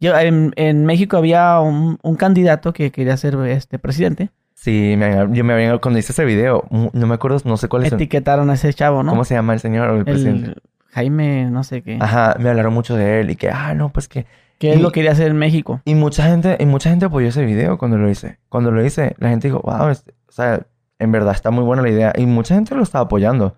Yo, 0.00 0.16
en, 0.18 0.52
en 0.56 0.84
México 0.84 1.16
había 1.16 1.60
un, 1.60 1.98
un 2.02 2.16
candidato 2.16 2.72
que 2.72 2.90
quería 2.90 3.16
ser 3.16 3.36
este 3.46 3.78
presidente. 3.78 4.30
Sí, 4.54 4.94
me, 4.98 5.28
yo 5.32 5.44
me 5.44 5.52
había, 5.52 5.78
cuando 5.78 5.98
hice 5.98 6.12
ese 6.12 6.24
video, 6.24 6.64
no 6.70 7.06
me 7.06 7.14
acuerdo, 7.14 7.38
no 7.44 7.56
sé 7.56 7.68
cuál 7.68 7.84
es, 7.84 7.92
el- 7.92 7.96
Etiquetaron 7.96 8.50
a 8.50 8.54
ese 8.54 8.72
chavo, 8.74 9.02
¿no? 9.02 9.10
cómo 9.10 9.24
se 9.24 9.34
llama 9.34 9.52
el 9.54 9.60
señor 9.60 9.88
o 9.90 9.96
el 9.96 10.04
presidente. 10.04 10.54
Jaime, 10.90 11.46
no 11.50 11.64
sé 11.64 11.82
qué. 11.82 11.98
Ajá, 12.00 12.36
me 12.38 12.48
hablaron 12.50 12.72
mucho 12.72 12.96
de 12.96 13.20
él 13.20 13.30
y 13.30 13.36
que, 13.36 13.50
ah, 13.50 13.74
no, 13.74 13.88
pues 13.90 14.08
que... 14.08 14.26
Que 14.58 14.72
él 14.72 14.78
y- 14.78 14.82
lo 14.82 14.92
quería 14.92 15.12
hacer 15.12 15.28
en 15.28 15.36
México. 15.36 15.80
Y 15.84 15.94
mucha 15.94 16.24
gente, 16.28 16.56
y 16.60 16.66
mucha 16.66 16.90
gente 16.90 17.06
apoyó 17.06 17.28
ese 17.28 17.44
video 17.44 17.78
cuando 17.78 17.98
lo 17.98 18.08
hice. 18.08 18.38
Cuando 18.48 18.70
lo 18.70 18.84
hice, 18.84 19.14
la 19.18 19.28
gente 19.30 19.48
dijo, 19.48 19.60
wow, 19.64 19.90
o 19.90 20.32
sea, 20.32 20.66
en 20.98 21.12
verdad 21.12 21.32
está 21.34 21.50
muy 21.50 21.64
buena 21.64 21.82
la 21.82 21.90
idea. 21.90 22.12
Y 22.16 22.26
mucha 22.26 22.54
gente 22.54 22.74
lo 22.76 22.82
estaba 22.84 23.04
apoyando. 23.04 23.56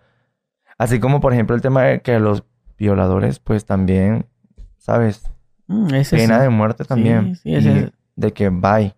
Así 0.78 0.98
como, 0.98 1.20
por 1.20 1.32
ejemplo, 1.34 1.54
el 1.54 1.62
tema 1.62 1.82
de 1.82 2.00
que 2.00 2.18
los 2.18 2.42
violadores, 2.78 3.38
pues 3.40 3.64
también, 3.64 4.26
¿sabes? 4.78 5.30
Mm, 5.66 5.94
ese 5.94 6.16
Pena 6.16 6.36
sí. 6.36 6.42
de 6.42 6.48
muerte 6.48 6.84
también. 6.84 7.36
sí, 7.36 7.50
Y 7.50 7.90
de 8.16 8.32
que 8.32 8.48
bye. 8.50 8.94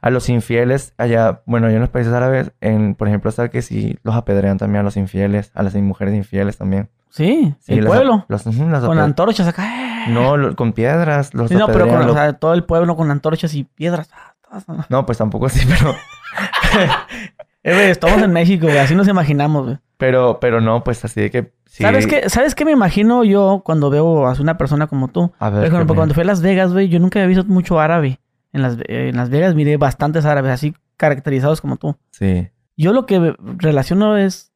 A 0.00 0.08
los 0.10 0.28
infieles, 0.30 0.94
allá, 0.96 1.42
bueno, 1.44 1.66
allá 1.66 1.76
en 1.76 1.82
los 1.82 1.90
países 1.90 2.12
árabes, 2.12 2.52
en, 2.62 2.94
por 2.94 3.06
ejemplo, 3.08 3.28
está 3.28 3.50
que 3.50 3.60
si 3.60 3.98
los 4.02 4.14
apedrean 4.14 4.56
también 4.56 4.80
a 4.80 4.82
los 4.82 4.96
infieles, 4.96 5.50
a 5.54 5.62
las 5.62 5.74
mujeres 5.74 6.14
infieles 6.14 6.56
también. 6.56 6.88
Sí, 7.10 7.54
Sí, 7.60 7.74
el 7.74 7.84
las- 7.84 7.92
pueblo. 7.94 8.24
las 8.28 8.44
Con 8.44 8.98
antorchas 8.98 9.46
acá. 9.46 10.06
No, 10.08 10.36
lo- 10.36 10.56
con 10.56 10.72
piedras, 10.72 11.32
los 11.34 11.48
Sí, 11.50 11.54
no, 11.54 11.66
pero 11.68 11.86
con, 11.86 12.00
o 12.00 12.06
lo- 12.06 12.14
sea, 12.14 12.32
todo 12.32 12.54
el 12.54 12.64
pueblo 12.64 12.96
con 12.96 13.10
antorchas 13.10 13.54
y 13.54 13.64
piedras. 13.64 14.10
Ah, 14.50 14.86
No, 14.88 15.04
pues 15.06 15.18
tampoco 15.18 15.46
así, 15.46 15.60
pero... 15.68 15.94
Eh, 17.64 17.74
güey, 17.74 17.90
estamos 17.90 18.22
en 18.22 18.30
México, 18.32 18.66
güey. 18.66 18.78
Así 18.78 18.94
nos 18.94 19.08
imaginamos, 19.08 19.64
güey. 19.64 19.78
pero, 19.96 20.38
pero 20.40 20.60
no, 20.60 20.84
pues 20.84 21.04
así 21.04 21.20
de 21.22 21.30
que... 21.30 21.52
sí. 21.66 21.82
¿Sabes 21.82 22.06
qué? 22.06 22.28
¿Sabes 22.30 22.54
qué 22.54 22.64
me 22.64 22.70
imagino 22.72 23.24
yo 23.24 23.62
cuando 23.64 23.90
veo 23.90 24.26
a 24.28 24.34
una 24.40 24.56
persona 24.58 24.86
como 24.86 25.08
tú? 25.08 25.32
A 25.38 25.50
ver, 25.50 25.64
¿qué 25.64 25.70
cuando 25.70 26.06
me- 26.06 26.14
fui 26.14 26.22
a 26.22 26.26
Las 26.26 26.42
Vegas, 26.42 26.72
güey, 26.72 26.88
yo 26.88 27.00
nunca 27.00 27.18
había 27.18 27.28
visto 27.28 27.44
mucho 27.52 27.80
árabe. 27.80 28.20
En 28.52 28.62
Las, 28.62 28.74
eh, 28.86 29.08
en 29.08 29.16
Las 29.16 29.30
Vegas 29.30 29.54
miré 29.56 29.76
bastantes 29.78 30.24
árabes, 30.26 30.52
así 30.52 30.74
caracterizados 30.96 31.60
como 31.60 31.76
tú. 31.76 31.96
Sí. 32.10 32.48
Yo 32.76 32.92
lo 32.92 33.06
que 33.06 33.34
relaciono 33.40 34.16
es, 34.16 34.52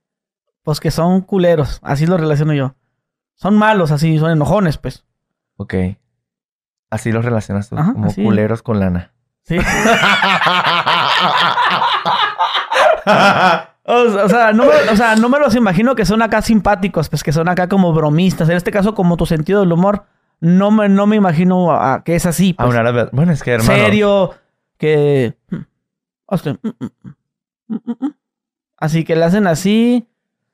pues 0.63 0.79
que 0.81 0.91
son 0.91 1.23
culeros. 1.23 1.81
Así 1.83 2.07
lo 2.07 2.17
relaciono 2.19 2.53
yo. 2.53 2.75
Son 3.35 3.57
malos, 3.57 3.91
así, 3.91 4.19
son 4.19 4.31
enojones, 4.33 4.77
pues. 4.79 5.05
Ok. 5.57 5.75
Así 6.91 7.11
los 7.13 7.25
relacionas 7.25 7.69
tú, 7.71 7.77
Ajá, 7.79 7.93
como 7.93 8.07
así. 8.07 8.23
culeros 8.23 8.63
con 8.63 8.79
lana. 8.81 9.13
Sí. 9.45 9.57
O, 13.91 14.29
sea, 14.29 14.53
no 14.53 14.65
me, 14.65 14.91
o 14.93 14.97
sea, 14.97 15.17
no 15.17 15.29
me 15.31 15.39
los 15.39 15.55
imagino 15.55 15.95
que 15.95 16.05
son 16.05 16.21
acá 16.21 16.43
simpáticos, 16.43 17.09
pues 17.09 17.23
que 17.23 17.33
son 17.33 17.49
acá 17.49 17.69
como 17.69 17.93
bromistas. 17.95 18.49
En 18.51 18.57
este 18.57 18.71
caso, 18.71 18.95
como 18.95 19.17
tu 19.17 19.25
sentido 19.25 19.61
del 19.61 19.73
humor, 19.73 20.05
no 20.41 20.71
me, 20.71 20.89
no 20.91 21.07
me 21.07 21.17
imagino 21.17 21.73
a- 21.73 22.03
que 22.05 22.15
es 22.15 22.27
así. 22.27 22.55
A 22.59 22.65
Pues, 22.65 22.75
un 22.75 22.81
árabe. 22.81 23.09
Bueno, 23.13 23.33
es 23.33 23.43
que 23.43 23.53
hermano. 23.53 23.73
serio, 23.73 24.35
que... 24.77 25.37
mm, 25.51 25.57
mm, 27.69 27.77
mm. 27.87 28.15
Así 28.77 29.05
que 29.05 29.17
le 29.17 29.25
hacen 29.25 29.47
así... 29.47 30.07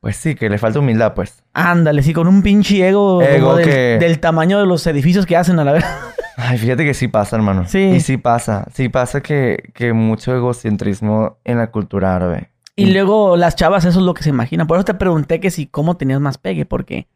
Pues 0.04 0.16
sí, 0.16 0.34
que 0.34 0.50
le 0.50 0.58
falta 0.58 0.80
humildad, 0.80 1.14
pues. 1.14 1.42
Ándale, 1.54 2.02
sí, 2.02 2.12
con 2.12 2.28
un 2.28 2.42
pinche 2.42 2.86
ego, 2.86 3.20
del, 3.20 3.64
que- 3.64 3.96
del 3.98 4.20
tamaño 4.20 4.58
de 4.58 4.66
los 4.66 4.86
edificios 4.86 5.24
que 5.24 5.34
hacen 5.34 5.58
a 5.58 5.64
la 5.64 5.72
vez. 5.72 5.84
Ay, 6.36 6.58
fíjate 6.58 6.84
que 6.84 6.92
sí 6.92 7.08
pasa, 7.08 7.36
hermano. 7.36 7.64
Sí. 7.66 7.78
Y 7.84 8.00
sí 8.00 8.18
pasa. 8.18 8.66
Sí 8.74 8.90
pasa 8.90 9.22
que, 9.22 9.70
que 9.72 9.94
mucho 9.94 10.36
egocentrismo 10.36 11.38
en 11.44 11.56
la 11.56 11.70
cultura 11.70 12.14
árabe. 12.14 12.50
Y 12.76 12.92
luego 12.92 13.38
las 13.38 13.56
chavas, 13.56 13.86
eso 13.86 14.00
es 14.00 14.04
lo 14.04 14.12
que 14.12 14.22
se 14.24 14.28
imaginan. 14.28 14.66
Por 14.66 14.76
eso 14.76 14.84
te 14.84 14.92
pregunté 14.92 15.40
que 15.40 15.50
si 15.50 15.68
cómo 15.68 15.96
tenías 15.96 16.20
más 16.20 16.36
pegue, 16.36 16.66
porque 16.66 17.08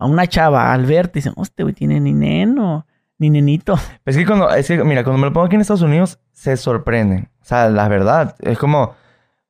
a 0.00 0.06
una 0.06 0.26
chava 0.26 0.72
al 0.72 0.84
verte 0.84 1.20
dicen, 1.20 1.34
hostia, 1.36 1.64
güey, 1.64 1.76
tiene 1.76 2.00
ni 2.00 2.12
neno, 2.12 2.88
ni 3.18 3.30
nenito. 3.30 3.78
Es 4.04 4.16
que 4.16 4.26
cuando, 4.26 4.50
es 4.50 4.66
que, 4.66 4.82
mira, 4.82 5.04
cuando 5.04 5.20
me 5.20 5.28
lo 5.28 5.32
pongo 5.32 5.46
aquí 5.46 5.54
en 5.54 5.60
Estados 5.60 5.82
Unidos, 5.82 6.18
se 6.32 6.56
sorprenden. 6.56 7.28
O 7.40 7.44
sea, 7.44 7.68
la 7.70 7.86
verdad, 7.86 8.34
es 8.40 8.58
como, 8.58 8.96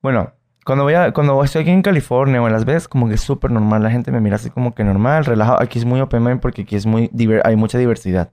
bueno, 0.03 0.33
cuando 0.65 0.83
voy 0.85 0.93
a, 0.93 1.11
cuando 1.11 1.43
estoy 1.43 1.61
aquí 1.63 1.71
en 1.71 1.81
California 1.81 2.41
o 2.41 2.47
en 2.47 2.53
Las 2.53 2.65
Vegas, 2.65 2.87
como 2.87 3.07
que 3.07 3.15
es 3.15 3.21
súper 3.21 3.51
normal. 3.51 3.83
La 3.83 3.91
gente 3.91 4.11
me 4.11 4.21
mira 4.21 4.35
así 4.37 4.49
como 4.49 4.73
que 4.73 4.83
normal, 4.83 5.25
relajado. 5.25 5.61
Aquí 5.61 5.79
es 5.79 5.85
muy 5.85 5.99
open 6.01 6.23
mind 6.23 6.39
porque 6.39 6.63
aquí 6.63 6.75
es 6.75 6.85
muy, 6.85 7.09
diver- 7.13 7.41
hay 7.45 7.55
mucha 7.55 7.77
diversidad. 7.77 8.31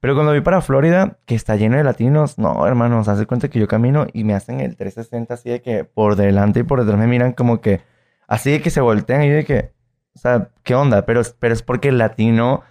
Pero 0.00 0.14
cuando 0.14 0.32
voy 0.32 0.42
para 0.42 0.60
Florida, 0.60 1.16
que 1.26 1.34
está 1.34 1.56
lleno 1.56 1.76
de 1.78 1.84
latinos, 1.84 2.38
no, 2.38 2.66
hermanos, 2.66 3.08
hace 3.08 3.26
cuenta 3.26 3.48
que 3.48 3.58
yo 3.58 3.66
camino 3.68 4.06
y 4.12 4.24
me 4.24 4.34
hacen 4.34 4.60
el 4.60 4.76
360 4.76 5.34
así 5.34 5.48
de 5.50 5.62
que 5.62 5.84
por 5.84 6.16
delante 6.16 6.60
y 6.60 6.62
por 6.64 6.80
detrás 6.80 6.98
me 6.98 7.06
miran 7.06 7.32
como 7.32 7.60
que, 7.62 7.80
así 8.28 8.50
de 8.52 8.60
que 8.60 8.70
se 8.70 8.80
voltean 8.82 9.22
y 9.22 9.28
yo 9.30 9.34
de 9.36 9.44
que, 9.44 9.72
o 10.14 10.18
sea, 10.18 10.50
¿qué 10.62 10.74
onda? 10.74 11.06
Pero, 11.06 11.22
pero 11.38 11.54
es 11.54 11.62
porque 11.62 11.88
el 11.88 11.98
latino 11.98 12.62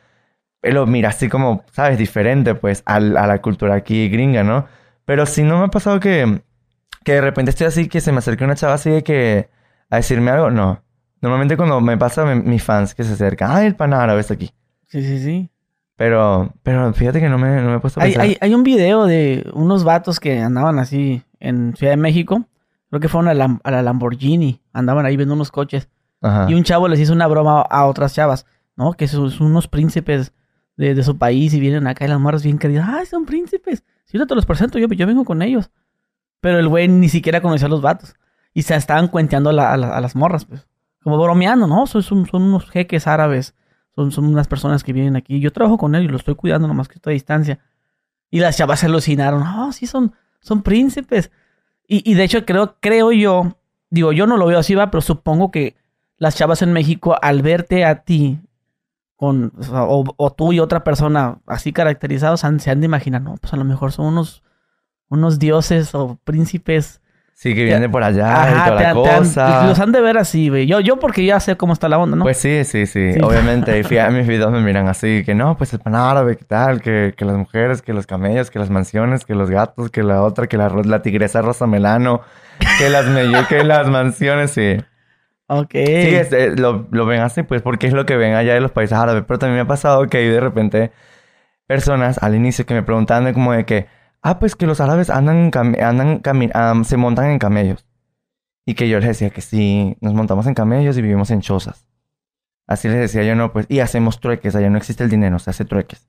eh, 0.61 0.71
lo 0.71 0.85
mira 0.85 1.09
así 1.09 1.29
como, 1.29 1.63
¿sabes? 1.71 1.97
Diferente, 1.97 2.55
pues, 2.55 2.83
al- 2.85 3.17
a 3.17 3.27
la 3.27 3.41
cultura 3.41 3.75
aquí 3.75 4.09
gringa, 4.09 4.43
¿no? 4.43 4.67
Pero 5.05 5.25
si 5.25 5.43
no 5.43 5.57
me 5.59 5.65
ha 5.65 5.67
pasado 5.69 5.99
que, 5.99 6.41
que 7.03 7.13
de 7.13 7.21
repente 7.21 7.51
estoy 7.51 7.67
así, 7.67 7.87
que 7.87 8.01
se 8.01 8.11
me 8.11 8.19
acerque 8.19 8.43
una 8.43 8.55
chava 8.55 8.73
así 8.73 8.89
de 8.89 9.03
que 9.03 9.49
a 9.89 9.97
decirme 9.97 10.31
algo, 10.31 10.49
no. 10.51 10.81
Normalmente 11.21 11.55
cuando 11.57 11.79
me 11.81 11.97
pasa, 11.97 12.25
me- 12.25 12.35
mis 12.35 12.63
fans 12.63 12.93
que 12.95 13.03
se 13.03 13.13
acercan, 13.13 13.51
¡ay, 13.51 13.67
el 13.67 13.75
pan 13.75 13.93
árabe 13.93 14.19
está 14.21 14.33
aquí! 14.33 14.51
Sí, 14.87 15.01
sí, 15.03 15.19
sí. 15.19 15.49
Pero, 15.95 16.53
pero 16.63 16.91
fíjate 16.93 17.19
que 17.19 17.29
no 17.29 17.37
me, 17.37 17.61
no 17.61 17.69
me 17.69 17.75
he 17.75 17.79
puesto 17.79 17.99
a 17.99 18.03
Hay, 18.03 18.11
pensar. 18.13 18.25
hay, 18.25 18.37
hay 18.41 18.53
un 18.55 18.63
video 18.63 19.05
de 19.05 19.49
unos 19.53 19.83
vatos 19.83 20.19
que 20.19 20.39
andaban 20.39 20.79
así 20.79 21.23
en 21.39 21.75
Ciudad 21.75 21.93
de 21.93 21.97
México. 21.97 22.45
Creo 22.89 22.99
que 22.99 23.07
fueron 23.09 23.27
a 23.29 23.33
la, 23.33 23.59
a 23.63 23.71
la 23.71 23.81
Lamborghini. 23.83 24.61
Andaban 24.73 25.05
ahí 25.05 25.15
viendo 25.17 25.35
unos 25.35 25.51
coches. 25.51 25.89
Ajá. 26.21 26.47
Y 26.49 26.55
un 26.55 26.63
chavo 26.63 26.87
les 26.87 26.99
hizo 26.99 27.13
una 27.13 27.27
broma 27.27 27.61
a 27.61 27.85
otras 27.85 28.13
chavas, 28.15 28.45
¿no? 28.75 28.93
Que 28.93 29.07
son, 29.07 29.29
son 29.31 29.47
unos 29.47 29.67
príncipes 29.67 30.33
de, 30.77 30.95
de 30.95 31.03
su 31.03 31.17
país 31.17 31.53
y 31.53 31.59
vienen 31.59 31.85
acá 31.87 32.05
y 32.05 32.07
las 32.07 32.19
morras 32.19 32.43
bien 32.43 32.57
queridas. 32.57 32.89
¡Ay, 32.89 33.05
son 33.05 33.25
príncipes! 33.25 33.83
Si 34.05 34.17
yo 34.17 34.25
te 34.25 34.35
los 34.35 34.45
presento, 34.47 34.79
yo, 34.79 34.87
yo 34.87 35.05
vengo 35.07 35.25
con 35.25 35.41
ellos. 35.43 35.69
Pero 36.43 36.59
el 36.59 36.67
güey 36.67 36.89
ni 36.89 37.07
siquiera 37.07 37.39
conocía 37.41 37.67
a 37.67 37.69
los 37.69 37.81
vatos. 37.81 38.15
Y 38.53 38.63
se 38.63 38.75
estaban 38.75 39.07
cuenteando 39.07 39.49
a, 39.49 39.53
la- 39.53 39.71
a 39.73 39.77
la- 39.77 39.95
a 39.97 40.01
las 40.01 40.13
morras, 40.15 40.43
pues. 40.43 40.67
Como 41.01 41.17
bromeando, 41.17 41.67
¿no? 41.67 41.87
Son, 41.87 42.03
son, 42.03 42.27
unos 42.33 42.69
jeques 42.69 43.07
árabes. 43.07 43.55
Son, 43.95 44.11
unas 44.25 44.47
personas 44.49 44.83
que 44.83 44.91
vienen 44.91 45.15
aquí. 45.15 45.39
Yo 45.39 45.53
trabajo 45.53 45.77
con 45.77 45.95
ellos, 45.95 46.11
los 46.11 46.19
estoy 46.21 46.35
cuidando 46.35 46.67
nomás 46.67 46.89
que 46.89 46.95
estoy 46.95 47.13
a 47.13 47.15
distancia. 47.15 47.59
Y 48.29 48.41
las 48.41 48.57
chavas 48.57 48.81
se 48.81 48.87
alucinaron. 48.87 49.41
¡Oh, 49.41 49.71
sí, 49.71 49.87
son, 49.87 50.13
son 50.41 50.63
príncipes! 50.63 51.31
Y, 51.87 52.13
de 52.15 52.23
hecho, 52.23 52.43
creo, 52.45 52.75
creo 52.81 53.11
yo, 53.13 53.55
digo, 53.89 54.11
yo 54.11 54.27
no 54.27 54.35
lo 54.37 54.45
veo 54.47 54.59
así, 54.59 54.75
va, 54.75 54.91
pero 54.91 55.01
supongo 55.01 55.49
que 55.51 55.75
las 56.17 56.35
chavas 56.35 56.61
en 56.61 56.73
México, 56.73 57.15
al 57.21 57.41
verte 57.41 57.85
a 57.85 58.03
ti, 58.03 58.39
con, 59.15 59.53
o, 59.71 60.03
o- 60.17 60.33
tú 60.33 60.53
y 60.53 60.59
otra 60.59 60.83
persona 60.83 61.39
así 61.45 61.71
caracterizados, 61.71 62.39
se 62.41 62.71
han 62.71 62.79
de 62.81 62.85
imaginar, 62.85 63.21
no, 63.21 63.35
pues 63.35 63.53
a 63.53 63.57
lo 63.57 63.63
mejor 63.63 63.91
son 63.91 64.07
unos, 64.07 64.43
unos 65.13 65.39
dioses 65.39 65.93
o 65.95 66.19
príncipes. 66.23 66.99
Sí, 67.35 67.55
que 67.55 67.63
vienen 67.63 67.81
de 67.81 67.89
por 67.89 68.03
allá 68.03 68.27
y 68.27 68.53
Ajá, 68.53 68.65
toda 68.65 68.77
te 68.77 68.83
la 68.83 68.89
han- 68.89 68.95
cosa. 68.95 69.67
los 69.67 69.79
han 69.79 69.91
de 69.91 69.99
ver 70.01 70.17
así, 70.17 70.49
güey. 70.49 70.65
Yo, 70.65 70.79
yo 70.79 70.99
porque 70.99 71.25
ya 71.25 71.39
sé 71.39 71.57
cómo 71.57 71.73
está 71.73 71.89
la 71.89 71.97
onda, 71.97 72.15
¿no? 72.15 72.23
Pues 72.23 72.37
sí, 72.37 72.63
sí, 72.63 72.85
sí, 72.85 73.13
Sí. 73.13 73.19
obviamente. 73.21 73.77
Y 73.79 73.83
fíjate, 73.83 74.11
mis 74.13 74.27
videos 74.27 74.51
me 74.51 74.61
miran 74.61 74.87
así, 74.87 75.23
que 75.25 75.33
no, 75.35 75.57
pues 75.57 75.73
el 75.73 75.79
pan 75.79 75.95
árabe, 75.95 76.37
¿qué 76.37 76.45
tal? 76.45 76.79
Que, 76.81 77.13
que 77.17 77.25
las 77.25 77.35
mujeres, 77.35 77.81
que 77.81 77.91
los 77.91 78.05
camellos, 78.07 78.49
que 78.51 78.59
las 78.59 78.69
mansiones, 78.69 79.25
que 79.25 79.35
los 79.35 79.49
gatos, 79.49 79.89
que 79.89 80.03
la 80.03 80.21
otra, 80.21 80.47
que 80.47 80.57
la, 80.57 80.69
la 80.69 81.01
tigresa 81.01 81.41
rosa 81.41 81.65
melano, 81.67 82.21
que 82.77 82.89
las 82.89 83.05
que 83.47 83.63
las 83.63 83.89
mansiones, 83.89 84.51
sí. 84.51 84.77
ok. 85.47 85.71
Sí, 85.73 85.79
es- 86.15 86.31
eh, 86.31 86.53
lo, 86.55 86.87
lo 86.91 87.05
ven 87.07 87.21
así, 87.21 87.43
pues, 87.43 87.61
porque 87.61 87.87
es 87.87 87.93
lo 87.93 88.05
que 88.05 88.15
ven 88.15 88.35
allá 88.35 88.53
de 88.53 88.61
los 88.61 88.71
países 88.71 88.97
árabes. 88.97 89.23
Pero 89.27 89.39
también 89.39 89.55
me 89.55 89.61
ha 89.61 89.67
pasado 89.67 90.07
que 90.07 90.19
hay 90.19 90.29
de 90.29 90.39
repente 90.39 90.91
personas 91.67 92.21
al 92.21 92.35
inicio 92.35 92.65
que 92.65 92.73
me 92.73 92.83
preguntaban 92.83 93.25
de 93.25 93.33
como 93.33 93.53
de 93.53 93.65
que, 93.65 93.87
ah, 94.23 94.39
pues 94.39 94.55
que 94.55 94.65
los 94.65 94.81
árabes 94.81 95.09
andan, 95.09 95.51
andan 95.53 96.21
am, 96.53 96.83
se 96.83 96.97
montan 96.97 97.29
en 97.29 97.39
camellos. 97.39 97.85
Y 98.65 98.75
que 98.75 98.89
yo 98.89 98.99
les 98.99 99.09
decía 99.09 99.29
que 99.29 99.41
sí, 99.41 99.97
nos 100.01 100.13
montamos 100.13 100.47
en 100.47 100.53
camellos 100.53 100.97
y 100.97 101.01
vivimos 101.01 101.29
en 101.31 101.41
chozas. 101.41 101.85
Así 102.65 102.87
les 102.87 102.97
decía 102.97 103.23
yo, 103.23 103.35
no, 103.35 103.51
pues, 103.51 103.65
y 103.69 103.81
hacemos 103.81 104.19
trueques, 104.19 104.55
allá 104.55 104.69
no 104.69 104.77
existe 104.77 105.03
el 105.03 105.09
dinero, 105.09 105.37
se 105.37 105.49
hace 105.49 105.65
trueques. 105.65 106.07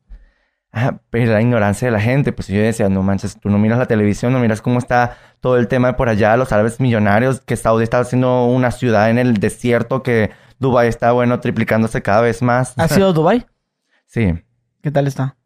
Ah, 0.73 0.99
pero 1.11 1.33
la 1.33 1.41
ignorancia 1.41 1.87
de 1.87 1.93
la 1.93 2.01
gente, 2.01 2.33
pues 2.33 2.49
yo 2.49 2.61
decía, 2.61 2.89
no 2.89 3.03
manches, 3.03 3.39
tú 3.39 3.49
no 3.49 3.59
miras 3.59 3.79
la 3.79 3.87
televisión, 3.87 4.33
no 4.33 4.41
miras 4.41 4.62
cómo 4.62 4.79
está 4.79 5.17
todo 5.41 5.57
el 5.57 5.69
tema 5.69 5.89
de 5.89 5.95
por 5.95 6.09
allá, 6.09 6.37
los 6.37 6.53
árabes 6.53 6.81
millonarios, 6.81 7.41
que 7.41 7.57
Saudi 7.57 7.85
está 7.85 8.01
haciendo 8.01 8.47
una 8.47 8.71
ciudad 8.71 9.11
en 9.11 9.19
el 9.19 9.35
desierto, 9.35 10.03
que 10.03 10.31
Dubái 10.59 10.89
está, 10.89 11.12
bueno, 11.12 11.39
triplicándose 11.41 12.03
cada 12.03 12.23
vez 12.23 12.43
más. 12.43 12.75
¿Has 12.77 12.97
ido 12.97 13.09
a 13.09 13.12
Dubai? 13.12 13.47
Sí, 14.07 14.35
¿Qué 14.85 14.91
tal 14.91 15.07
está? 15.07 15.37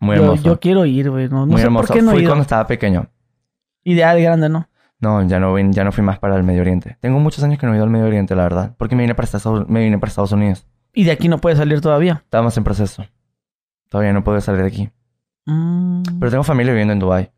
Muy 0.00 0.16
hermoso. 0.16 0.42
yo 0.42 0.60
quiero 0.60 0.84
ir, 0.86 1.10
güey. 1.10 1.28
No, 1.28 1.40
no 1.40 1.46
muy 1.46 1.56
sé 1.58 1.64
hermoso. 1.64 1.86
por 1.88 1.96
qué 1.96 2.02
no 2.02 2.10
he 2.10 2.14
Fui 2.14 2.22
ido. 2.22 2.30
cuando 2.30 2.42
estaba 2.42 2.66
pequeño. 2.66 3.06
Idea 3.84 4.14
de 4.14 4.22
grande, 4.22 4.48
¿no? 4.48 4.68
No, 5.00 5.22
ya 5.26 5.38
no, 5.38 5.58
ya 5.70 5.84
no 5.84 5.92
fui 5.92 6.02
más 6.02 6.18
para 6.18 6.36
el 6.36 6.44
Medio 6.44 6.62
Oriente. 6.62 6.96
Tengo 7.00 7.18
muchos 7.20 7.44
años 7.44 7.58
que 7.58 7.66
no 7.66 7.72
he 7.72 7.76
ido 7.76 7.84
al 7.84 7.90
Medio 7.90 8.06
Oriente, 8.06 8.34
la 8.34 8.44
verdad. 8.44 8.74
Porque 8.78 8.96
me 8.96 9.02
vine 9.02 9.14
para 9.14 9.24
Estados, 9.26 9.68
me 9.68 9.80
vine 9.84 9.98
para 9.98 10.08
Estados 10.08 10.32
Unidos. 10.32 10.66
Y 10.92 11.04
de 11.04 11.10
aquí 11.12 11.28
no 11.28 11.38
puedes 11.38 11.58
salir 11.58 11.80
todavía. 11.80 12.22
Estábamos 12.24 12.56
en 12.56 12.64
proceso. 12.64 13.04
Todavía 13.90 14.12
no 14.12 14.24
puedo 14.24 14.40
salir 14.40 14.62
de 14.62 14.68
aquí. 14.68 14.90
Mm, 15.46 16.02
Pero 16.18 16.30
tengo 16.30 16.44
familia 16.44 16.72
viviendo 16.72 16.92
en 16.94 17.00
Dubái. 17.00 17.30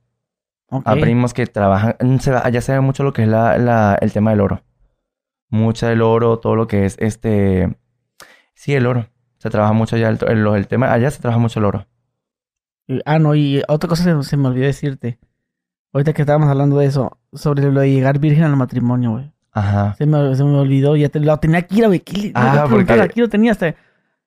ok. 0.71 0.83
A 0.87 0.95
primos 0.95 1.35
que 1.35 1.47
trabajan. 1.47 1.97
mm, 2.01 2.19
se- 2.19 2.35
allá 2.35 2.61
se 2.61 2.73
ve 2.73 2.81
mucho 2.81 3.03
lo 3.03 3.13
que 3.13 3.23
es 3.23 3.29
la, 3.29 3.59
la- 3.59 3.99
el 4.01 4.13
tema 4.13 4.31
del 4.31 4.41
oro. 4.41 4.63
Mucha 5.51 5.89
del 5.89 6.03
oro, 6.03 6.39
todo 6.39 6.55
lo 6.57 6.67
que 6.69 6.85
es 6.87 6.97
este. 7.01 7.77
Sí, 8.55 8.75
el 8.75 8.87
oro. 8.87 9.07
Se 9.39 9.51
trabaja 9.51 9.73
mucho 9.73 9.97
allá. 9.97 10.09
El, 10.11 10.19
el- 10.29 10.47
el 10.55 10.67
tema. 10.69 10.93
Allá 10.93 11.11
se 11.11 11.21
trabaja 11.21 11.41
mucho 11.41 11.59
el 11.59 11.65
oro. 11.65 11.87
Ah, 13.05 13.19
no, 13.19 13.35
y 13.35 13.63
otra 13.69 13.89
cosa 13.89 14.05
se, 14.05 14.23
se 14.29 14.37
me 14.37 14.49
olvidó 14.49 14.67
decirte. 14.67 15.19
Ahorita 15.93 16.13
que 16.13 16.23
estábamos 16.23 16.49
hablando 16.49 16.79
de 16.79 16.87
eso, 16.87 17.19
sobre 17.33 17.71
lo 17.73 17.81
de 17.81 17.91
llegar 17.91 18.19
virgen 18.19 18.45
al 18.45 18.57
matrimonio, 18.57 19.13
güey. 19.13 19.33
Ajá. 19.53 19.95
Se 19.97 20.05
me, 20.07 20.35
se 20.37 20.45
me 20.45 20.57
olvidó, 20.59 20.95
ya 20.97 21.09
te 21.09 21.19
lo 21.19 21.37
tenía 21.39 21.59
aquí, 21.59 21.83
güey. 21.83 22.01
¿Qué 22.01 22.19
le- 22.19 22.33
Ah, 22.35 22.67
porque- 22.69 22.93
Aquí 23.01 23.21
lo 23.21 23.29
tenía 23.29 23.53
hasta. 23.53 23.75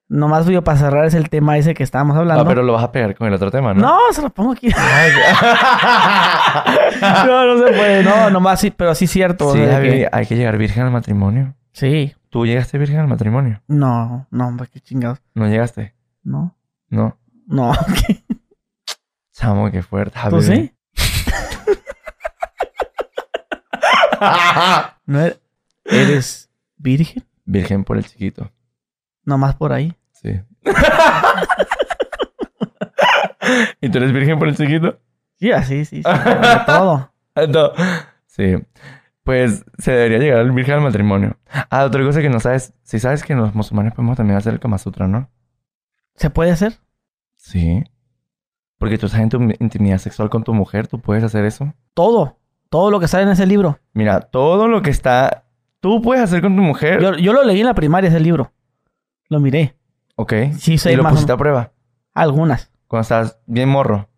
Nomás 0.07 0.47
yo 0.47 0.63
para 0.63 0.79
cerrar 0.79 1.05
es 1.05 1.13
el 1.13 1.29
tema 1.29 1.55
ese 1.59 1.75
que 1.75 1.83
estábamos 1.83 2.17
hablando. 2.17 2.41
Ah, 2.43 2.47
pero 2.47 2.63
lo 2.63 2.73
vas 2.73 2.83
a 2.83 2.91
pegar 2.91 3.13
con 3.15 3.27
el 3.27 3.33
otro 3.35 3.51
tema, 3.51 3.75
¿no? 3.75 3.81
No, 3.81 3.97
se 4.11 4.23
lo 4.23 4.31
pongo 4.31 4.53
aquí. 4.53 4.69
No, 7.27 7.45
no 7.55 7.57
se 7.67 7.73
puede. 7.73 8.03
No, 8.03 8.29
nomás 8.31 8.59
sí, 8.59 8.71
pero 8.71 8.95
sí 8.95 9.05
es 9.05 9.11
cierto. 9.11 9.47
o 9.49 9.53
sí, 9.53 9.59
sea, 9.59 9.81
que- 9.81 10.09
hay 10.11 10.25
que 10.25 10.35
llegar 10.35 10.57
virgen 10.57 10.83
al 10.83 10.91
matrimonio. 10.91 11.53
sí. 11.71 12.13
¿Tú 12.31 12.45
llegaste 12.45 12.77
virgen 12.77 12.99
al 12.99 13.07
matrimonio? 13.07 13.59
No, 13.67 14.27
no, 14.29 14.47
hombre, 14.47 14.67
qué 14.71 14.79
chingados. 14.79 15.19
¿No 15.33 15.47
llegaste? 15.47 15.95
No, 16.21 16.55
No. 16.89 17.17
no. 17.47 17.71
Chamo, 19.39 19.71
qué 19.71 19.81
fuerte. 19.81 20.19
¿Tú 20.29 20.41
sí? 20.41 20.73
¿No 25.05 25.21
eres, 25.21 25.39
eres 25.85 26.49
virgen? 26.75 27.23
Virgen 27.45 27.85
por 27.85 27.95
el 27.95 28.05
chiquito. 28.05 28.51
Nomás 29.23 29.55
por 29.55 29.71
ahí. 29.71 29.95
Sí. 30.11 30.41
¿Y 33.79 33.87
tú 33.89 33.99
eres 33.99 34.11
virgen 34.11 34.37
por 34.39 34.49
el 34.49 34.57
chiquito? 34.57 34.99
Sí, 35.37 35.53
así, 35.53 35.85
sí, 35.85 36.03
sí. 36.03 36.09
todo. 36.65 37.13
No. 37.47 37.71
Sí. 38.25 38.57
Pues 39.23 39.63
se 39.77 39.93
debería 39.93 40.17
llegar 40.17 40.39
al 40.39 40.51
virgen 40.51 40.75
al 40.75 40.81
matrimonio. 40.81 41.37
Ah, 41.69 41.85
otra 41.85 42.03
cosa 42.03 42.19
que 42.21 42.29
no 42.29 42.41
sabes. 42.41 42.73
Si 42.83 42.99
sabes 42.99 43.23
que 43.23 43.35
los 43.35 43.55
musulmanes 43.55 43.93
podemos 43.93 44.17
también 44.17 44.35
hacer 44.37 44.51
el 44.51 44.59
Kama 44.59 44.77
Sutra, 44.79 45.07
¿no? 45.07 45.29
¿Se 46.15 46.29
puede 46.29 46.51
hacer? 46.51 46.73
Sí. 47.37 47.85
Porque 48.79 48.97
tú 48.97 49.05
estás 49.05 49.21
en 49.21 49.29
tu 49.29 49.37
intimidad 49.59 49.99
sexual 49.99 50.29
con 50.31 50.43
tu 50.43 50.53
mujer, 50.53 50.87
tú 50.87 50.99
puedes 50.99 51.23
hacer 51.23 51.45
eso. 51.45 51.71
Todo. 51.93 52.37
Todo 52.69 52.89
lo 52.89 52.99
que 52.99 53.07
sale 53.07 53.23
en 53.23 53.29
ese 53.29 53.45
libro. 53.45 53.77
Mira, 53.93 54.21
todo 54.21 54.67
lo 54.67 54.81
que 54.81 54.89
está. 54.89 55.43
Tú 55.81 56.01
puedes 56.01 56.23
hacer 56.23 56.41
con 56.41 56.55
tu 56.55 56.61
mujer. 56.63 57.01
Yo, 57.01 57.15
yo 57.17 57.33
lo 57.33 57.43
leí 57.43 57.59
en 57.59 57.65
la 57.67 57.73
primaria, 57.75 58.07
ese 58.09 58.19
libro. 58.19 58.51
Lo 59.27 59.39
miré. 59.39 59.75
Ok. 60.15 60.33
Sí, 60.57 60.77
sé 60.77 60.93
y 60.93 60.95
lo 60.95 61.03
más 61.03 61.11
o 61.11 61.15
pusiste 61.15 61.31
a 61.33 61.37
prueba. 61.37 61.71
Algunas. 62.13 62.71
Cuando 62.87 63.01
estás 63.03 63.39
bien 63.45 63.69
morro. 63.69 64.09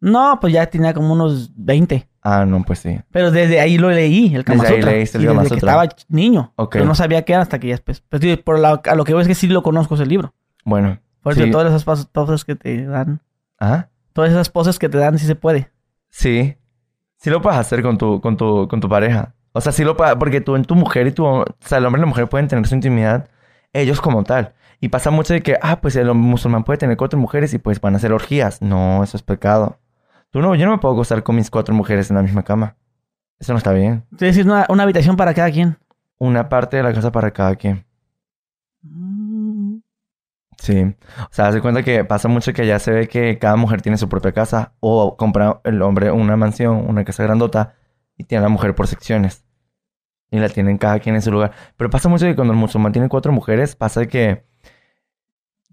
No, 0.00 0.38
pues 0.40 0.52
ya 0.52 0.66
tenía 0.66 0.92
como 0.94 1.12
unos 1.12 1.52
20. 1.56 2.08
Ah, 2.22 2.44
no, 2.44 2.62
pues 2.64 2.80
sí. 2.80 3.00
Pero 3.12 3.30
desde 3.30 3.60
ahí 3.60 3.78
lo 3.78 3.90
leí, 3.90 4.34
el 4.34 4.44
Kama 4.44 4.62
Desde 4.64 4.76
ahí 4.76 4.82
leíste 4.82 5.18
el 5.18 5.22
Sí, 5.22 5.28
Kama 5.28 5.42
desde 5.42 5.54
que 5.54 5.58
estaba 5.58 5.88
niño. 6.08 6.52
Ok. 6.56 6.72
Pero 6.72 6.84
no 6.86 6.94
sabía 6.94 7.24
qué 7.24 7.32
era 7.34 7.42
hasta 7.42 7.58
que 7.60 7.68
ya 7.68 7.74
después. 7.74 8.00
Pues, 8.08 8.22
por 8.38 8.58
la- 8.58 8.80
a 8.84 8.94
lo 8.94 9.04
que 9.04 9.12
veo 9.12 9.20
es 9.20 9.28
que 9.28 9.34
sí 9.34 9.46
lo 9.46 9.62
conozco 9.62 9.94
ese 9.94 10.06
libro. 10.06 10.34
Bueno. 10.64 10.98
Por 11.22 11.34
eso 11.34 11.44
sí. 11.44 11.50
todas 11.52 11.68
esas 11.68 11.86
pas- 11.86 12.08
poses 12.10 12.44
que 12.44 12.56
te 12.56 12.84
dan. 12.84 13.20
¿Ah? 13.60 13.88
Todas 14.12 14.30
esas 14.30 14.50
poses 14.50 14.78
que 14.78 14.88
te 14.88 14.98
dan 14.98 15.18
sí 15.18 15.26
se 15.26 15.34
puede. 15.34 15.70
Sí. 16.10 16.56
Sí 17.16 17.30
lo 17.30 17.40
puedes 17.40 17.58
hacer 17.58 17.82
con 17.82 17.98
tu, 17.98 18.20
con 18.20 18.36
tu, 18.36 18.68
con 18.68 18.80
tu 18.80 18.88
pareja. 18.88 19.34
O 19.52 19.60
sea, 19.60 19.72
sí 19.72 19.84
lo 19.84 19.96
puedes, 19.96 20.16
porque 20.16 20.40
tú 20.40 20.56
en 20.56 20.64
tu 20.64 20.74
mujer 20.74 21.06
y 21.06 21.12
tu, 21.12 21.24
o 21.24 21.44
sea, 21.60 21.78
el 21.78 21.86
hombre 21.86 22.00
y 22.00 22.02
la 22.02 22.06
mujer 22.06 22.28
pueden 22.28 22.48
tener 22.48 22.66
su 22.66 22.74
intimidad, 22.74 23.28
ellos 23.72 24.00
como 24.00 24.24
tal. 24.24 24.54
Y 24.80 24.88
pasa 24.88 25.10
mucho 25.10 25.32
de 25.34 25.42
que, 25.42 25.56
ah, 25.62 25.80
pues 25.80 25.94
el 25.96 26.12
musulmán 26.14 26.64
puede 26.64 26.78
tener 26.78 26.96
cuatro 26.96 27.18
mujeres 27.18 27.54
y 27.54 27.58
pues 27.58 27.80
van 27.80 27.94
a 27.94 27.98
hacer 27.98 28.12
orgías. 28.12 28.60
No, 28.62 29.04
eso 29.04 29.16
es 29.16 29.22
pecado. 29.22 29.78
Tú 30.30 30.40
no, 30.40 30.54
yo 30.54 30.66
no 30.66 30.72
me 30.72 30.78
puedo 30.78 30.94
acostar 30.94 31.22
con 31.22 31.36
mis 31.36 31.50
cuatro 31.50 31.74
mujeres 31.74 32.10
en 32.10 32.16
la 32.16 32.22
misma 32.22 32.42
cama. 32.42 32.76
Eso 33.38 33.52
no 33.52 33.58
está 33.58 33.72
bien. 33.72 34.04
Es 34.12 34.18
decir, 34.18 34.44
una, 34.44 34.66
una 34.68 34.82
habitación 34.82 35.16
para 35.16 35.34
cada 35.34 35.50
quien. 35.50 35.78
Una 36.18 36.48
parte 36.48 36.78
de 36.78 36.82
la 36.82 36.92
casa 36.92 37.12
para 37.12 37.30
cada 37.30 37.54
quien. 37.54 37.84
Sí. 40.62 40.94
O 41.18 41.28
sea, 41.32 41.48
haz 41.48 41.54
de 41.54 41.60
cuenta 41.60 41.82
que 41.82 42.04
pasa 42.04 42.28
mucho 42.28 42.52
que 42.52 42.62
allá 42.62 42.78
se 42.78 42.92
ve 42.92 43.08
que 43.08 43.36
cada 43.40 43.56
mujer 43.56 43.82
tiene 43.82 43.98
su 43.98 44.08
propia 44.08 44.30
casa 44.30 44.74
o 44.78 45.16
compra 45.16 45.60
el 45.64 45.82
hombre 45.82 46.12
una 46.12 46.36
mansión, 46.36 46.88
una 46.88 47.04
casa 47.04 47.24
grandota 47.24 47.74
y 48.16 48.22
tiene 48.22 48.44
a 48.44 48.48
la 48.48 48.48
mujer 48.48 48.72
por 48.76 48.86
secciones. 48.86 49.44
Y 50.30 50.38
la 50.38 50.48
tienen 50.48 50.78
cada 50.78 51.00
quien 51.00 51.16
en 51.16 51.22
su 51.22 51.32
lugar. 51.32 51.50
Pero 51.76 51.90
pasa 51.90 52.08
mucho 52.08 52.26
que 52.26 52.36
cuando 52.36 52.52
el 52.52 52.60
musulmán 52.60 52.92
tiene 52.92 53.08
cuatro 53.08 53.32
mujeres, 53.32 53.74
pasa 53.74 54.06
que 54.06 54.44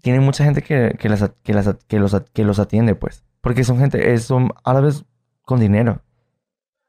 tiene 0.02 0.18
mucha 0.18 0.42
gente 0.42 0.60
que, 0.60 0.96
que, 0.98 1.08
las, 1.08 1.30
que, 1.44 1.54
las, 1.54 1.76
que, 1.86 2.00
los, 2.00 2.20
que 2.32 2.44
los 2.44 2.58
atiende, 2.58 2.96
pues. 2.96 3.24
Porque 3.42 3.62
son 3.62 3.78
gente, 3.78 4.18
son 4.18 4.50
árabes 4.64 5.04
con 5.42 5.60
dinero. 5.60 6.02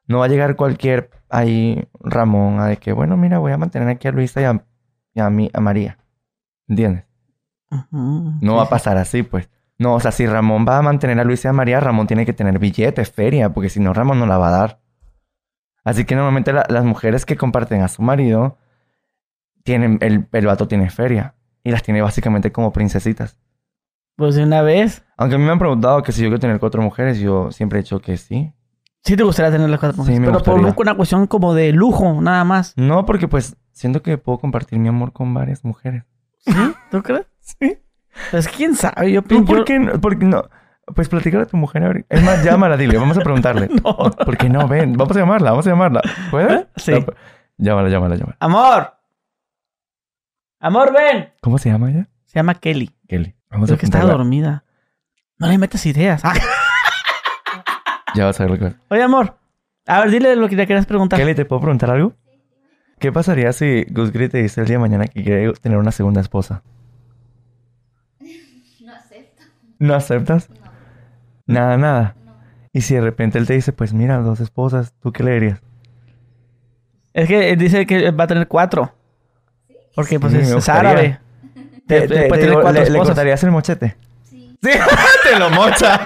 No 0.08 0.20
va 0.20 0.26
a 0.26 0.28
llegar 0.28 0.56
cualquier 0.56 1.12
ahí 1.30 1.88
Ramón 2.00 2.60
a 2.60 2.66
de 2.66 2.78
que, 2.78 2.94
bueno, 2.94 3.16
mira, 3.16 3.38
voy 3.38 3.52
a 3.52 3.60
mantener 3.60 3.90
aquí 3.90 4.08
a 4.08 4.12
Luisa 4.12 4.42
y 4.42 4.46
a, 4.46 4.66
a, 5.24 5.30
mí, 5.30 5.52
a 5.54 5.62
María. 5.62 6.00
¿Entiendes? 6.68 7.11
No 7.92 8.38
Sí, 8.40 8.48
va 8.58 8.64
a 8.64 8.70
pasar 8.70 8.98
así, 8.98 9.24
pues. 9.24 9.50
No, 9.78 9.96
o 9.96 10.00
sea, 10.00 10.12
si 10.12 10.28
Ramón 10.28 10.66
va 10.68 10.78
a 10.78 10.82
mantener 10.82 11.20
a 11.20 11.24
Luisa 11.24 11.48
y 11.48 11.50
a 11.50 11.54
María, 11.54 11.80
Ramón 11.80 12.06
tiene 12.08 12.26
que 12.26 12.34
tener 12.34 12.60
billetes, 12.60 13.12
feria, 13.12 13.52
porque 13.54 13.70
si 13.70 13.80
no, 13.80 13.94
Ramón 13.94 14.20
no 14.20 14.26
la 14.28 14.38
va 14.38 14.50
a 14.50 14.52
dar. 14.52 14.80
Así 15.84 16.06
que 16.06 16.16
normalmente 16.16 16.54
la- 16.54 16.66
las 16.70 16.86
mujeres 16.86 17.26
que 17.26 17.36
comparten 17.38 17.82
a 17.82 17.88
su 17.88 18.02
marido, 18.04 18.58
tienen, 19.64 19.98
el, 20.02 20.28
el 20.32 20.46
vato 20.46 20.68
tiene 20.68 20.90
feria. 20.90 21.36
Y 21.64 21.72
las 21.72 21.84
tiene 21.84 22.02
básicamente 22.02 22.52
como 22.52 22.72
princesitas. 22.74 23.38
Pues 24.16 24.36
de 24.36 24.44
una 24.44 24.62
vez. 24.62 25.04
Aunque 25.18 25.36
a 25.36 25.40
mí 25.40 25.46
me 25.46 25.52
han 25.52 25.60
preguntado 25.60 26.02
que 26.04 26.12
si 26.12 26.22
yo 26.22 26.28
quiero 26.28 26.40
tener 26.40 26.60
cuatro 26.60 26.82
mujeres, 26.82 27.20
yo 27.20 27.52
siempre 27.52 27.80
he 27.80 27.84
dicho 27.84 28.00
que 28.02 28.18
sí. 28.18 28.52
Sí 29.04 29.16
te 29.16 29.24
gustaría 29.24 29.52
tener 29.52 29.70
las 29.70 29.80
cuatro 29.80 29.96
Sí, 29.96 30.00
mujeres. 30.02 30.20
me 30.20 30.26
pero 30.28 30.44
por 30.44 30.54
gustaría. 30.62 30.76
una 30.82 30.96
cuestión 30.96 31.28
como 31.28 31.54
de 31.56 31.72
lujo, 31.72 32.22
nada 32.22 32.44
más. 32.44 32.74
No, 32.78 33.06
porque 33.06 33.28
pues 33.28 33.56
siento 33.72 34.02
que 34.04 34.18
puedo 34.18 34.38
compartir 34.40 34.78
mi 34.80 34.90
amor 34.90 35.12
con 35.14 35.34
varias 35.34 35.64
mujeres. 35.64 36.04
¿Sí? 36.40 36.54
¿Tú 36.92 37.02
crees? 37.04 37.26
Sí. 37.60 37.78
Pues 38.30 38.48
quién 38.48 38.76
sabe. 38.76 39.12
Yo 39.12 39.22
¿Tú 39.22 39.28
pienso. 39.30 39.46
por 39.48 39.66
qué 39.66 39.80
no? 39.80 40.00
Por 40.00 40.20
qué 40.20 40.26
no? 40.26 40.44
Pues 40.96 41.10
platícale 41.10 41.44
a 41.44 41.48
tu 41.48 41.58
mujer. 41.58 41.84
a 41.84 41.88
ver. 41.90 42.06
Es 42.10 42.22
más, 42.24 42.44
llámala, 42.44 42.78
dile. 42.78 42.98
Vamos 42.98 43.18
a 43.18 43.22
preguntarle. 43.22 43.68
No. 43.84 43.96
¿Por 44.12 44.38
qué 44.38 44.50
no? 44.50 44.68
Ven, 44.68 44.94
vamos 44.94 45.16
a 45.16 45.20
llamarla, 45.20 45.52
vamos 45.52 45.66
a 45.68 45.70
llamarla. 45.70 46.02
¿Puede? 46.30 46.68
Sí. 46.76 46.92
No, 46.92 47.06
Llámala, 47.58 47.90
llámala, 47.90 48.16
llámala. 48.16 48.38
Amor. 48.40 48.94
Amor, 50.60 50.94
ven. 50.94 51.30
¿Cómo 51.42 51.58
se 51.58 51.70
llama 51.70 51.90
ella? 51.92 52.08
Se 52.26 52.40
llama 52.40 52.56
Kelly. 52.56 52.92
Kelly. 53.08 53.36
Vamos 53.50 53.68
Creo 53.68 53.76
a 53.76 53.80
que 53.80 53.86
está 53.86 54.02
dormida. 54.02 54.64
No 55.38 55.48
le 55.48 55.58
metas 55.58 55.86
ideas. 55.86 56.22
Ah. 56.24 56.34
Ya 58.14 58.26
vas 58.26 58.38
a 58.40 58.44
ver 58.44 58.52
lo 58.52 58.58
que 58.58 58.66
va. 58.66 58.74
Oye, 58.90 59.04
amor. 59.04 59.38
A 59.88 60.02
ver, 60.02 60.12
dile 60.12 60.36
lo 60.36 60.50
que 60.50 60.56
le 60.58 60.68
querías 60.68 60.86
preguntar. 60.86 61.18
Kelly, 61.18 61.34
¿te 61.34 61.46
puedo 61.46 61.62
preguntar 61.62 61.90
algo? 61.92 62.14
¿Qué 63.00 63.12
pasaría 63.12 63.54
si 63.54 63.86
Gus 63.90 64.12
Gris 64.12 64.30
te 64.30 64.40
dice 64.42 64.60
el 64.62 64.68
día 64.68 64.76
de 64.76 64.82
mañana 64.82 65.08
que 65.08 65.24
quiere 65.24 65.54
tener 65.54 65.78
una 65.78 65.92
segunda 65.92 66.20
esposa? 66.20 66.62
No 68.82 68.94
acepto. 68.94 69.44
¿No 69.82 69.96
aceptas? 69.96 70.48
No, 71.48 71.60
Nada, 71.60 71.78
nada. 71.78 72.16
no. 72.24 72.34
Y 72.72 72.82
si 72.82 72.94
de 72.96 73.02
repente 73.02 73.38
él 73.40 73.48
te 73.48 73.54
dice, 73.54 73.74
pues 73.74 73.94
mira, 73.94 74.18
dos 74.20 74.40
esposas, 74.40 74.94
¿tú 75.02 75.12
qué 75.12 75.24
le 75.24 75.32
dirías? 75.34 75.60
Es 77.14 77.28
que 77.28 77.50
él 77.50 77.58
dice 77.58 77.86
que 77.86 78.12
va 78.12 78.24
a 78.26 78.28
tener 78.28 78.48
cuatro. 78.48 78.94
Porque 79.96 80.20
pues 80.20 80.32
Sí, 80.34 80.40
es, 80.40 80.70
árabe. 80.70 81.20
¿Te, 81.88 82.02
Te- 82.02 82.08
te- 82.08 82.08
puede 82.08 82.30
te 82.30 82.30
tener 82.30 82.50
digo, 82.50 82.62
cuatro 82.62 82.74
le, 82.74 82.80
le 82.90 82.92
esposas. 82.92 83.08
cortarías 83.08 83.44
el 83.44 83.52
mochete? 83.52 83.98
Sí. 84.24 84.58
Sí, 84.64 84.70
te 85.24 85.40
lo 85.40 85.50
mocha. 85.50 85.98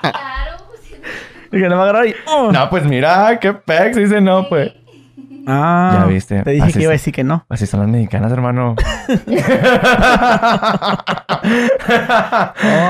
Claro, 0.00 0.56
pues. 0.68 0.80
Y 1.52 1.58
que 1.60 1.68
no 1.68 1.76
me 1.76 1.82
agarró 1.82 2.04
y... 2.06 2.14
¡oh! 2.26 2.52
no, 2.52 2.68
pues 2.68 2.84
mira, 2.84 3.38
qué 3.40 3.54
pex. 3.54 3.96
Dice 3.96 4.20
no, 4.20 4.46
pues. 4.48 4.72
Ah, 5.50 6.00
Ya 6.00 6.06
viste, 6.06 6.42
Te 6.42 6.50
dije 6.50 6.64
así 6.66 6.72
que 6.74 6.82
iba 6.82 6.90
a 6.90 6.92
decir 6.92 7.14
que 7.14 7.24
no. 7.24 7.46
Así 7.48 7.64
son 7.66 7.80
las 7.80 7.88
mexicanas, 7.88 8.30
hermano. 8.32 8.76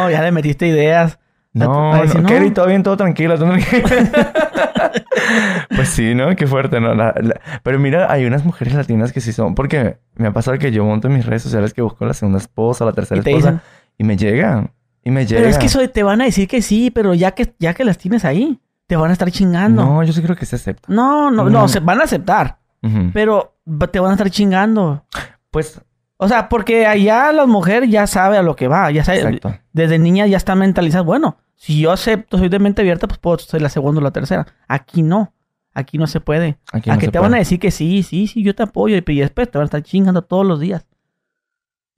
Oh, 0.00 0.11
ya 0.11 0.22
le 0.22 0.32
metiste 0.32 0.66
ideas. 0.66 1.18
No, 1.52 1.94
no, 2.04 2.04
no. 2.04 2.28
Kelly, 2.28 2.50
todo 2.50 2.66
bien, 2.66 2.82
todo 2.82 2.96
tranquilo. 2.96 3.36
todo 3.38 3.50
tranquilo. 3.50 3.88
pues 5.74 5.88
sí, 5.88 6.14
¿no? 6.14 6.34
Qué 6.36 6.46
fuerte, 6.46 6.80
¿no? 6.80 6.94
La- 6.94 7.14
la- 7.20 7.40
Pero 7.62 7.78
mira, 7.78 8.11
hay 8.12 8.24
unas 8.26 8.44
mujeres 8.44 8.74
latinas 8.74 9.12
que 9.12 9.20
sí 9.20 9.32
son... 9.32 9.54
Porque 9.54 9.98
me 10.16 10.28
ha 10.28 10.32
pasado 10.32 10.59
que 10.59 10.70
yo 10.70 10.84
monto 10.84 11.09
en 11.09 11.14
mis 11.14 11.26
redes 11.26 11.42
sociales 11.42 11.74
que 11.74 11.82
busco 11.82 12.04
la 12.04 12.14
segunda 12.14 12.38
esposa, 12.38 12.84
la 12.84 12.92
tercera 12.92 13.22
Y 13.24 13.28
esposa. 13.28 13.50
dicen... 13.52 13.62
Y 13.98 14.04
me 14.04 14.16
llegan. 14.16 14.70
Y 15.02 15.11
me 15.11 15.26
llegan. 15.26 15.42
Pero 15.44 15.50
es 15.50 15.59
que 15.59 15.66
eso 15.66 15.88
te 15.88 16.02
van 16.02 16.20
a 16.20 16.24
decir 16.24 16.46
que 16.46 16.62
sí, 16.62 16.90
pero 16.90 17.14
ya 17.14 17.32
que, 17.32 17.52
ya 17.59 17.74
que 17.74 17.84
las 17.84 17.98
tienes 17.98 18.24
ahí, 18.24 18.61
te 18.89 18.97
van 18.97 19.11
a 19.11 19.12
estar 19.12 19.30
chingando. 19.30 19.84
No, 19.84 20.03
yo 20.03 20.12
sí 20.12 20.20
creo 20.22 20.34
que 20.34 20.47
se 20.47 20.57
acepta. 20.57 20.93
No, 20.93 21.30
no, 21.30 21.45
no, 21.45 21.51
No. 21.51 21.68
se 21.68 21.78
van 21.78 22.01
a 22.01 22.05
aceptar, 22.05 22.59
pero 23.12 23.55
te 23.93 24.01
van 24.01 24.11
a 24.11 24.14
estar 24.14 24.30
chingando. 24.30 25.05
Pues, 25.51 25.80
O 26.16 26.26
sea, 26.26 26.49
porque 26.49 26.84
allá 26.86 27.30
la 27.32 27.47
mujer 27.47 27.86
ya 27.89 28.07
sabe 28.09 28.39
a 28.39 28.43
lo 28.43 28.57
que 28.57 28.66
va, 28.66 28.91
ya 28.91 29.05
sabe, 29.05 29.20
exacto. 29.20 29.55
desde 29.72 30.01
niña 30.01 30.26
ya 30.26 30.36
está 30.36 30.57
mentalizada. 30.57 31.03
Bueno, 31.05 31.36
si 31.55 31.80
yo 31.80 31.93
acepto, 31.93 32.39
soy 32.39 32.49
de 32.49 32.59
mente 32.59 32.82
abierta, 32.82 33.07
pues 33.07 33.18
puedo 33.18 33.39
ser 33.39 33.62
la 33.62 33.68
segunda 33.68 34.01
o 34.01 34.03
la 34.05 34.11
tercera. 34.11 34.47
Aquí 34.66 35.03
no, 35.03 35.32
aquí 35.74 35.97
no 35.99 36.07
se 36.09 36.20
puede. 36.20 36.59
Aquí 36.72 36.91
a 36.91 36.95
no 36.95 36.99
que 36.99 37.07
se 37.07 37.12
te 37.12 37.18
van 37.20 37.34
a 37.34 37.39
decir 37.39 37.61
que 37.61 37.70
sí, 37.70 38.03
sí, 38.03 38.26
sí, 38.26 38.43
yo 38.43 38.55
te 38.55 38.62
apoyo, 38.64 38.97
y 38.97 39.05
y 39.12 39.20
después 39.20 39.51
te 39.51 39.59
van 39.59 39.64
a 39.64 39.66
estar 39.66 39.82
chingando 39.82 40.22
todos 40.22 40.45
los 40.47 40.59
días. 40.61 40.86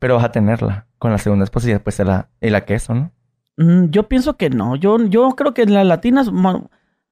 Pero 0.01 0.17
vas 0.17 0.25
a 0.25 0.33
tenerla 0.33 0.87
con 0.99 1.13
la 1.13 1.19
segunda 1.19 1.45
esposa 1.45 1.69
y 1.69 1.73
después 1.73 1.95
se 1.95 2.05
la... 2.05 2.29
Y 2.41 2.51
la 2.51 2.65
queso, 2.65 2.95
¿no? 2.95 3.13
Mm, 3.57 3.91
yo 3.91 4.09
pienso 4.09 4.37
que 4.37 4.49
no, 4.51 4.77
yo, 4.77 4.99
yo 5.07 5.31
creo 5.31 5.53
que 5.55 5.67
las 5.67 5.87
latinas, 5.87 6.31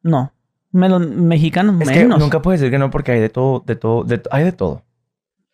no, 0.02 0.32
Me- 0.70 0.88
los 0.88 1.06
mexicanos 1.08 1.80
Es 1.80 1.88
menos. 1.88 2.16
que 2.18 2.22
nunca 2.24 2.42
puedes 2.42 2.60
decir 2.60 2.70
que 2.72 2.78
no 2.78 2.90
porque 2.90 3.12
hay 3.12 3.20
de 3.20 3.28
todo, 3.30 3.62
de 3.66 3.76
todo, 3.76 4.04
de 4.04 4.22
hay 4.30 4.44
de 4.44 4.52
todo. 4.52 4.84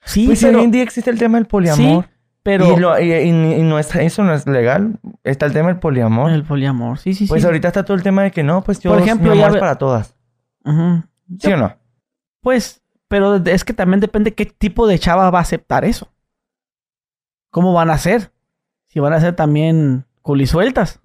Sí, 0.02 0.26
pues 0.26 0.42
pero, 0.42 0.58
hoy 0.58 0.64
en 0.64 0.70
día 0.70 0.82
existe 0.82 1.10
el 1.10 1.18
tema 1.18 1.38
del 1.38 1.46
poliamor. 1.46 2.04
sí, 2.04 2.10
pero 2.42 2.76
Y, 2.76 2.80
lo- 2.80 3.00
y- 3.00 3.12
y- 3.12 3.28
y 3.54 3.62
no 3.62 3.78
es, 3.78 3.94
eso 3.94 4.22
no 4.22 4.34
es 4.34 4.46
legal. 4.46 4.98
Está 5.22 5.46
el 5.46 5.52
tema 5.52 5.68
del 5.68 5.78
poliamor. 5.78 6.30
el 6.30 6.44
poliamor, 6.44 6.98
sí, 6.98 7.14
sí, 7.14 7.26
Pues 7.26 7.42
sí. 7.42 7.46
ahorita 7.46 7.68
está 7.68 7.84
todo 7.84 7.96
el 7.96 8.02
tema 8.02 8.22
de 8.22 8.30
que 8.32 8.42
no, 8.42 8.62
pues 8.62 8.80
yo 8.80 8.90
Por 8.90 9.00
ejemplo, 9.00 9.32
mi 9.32 9.38
amor 9.38 9.52
ya 9.52 9.56
es 9.56 9.60
para 9.60 9.78
todas. 9.78 10.14
¿Sí 11.38 11.52
o 11.52 11.56
no? 11.56 11.74
Pues, 12.40 12.82
pero 13.08 13.36
es 13.36 13.64
que 13.64 13.72
también 13.72 14.00
depende 14.00 14.34
qué 14.34 14.44
tipo 14.46 14.86
de 14.86 14.98
chava 14.98 15.30
va 15.30 15.38
a 15.38 15.42
aceptar 15.42 15.84
eso. 15.86 16.08
¿Cómo 17.50 17.72
van 17.72 17.88
a 17.90 17.96
ser? 17.98 18.32
Si 18.88 19.00
van 19.00 19.12
a 19.14 19.20
ser 19.20 19.34
también 19.36 20.04
culisueltas. 20.22 21.00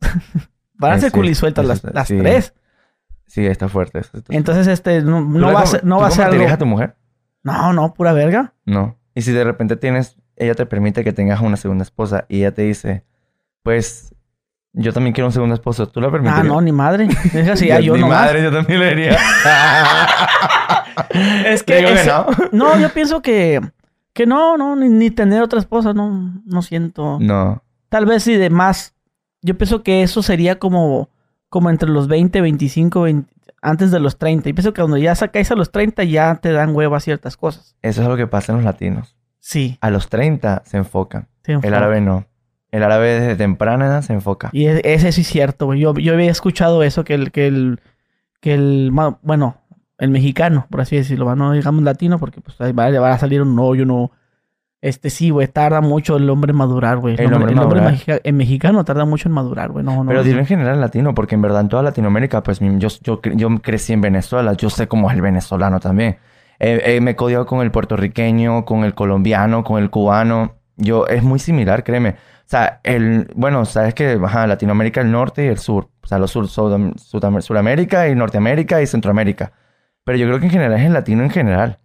van 0.90 0.96
a 0.98 1.00
ser 1.00 1.10
sí, 1.10 1.16
culisueltas 1.16 1.64
las, 1.64 1.76
está- 1.78 1.90
las 1.92 2.08
sí. 2.08 2.18
tres. 2.18 2.54
Sí, 3.26 3.44
está 3.46 3.68
fuerte. 3.68 3.98
eso 4.00 4.16
está- 4.18 4.34
Entonces, 4.34 4.66
este, 4.66 5.02
no, 5.02 5.18
¿Tú 5.18 5.28
no 5.38 5.46
la 5.48 5.52
va 5.54 5.60
a 5.62 5.66
ser, 5.66 5.84
no 5.84 5.96
¿tú 5.96 6.02
va 6.02 6.08
a 6.08 6.10
ser 6.10 6.26
algo... 6.26 6.48
a 6.48 6.56
tu 6.56 6.66
mujer? 6.66 6.96
No, 7.42 7.72
no, 7.72 7.92
pura 7.94 8.12
verga. 8.12 8.52
No. 8.64 8.96
Y 9.14 9.22
si 9.22 9.32
de 9.32 9.44
repente 9.44 9.76
tienes, 9.76 10.16
ella 10.36 10.54
te 10.54 10.66
permite 10.66 11.04
que 11.04 11.12
tengas 11.12 11.40
una 11.40 11.56
segunda 11.56 11.82
esposa 11.82 12.24
y 12.28 12.38
ella 12.38 12.52
te 12.54 12.62
dice, 12.62 13.04
pues 13.62 14.14
yo 14.72 14.92
también 14.92 15.14
quiero 15.14 15.26
un 15.28 15.32
segundo 15.32 15.54
esposo, 15.54 15.86
¿tú 15.88 16.00
la 16.00 16.10
permitirías? 16.10 16.40
Ah, 16.44 16.48
no, 16.48 16.60
ni 16.60 16.72
madre. 16.72 17.08
Es 17.34 17.48
así, 17.48 17.68
yo 17.82 17.94
Mi 17.94 18.00
nomás. 18.00 18.22
madre, 18.26 18.42
yo 18.42 18.52
también 18.52 18.80
le 18.80 18.88
diría. 18.90 19.16
Es 21.46 21.62
que 21.64 21.76
Digo 21.76 21.88
que 21.88 21.94
ese- 21.94 22.10
no. 22.10 22.26
No, 22.52 22.78
yo 22.78 22.88
pienso 22.90 23.22
que... 23.22 23.60
Que 24.12 24.26
no, 24.26 24.56
no, 24.56 24.76
ni, 24.76 24.88
ni 24.88 25.10
tener 25.10 25.42
otra 25.42 25.58
esposa, 25.58 25.92
no, 25.92 26.32
no 26.44 26.62
siento... 26.62 27.18
No. 27.20 27.62
Tal 27.88 28.06
vez 28.06 28.26
y 28.28 28.34
de 28.36 28.48
más. 28.50 28.93
Yo 29.44 29.56
pienso 29.58 29.82
que 29.82 30.02
eso 30.02 30.22
sería 30.22 30.58
como, 30.58 31.10
como 31.48 31.70
entre 31.70 31.88
los 31.90 32.08
20, 32.08 32.40
25, 32.40 33.02
20, 33.02 33.32
antes 33.62 33.90
de 33.90 34.00
los 34.00 34.18
30. 34.18 34.48
Y 34.48 34.52
pienso 34.54 34.72
que 34.72 34.80
cuando 34.80 34.96
ya 34.96 35.14
sacáis 35.14 35.50
a 35.50 35.54
los 35.54 35.70
30 35.70 36.04
ya 36.04 36.36
te 36.36 36.50
dan 36.52 36.74
hueva 36.74 36.98
ciertas 37.00 37.36
cosas. 37.36 37.76
Eso 37.82 38.02
es 38.02 38.08
lo 38.08 38.16
que 38.16 38.26
pasa 38.26 38.52
en 38.52 38.56
los 38.58 38.64
latinos. 38.64 39.16
Sí. 39.38 39.76
A 39.80 39.90
los 39.90 40.08
30 40.08 40.62
se 40.64 40.78
enfocan. 40.78 41.28
se 41.44 41.52
El 41.52 41.74
árabe 41.74 42.00
no. 42.00 42.26
El 42.70 42.82
árabe 42.82 43.20
desde 43.20 43.36
temprana 43.36 43.86
edad 43.86 44.02
se 44.02 44.14
enfoca. 44.14 44.48
Y 44.52 44.66
es- 44.66 44.80
ese 44.84 45.12
sí 45.12 45.20
es 45.20 45.28
cierto, 45.28 45.66
güey. 45.66 45.78
Yo, 45.80 45.94
yo 45.94 46.14
había 46.14 46.30
escuchado 46.30 46.82
eso, 46.82 47.04
que 47.04 47.14
el, 47.14 47.30
que 47.30 47.46
el, 47.46 47.80
que 48.40 48.54
el, 48.54 48.90
bueno, 49.22 49.58
el 49.98 50.10
mexicano, 50.10 50.66
por 50.70 50.80
así 50.80 50.96
decirlo, 50.96 51.36
no 51.36 51.52
digamos 51.52 51.84
latino, 51.84 52.18
porque 52.18 52.40
pues 52.40 52.60
ahí 52.60 52.72
va, 52.72 52.90
va 52.98 53.12
a 53.12 53.18
salir 53.18 53.42
un 53.42 53.54
no, 53.54 53.74
yo 53.74 53.84
no. 53.84 54.10
Este 54.84 55.08
sí, 55.08 55.30
güey, 55.30 55.48
tarda 55.48 55.80
mucho 55.80 56.16
el 56.18 56.28
hombre 56.28 56.50
en 56.50 56.56
madurar, 56.58 56.98
güey. 56.98 57.14
El 57.18 57.32
hombre 57.32 57.52
el 57.52 57.58
hombre 57.58 57.80
madurar. 57.80 57.92
mexica- 57.92 58.20
en 58.22 58.36
mexicano 58.36 58.84
tarda 58.84 59.04
mucho 59.06 59.28
en 59.30 59.34
madurar, 59.34 59.70
güey. 59.70 59.82
No, 59.84 60.04
no. 60.04 60.10
Pero 60.10 60.22
no. 60.22 60.38
en 60.38 60.44
general 60.46 60.74
en 60.74 60.80
latino, 60.82 61.14
porque 61.14 61.34
en 61.36 61.40
verdad 61.42 61.62
en 61.62 61.68
toda 61.70 61.82
Latinoamérica, 61.82 62.42
pues 62.42 62.60
yo, 62.60 62.88
yo, 63.02 63.20
yo 63.22 63.48
crecí 63.62 63.94
en 63.94 64.02
Venezuela, 64.02 64.52
yo 64.52 64.68
sé 64.68 64.86
cómo 64.86 65.08
es 65.10 65.16
el 65.16 65.22
venezolano 65.22 65.80
también. 65.80 66.18
Eh, 66.60 66.82
eh, 66.84 67.00
me 67.00 67.12
he 67.12 67.16
codiado 67.16 67.46
con 67.46 67.62
el 67.62 67.70
puertorriqueño, 67.70 68.64
con 68.66 68.84
el 68.84 68.94
colombiano, 68.94 69.64
con 69.64 69.82
el 69.82 69.88
cubano. 69.90 70.56
Yo, 70.76 71.06
es 71.06 71.22
muy 71.22 71.38
similar, 71.38 71.82
créeme. 71.82 72.10
O 72.10 72.46
sea, 72.46 72.80
el, 72.84 73.30
bueno, 73.34 73.64
sabes 73.64 73.94
que, 73.94 74.18
ajá, 74.22 74.46
Latinoamérica, 74.46 75.00
el 75.00 75.10
norte 75.10 75.44
y 75.46 75.48
el 75.48 75.58
sur. 75.58 75.88
O 76.02 76.06
sea, 76.06 76.18
los 76.18 76.30
sur, 76.30 76.44
Sudam- 76.46 76.94
Sudam- 76.96 77.40
Suramérica 77.40 78.06
y 78.08 78.14
Norteamérica 78.14 78.82
y 78.82 78.86
Centroamérica. 78.86 79.52
Pero 80.04 80.18
yo 80.18 80.26
creo 80.26 80.38
que 80.40 80.44
en 80.46 80.50
general 80.52 80.78
es 80.78 80.84
el 80.84 80.92
latino 80.92 81.22
en 81.22 81.30
general. 81.30 81.78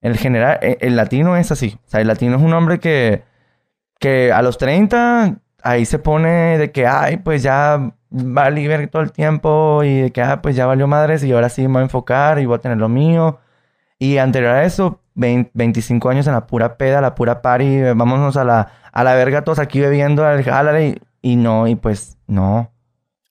El 0.00 0.16
general, 0.18 0.58
eh, 0.62 0.78
el 0.80 0.96
latino 0.96 1.36
es 1.36 1.50
así. 1.52 1.78
O 1.86 1.88
sea, 1.90 2.00
el 2.00 2.08
latino 2.08 2.36
es 2.36 2.42
un 2.42 2.52
hombre 2.54 2.78
que, 2.78 3.22
que 3.98 4.32
a 4.32 4.42
los 4.42 4.58
30 4.58 5.36
ahí 5.62 5.84
se 5.86 5.98
pone 5.98 6.58
de 6.58 6.70
que, 6.72 6.86
ay, 6.86 7.18
pues 7.18 7.42
ya 7.42 7.92
va 8.12 8.44
a 8.46 8.50
liberar 8.50 8.86
todo 8.88 9.02
el 9.02 9.12
tiempo 9.12 9.82
y 9.84 10.02
de 10.02 10.10
que, 10.12 10.22
ah, 10.22 10.42
pues 10.42 10.54
ya 10.56 10.66
valió 10.66 10.86
madres 10.86 11.24
y 11.24 11.32
ahora 11.32 11.48
sí 11.48 11.62
me 11.62 11.68
voy 11.74 11.80
a 11.80 11.84
enfocar 11.84 12.38
y 12.38 12.46
voy 12.46 12.56
a 12.56 12.60
tener 12.60 12.78
lo 12.78 12.88
mío. 12.88 13.38
Y 13.98 14.18
anterior 14.18 14.52
a 14.52 14.64
eso, 14.64 15.00
20 15.14 15.50
25 15.54 16.10
años 16.10 16.26
en 16.26 16.34
la 16.34 16.46
pura 16.46 16.76
peda, 16.76 17.00
la 17.00 17.14
pura 17.14 17.42
party, 17.42 17.80
vámonos 17.94 18.36
a 18.36 18.44
la, 18.44 18.72
a 18.92 19.04
la 19.04 19.14
verga 19.14 19.42
todos 19.42 19.58
aquí 19.58 19.80
bebiendo 19.80 20.24
al 20.26 20.42
jálale 20.44 20.88
y, 21.22 21.32
y 21.32 21.36
no, 21.36 21.66
y 21.66 21.74
pues 21.76 22.18
no. 22.26 22.70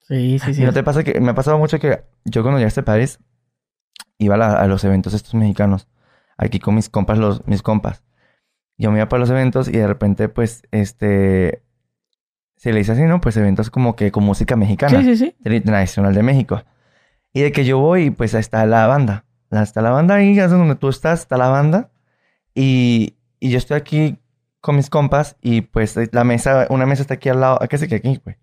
Sí, 0.02 0.40
sí, 0.40 0.54
sí. 0.54 0.62
¿Y 0.62 0.66
no 0.66 0.74
te 0.74 0.84
pasa 0.84 1.04
que 1.04 1.20
me 1.22 1.32
ha 1.32 1.36
pasado 1.36 1.58
mucho 1.60 1.80
que 1.80 2.04
yo 2.26 2.42
cuando 2.42 2.58
llegué 2.58 2.66
a 2.66 2.68
este 2.70 2.84
país 2.84 3.20
iba 4.18 4.36
a, 4.36 4.38
la- 4.38 4.54
a 4.54 4.68
los 4.68 4.84
eventos 4.84 5.14
estos 5.14 5.34
mexicanos 5.36 5.88
aquí 6.38 6.60
con 6.60 6.76
mis 6.76 6.90
compas 6.90 7.18
los 7.18 7.46
mis 7.48 7.62
compas. 7.62 8.04
Yo 8.78 8.92
me 8.92 8.98
iba 8.98 9.08
para 9.08 9.22
los 9.22 9.30
eventos 9.30 9.68
y 9.68 9.72
de 9.74 9.88
repente 9.88 10.28
pues 10.30 10.64
este 10.72 11.62
se 12.58 12.72
le 12.72 12.80
dice 12.80 12.94
así, 12.94 13.04
¿no? 13.04 13.22
Pues 13.22 13.38
eventos 13.38 13.70
como 13.70 13.96
que 13.96 14.12
con 14.12 14.24
música 14.24 14.56
mexicana, 14.56 15.02
Sí, 15.02 15.16
sí, 15.16 15.34
sí. 15.44 15.62
tradicional 15.62 16.14
de 16.14 16.24
México. 16.24 16.64
Y 17.34 17.42
de 17.42 17.52
que 17.52 17.66
yo 17.66 17.80
voy 17.80 18.12
pues 18.12 18.34
ahí 18.34 18.40
está 18.42 18.66
la 18.66 18.88
banda. 18.88 19.26
Está 19.52 19.82
la 19.82 19.92
banda 19.92 20.16
ahí, 20.16 20.38
es 20.38 20.50
donde 20.52 20.76
tú 20.76 20.90
estás, 20.90 21.22
está 21.22 21.38
la 21.38 21.48
banda. 21.48 21.90
Y, 22.54 23.16
y 23.40 23.52
yo 23.52 23.58
estoy 23.58 23.78
aquí 23.78 24.18
con 24.60 24.76
mis 24.76 24.90
compas 24.90 25.38
y 25.42 25.62
pues 25.62 25.96
la 26.12 26.24
mesa, 26.24 26.68
una 26.70 26.86
mesa 26.86 27.04
está 27.04 27.14
aquí 27.14 27.30
al 27.30 27.40
lado, 27.40 27.62
¿a 27.62 27.68
qué 27.68 27.78
sé 27.78 27.88
que 27.88 27.96
aquí, 27.96 28.20
güey? 28.24 28.38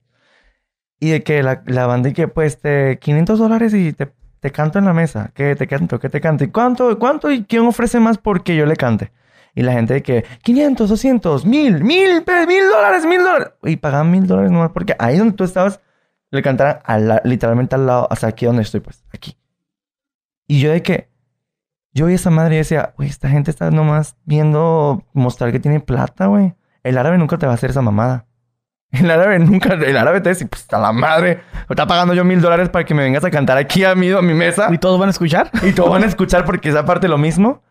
Y 1.01 1.11
de 1.11 1.23
que 1.25 1.43
la, 1.43 1.63
la 1.67 1.87
banda 1.87 2.11
y 2.11 2.13
que 2.13 2.29
pues 2.29 2.61
te 2.61 2.99
500 3.01 3.39
dólares 3.39 3.75
y 3.75 3.93
te, 3.93 4.13
te 4.43 4.51
canto 4.51 4.79
en 4.79 4.85
la 4.85 4.93
mesa. 4.93 5.31
Que 5.35 5.55
te 5.57 5.67
canto, 5.69 5.99
que 6.01 6.09
te 6.11 6.21
canto. 6.21 6.43
¿Y 6.45 6.49
cuánto? 6.49 6.99
¿Cuánto? 6.99 7.31
¿Y 7.31 7.45
quién 7.45 7.63
ofrece 7.65 8.01
más 8.01 8.19
porque 8.19 8.57
yo 8.57 8.67
le 8.67 8.75
cante? 8.77 9.13
Y 9.55 9.63
la 9.63 9.73
gente 9.73 9.95
de 9.95 10.03
que 10.03 10.25
500, 10.43 10.89
200, 10.91 11.47
1000, 11.47 11.85
1000, 11.85 12.25
pe- 12.25 12.47
1000 12.47 12.69
dólares, 12.69 13.07
1000 13.07 13.21
dólares. 13.23 13.49
Y 13.63 13.77
pagan 13.77 14.11
1000 14.11 14.27
dólares 14.27 14.51
nomás 14.51 14.71
porque 14.73 14.97
ahí 14.99 15.17
donde 15.17 15.35
tú 15.37 15.45
estabas 15.45 15.81
le 16.31 16.43
cantaran 16.43 16.81
la- 17.07 17.23
literalmente 17.25 17.77
al 17.77 17.87
lado, 17.87 18.09
hasta 18.11 18.27
aquí 18.27 18.45
donde 18.47 18.63
estoy, 18.63 18.81
pues, 18.81 19.05
aquí. 19.15 19.37
Y 20.49 20.61
yo 20.61 20.73
de 20.73 20.83
que 20.83 21.09
yo 21.93 22.07
vi 22.07 22.15
esa 22.15 22.31
madre 22.31 22.55
y 22.57 22.59
decía, 22.59 22.95
güey, 22.97 23.09
esta 23.09 23.29
gente 23.29 23.51
está 23.51 23.71
nomás 23.71 24.17
viendo 24.25 25.05
mostrar 25.13 25.53
que 25.53 25.61
tiene 25.61 25.79
plata, 25.81 26.27
güey. 26.27 26.55
El 26.83 26.99
árabe 26.99 27.17
nunca 27.19 27.39
te 27.39 27.47
va 27.47 27.53
a 27.53 27.55
hacer 27.55 27.71
esa 27.71 27.83
mamada. 27.83 28.27
El 29.01 29.11
árabe 29.11 29.39
nunca, 29.39 29.73
el 29.75 29.97
árabe 29.97 30.21
te 30.21 30.29
dice, 30.31 30.47
pues, 30.47 30.67
a 30.73 30.79
la 30.79 30.93
madre, 30.93 31.41
está 31.69 31.87
pagando 31.87 32.13
yo 32.13 32.25
mil 32.25 32.41
dólares 32.43 32.69
para 32.69 32.85
que 32.85 32.93
me 32.95 33.03
vengas 33.03 33.25
a 33.25 33.31
cantar 33.31 33.57
aquí 33.57 33.85
a 33.85 33.95
mí, 33.95 34.11
a 34.11 34.21
mi 34.21 34.35
mesa. 34.35 34.69
¿Y 34.71 34.77
todos 34.79 34.99
van 35.01 35.09
a 35.09 35.13
escuchar? 35.13 35.51
Y 35.63 35.73
todos 35.73 35.91
van 35.91 36.03
a 36.03 36.07
escuchar 36.07 36.45
porque 36.45 36.69
es 36.69 36.77
aparte 36.77 37.09
lo 37.09 37.17
mismo. 37.17 37.63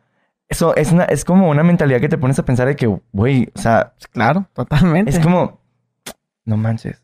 Eso 0.50 0.76
es, 0.76 0.92
una, 0.92 1.04
es 1.06 1.24
como 1.24 1.50
una 1.50 1.64
mentalidad 1.64 2.02
que 2.02 2.10
te 2.10 2.18
pones 2.18 2.38
a 2.40 2.44
pensar 2.44 2.68
de 2.68 2.76
que, 2.76 2.88
güey, 3.12 3.50
o 3.56 3.60
sea, 3.60 3.94
Claro, 4.12 4.48
totalmente. 4.54 5.12
es 5.12 5.20
como, 5.20 5.62
no 6.44 6.58
manches. 6.58 7.02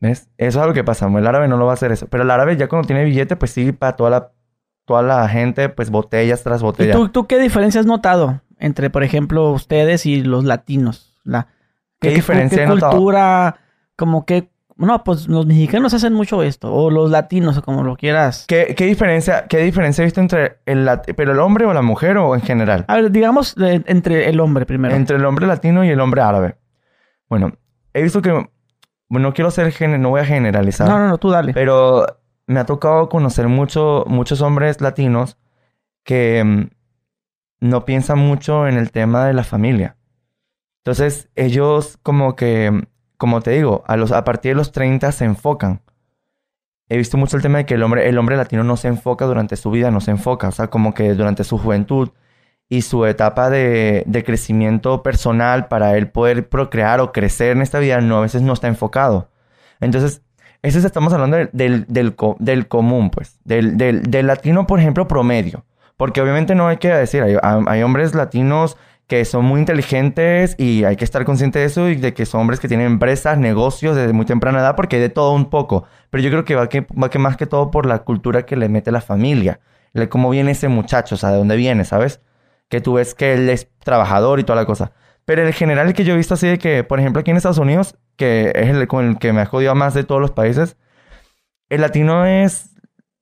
¿Ves? 0.00 0.28
Eso 0.36 0.58
es 0.58 0.62
algo 0.62 0.74
que 0.74 0.84
pasa. 0.84 1.06
El 1.06 1.26
árabe 1.26 1.48
no 1.48 1.56
lo 1.56 1.64
va 1.66 1.70
a 1.70 1.74
hacer 1.74 1.90
eso. 1.92 2.06
Pero 2.08 2.24
el 2.24 2.30
árabe 2.30 2.56
ya 2.56 2.68
cuando 2.68 2.86
tiene 2.86 3.04
billete, 3.04 3.36
pues 3.36 3.52
sí, 3.52 3.72
para 3.72 3.96
toda 3.96 4.10
la, 4.10 4.32
toda 4.84 5.02
la 5.02 5.26
gente, 5.28 5.68
pues 5.68 5.88
botellas 5.90 6.42
tras 6.42 6.60
¿Y 6.60 6.64
botellas. 6.64 6.96
tú, 6.96 7.08
tú 7.08 7.26
qué 7.26 7.38
diferencia 7.38 7.80
has 7.80 7.86
notado 7.86 8.42
entre, 8.58 8.90
por 8.90 9.04
ejemplo, 9.04 9.52
ustedes 9.52 10.04
y 10.04 10.22
los 10.22 10.44
latinos? 10.44 11.14
La, 11.24 11.46
¿Qué 12.00 12.10
diferencia 12.10 12.58
¿Qué 12.58 12.64
he 12.64 12.66
notado? 12.66 12.92
cultura? 12.92 13.56
Como 13.96 14.24
que... 14.24 14.50
No, 14.76 15.02
pues 15.04 15.26
los 15.26 15.46
mexicanos 15.46 15.94
hacen 15.94 16.12
mucho 16.12 16.42
esto. 16.42 16.72
O 16.72 16.90
los 16.90 17.10
latinos, 17.10 17.56
o 17.56 17.62
como 17.62 17.82
lo 17.82 17.96
quieras. 17.96 18.44
¿Qué, 18.46 18.74
qué 18.76 18.84
diferencia, 18.84 19.46
¿Qué 19.46 19.58
diferencia 19.58 20.02
he 20.02 20.04
visto 20.04 20.20
entre 20.20 20.58
el, 20.66 20.86
pero 21.16 21.32
el 21.32 21.38
hombre 21.38 21.64
o 21.64 21.72
la 21.72 21.80
mujer 21.80 22.18
o 22.18 22.34
en 22.34 22.42
general? 22.42 22.84
A 22.88 22.96
ver, 22.96 23.10
digamos 23.10 23.54
entre 23.58 24.28
el 24.28 24.38
hombre 24.38 24.66
primero. 24.66 24.94
Entre 24.94 25.16
el 25.16 25.24
hombre 25.24 25.46
latino 25.46 25.82
y 25.82 25.88
el 25.88 26.00
hombre 26.00 26.20
árabe. 26.20 26.56
Bueno, 27.30 27.52
he 27.94 28.02
visto 28.02 28.20
que, 28.20 28.30
bueno, 29.08 29.28
no 29.28 29.32
quiero 29.32 29.50
ser, 29.50 29.72
no 29.98 30.10
voy 30.10 30.20
a 30.20 30.26
generalizar. 30.26 30.86
No, 30.86 30.98
no, 30.98 31.08
no, 31.08 31.16
tú 31.16 31.30
dale. 31.30 31.54
Pero 31.54 32.04
me 32.46 32.60
ha 32.60 32.66
tocado 32.66 33.08
conocer 33.08 33.48
mucho, 33.48 34.04
muchos 34.06 34.42
hombres 34.42 34.80
latinos 34.80 35.38
que 36.04 36.42
mm, 36.44 36.68
no 37.60 37.84
piensan 37.84 38.18
mucho 38.18 38.68
en 38.68 38.76
el 38.76 38.90
tema 38.90 39.26
de 39.26 39.32
la 39.32 39.44
familia. 39.44 39.96
Entonces, 40.86 41.28
ellos 41.34 41.98
como 42.04 42.36
que, 42.36 42.86
como 43.16 43.40
te 43.40 43.50
digo, 43.50 43.82
a, 43.88 43.96
los, 43.96 44.12
a 44.12 44.22
partir 44.22 44.52
de 44.52 44.54
los 44.54 44.70
30 44.70 45.10
se 45.10 45.24
enfocan. 45.24 45.80
He 46.88 46.96
visto 46.96 47.16
mucho 47.16 47.36
el 47.36 47.42
tema 47.42 47.58
de 47.58 47.66
que 47.66 47.74
el 47.74 47.82
hombre, 47.82 48.08
el 48.08 48.16
hombre 48.18 48.36
latino 48.36 48.62
no 48.62 48.76
se 48.76 48.86
enfoca 48.86 49.24
durante 49.24 49.56
su 49.56 49.72
vida, 49.72 49.90
no 49.90 50.00
se 50.00 50.12
enfoca. 50.12 50.46
O 50.46 50.52
sea, 50.52 50.68
como 50.68 50.94
que 50.94 51.14
durante 51.14 51.42
su 51.42 51.58
juventud 51.58 52.10
y 52.68 52.82
su 52.82 53.04
etapa 53.04 53.50
de, 53.50 54.04
de 54.06 54.22
crecimiento 54.22 55.02
personal 55.02 55.66
para 55.66 55.96
él 55.96 56.08
poder 56.08 56.48
procrear 56.48 57.00
o 57.00 57.10
crecer 57.10 57.50
en 57.56 57.62
esta 57.62 57.80
vida, 57.80 58.00
no, 58.00 58.18
a 58.18 58.20
veces 58.20 58.42
no 58.42 58.52
está 58.52 58.68
enfocado. 58.68 59.28
Entonces, 59.80 60.22
ese 60.62 60.78
es- 60.78 60.84
estamos 60.84 61.12
hablando 61.12 61.36
del, 61.36 61.50
del, 61.52 61.84
del, 61.88 62.14
co- 62.14 62.36
del 62.38 62.68
común, 62.68 63.10
pues. 63.10 63.40
Del, 63.42 63.76
latino, 64.24 64.68
por 64.68 64.78
ejemplo, 64.78 65.08
promedio. 65.08 65.64
Porque 65.96 66.20
obviamente 66.20 66.54
no 66.54 66.68
hay 66.68 66.76
que 66.76 66.88
decir, 66.94 67.24
hay 67.42 67.82
hombres 67.82 68.14
latinos 68.14 68.76
que 69.06 69.24
son 69.24 69.44
muy 69.44 69.60
inteligentes 69.60 70.56
y 70.58 70.84
hay 70.84 70.96
que 70.96 71.04
estar 71.04 71.24
consciente 71.24 71.60
de 71.60 71.66
eso 71.66 71.88
y 71.88 71.96
de 71.96 72.12
que 72.12 72.26
son 72.26 72.40
hombres 72.40 72.58
que 72.58 72.68
tienen 72.68 72.86
empresas, 72.86 73.38
negocios 73.38 73.94
desde 73.94 74.12
muy 74.12 74.26
temprana 74.26 74.58
edad 74.58 74.74
porque 74.74 74.96
hay 74.96 75.02
de 75.02 75.08
todo 75.10 75.32
un 75.32 75.48
poco. 75.48 75.84
Pero 76.10 76.22
yo 76.24 76.30
creo 76.30 76.44
que 76.44 76.56
va, 76.56 76.68
que 76.68 76.86
va 77.00 77.08
que 77.08 77.18
más 77.18 77.36
que 77.36 77.46
todo 77.46 77.70
por 77.70 77.86
la 77.86 78.00
cultura 78.00 78.44
que 78.44 78.56
le 78.56 78.68
mete 78.68 78.90
la 78.90 79.00
familia. 79.00 79.60
De 79.94 80.08
cómo 80.08 80.28
viene 80.28 80.50
ese 80.50 80.68
muchacho, 80.68 81.14
o 81.14 81.18
sea, 81.18 81.30
de 81.30 81.38
dónde 81.38 81.56
viene, 81.56 81.84
¿sabes? 81.84 82.20
Que 82.68 82.80
tú 82.80 82.94
ves 82.94 83.14
que 83.14 83.34
él 83.34 83.48
es 83.48 83.68
trabajador 83.82 84.40
y 84.40 84.44
toda 84.44 84.56
la 84.60 84.66
cosa. 84.66 84.92
Pero 85.24 85.46
en 85.46 85.52
general 85.52 85.88
el 85.88 85.94
que 85.94 86.04
yo 86.04 86.14
he 86.14 86.16
visto 86.16 86.34
así 86.34 86.46
de 86.48 86.58
que, 86.58 86.84
por 86.84 87.00
ejemplo, 87.00 87.20
aquí 87.20 87.30
en 87.30 87.36
Estados 87.36 87.58
Unidos, 87.58 87.96
que 88.16 88.52
es 88.54 88.68
el 88.68 88.86
con 88.88 89.06
el 89.06 89.18
que 89.18 89.32
me 89.32 89.40
ha 89.40 89.46
jodido 89.46 89.74
más 89.74 89.94
de 89.94 90.04
todos 90.04 90.20
los 90.20 90.32
países, 90.32 90.76
el 91.68 91.80
latino 91.80 92.26
es... 92.26 92.72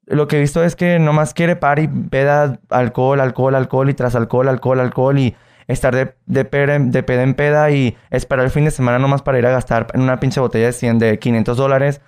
Lo 0.06 0.28
que 0.28 0.36
he 0.36 0.40
visto 0.40 0.62
es 0.62 0.76
que 0.76 0.98
nomás 0.98 1.32
quiere 1.32 1.56
party, 1.56 1.88
peda, 1.88 2.60
alcohol, 2.68 3.20
alcohol, 3.20 3.54
alcohol 3.54 3.88
y 3.88 3.94
tras 3.94 4.14
alcohol, 4.14 4.48
alcohol, 4.50 4.80
alcohol 4.80 5.18
y 5.18 5.34
estar 5.66 5.94
de, 5.94 6.14
de, 6.26 6.44
de 6.44 7.02
peda 7.02 7.22
en 7.22 7.34
peda 7.34 7.70
y 7.70 7.96
esperar 8.10 8.44
el 8.44 8.50
fin 8.50 8.64
de 8.64 8.70
semana 8.70 8.98
nomás 8.98 9.22
para 9.22 9.38
ir 9.38 9.46
a 9.46 9.50
gastar 9.50 9.88
en 9.94 10.02
una 10.02 10.20
pinche 10.20 10.40
botella 10.40 10.66
de 10.66 10.72
100 10.72 10.98
de 10.98 11.18
500 11.18 11.56
dólares 11.56 12.00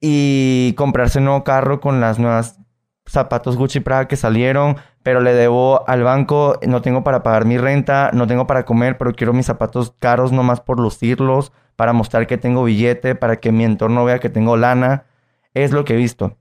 y 0.00 0.74
comprarse 0.76 1.18
un 1.18 1.26
nuevo 1.26 1.44
carro 1.44 1.80
con 1.80 2.00
las 2.00 2.18
nuevas 2.18 2.58
zapatos 3.06 3.56
Gucci 3.56 3.80
Prada 3.80 4.08
que 4.08 4.16
salieron, 4.16 4.76
pero 5.02 5.20
le 5.20 5.34
debo 5.34 5.88
al 5.88 6.02
banco, 6.02 6.58
no 6.66 6.82
tengo 6.82 7.04
para 7.04 7.22
pagar 7.22 7.44
mi 7.44 7.58
renta, 7.58 8.10
no 8.12 8.26
tengo 8.26 8.46
para 8.46 8.64
comer, 8.64 8.98
pero 8.98 9.12
quiero 9.12 9.32
mis 9.32 9.46
zapatos 9.46 9.94
caros 9.98 10.32
nomás 10.32 10.60
por 10.60 10.80
lucirlos, 10.80 11.52
para 11.76 11.92
mostrar 11.92 12.26
que 12.26 12.38
tengo 12.38 12.64
billete, 12.64 13.14
para 13.14 13.36
que 13.36 13.52
mi 13.52 13.64
entorno 13.64 14.04
vea 14.04 14.18
que 14.18 14.28
tengo 14.28 14.56
lana. 14.56 15.06
Es 15.54 15.72
lo 15.72 15.84
que 15.84 15.94
he 15.94 15.96
visto. 15.96 16.36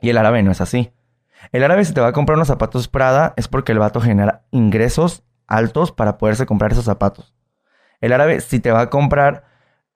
Y 0.00 0.10
el 0.10 0.18
árabe 0.18 0.42
no 0.42 0.50
es 0.50 0.60
así. 0.60 0.92
El 1.52 1.64
árabe 1.64 1.84
si 1.84 1.92
te 1.92 2.00
va 2.00 2.08
a 2.08 2.12
comprar 2.12 2.36
unos 2.36 2.48
zapatos 2.48 2.88
Prada 2.88 3.34
es 3.36 3.48
porque 3.48 3.72
el 3.72 3.78
vato 3.78 4.00
genera 4.00 4.42
ingresos 4.50 5.24
altos 5.50 5.92
para 5.92 6.16
poderse 6.16 6.46
comprar 6.46 6.72
esos 6.72 6.86
zapatos. 6.86 7.34
El 8.00 8.12
árabe 8.12 8.40
si 8.40 8.60
te 8.60 8.70
va 8.70 8.80
a 8.80 8.90
comprar, 8.90 9.44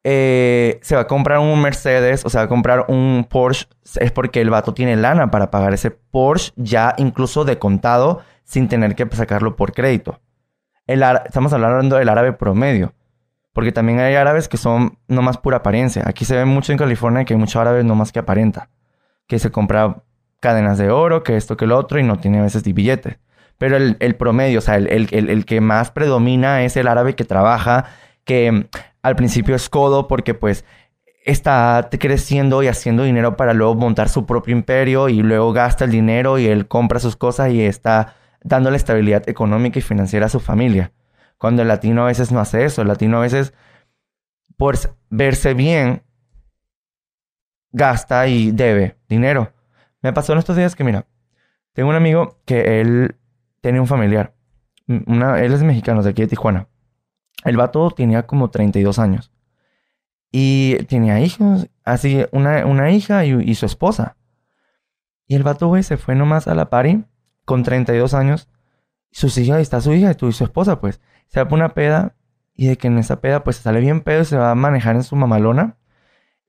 eh, 0.03 0.79
se 0.83 0.95
va 0.95 1.03
a 1.03 1.07
comprar 1.07 1.39
un 1.39 1.63
Mercedes 1.63 2.27
o 2.27 2.29
se 2.29 2.37
va 2.37 2.45
a 2.45 2.49
comprar 2.49 2.87
un 2.89 3.27
Porsche 3.29 3.67
es 3.97 4.13
porque 4.13 4.43
el 4.43 4.51
vato 4.51 4.75
tiene 4.75 4.97
lana 4.97 5.31
para 5.31 5.51
pagar 5.51 5.73
ese 5.73 5.91
Porsche 5.91 6.53
ya 6.57 6.95
incluso 6.99 7.47
de 7.47 7.59
contado 7.59 8.21
sin 8.45 8.69
tener 8.69 8.95
que 8.95 9.09
sacarlo 9.17 9.57
por 9.57 9.73
crédito. 9.73 10.21
El 10.87 11.03
estamos 11.03 11.53
hablando 11.55 11.97
del 11.97 12.09
árabe 12.11 12.35
promedio. 12.35 12.93
Porque 13.55 13.71
también 13.73 14.01
hay 14.01 14.17
árabes 14.17 14.49
que 14.49 14.57
son 14.57 14.99
nomás 15.07 15.39
pura 15.39 15.59
apariencia. 15.59 16.03
Aquí 16.07 16.25
se 16.25 16.37
ve 16.37 16.45
mucho 16.45 16.73
en 16.73 16.79
California 16.79 17.25
que 17.25 17.35
hay 17.35 17.39
muchos 17.39 17.57
árabes 17.57 17.85
nomás 17.85 18.11
que 18.11 18.19
aparenta. 18.19 18.69
Que 19.29 19.39
se 19.39 19.53
compra 19.53 20.03
cadenas 20.41 20.77
de 20.77 20.91
oro, 20.91 21.23
que 21.23 21.37
esto, 21.37 21.57
que 21.57 21.67
lo 21.67 21.79
otro, 21.79 22.01
y 22.01 22.03
no 22.03 22.19
tiene 22.19 22.41
a 22.41 22.43
veces 22.43 22.67
ni 22.67 22.73
billete. 22.73 23.21
Pero 23.59 23.77
el, 23.77 23.97
el 24.01 24.17
promedio, 24.17 24.59
o 24.59 24.63
sea, 24.63 24.77
el, 24.77 24.89
el- 24.89 25.31
el- 25.31 25.45
que 25.47 25.61
más 25.61 25.91
predomina 25.91 26.65
es 26.65 26.77
el 26.77 26.89
árabe 26.89 27.15
que 27.15 27.25
trabaja, 27.25 27.87
que 28.25 28.51
mm, 28.53 28.65
al 29.03 29.17
principio 29.17 29.55
es 29.55 29.69
codo 29.69 30.09
porque 30.09 30.35
pues 30.35 30.65
está 31.25 31.89
creciendo 31.99 32.63
y 32.63 32.69
haciendo 32.69 33.03
dinero 33.05 33.37
para 33.37 33.55
luego 33.55 33.75
montar 33.75 34.09
su 34.09 34.27
propio 34.27 34.53
imperio 34.55 35.09
y 35.09 35.23
luego 35.23 35.53
gasta 35.53 35.85
el 35.85 35.91
dinero 35.91 36.39
y 36.39 36.47
él 36.47 36.69
compra 36.69 37.01
sus 37.01 37.17
cosas 37.17 37.51
y 37.53 37.63
está 37.63 38.17
dándole 38.43 38.77
estabilidad 38.77 39.27
económica 39.29 39.79
y 39.79 39.83
financiera 39.83 40.27
a 40.27 40.29
su 40.29 40.41
familia. 40.41 40.93
Cuando 41.39 41.63
el 41.63 41.69
latino 41.69 42.03
a 42.03 42.07
veces 42.07 42.31
no 42.33 42.41
hace 42.41 42.65
eso. 42.65 42.83
El 42.83 42.89
latino 42.89 43.17
a 43.19 43.21
veces, 43.21 43.55
por 44.57 44.77
verse 45.11 45.55
bien, 45.55 46.03
gasta 47.73 48.27
y 48.29 48.51
debe 48.53 48.97
dinero. 49.09 49.53
Me 50.03 50.13
pasó 50.13 50.33
en 50.33 50.39
estos 50.39 50.57
días 50.57 50.77
que, 50.77 50.85
mira, 50.85 51.07
tengo 51.73 51.89
un 51.89 51.97
amigo 51.97 52.39
que 52.45 52.81
él 52.81 53.17
tiene 53.65 53.81
un 53.81 53.87
familiar. 53.87 54.35
Él 54.87 55.53
es 55.55 55.63
mexicano, 55.63 56.03
de 56.03 56.11
aquí 56.11 56.21
de 56.21 56.29
Tijuana. 56.29 56.69
El 57.45 57.57
vato 57.57 57.91
tenía 57.93 58.27
como 58.27 58.51
32 58.51 58.99
años. 58.99 59.33
Y 60.31 60.77
tenía 60.85 61.19
hijos, 61.21 61.71
así, 61.83 62.27
una, 62.31 62.67
una 62.67 62.91
hija 62.91 63.25
y, 63.25 63.55
su 63.55 63.65
esposa. 63.65 64.19
Y 65.27 65.35
el 65.35 65.45
vato, 65.45 65.69
güey, 65.69 65.83
se 65.83 65.97
fue 65.97 66.15
nomás 66.15 66.47
a 66.47 66.55
la 66.55 66.69
party 66.69 67.07
con 67.47 67.63
32 67.63 68.13
años. 68.13 68.51
Sus 69.11 69.39
hijas, 69.39 69.61
está 69.61 69.81
su 69.81 69.95
hija 69.95 70.11
y 70.11 70.15
tú 70.15 70.29
y 70.29 70.33
su 70.33 70.45
esposa, 70.45 70.79
pues. 70.79 71.01
Se 71.29 71.43
va 71.43 71.49
una 71.51 71.71
peda 71.71 72.17
y 72.55 72.67
de 72.67 72.77
que 72.77 72.89
en 72.89 72.99
esa 72.99 73.23
peda, 73.23 73.45
pues, 73.45 73.57
se 73.57 73.63
sale 73.63 73.81
bien 73.81 74.03
pedo 74.03 74.21
y 74.21 74.25
se 74.27 74.37
va 74.37 74.51
a 74.51 74.55
manejar 74.55 74.95
en 74.97 75.05
su 75.05 75.17
mamalona. 75.17 75.79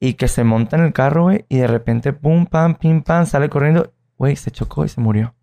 Y 0.02 0.16
que 0.16 0.28
se 0.28 0.44
monta 0.44 0.76
en 0.76 0.84
el 0.84 0.92
carro, 0.92 1.24
güey, 1.24 1.46
y 1.48 1.60
de 1.60 1.68
repente, 1.68 2.12
pum, 2.12 2.46
pam, 2.46 2.76
pim, 2.76 3.04
pam, 3.04 3.26
sale 3.26 3.48
corriendo. 3.48 3.94
Güey, 4.18 4.36
se 4.36 4.52
chocó 4.52 4.84
y 4.84 4.90
se 4.90 5.00
murió. 5.00 5.34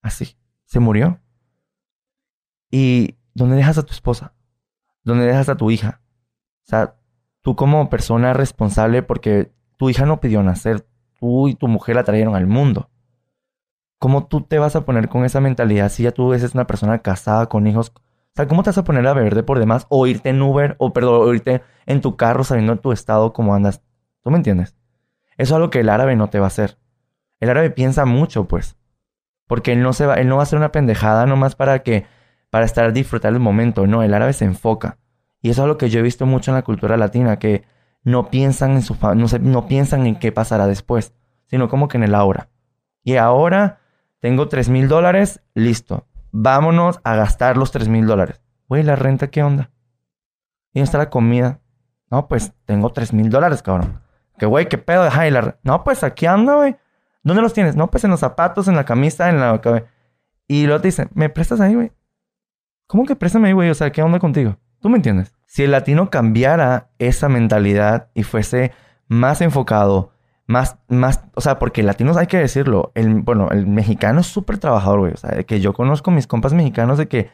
Así, 0.00 0.35
se 0.66 0.80
murió. 0.80 1.20
¿Y 2.70 3.16
dónde 3.34 3.56
dejas 3.56 3.78
a 3.78 3.84
tu 3.84 3.92
esposa? 3.92 4.34
¿Dónde 5.02 5.24
dejas 5.24 5.48
a 5.48 5.56
tu 5.56 5.70
hija? 5.70 6.02
O 6.64 6.68
sea, 6.68 6.96
tú 7.40 7.56
como 7.56 7.88
persona 7.88 8.34
responsable 8.34 9.02
porque 9.02 9.52
tu 9.76 9.88
hija 9.88 10.04
no 10.04 10.20
pidió 10.20 10.42
nacer, 10.42 10.86
tú 11.18 11.48
y 11.48 11.54
tu 11.54 11.68
mujer 11.68 11.96
la 11.96 12.04
trajeron 12.04 12.34
al 12.34 12.46
mundo. 12.46 12.90
¿Cómo 13.98 14.26
tú 14.26 14.42
te 14.42 14.58
vas 14.58 14.76
a 14.76 14.84
poner 14.84 15.08
con 15.08 15.24
esa 15.24 15.40
mentalidad 15.40 15.88
si 15.88 16.02
ya 16.02 16.12
tú 16.12 16.34
eres 16.34 16.54
una 16.54 16.66
persona 16.66 16.98
casada 16.98 17.46
con 17.46 17.66
hijos? 17.66 17.92
O 17.96 18.02
sea, 18.34 18.46
¿cómo 18.46 18.62
te 18.62 18.70
vas 18.70 18.78
a 18.78 18.84
poner 18.84 19.06
a 19.06 19.14
beber 19.14 19.34
de 19.34 19.42
por 19.42 19.58
demás 19.58 19.86
o 19.88 20.06
irte 20.06 20.28
en 20.28 20.42
Uber 20.42 20.76
o, 20.78 20.92
perdón, 20.92 21.26
o 21.26 21.32
irte 21.32 21.62
en 21.86 22.02
tu 22.02 22.16
carro 22.16 22.44
sabiendo 22.44 22.76
tu 22.76 22.92
estado 22.92 23.32
cómo 23.32 23.54
andas? 23.54 23.82
¿Tú 24.22 24.30
me 24.30 24.36
entiendes? 24.36 24.76
Eso 25.38 25.52
es 25.54 25.56
algo 25.56 25.70
que 25.70 25.80
el 25.80 25.88
árabe 25.88 26.16
no 26.16 26.28
te 26.28 26.40
va 26.40 26.46
a 26.46 26.48
hacer. 26.48 26.78
El 27.40 27.48
árabe 27.48 27.70
piensa 27.70 28.04
mucho, 28.04 28.46
pues. 28.48 28.76
Porque 29.46 29.72
él 29.72 29.82
no 29.82 29.92
se 29.92 30.06
va, 30.06 30.14
él 30.14 30.28
no 30.28 30.36
va 30.36 30.42
a 30.42 30.44
hacer 30.44 30.58
una 30.58 30.72
pendejada 30.72 31.26
nomás 31.26 31.54
para 31.54 31.80
que, 31.80 32.06
para 32.50 32.64
estar 32.64 32.92
disfrutar 32.92 33.32
el 33.32 33.40
momento. 33.40 33.86
No, 33.86 34.02
el 34.02 34.14
árabe 34.14 34.32
se 34.32 34.44
enfoca. 34.44 34.98
Y 35.40 35.50
eso 35.50 35.62
es 35.62 35.68
lo 35.68 35.78
que 35.78 35.88
yo 35.90 36.00
he 36.00 36.02
visto 36.02 36.26
mucho 36.26 36.50
en 36.50 36.56
la 36.56 36.62
cultura 36.62 36.96
latina, 36.96 37.38
que 37.38 37.64
no 38.02 38.30
piensan 38.30 38.72
en 38.72 38.82
su 38.82 38.96
no, 39.14 39.28
se- 39.28 39.38
no 39.38 39.66
piensan 39.68 40.06
en 40.06 40.16
qué 40.16 40.32
pasará 40.32 40.66
después, 40.66 41.12
sino 41.46 41.68
como 41.68 41.88
que 41.88 41.96
en 41.98 42.04
el 42.04 42.14
ahora. 42.14 42.48
Y 43.04 43.16
ahora 43.16 43.78
tengo 44.20 44.48
tres 44.48 44.68
mil 44.68 44.88
dólares, 44.88 45.40
listo. 45.54 46.06
Vámonos 46.32 47.00
a 47.04 47.14
gastar 47.16 47.56
los 47.56 47.70
tres 47.70 47.88
mil 47.88 48.06
dólares. 48.06 48.40
Güey, 48.68 48.82
¿la 48.82 48.96
renta 48.96 49.28
qué 49.28 49.42
onda? 49.44 49.70
¿Y 50.72 50.80
dónde 50.80 50.84
está 50.84 50.98
la 50.98 51.10
comida? 51.10 51.60
No, 52.10 52.26
pues 52.28 52.52
tengo 52.64 52.90
tres 52.92 53.12
mil 53.12 53.30
dólares, 53.30 53.62
cabrón. 53.62 54.00
Que 54.38 54.46
güey, 54.46 54.68
qué 54.68 54.78
pedo, 54.78 55.06
y 55.06 55.30
la 55.30 55.58
No, 55.62 55.84
pues 55.84 56.02
aquí 56.04 56.26
anda, 56.26 56.56
güey. 56.56 56.76
¿Dónde 57.26 57.42
los 57.42 57.52
tienes? 57.52 57.74
No, 57.76 57.88
pues 57.90 58.04
en 58.04 58.10
los 58.12 58.20
zapatos, 58.20 58.68
en 58.68 58.76
la 58.76 58.84
camisa, 58.84 59.28
en 59.28 59.40
la... 59.40 59.60
Y 60.46 60.66
luego 60.66 60.80
te 60.80 60.88
dicen, 60.88 61.10
¿me 61.14 61.28
prestas 61.28 61.60
ahí, 61.60 61.74
güey? 61.74 61.90
¿Cómo 62.86 63.04
que 63.04 63.16
préstame 63.16 63.48
ahí, 63.48 63.52
güey? 63.54 63.68
O 63.68 63.74
sea, 63.74 63.90
¿qué 63.90 64.00
onda 64.00 64.20
contigo? 64.20 64.56
¿Tú 64.80 64.88
me 64.88 64.96
entiendes? 64.96 65.34
Si 65.44 65.64
el 65.64 65.72
latino 65.72 66.08
cambiara 66.08 66.90
esa 66.98 67.28
mentalidad 67.28 68.08
y 68.14 68.22
fuese 68.22 68.70
más 69.08 69.40
enfocado, 69.40 70.12
más, 70.46 70.76
más, 70.88 71.24
o 71.34 71.40
sea, 71.40 71.58
porque 71.58 71.80
el 71.80 71.88
latino 71.88 72.16
hay 72.16 72.28
que 72.28 72.38
decirlo, 72.38 72.92
el, 72.94 73.22
bueno, 73.22 73.48
el 73.50 73.66
mexicano 73.66 74.20
es 74.20 74.28
súper 74.28 74.58
trabajador, 74.58 75.00
güey. 75.00 75.12
O 75.12 75.16
sea, 75.16 75.30
de 75.30 75.44
que 75.44 75.60
yo 75.60 75.72
conozco 75.72 76.12
mis 76.12 76.28
compas 76.28 76.52
mexicanos 76.52 76.96
de 76.96 77.08
que 77.08 77.30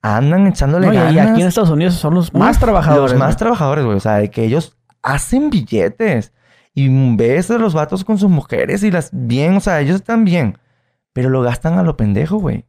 andan 0.00 0.46
echándole 0.46 0.86
No, 0.86 0.94
y- 0.94 0.96
ganas. 0.96 1.12
y 1.14 1.18
aquí 1.18 1.40
en 1.42 1.48
Estados 1.48 1.68
Unidos 1.70 1.94
son 1.94 2.14
los 2.14 2.32
más 2.32 2.56
Uf, 2.56 2.62
trabajadores. 2.62 3.10
Los 3.12 3.18
más 3.20 3.28
güey. 3.34 3.36
trabajadores, 3.36 3.84
güey. 3.84 3.96
O 3.98 4.00
sea, 4.00 4.14
de 4.14 4.30
que 4.30 4.44
ellos 4.44 4.78
hacen 5.02 5.50
billetes. 5.50 6.32
Y 6.78 6.90
ves 7.16 7.50
a 7.50 7.56
los 7.56 7.72
vatos 7.72 8.04
con 8.04 8.18
sus 8.18 8.28
mujeres 8.28 8.82
y 8.82 8.90
las 8.90 9.08
bien, 9.10 9.56
o 9.56 9.60
sea, 9.60 9.80
ellos 9.80 9.96
están 9.96 10.26
bien. 10.26 10.58
Pero 11.14 11.30
lo 11.30 11.40
gastan 11.40 11.78
a 11.78 11.82
lo 11.82 11.96
pendejo, 11.96 12.36
güey. 12.36 12.66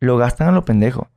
Lo 0.00 0.16
gastan 0.16 0.48
a 0.48 0.52
lo 0.52 0.64
pendejo. 0.64 1.10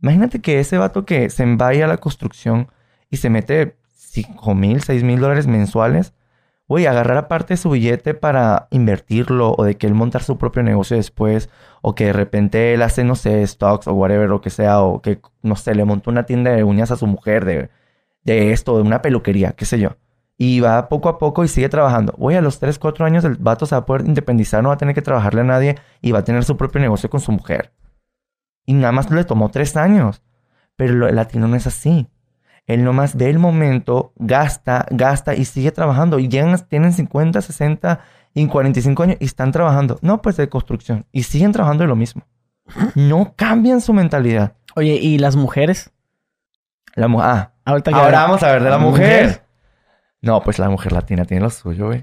Imagínate 0.00 0.40
que 0.40 0.60
ese 0.60 0.78
vato 0.78 1.04
que 1.04 1.28
se 1.28 1.44
vaya 1.56 1.84
a 1.84 1.88
la 1.88 1.98
construcción 1.98 2.68
y 3.10 3.18
se 3.18 3.28
mete 3.28 3.76
5 3.92 4.54
mil, 4.54 4.82
6 4.82 5.04
mil 5.04 5.20
dólares 5.20 5.46
mensuales, 5.46 6.14
güey, 6.68 6.86
agarrar 6.86 7.18
aparte 7.18 7.58
su 7.58 7.68
billete 7.68 8.14
para 8.14 8.68
invertirlo 8.70 9.54
o 9.58 9.62
de 9.64 9.76
que 9.76 9.86
él 9.86 9.94
montar 9.94 10.22
su 10.22 10.38
propio 10.38 10.62
negocio 10.62 10.96
después 10.96 11.50
o 11.82 11.94
que 11.94 12.06
de 12.06 12.12
repente 12.14 12.72
él 12.72 12.80
hace, 12.80 13.04
no 13.04 13.14
sé, 13.14 13.46
stocks 13.46 13.88
o 13.88 13.92
whatever, 13.92 14.30
lo 14.30 14.40
que 14.40 14.48
sea, 14.48 14.80
o 14.80 15.02
que, 15.02 15.20
no 15.42 15.54
sé, 15.54 15.74
le 15.74 15.84
montó 15.84 16.10
una 16.10 16.24
tienda 16.24 16.52
de 16.52 16.64
uñas 16.64 16.90
a 16.92 16.96
su 16.96 17.06
mujer 17.06 17.44
de, 17.44 17.68
de 18.24 18.52
esto, 18.52 18.76
de 18.76 18.82
una 18.84 19.02
peluquería, 19.02 19.52
qué 19.52 19.66
sé 19.66 19.78
yo. 19.78 19.96
Y 20.40 20.60
va 20.60 20.88
poco 20.88 21.08
a 21.08 21.18
poco 21.18 21.42
y 21.44 21.48
sigue 21.48 21.68
trabajando. 21.68 22.14
Güey, 22.16 22.36
a 22.36 22.40
los 22.40 22.60
3, 22.60 22.78
4 22.78 23.04
años 23.04 23.24
el 23.24 23.34
vato 23.36 23.66
se 23.66 23.74
va 23.74 23.80
a 23.80 23.86
poder 23.86 24.06
independizar, 24.06 24.62
no 24.62 24.68
va 24.68 24.76
a 24.76 24.78
tener 24.78 24.94
que 24.94 25.02
trabajarle 25.02 25.40
a 25.40 25.44
nadie 25.44 25.76
y 26.00 26.12
va 26.12 26.20
a 26.20 26.24
tener 26.24 26.44
su 26.44 26.56
propio 26.56 26.80
negocio 26.80 27.10
con 27.10 27.20
su 27.20 27.32
mujer. 27.32 27.72
Y 28.64 28.74
nada 28.74 28.92
más 28.92 29.10
le 29.10 29.24
tomó 29.24 29.50
3 29.50 29.76
años. 29.76 30.22
Pero 30.76 31.08
el 31.08 31.16
latino 31.16 31.48
no 31.48 31.56
es 31.56 31.66
así. 31.66 32.06
Él 32.68 32.84
nomás 32.84 33.16
ve 33.16 33.30
el 33.30 33.40
momento, 33.40 34.12
gasta, 34.14 34.86
gasta 34.90 35.34
y 35.34 35.44
sigue 35.44 35.72
trabajando. 35.72 36.20
Y 36.20 36.28
llegan, 36.28 36.56
tienen 36.68 36.92
50, 36.92 37.40
60 37.42 37.98
y 38.34 38.46
45 38.46 39.02
años 39.02 39.16
y 39.18 39.24
están 39.24 39.50
trabajando. 39.50 39.98
No, 40.02 40.22
pues 40.22 40.36
de 40.36 40.48
construcción. 40.48 41.04
Y 41.10 41.24
siguen 41.24 41.50
trabajando 41.50 41.82
de 41.82 41.88
lo 41.88 41.96
mismo. 41.96 42.22
No 42.94 43.32
cambian 43.34 43.80
su 43.80 43.92
mentalidad. 43.92 44.52
Oye, 44.76 44.94
¿y 45.02 45.18
las 45.18 45.34
mujeres? 45.34 45.90
La 46.94 47.08
mu- 47.08 47.22
ah, 47.22 47.52
Ahorita 47.64 47.90
que- 47.90 47.96
ahora 47.98 48.20
vamos 48.22 48.42
a 48.44 48.52
ver 48.52 48.62
de 48.62 48.70
la 48.70 48.78
Mujer. 48.78 49.24
mujer. 49.26 49.42
No, 50.20 50.42
pues 50.42 50.58
la 50.58 50.68
mujer 50.68 50.92
latina 50.92 51.24
tiene 51.24 51.42
lo 51.42 51.50
suyo, 51.50 51.86
güey. 51.86 52.02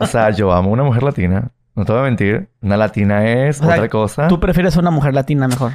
O 0.00 0.06
sea, 0.06 0.30
yo 0.30 0.52
amo 0.52 0.70
una 0.70 0.84
mujer 0.84 1.02
latina. 1.02 1.50
No 1.74 1.84
te 1.84 1.92
voy 1.92 2.02
a 2.02 2.04
mentir. 2.04 2.48
Una 2.60 2.76
latina 2.76 3.26
es 3.26 3.60
O 3.60 3.64
sea, 3.64 3.74
otra 3.74 3.88
cosa. 3.88 4.28
Tú 4.28 4.40
prefieres 4.40 4.76
una 4.76 4.90
mujer 4.90 5.14
latina 5.14 5.48
mejor. 5.48 5.72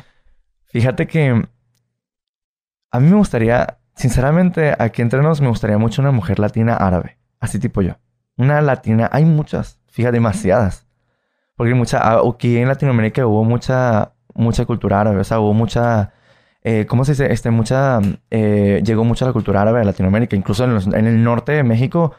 Fíjate 0.65 1.07
que 1.07 1.43
a 2.91 2.99
mí 2.99 3.09
me 3.09 3.17
gustaría, 3.17 3.79
sinceramente, 3.95 4.73
aquí 4.77 5.01
entre 5.01 5.21
nos 5.21 5.41
me 5.41 5.49
gustaría 5.49 5.77
mucho 5.77 6.01
una 6.01 6.11
mujer 6.11 6.39
latina 6.39 6.75
árabe, 6.75 7.17
así 7.39 7.59
tipo 7.59 7.81
yo. 7.81 7.97
Una 8.37 8.61
latina, 8.61 9.09
hay 9.11 9.25
muchas, 9.25 9.79
fíjate, 9.87 10.13
demasiadas. 10.13 10.87
Porque 11.55 11.73
mucha, 11.73 11.99
ah, 11.99 12.21
aquí 12.27 12.57
en 12.57 12.67
Latinoamérica 12.67 13.25
hubo 13.25 13.43
mucha, 13.43 14.13
mucha 14.33 14.65
cultura 14.65 15.01
árabe, 15.01 15.19
o 15.19 15.23
sea, 15.23 15.39
hubo 15.39 15.53
mucha, 15.53 16.13
eh, 16.69 16.85
¿cómo 16.85 17.05
se 17.05 17.13
dice? 17.13 17.31
Este, 17.31 17.49
mucha, 17.49 17.99
eh, 18.29 18.81
llegó 18.83 19.03
mucho 19.05 19.25
la 19.25 19.31
cultura 19.33 19.61
árabe 19.61 19.79
a 19.79 19.83
Latinoamérica, 19.85 20.35
incluso 20.35 20.65
en, 20.65 20.73
los- 20.73 20.87
en 20.87 21.07
el 21.07 21.23
norte 21.23 21.53
de 21.53 21.63
México, 21.63 22.13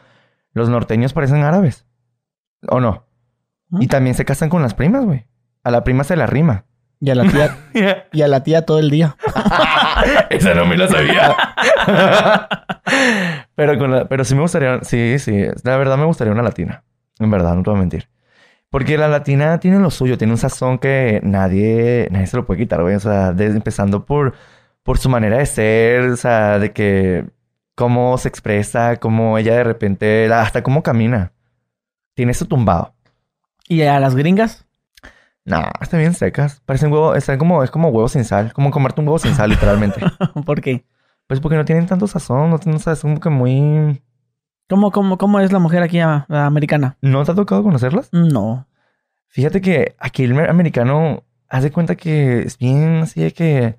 los 0.53 0.69
norteños 0.69 1.13
parecen 1.13 1.43
árabes, 1.43 1.85
¿o 2.67 2.79
no? 2.79 3.05
¿Mm? 3.69 3.81
Y 3.83 3.87
también 3.87 4.15
se 4.15 4.25
casan 4.25 4.49
con 4.49 4.61
las 4.63 4.73
primas, 4.73 5.05
güey. 5.05 5.27
A 5.63 5.69
la 5.71 5.83
prima 5.83 6.03
se 6.03 6.15
la 6.15 6.25
rima. 6.25 6.65
Y 7.01 7.11
a 7.11 7.15
la 7.15 7.25
tía, 7.25 7.57
y 8.11 8.21
a 8.23 8.27
la 8.27 8.41
tía 8.43 8.65
todo 8.65 8.79
el 8.79 8.89
día. 8.89 9.15
Esa 10.31 10.53
no 10.55 10.65
me 10.65 10.77
la 10.77 10.87
sabía. 10.87 11.35
pero, 13.55 13.77
con 13.77 13.91
la- 13.91 14.05
pero 14.07 14.23
sí 14.23 14.35
me 14.35 14.41
gustaría, 14.41 14.79
sí, 14.83 15.19
sí, 15.19 15.43
la 15.63 15.77
verdad 15.77 15.97
me 15.97 16.05
gustaría 16.05 16.33
una 16.33 16.43
latina. 16.43 16.83
En 17.19 17.29
verdad, 17.29 17.53
no 17.55 17.63
te 17.63 17.69
voy 17.69 17.77
a 17.77 17.81
mentir. 17.81 18.09
Porque 18.69 18.97
la 18.97 19.07
latina 19.07 19.59
tiene 19.59 19.79
lo 19.79 19.89
suyo, 19.89 20.17
tiene 20.17 20.33
un 20.33 20.37
sazón 20.37 20.77
que 20.77 21.19
nadie, 21.23 22.07
nadie 22.11 22.27
se 22.27 22.37
lo 22.37 22.45
puede 22.45 22.59
quitar, 22.61 22.81
güey. 22.81 22.95
O 22.95 22.99
sea, 22.99 23.33
desde- 23.33 23.57
empezando 23.57 24.05
por, 24.05 24.35
por 24.83 24.97
su 24.99 25.09
manera 25.09 25.37
de 25.37 25.45
ser, 25.47 26.01
o 26.09 26.15
sea, 26.17 26.59
de 26.59 26.71
que 26.71 27.25
cómo 27.75 28.17
se 28.17 28.27
expresa, 28.29 28.97
cómo 28.97 29.37
ella 29.37 29.55
de 29.55 29.63
repente, 29.63 30.31
hasta 30.33 30.61
cómo 30.63 30.83
camina. 30.83 31.31
Tiene 32.13 32.31
eso 32.33 32.45
tumbado. 32.45 32.93
¿Y 33.67 33.81
a 33.83 33.99
las 33.99 34.15
gringas? 34.15 34.65
No, 35.45 35.63
están 35.81 36.01
bien 36.01 36.13
secas. 36.13 36.61
Parecen 36.65 36.91
huevo, 36.91 37.15
están 37.15 37.39
como, 37.39 37.63
es 37.63 37.71
como 37.71 37.89
huevo 37.89 38.07
sin 38.07 38.23
sal. 38.25 38.53
Como 38.53 38.69
comerte 38.71 39.01
un 39.01 39.07
huevo 39.07 39.17
sin 39.19 39.33
sal, 39.33 39.49
literalmente. 39.49 39.99
¿Por 40.45 40.61
qué? 40.61 40.85
Pues 41.25 41.39
porque 41.39 41.55
no 41.55 41.65
tienen 41.65 41.87
tanto 41.87 42.05
sazón, 42.07 42.49
no, 42.51 42.59
no 42.63 42.79
sabes, 42.79 42.99
como 43.01 43.19
que 43.19 43.29
muy... 43.29 44.01
¿Cómo, 44.69 44.91
cómo, 44.91 45.17
cómo 45.17 45.39
es 45.39 45.51
la 45.51 45.59
mujer 45.59 45.81
aquí 45.83 45.99
ah, 45.99 46.25
la 46.29 46.45
americana? 46.45 46.95
¿No 47.01 47.23
te 47.25 47.31
ha 47.31 47.35
tocado 47.35 47.63
conocerlas? 47.63 48.09
No. 48.13 48.67
Fíjate 49.27 49.61
que 49.61 49.95
aquí 49.99 50.23
el 50.23 50.33
mer- 50.33 50.49
americano 50.49 51.23
hace 51.49 51.71
cuenta 51.71 51.95
que 51.95 52.43
es 52.43 52.57
bien 52.57 52.97
así 53.01 53.21
de 53.21 53.33
que... 53.33 53.77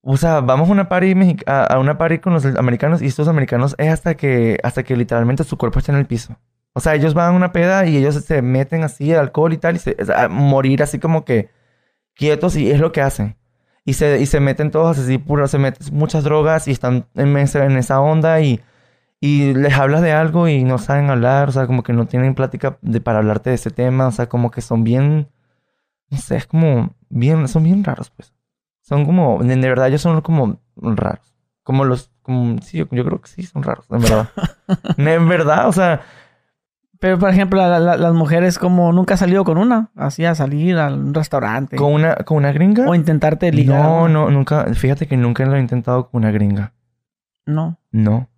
O 0.00 0.16
sea, 0.16 0.40
vamos 0.40 0.68
a 0.68 0.72
una 0.72 0.88
party, 0.88 1.36
a, 1.46 1.64
a 1.64 1.78
una 1.80 1.98
party 1.98 2.20
con 2.20 2.32
los 2.32 2.44
americanos 2.46 3.02
y 3.02 3.06
estos 3.06 3.26
americanos 3.28 3.74
es 3.78 3.92
hasta 3.92 4.14
que, 4.16 4.58
hasta 4.62 4.84
que 4.84 4.96
literalmente 4.96 5.42
su 5.44 5.58
cuerpo 5.58 5.80
está 5.80 5.90
en 5.92 5.98
el 5.98 6.06
piso. 6.06 6.36
O 6.72 6.80
sea, 6.80 6.94
ellos 6.94 7.14
van 7.14 7.32
a 7.34 7.36
una 7.36 7.50
peda 7.50 7.84
y 7.84 7.96
ellos 7.96 8.14
se 8.14 8.40
meten 8.40 8.84
así 8.84 9.12
alcohol 9.12 9.52
y 9.52 9.58
tal 9.58 9.76
y 9.76 9.78
se, 9.80 9.96
a 10.14 10.28
morir 10.28 10.82
así 10.82 11.00
como 11.00 11.24
que 11.24 11.50
quietos 12.14 12.56
y 12.56 12.70
es 12.70 12.78
lo 12.78 12.92
que 12.92 13.02
hacen. 13.02 13.36
Y 13.84 13.94
se, 13.94 14.20
y 14.20 14.26
se 14.26 14.38
meten 14.38 14.70
todos 14.70 14.98
así, 14.98 15.18
puro, 15.18 15.48
se 15.48 15.58
meten 15.58 15.88
muchas 15.92 16.22
drogas 16.22 16.68
y 16.68 16.70
están 16.70 17.06
en 17.16 17.36
esa, 17.36 17.64
en 17.64 17.76
esa 17.76 18.00
onda 18.00 18.40
y, 18.40 18.60
y 19.20 19.54
les 19.54 19.74
hablas 19.76 20.02
de 20.02 20.12
algo 20.12 20.48
y 20.48 20.64
no 20.64 20.78
saben 20.78 21.10
hablar, 21.10 21.48
o 21.48 21.52
sea, 21.52 21.66
como 21.66 21.82
que 21.82 21.92
no 21.92 22.06
tienen 22.06 22.34
plática 22.34 22.78
de, 22.82 23.00
para 23.00 23.18
hablarte 23.18 23.50
de 23.50 23.56
ese 23.56 23.70
tema, 23.70 24.06
o 24.06 24.12
sea, 24.12 24.28
como 24.28 24.50
que 24.50 24.60
son 24.60 24.84
bien, 24.84 25.28
no 26.10 26.18
sé, 26.18 26.36
es 26.36 26.46
como 26.46 26.94
bien, 27.08 27.48
son 27.48 27.64
bien 27.64 27.82
raros, 27.84 28.10
pues. 28.10 28.32
Son 28.80 29.04
como, 29.04 29.42
de, 29.42 29.56
de 29.56 29.68
verdad, 29.68 29.88
ellos 29.88 30.00
son 30.02 30.20
como 30.22 30.60
raros. 30.76 31.34
Como 31.62 31.84
los, 31.84 32.10
como, 32.22 32.60
sí, 32.62 32.78
yo, 32.78 32.86
yo 32.90 33.04
creo 33.04 33.20
que 33.20 33.28
sí, 33.28 33.42
son 33.42 33.62
raros, 33.62 33.86
en 33.90 34.00
verdad. 34.00 34.28
en 34.96 35.28
verdad, 35.28 35.68
o 35.68 35.72
sea, 35.72 36.00
Pero, 37.00 37.18
por 37.18 37.28
ejemplo, 37.30 37.60
la- 37.60 37.78
la- 37.78 37.96
las 37.96 38.12
mujeres 38.14 38.58
como 38.58 38.92
nunca 38.92 39.14
has 39.14 39.20
salido 39.20 39.44
con 39.44 39.56
una. 39.58 39.90
Así 39.94 40.24
a 40.24 40.34
salir 40.34 40.78
a 40.78 40.88
un 40.88 41.12
restaurante. 41.14 41.76
con 41.76 41.92
una, 41.92 42.14
con 42.16 42.38
una 42.38 42.50
gringa. 42.52 42.86
O 42.88 42.94
intentarte 42.94 43.52
ligar. 43.52 43.80
No, 43.82 44.08
no, 44.08 44.30
nunca, 44.30 44.64
fíjate 44.74 45.06
que 45.06 45.16
nunca 45.16 45.44
lo 45.46 45.54
he 45.56 45.60
intentado 45.60 46.08
con 46.10 46.22
una 46.22 46.32
gringa. 46.32 46.72
No. 47.46 47.78
No. 47.92 48.28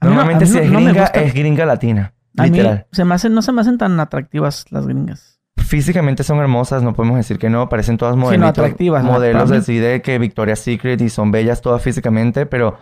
No- 0.00 0.08
Normalmente 0.10 0.46
si 0.46 0.58
es 0.58 0.70
no 0.70 0.78
gringa, 0.78 1.04
es 1.06 1.34
gringa 1.34 1.66
latina. 1.66 2.14
A 2.36 2.42
mí 2.44 2.50
Literal. 2.50 2.86
se 2.92 3.04
me 3.04 3.14
hacen, 3.14 3.34
no 3.34 3.42
se 3.42 3.52
me 3.52 3.60
hacen 3.62 3.78
tan 3.78 3.98
atractivas 3.98 4.66
las 4.70 4.86
gringas. 4.86 5.40
Físicamente 5.56 6.22
son 6.22 6.38
hermosas, 6.38 6.82
no 6.82 6.94
podemos 6.94 7.16
decir 7.16 7.38
que 7.38 7.50
no. 7.50 7.68
Parecen 7.68 7.96
todas 7.98 8.14
Sí, 8.14 8.18
no, 8.20 8.24
modelitos, 8.26 8.48
atractivas, 8.50 9.02
¿no? 9.04 9.12
modelos 9.12 9.50
así 9.50 9.76
de 9.78 10.00
que 10.02 10.18
Victoria's 10.18 10.60
Secret 10.60 11.00
y 11.00 11.08
son 11.08 11.30
bellas 11.32 11.60
todas 11.60 11.82
físicamente, 11.82 12.46
pero, 12.46 12.78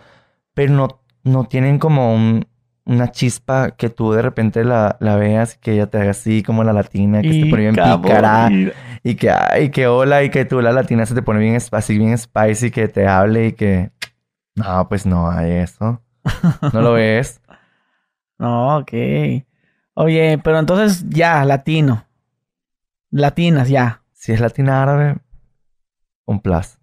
pero 0.54 0.72
no, 0.74 1.00
no 1.24 1.44
tienen 1.44 1.78
como 1.78 2.14
un- 2.14 2.46
una 2.84 3.10
chispa 3.10 3.72
que 3.72 3.88
tú 3.88 4.12
de 4.12 4.22
repente 4.22 4.62
la, 4.62 4.96
la 5.00 5.16
veas 5.16 5.56
y 5.56 5.58
que 5.58 5.72
ella 5.72 5.88
te 5.88 5.98
haga 5.98 6.10
así 6.12 6.42
como 6.44 6.62
la 6.62 6.72
latina, 6.72 7.20
que 7.22 7.32
se 7.32 7.40
te 7.42 7.50
pone 7.50 7.62
bien 7.62 7.74
pícara 7.74 8.48
y- 8.52 8.70
y 9.02 9.14
que 9.16 9.30
ay, 9.30 9.70
que 9.70 9.88
hola 9.88 10.22
y 10.22 10.30
que 10.30 10.44
tú 10.44 10.60
la 10.60 10.70
latina 10.70 11.04
se 11.06 11.14
te 11.14 11.22
pone 11.22 11.40
bien 11.40 11.56
así 11.72 11.98
bien 11.98 12.16
spicy, 12.16 12.70
que 12.70 12.86
te 12.86 13.08
hable 13.08 13.48
y 13.48 13.52
que 13.54 13.90
no, 14.54 14.88
pues 14.88 15.04
no 15.06 15.28
hay 15.30 15.50
eso. 15.52 16.00
¿No 16.72 16.80
lo 16.80 16.92
ves? 16.92 17.40
No, 18.38 18.78
ok. 18.78 18.92
Oye, 19.94 20.38
pero 20.42 20.58
entonces 20.58 21.08
ya, 21.08 21.44
latino. 21.44 22.06
Latinas, 23.10 23.68
ya. 23.68 24.02
Si 24.12 24.32
es 24.32 24.40
latina 24.40 24.82
árabe, 24.82 25.18
un 26.26 26.40
plus. 26.40 26.78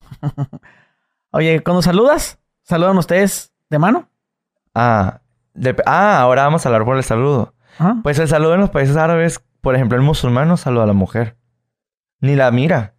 Oye, 1.30 1.62
cuando 1.62 1.82
saludas, 1.82 2.38
saludan 2.62 2.98
ustedes 2.98 3.52
de 3.70 3.78
mano. 3.78 4.08
Ah, 4.74 5.20
ah, 5.86 6.20
ahora 6.20 6.42
vamos 6.42 6.64
a 6.64 6.68
hablar 6.68 6.84
por 6.84 6.96
el 6.96 7.04
saludo. 7.04 7.54
Pues 8.02 8.18
el 8.18 8.28
saludo 8.28 8.54
en 8.54 8.60
los 8.60 8.70
países 8.70 8.96
árabes, 8.96 9.42
por 9.60 9.74
ejemplo, 9.74 9.96
el 9.96 10.02
musulmán 10.02 10.48
no 10.48 10.56
saluda 10.56 10.84
a 10.84 10.88
la 10.88 10.92
mujer. 10.92 11.36
Ni 12.20 12.36
la 12.36 12.50
mira. 12.50 12.95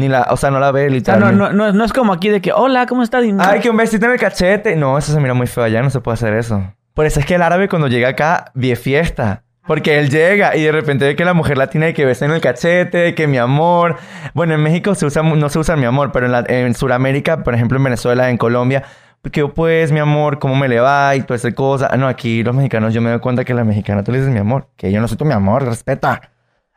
Ni 0.00 0.08
la, 0.08 0.26
o 0.30 0.36
sea, 0.36 0.50
no 0.50 0.58
la 0.58 0.72
ve 0.72 0.80
O 0.80 0.82
sea, 0.82 0.88
no, 0.88 0.94
literalmente. 1.30 1.38
no, 1.38 1.52
no, 1.52 1.72
no 1.72 1.84
es 1.84 1.92
como 1.92 2.12
aquí 2.12 2.28
de 2.30 2.40
que, 2.40 2.52
hola, 2.52 2.86
¿cómo 2.86 3.02
estás? 3.02 3.24
Y 3.24 3.32
no- 3.32 3.42
Ay, 3.44 3.60
que 3.60 3.70
un 3.70 3.76
besito 3.76 4.06
en 4.06 4.12
el 4.12 4.18
cachete. 4.18 4.74
No, 4.76 4.96
eso 4.98 5.12
se 5.12 5.20
mira 5.20 5.34
muy 5.34 5.46
feo 5.46 5.62
allá, 5.64 5.82
no 5.82 5.90
se 5.90 6.00
puede 6.00 6.14
hacer 6.14 6.34
eso. 6.34 6.62
Por 6.94 7.06
eso 7.06 7.20
es 7.20 7.26
que 7.26 7.34
el 7.36 7.42
árabe 7.42 7.68
cuando 7.68 7.86
llega 7.88 8.08
acá, 8.08 8.50
vie 8.54 8.74
fiesta. 8.76 9.42
Porque 9.66 9.98
él 10.00 10.08
llega 10.10 10.56
y 10.56 10.62
de 10.64 10.72
repente 10.72 11.04
ve 11.04 11.14
que 11.14 11.24
la 11.24 11.34
mujer 11.34 11.56
latina 11.56 11.88
y 11.88 11.92
que 11.92 12.04
besa 12.04 12.24
en 12.24 12.32
el 12.32 12.40
cachete, 12.40 13.14
que 13.14 13.26
mi 13.28 13.38
amor. 13.38 13.96
Bueno, 14.34 14.54
en 14.54 14.62
México 14.62 14.94
se 14.96 15.06
usa, 15.06 15.22
no 15.22 15.48
se 15.48 15.58
usa 15.60 15.76
mi 15.76 15.84
amor, 15.84 16.10
pero 16.12 16.26
en, 16.26 16.32
la- 16.32 16.44
en 16.48 16.74
Sudamérica, 16.74 17.44
por 17.44 17.54
ejemplo, 17.54 17.76
en 17.78 17.84
Venezuela, 17.84 18.30
en 18.30 18.36
Colombia, 18.38 18.82
que 19.30 19.46
pues, 19.46 19.92
mi 19.92 20.00
amor, 20.00 20.38
¿cómo 20.38 20.56
me 20.56 20.66
le 20.66 20.80
va? 20.80 21.14
Y 21.14 21.20
toda 21.22 21.36
esa 21.36 21.52
cosa. 21.52 21.88
Ah, 21.92 21.96
No, 21.98 22.08
aquí 22.08 22.42
los 22.42 22.54
mexicanos, 22.56 22.94
yo 22.94 23.00
me 23.02 23.10
doy 23.10 23.20
cuenta 23.20 23.44
que 23.44 23.54
la 23.54 23.62
mexicana 23.64 24.02
tú 24.02 24.10
le 24.12 24.18
dices 24.18 24.32
mi 24.32 24.40
amor. 24.40 24.66
Que 24.76 24.90
yo 24.90 25.00
no 25.00 25.06
soy 25.06 25.18
tu 25.18 25.24
mi 25.26 25.34
amor, 25.34 25.62
respeta. 25.64 26.22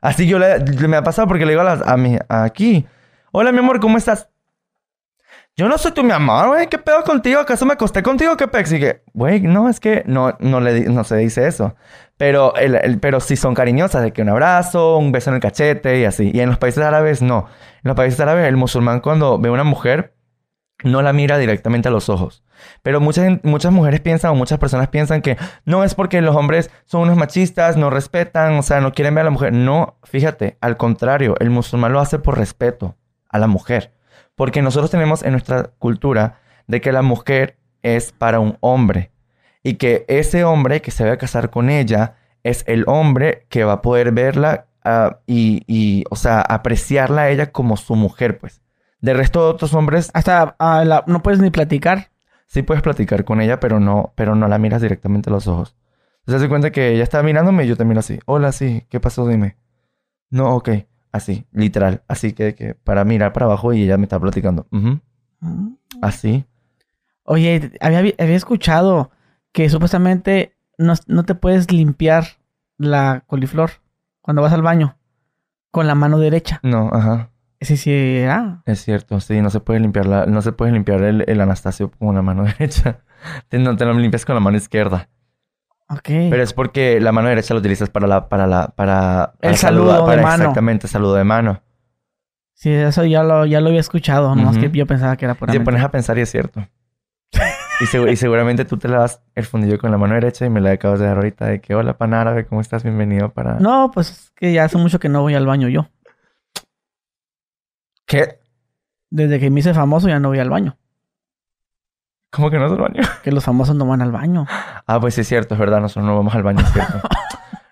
Así 0.01 0.27
yo 0.27 0.37
le, 0.37 0.59
le- 0.59 0.87
me 0.89 0.97
ha 0.97 1.03
pasado 1.03 1.27
porque 1.27 1.45
le 1.45 1.51
digo 1.53 1.61
a, 1.61 1.65
las- 1.65 1.87
a 1.87 1.95
mi, 1.97 2.17
aquí. 2.29 2.85
Hola, 3.35 3.51
mi 3.51 3.57
amor, 3.57 3.79
¿cómo 3.79 3.97
estás? 3.97 4.29
Yo 5.57 5.67
no 5.67 5.79
soy 5.79 5.91
tu 5.91 6.03
mi 6.03 6.11
amor, 6.11 6.49
güey. 6.49 6.67
¿Qué 6.67 6.77
pedo 6.77 7.03
contigo? 7.03 7.39
¿Acaso 7.39 7.65
me 7.65 7.73
acosté 7.73 8.03
contigo? 8.03 8.37
¿Qué 8.37 8.47
pex? 8.47 8.71
Y 8.73 8.79
que, 8.79 9.01
güey, 9.13 9.41
no, 9.41 9.69
es 9.69 9.79
que 9.79 10.03
no, 10.05 10.37
no, 10.39 10.59
le, 10.59 10.81
no 10.81 11.03
se 11.03 11.17
dice 11.17 11.47
eso. 11.47 11.75
Pero, 12.15 12.55
el, 12.57 12.99
pero 12.99 13.19
sí 13.19 13.35
son 13.35 13.55
cariñosas, 13.55 14.03
de 14.03 14.13
que 14.13 14.21
un 14.21 14.29
abrazo, 14.29 14.97
un 14.99 15.11
beso 15.11 15.31
en 15.31 15.37
el 15.37 15.41
cachete 15.41 15.99
y 15.99 16.05
así. 16.05 16.29
Y 16.31 16.41
en 16.41 16.49
los 16.49 16.59
países 16.59 16.83
árabes, 16.83 17.23
no. 17.23 17.47
En 17.77 17.89
los 17.89 17.95
países 17.95 18.19
árabes, 18.19 18.47
el 18.47 18.55
musulmán 18.55 18.99
cuando 18.99 19.39
ve 19.39 19.49
a 19.49 19.53
una 19.53 19.63
mujer, 19.63 20.15
no 20.83 21.01
la 21.01 21.11
mira 21.11 21.39
directamente 21.39 21.87
a 21.87 21.91
los 21.91 22.09
ojos. 22.09 22.43
Pero 22.83 23.01
muchas, 23.01 23.39
muchas 23.41 23.71
mujeres 23.71 23.99
piensan 23.99 24.29
o 24.29 24.35
muchas 24.35 24.59
personas 24.59 24.89
piensan 24.89 25.23
que 25.23 25.37
no 25.65 25.83
es 25.83 25.95
porque 25.95 26.21
los 26.21 26.35
hombres 26.35 26.69
son 26.85 27.01
unos 27.01 27.17
machistas, 27.17 27.77
no 27.77 27.89
respetan, 27.89 28.53
o 28.59 28.61
sea, 28.61 28.79
no 28.79 28.93
quieren 28.93 29.15
ver 29.15 29.21
a 29.23 29.25
la 29.25 29.31
mujer. 29.31 29.53
No, 29.53 29.97
fíjate, 30.03 30.59
al 30.61 30.77
contrario, 30.77 31.33
el 31.39 31.49
musulmán 31.49 31.93
lo 31.93 31.99
hace 31.99 32.19
por 32.19 32.37
respeto 32.37 32.95
a 33.33 33.39
la 33.39 33.47
mujer. 33.47 33.91
Porque 34.35 34.61
nosotros 34.61 34.89
tenemos 34.89 35.21
en 35.23 35.31
nuestra 35.33 35.71
cultura 35.77 36.39
de 36.67 36.79
que 36.79 36.93
la 36.93 37.01
mujer 37.01 37.57
es 37.81 38.13
para 38.13 38.39
un 38.39 38.57
hombre. 38.61 39.11
Y 39.61 39.75
que 39.75 40.05
ese 40.07 40.45
hombre 40.45 40.81
que 40.81 40.91
se 40.91 41.05
va 41.05 41.11
a 41.13 41.17
casar 41.17 41.49
con 41.49 41.69
ella 41.69 42.15
es 42.43 42.63
el 42.67 42.85
hombre 42.87 43.45
que 43.49 43.63
va 43.65 43.73
a 43.73 43.81
poder 43.81 44.11
verla 44.11 44.67
ah, 44.83 45.19
y, 45.27 45.63
y, 45.67 46.03
o 46.09 46.15
sea, 46.15 46.41
apreciarla 46.41 47.23
a 47.23 47.29
ella 47.29 47.51
como 47.51 47.77
su 47.77 47.95
mujer, 47.95 48.37
pues. 48.39 48.61
De 49.01 49.13
resto 49.13 49.41
de 49.43 49.49
otros 49.51 49.73
hombres, 49.73 50.09
Hasta 50.13 50.55
ah, 50.59 50.83
la- 50.85 51.03
no 51.07 51.21
puedes 51.23 51.39
ni 51.41 51.49
platicar. 51.49 52.11
sí 52.47 52.61
puedes 52.63 52.81
platicar 52.83 53.23
con 53.25 53.41
ella, 53.41 53.59
pero 53.59 53.79
no, 53.79 54.13
pero 54.15 54.35
no 54.35 54.47
la 54.47 54.57
miras 54.57 54.81
directamente 54.81 55.29
a 55.29 55.33
los 55.33 55.47
ojos. 55.47 55.75
Se 56.25 56.35
hace 56.35 56.47
cuenta 56.49 56.71
que 56.71 56.89
ella 56.93 57.03
está 57.03 57.21
mirándome 57.23 57.65
y 57.65 57.67
yo 57.67 57.75
te 57.77 57.85
miro 57.85 57.99
así. 57.99 58.19
Hola, 58.25 58.51
sí, 58.53 58.85
¿qué 58.89 58.99
pasó? 59.01 59.27
Dime. 59.27 59.57
No, 60.29 60.55
ok. 60.55 60.69
Así, 61.13 61.45
literal. 61.53 62.03
Así 62.09 62.33
que, 62.33 62.55
que 62.55 62.75
para 62.75 63.05
mirar 63.05 63.31
para 63.31 63.45
abajo 63.45 63.71
y 63.71 63.83
ella 63.83 63.97
me 63.97 64.03
está 64.03 64.19
platicando. 64.19 64.67
Ujú. 64.71 64.99
Así. 66.01 66.45
Oye, 67.23 67.71
había, 67.79 67.99
había 67.99 68.35
escuchado 68.35 69.11
que 69.53 69.69
supuestamente 69.69 70.57
no, 70.77 70.95
no 71.07 71.23
te 71.23 71.35
puedes 71.35 71.71
limpiar 71.71 72.25
la 72.77 73.23
coliflor 73.27 73.69
cuando 74.21 74.41
vas 74.41 74.53
al 74.53 74.63
baño 74.63 74.97
con 75.71 75.87
la 75.87 75.95
mano 75.95 76.17
derecha. 76.19 76.59
No, 76.63 76.89
ajá. 76.91 77.29
Sí, 77.61 77.77
sí, 77.77 78.23
ah. 78.27 78.61
Es 78.65 78.81
cierto, 78.83 79.19
sí, 79.19 79.39
no 79.41 79.49
se 79.49 79.59
puede 79.59 79.79
limpiar 79.79 80.05
la, 80.05 80.25
no 80.25 80.41
se 80.41 80.51
puede 80.51 80.71
limpiar 80.71 81.01
el, 81.03 81.23
el 81.27 81.41
Anastasio 81.41 81.91
con 81.91 82.15
la 82.15 82.21
mano 82.21 82.43
derecha. 82.59 82.99
Te, 83.47 83.59
no 83.59 83.75
te 83.77 83.85
lo 83.85 83.93
limpias 83.93 84.25
con 84.25 84.35
la 84.35 84.41
mano 84.41 84.57
izquierda. 84.57 85.09
Pero 86.03 86.41
es 86.43 86.53
porque 86.53 86.99
la 86.99 87.11
mano 87.11 87.29
derecha 87.29 87.53
la 87.53 87.59
utilizas 87.59 87.89
para 87.89 88.07
la, 88.07 88.29
para 88.29 88.47
la, 88.47 88.67
para, 88.75 89.33
El 89.41 89.55
saludo 89.55 89.91
saludar- 89.95 90.15
de 90.17 90.21
mano. 90.23 90.43
Exactamente, 90.43 90.87
saludo 90.87 91.15
de 91.15 91.23
mano. 91.23 91.61
Sí, 92.55 92.71
eso 92.71 93.03
ya 93.05 93.23
lo, 93.23 93.45
ya 93.45 93.59
lo 93.61 93.67
había 93.69 93.79
escuchado, 93.81 94.35
nomás 94.35 94.55
Ujú. 94.57 94.71
que 94.71 94.77
yo 94.77 94.85
pensaba 94.87 95.15
que 95.17 95.25
era 95.25 95.33
Y 95.33 95.35
te 95.35 95.39
puramente... 95.39 95.65
pones 95.65 95.83
a 95.83 95.91
pensar 95.91 96.17
y 96.17 96.21
es 96.21 96.31
cierto. 96.31 96.61
y, 97.81 97.85
segu- 97.85 98.11
y 98.11 98.15
seguramente 98.15 98.63
tú 98.63 98.77
te 98.77 98.87
le 98.87 98.95
das 98.95 99.21
el 99.35 99.43
fundillo 99.45 99.77
con 99.79 99.91
la 99.91 99.97
mano 99.97 100.13
derecha 100.13 100.45
y 100.45 100.49
me 100.49 100.61
la 100.61 100.71
acabas 100.71 100.99
de 100.99 101.07
dar 101.07 101.17
ahorita 101.17 101.47
de 101.47 101.59
que 101.61 101.75
hola 101.75 101.97
pan 101.97 102.13
árabe, 102.13 102.45
¿cómo 102.45 102.61
estás? 102.61 102.83
Bienvenido 102.83 103.29
para... 103.33 103.59
No, 103.59 103.91
pues 103.93 104.11
es 104.11 104.31
que 104.35 104.53
ya 104.53 104.63
hace 104.65 104.77
mucho 104.77 104.99
que 104.99 105.09
no 105.09 105.21
voy 105.21 105.33
al 105.35 105.45
baño 105.45 105.67
yo. 105.67 105.87
¿Qué? 108.05 108.39
Desde 109.09 109.39
que 109.39 109.49
me 109.49 109.59
hice 109.59 109.73
famoso 109.73 110.07
ya 110.07 110.19
no 110.19 110.29
voy 110.29 110.39
al 110.39 110.49
baño. 110.49 110.77
¿Cómo 112.33 112.49
que 112.49 112.57
no 112.59 112.65
es 112.65 112.71
el 112.71 112.79
baño? 112.79 113.01
Que 113.23 113.31
los 113.31 113.43
famosos 113.43 113.75
no 113.75 113.85
van 113.85 114.01
al 114.01 114.11
baño. 114.11 114.45
Ah, 114.87 114.99
pues 114.99 115.13
sí 115.15 115.21
es 115.21 115.27
cierto, 115.27 115.53
es 115.53 115.59
verdad, 115.59 115.79
nosotros 115.79 116.05
no 116.05 116.15
vamos 116.17 116.33
al 116.35 116.43
baño, 116.43 116.59
es 116.61 116.71
cierto. 116.73 116.99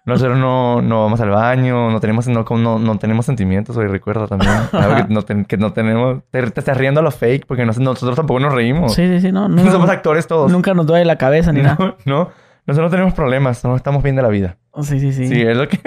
Nosotros 0.03 0.35
no, 0.39 0.81
no 0.81 1.03
vamos 1.03 1.21
al 1.21 1.29
baño, 1.29 1.91
no 1.91 1.99
tenemos, 1.99 2.27
no, 2.27 2.43
no, 2.43 2.79
no 2.79 2.97
tenemos 2.97 3.23
sentimientos, 3.27 3.77
hoy 3.77 3.85
recuerda 3.85 4.25
también. 4.27 4.51
Algo 4.71 4.95
que 4.95 5.13
no, 5.13 5.21
ten- 5.21 5.45
que 5.45 5.57
no 5.57 5.73
tenemos. 5.73 6.23
Te, 6.31 6.41
te 6.49 6.59
estás 6.59 6.75
riendo 6.75 7.01
a 7.01 7.03
lo 7.03 7.11
fake 7.11 7.45
porque 7.45 7.67
nos- 7.67 7.77
nosotros 7.77 8.15
tampoco 8.15 8.39
nos 8.39 8.51
reímos. 8.51 8.95
Sí, 8.95 9.07
sí, 9.07 9.21
sí, 9.21 9.31
no. 9.31 9.47
no 9.49 9.71
Somos 9.71 9.89
actores 9.91 10.25
todos. 10.25 10.51
nunca 10.51 10.73
nos 10.73 10.87
duele 10.87 11.05
la 11.05 11.17
cabeza 11.17 11.51
ni 11.53 11.61
nada. 11.61 11.77
No, 11.79 11.95
no, 12.05 12.29
nosotros 12.65 12.89
no 12.89 12.89
tenemos 12.89 13.13
problemas, 13.13 13.63
no 13.63 13.75
estamos 13.75 14.01
bien 14.01 14.15
de 14.15 14.23
la 14.23 14.29
vida. 14.29 14.57
Sí, 14.81 14.99
sí, 14.99 15.13
sí. 15.13 15.27
Sí, 15.27 15.39
es 15.41 15.55
lo 15.55 15.67
que. 15.67 15.79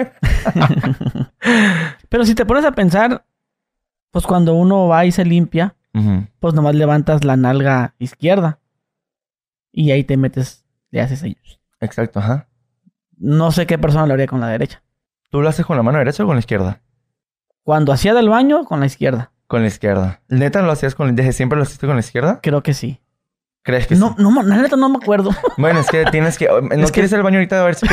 Pero 2.09 2.25
si 2.25 2.35
te 2.35 2.45
pones 2.45 2.65
a 2.65 2.71
pensar, 2.71 3.25
pues 4.11 4.25
cuando 4.25 4.53
uno 4.53 4.87
va 4.87 5.05
y 5.05 5.11
se 5.11 5.25
limpia, 5.25 5.75
Ujú. 5.93 6.25
pues 6.39 6.53
nomás 6.53 6.75
levantas 6.75 7.23
la 7.25 7.35
nalga 7.37 7.93
izquierda. 7.99 8.59
Y 9.77 9.91
ahí 9.91 10.05
te 10.05 10.15
metes, 10.15 10.63
le 10.89 11.01
haces 11.01 11.21
ahí. 11.23 11.35
Exacto, 11.81 12.19
ajá. 12.19 12.47
No 13.17 13.51
sé 13.51 13.65
qué 13.67 13.77
persona 13.77 14.05
lo 14.07 14.13
haría 14.13 14.25
con 14.27 14.39
la 14.39 14.47
derecha. 14.47 14.81
¿Tú 15.29 15.41
lo 15.41 15.49
haces 15.49 15.65
con 15.65 15.75
la 15.75 15.83
mano 15.83 15.97
derecha 15.97 16.23
o 16.23 16.27
con 16.27 16.37
la 16.37 16.39
izquierda? 16.39 16.79
Cuando 17.63 17.91
hacía 17.91 18.13
del 18.13 18.29
baño, 18.29 18.63
con 18.63 18.79
la 18.79 18.85
izquierda. 18.85 19.31
Con 19.47 19.61
la 19.63 19.67
izquierda. 19.67 20.21
¿Neta 20.29 20.61
lo 20.61 20.71
hacías 20.71 20.95
con 20.95 21.13
desde 21.15 21.33
siempre 21.33 21.57
lo 21.57 21.63
hiciste 21.63 21.87
con 21.87 21.95
la 21.97 21.99
izquierda? 21.99 22.39
Creo 22.41 22.63
que 22.63 22.73
sí. 22.73 23.01
¿Crees 23.63 23.87
que 23.87 23.95
No, 23.95 24.09
sí? 24.09 24.15
no, 24.23 24.41
la 24.43 24.55
neta 24.57 24.77
no 24.77 24.87
me 24.89 24.95
acuerdo. 24.97 25.31
Bueno, 25.57 25.79
es 25.81 25.87
que 25.89 26.05
tienes 26.05 26.37
que. 26.37 26.47
¿No 26.61 26.85
Es 26.85 26.87
que- 26.87 26.91
quieres 26.93 27.11
ir 27.11 27.17
al 27.17 27.23
baño 27.23 27.37
ahorita 27.39 27.59
a 27.61 27.65
ver 27.65 27.75
si 27.75 27.85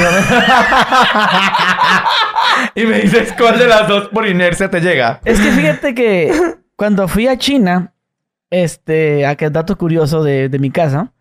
Y 2.75 2.85
me 2.87 3.01
dices 3.01 3.33
cuál 3.37 3.59
de 3.59 3.67
las 3.67 3.89
dos 3.89 4.09
por 4.09 4.27
inercia 4.27 4.71
te 4.71 4.81
llega. 4.81 5.21
Es 5.25 5.41
que 5.41 5.51
fíjate 5.51 5.95
que 5.95 6.33
cuando 6.77 7.09
fui 7.09 7.27
a 7.27 7.37
China, 7.39 7.93
este, 8.51 9.27
a 9.27 9.37
que 9.37 9.51
dato 9.51 9.77
curioso 9.77 10.23
de, 10.23 10.49
de 10.49 10.59
mi 10.59 10.71
casa, 10.71 11.12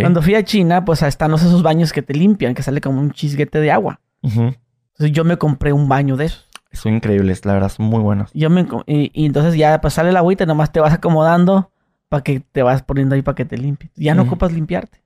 Cuando 0.00 0.22
fui 0.22 0.34
a 0.34 0.44
China, 0.44 0.84
pues 0.84 1.02
están 1.02 1.30
los- 1.30 1.42
esos 1.42 1.62
baños 1.62 1.92
que 1.92 2.02
te 2.02 2.14
limpian, 2.14 2.54
que 2.54 2.62
sale 2.62 2.80
como 2.80 3.00
un 3.00 3.10
chisguete 3.12 3.60
de 3.60 3.70
agua. 3.72 4.00
Entonces 4.22 5.12
yo 5.12 5.24
me 5.24 5.36
compré 5.36 5.72
un 5.72 5.88
baño 5.88 6.16
de 6.16 6.26
esos. 6.26 6.46
Son 6.72 6.92
increíbles, 6.94 7.44
la 7.44 7.52
verdad, 7.54 7.68
son 7.68 7.86
muy 7.86 8.00
buenos. 8.00 8.30
Yo 8.34 8.50
me, 8.50 8.66
y, 8.86 9.10
y 9.14 9.26
entonces 9.26 9.54
ya 9.56 9.80
pues 9.80 9.94
sale 9.94 10.10
el 10.10 10.16
agüita, 10.16 10.44
nomás 10.46 10.72
te 10.72 10.80
vas 10.80 10.92
acomodando 10.92 11.70
para 12.08 12.22
que 12.24 12.40
te 12.40 12.62
vas 12.62 12.82
poniendo 12.82 13.14
ahí 13.14 13.22
para 13.22 13.34
que 13.36 13.44
te 13.44 13.56
limpie. 13.58 13.90
Ya 13.96 14.14
no 14.14 14.22
ocupas 14.22 14.52
limpiarte. 14.52 15.02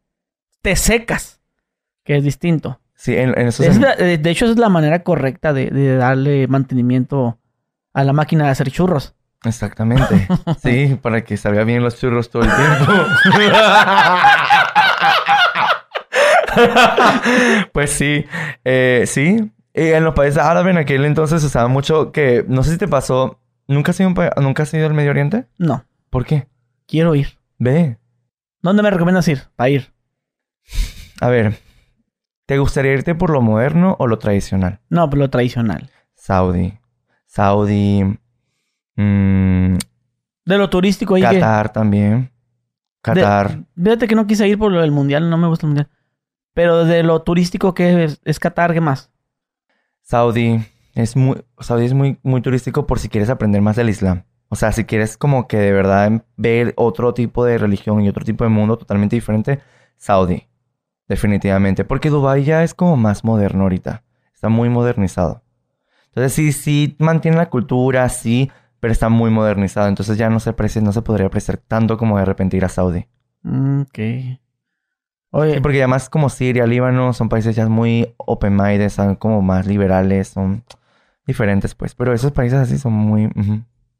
Te 0.62 0.76
secas, 0.76 1.40
que 2.04 2.16
es 2.16 2.24
distinto. 2.24 2.80
Sí, 2.94 3.14
en, 3.16 3.38
en 3.38 3.48
esos. 3.48 3.66
Es 3.66 3.78
la- 3.80 3.92
eh, 3.94 4.18
de 4.18 4.30
hecho, 4.30 4.44
esa 4.46 4.52
es 4.54 4.58
la 4.58 4.68
manera 4.70 5.02
correcta 5.02 5.52
de, 5.52 5.70
de 5.70 5.96
darle 5.96 6.48
mantenimiento 6.48 7.38
a 7.92 8.02
la 8.04 8.12
máquina 8.12 8.44
de 8.44 8.50
hacer 8.50 8.70
churros. 8.70 9.14
Exactamente. 9.44 10.26
Sí, 10.62 10.98
para 11.00 11.22
que 11.22 11.36
salga 11.36 11.64
bien 11.64 11.82
los 11.82 11.98
churros 11.98 12.30
todo 12.30 12.42
el 12.42 12.50
tiempo. 12.50 12.92
pues 17.72 17.90
sí, 17.90 18.24
eh, 18.64 19.04
sí. 19.06 19.52
Y 19.74 19.92
en 19.92 20.04
los 20.04 20.14
países 20.14 20.38
árabes 20.38 20.72
en 20.72 20.78
aquel 20.78 21.04
entonces 21.04 21.42
usaba 21.44 21.68
mucho 21.68 22.10
que, 22.10 22.44
no 22.48 22.64
sé 22.64 22.72
si 22.72 22.78
te 22.78 22.88
pasó, 22.88 23.38
¿nunca 23.68 23.92
has 23.92 24.00
ido, 24.00 24.08
un 24.08 24.16
¿nunca 24.42 24.64
has 24.64 24.74
ido 24.74 24.86
al 24.86 24.94
Medio 24.94 25.10
Oriente? 25.10 25.46
No, 25.58 25.84
¿Por 26.10 26.24
qué? 26.24 26.48
quiero 26.86 27.14
ir. 27.14 27.38
Ve. 27.58 27.98
¿Dónde 28.62 28.82
me 28.82 28.90
recomiendas 28.90 29.28
ir? 29.28 29.42
Para 29.54 29.70
ir. 29.70 29.92
A 31.20 31.28
ver, 31.28 31.58
¿te 32.46 32.58
gustaría 32.58 32.92
irte 32.92 33.14
por 33.14 33.30
lo 33.30 33.40
moderno 33.40 33.96
o 33.98 34.06
lo 34.06 34.18
tradicional? 34.18 34.80
No, 34.88 35.08
pero 35.10 35.22
lo 35.22 35.30
tradicional. 35.30 35.90
Saudi. 36.14 36.78
Saudi. 37.26 38.18
Mm, 39.02 39.76
De 40.44 40.58
lo 40.58 40.68
turístico 40.70 41.14
ahí 41.14 41.22
que... 41.22 41.40
Qatar 41.40 41.72
también. 41.72 42.30
Qatar. 43.00 43.64
Fíjate 43.76 44.08
que 44.08 44.14
no 44.14 44.26
quise 44.26 44.46
ir 44.48 44.58
por 44.58 44.72
lo 44.72 44.80
del 44.80 44.92
mundial, 44.92 45.30
no 45.30 45.38
me 45.38 45.48
gusta 45.48 45.66
el 45.66 45.68
mundial. 45.68 45.88
Pero 46.54 46.84
de 46.84 47.02
lo 47.02 47.22
turístico 47.22 47.74
que 47.74 48.04
es, 48.04 48.20
es 48.24 48.38
Qatar, 48.38 48.72
¿qué 48.74 48.80
más? 48.80 49.10
Saudi. 50.02 50.60
Es 50.94 51.14
muy, 51.16 51.44
Saudi 51.60 51.86
es 51.86 51.94
muy, 51.94 52.18
muy 52.22 52.40
turístico 52.40 52.86
por 52.86 52.98
si 52.98 53.08
quieres 53.08 53.30
aprender 53.30 53.62
más 53.62 53.76
del 53.76 53.88
Islam. 53.88 54.24
O 54.48 54.56
sea, 54.56 54.72
si 54.72 54.84
quieres 54.84 55.16
como 55.16 55.46
que 55.46 55.58
de 55.58 55.72
verdad 55.72 56.24
ver 56.36 56.72
otro 56.76 57.14
tipo 57.14 57.44
de 57.44 57.58
religión 57.58 58.00
y 58.00 58.08
otro 58.08 58.24
tipo 58.24 58.44
de 58.44 58.50
mundo 58.50 58.78
totalmente 58.78 59.14
diferente, 59.14 59.60
Saudi. 59.96 60.48
Definitivamente. 61.06 61.84
Porque 61.84 62.10
Dubái 62.10 62.44
ya 62.44 62.64
es 62.64 62.74
como 62.74 62.96
más 62.96 63.24
moderno 63.24 63.64
ahorita. 63.64 64.02
Está 64.34 64.48
muy 64.48 64.68
modernizado. 64.68 65.42
Entonces 66.08 66.32
sí, 66.32 66.52
sí 66.52 66.96
mantiene 66.98 67.36
la 67.36 67.50
cultura, 67.50 68.08
sí, 68.08 68.50
pero 68.80 68.92
está 68.92 69.08
muy 69.08 69.30
modernizado. 69.30 69.88
Entonces 69.88 70.16
ya 70.18 70.30
no 70.30 70.40
se 70.40 70.50
aprecia, 70.50 70.80
no 70.82 70.92
se 70.92 71.02
podría 71.02 71.26
apreciar 71.26 71.56
tanto 71.58 71.96
como 71.98 72.18
de 72.18 72.24
repente 72.24 72.56
ir 72.56 72.64
a 72.64 72.68
Saudi. 72.68 73.06
Mm, 73.42 73.82
Ok. 73.82 73.98
Oye, 75.30 75.54
Sí, 75.56 75.60
porque 75.60 75.78
además 75.78 76.08
como 76.08 76.30
Siria, 76.30 76.66
Líbano, 76.66 77.12
son 77.12 77.28
países 77.28 77.54
ya 77.54 77.68
muy 77.68 78.14
open-minded, 78.16 78.88
son 78.88 79.14
como 79.16 79.42
más 79.42 79.66
liberales, 79.66 80.28
son 80.28 80.64
diferentes 81.26 81.74
pues. 81.74 81.94
Pero 81.94 82.14
esos 82.14 82.32
países 82.32 82.58
así 82.58 82.78
son 82.78 82.94
muy... 82.94 83.26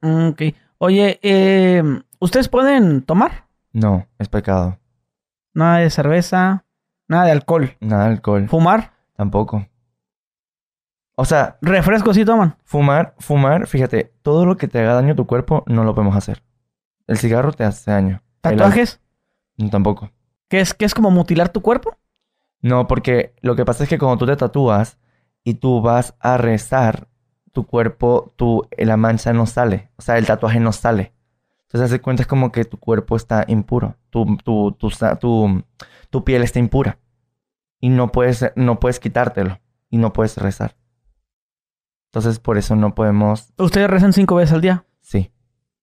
mm, 0.01 0.29
ok. 0.31 0.43
Oye, 0.79 1.19
eh, 1.23 1.83
¿ustedes 2.19 2.49
pueden 2.49 3.03
tomar? 3.03 3.47
No, 3.73 4.07
es 4.19 4.29
pecado. 4.31 4.79
Nada 5.53 5.79
de 5.79 5.91
cerveza, 5.91 6.65
nada 7.09 7.25
de 7.27 7.33
alcohol. 7.33 7.77
Nada 7.81 8.05
de 8.05 8.11
alcohol. 8.13 8.49
¿Fumar? 8.49 8.93
Tampoco. 9.15 9.67
O 11.17 11.25
sea, 11.25 11.59
¿Refrescos 11.61 12.15
sí 12.17 12.25
toman? 12.25 12.57
fumar, 12.65 13.15
fumar, 13.19 13.67
fíjate, 13.67 14.13
todo 14.29 14.45
lo 14.45 14.59
que 14.59 14.69
te 14.69 14.79
haga 14.79 14.93
daño 14.93 15.15
a 15.15 15.17
tu 15.17 15.27
cuerpo 15.27 15.65
no 15.69 15.85
lo 15.85 15.95
podemos 15.95 16.15
hacer. 16.15 16.43
El 17.07 17.17
cigarro 17.17 17.51
te 17.51 17.65
hace 17.65 17.91
daño. 17.91 18.23
El 18.43 18.59
¿Tatuajes? 18.59 19.01
No, 19.57 19.71
tampoco. 19.71 20.11
¿Qué 20.49 20.61
es, 20.61 20.75
¿Qué 20.75 20.85
es 20.85 20.93
como 20.93 21.11
mutilar 21.11 21.49
tu 21.49 21.63
cuerpo? 21.63 21.97
No, 22.61 22.87
porque 22.89 23.35
lo 23.41 23.57
que 23.57 23.65
pasa 23.65 23.85
es 23.85 23.89
que 23.89 23.97
cuando 23.97 24.19
tú 24.19 24.27
te 24.27 24.37
tatúas 24.37 24.99
y 25.45 25.55
tú 25.55 25.81
vas 25.81 26.15
a 26.21 26.37
rezar, 26.37 27.09
tu 27.53 27.65
cuerpo, 27.65 28.35
tu, 28.37 28.69
la 28.77 28.99
mancha 28.99 29.33
no 29.33 29.47
sale. 29.47 29.89
O 29.97 30.03
sea, 30.03 30.19
el 30.19 30.27
tatuaje 30.27 30.61
no 30.61 30.73
sale. 30.73 31.15
Entonces, 31.63 31.91
hace 31.91 32.03
cuenta 32.03 32.23
es 32.23 32.27
como 32.27 32.53
que 32.53 32.67
tu 32.67 32.77
cuerpo 32.77 33.17
está 33.17 33.47
impuro. 33.49 33.97
Tu, 34.11 34.37
tu, 34.45 34.73
tu, 34.73 34.91
tu, 35.19 35.65
tu 36.11 36.25
piel 36.25 36.43
está 36.43 36.59
impura. 36.59 36.99
Y 37.81 37.89
no 37.89 38.13
puedes, 38.13 38.53
no 38.57 38.79
puedes 38.79 39.01
quitártelo. 39.01 39.59
Y 39.89 39.97
no 39.97 40.13
puedes 40.13 40.37
rezar. 40.37 40.77
Entonces, 42.11 42.39
por 42.39 42.59
eso 42.59 42.75
no 42.77 42.95
podemos... 42.95 43.53
¿Ustedes 43.59 43.89
rezan 43.91 44.13
cinco 44.13 44.35
veces 44.37 44.55
al 44.55 44.61
día? 44.61 44.85
Sí. 45.01 45.31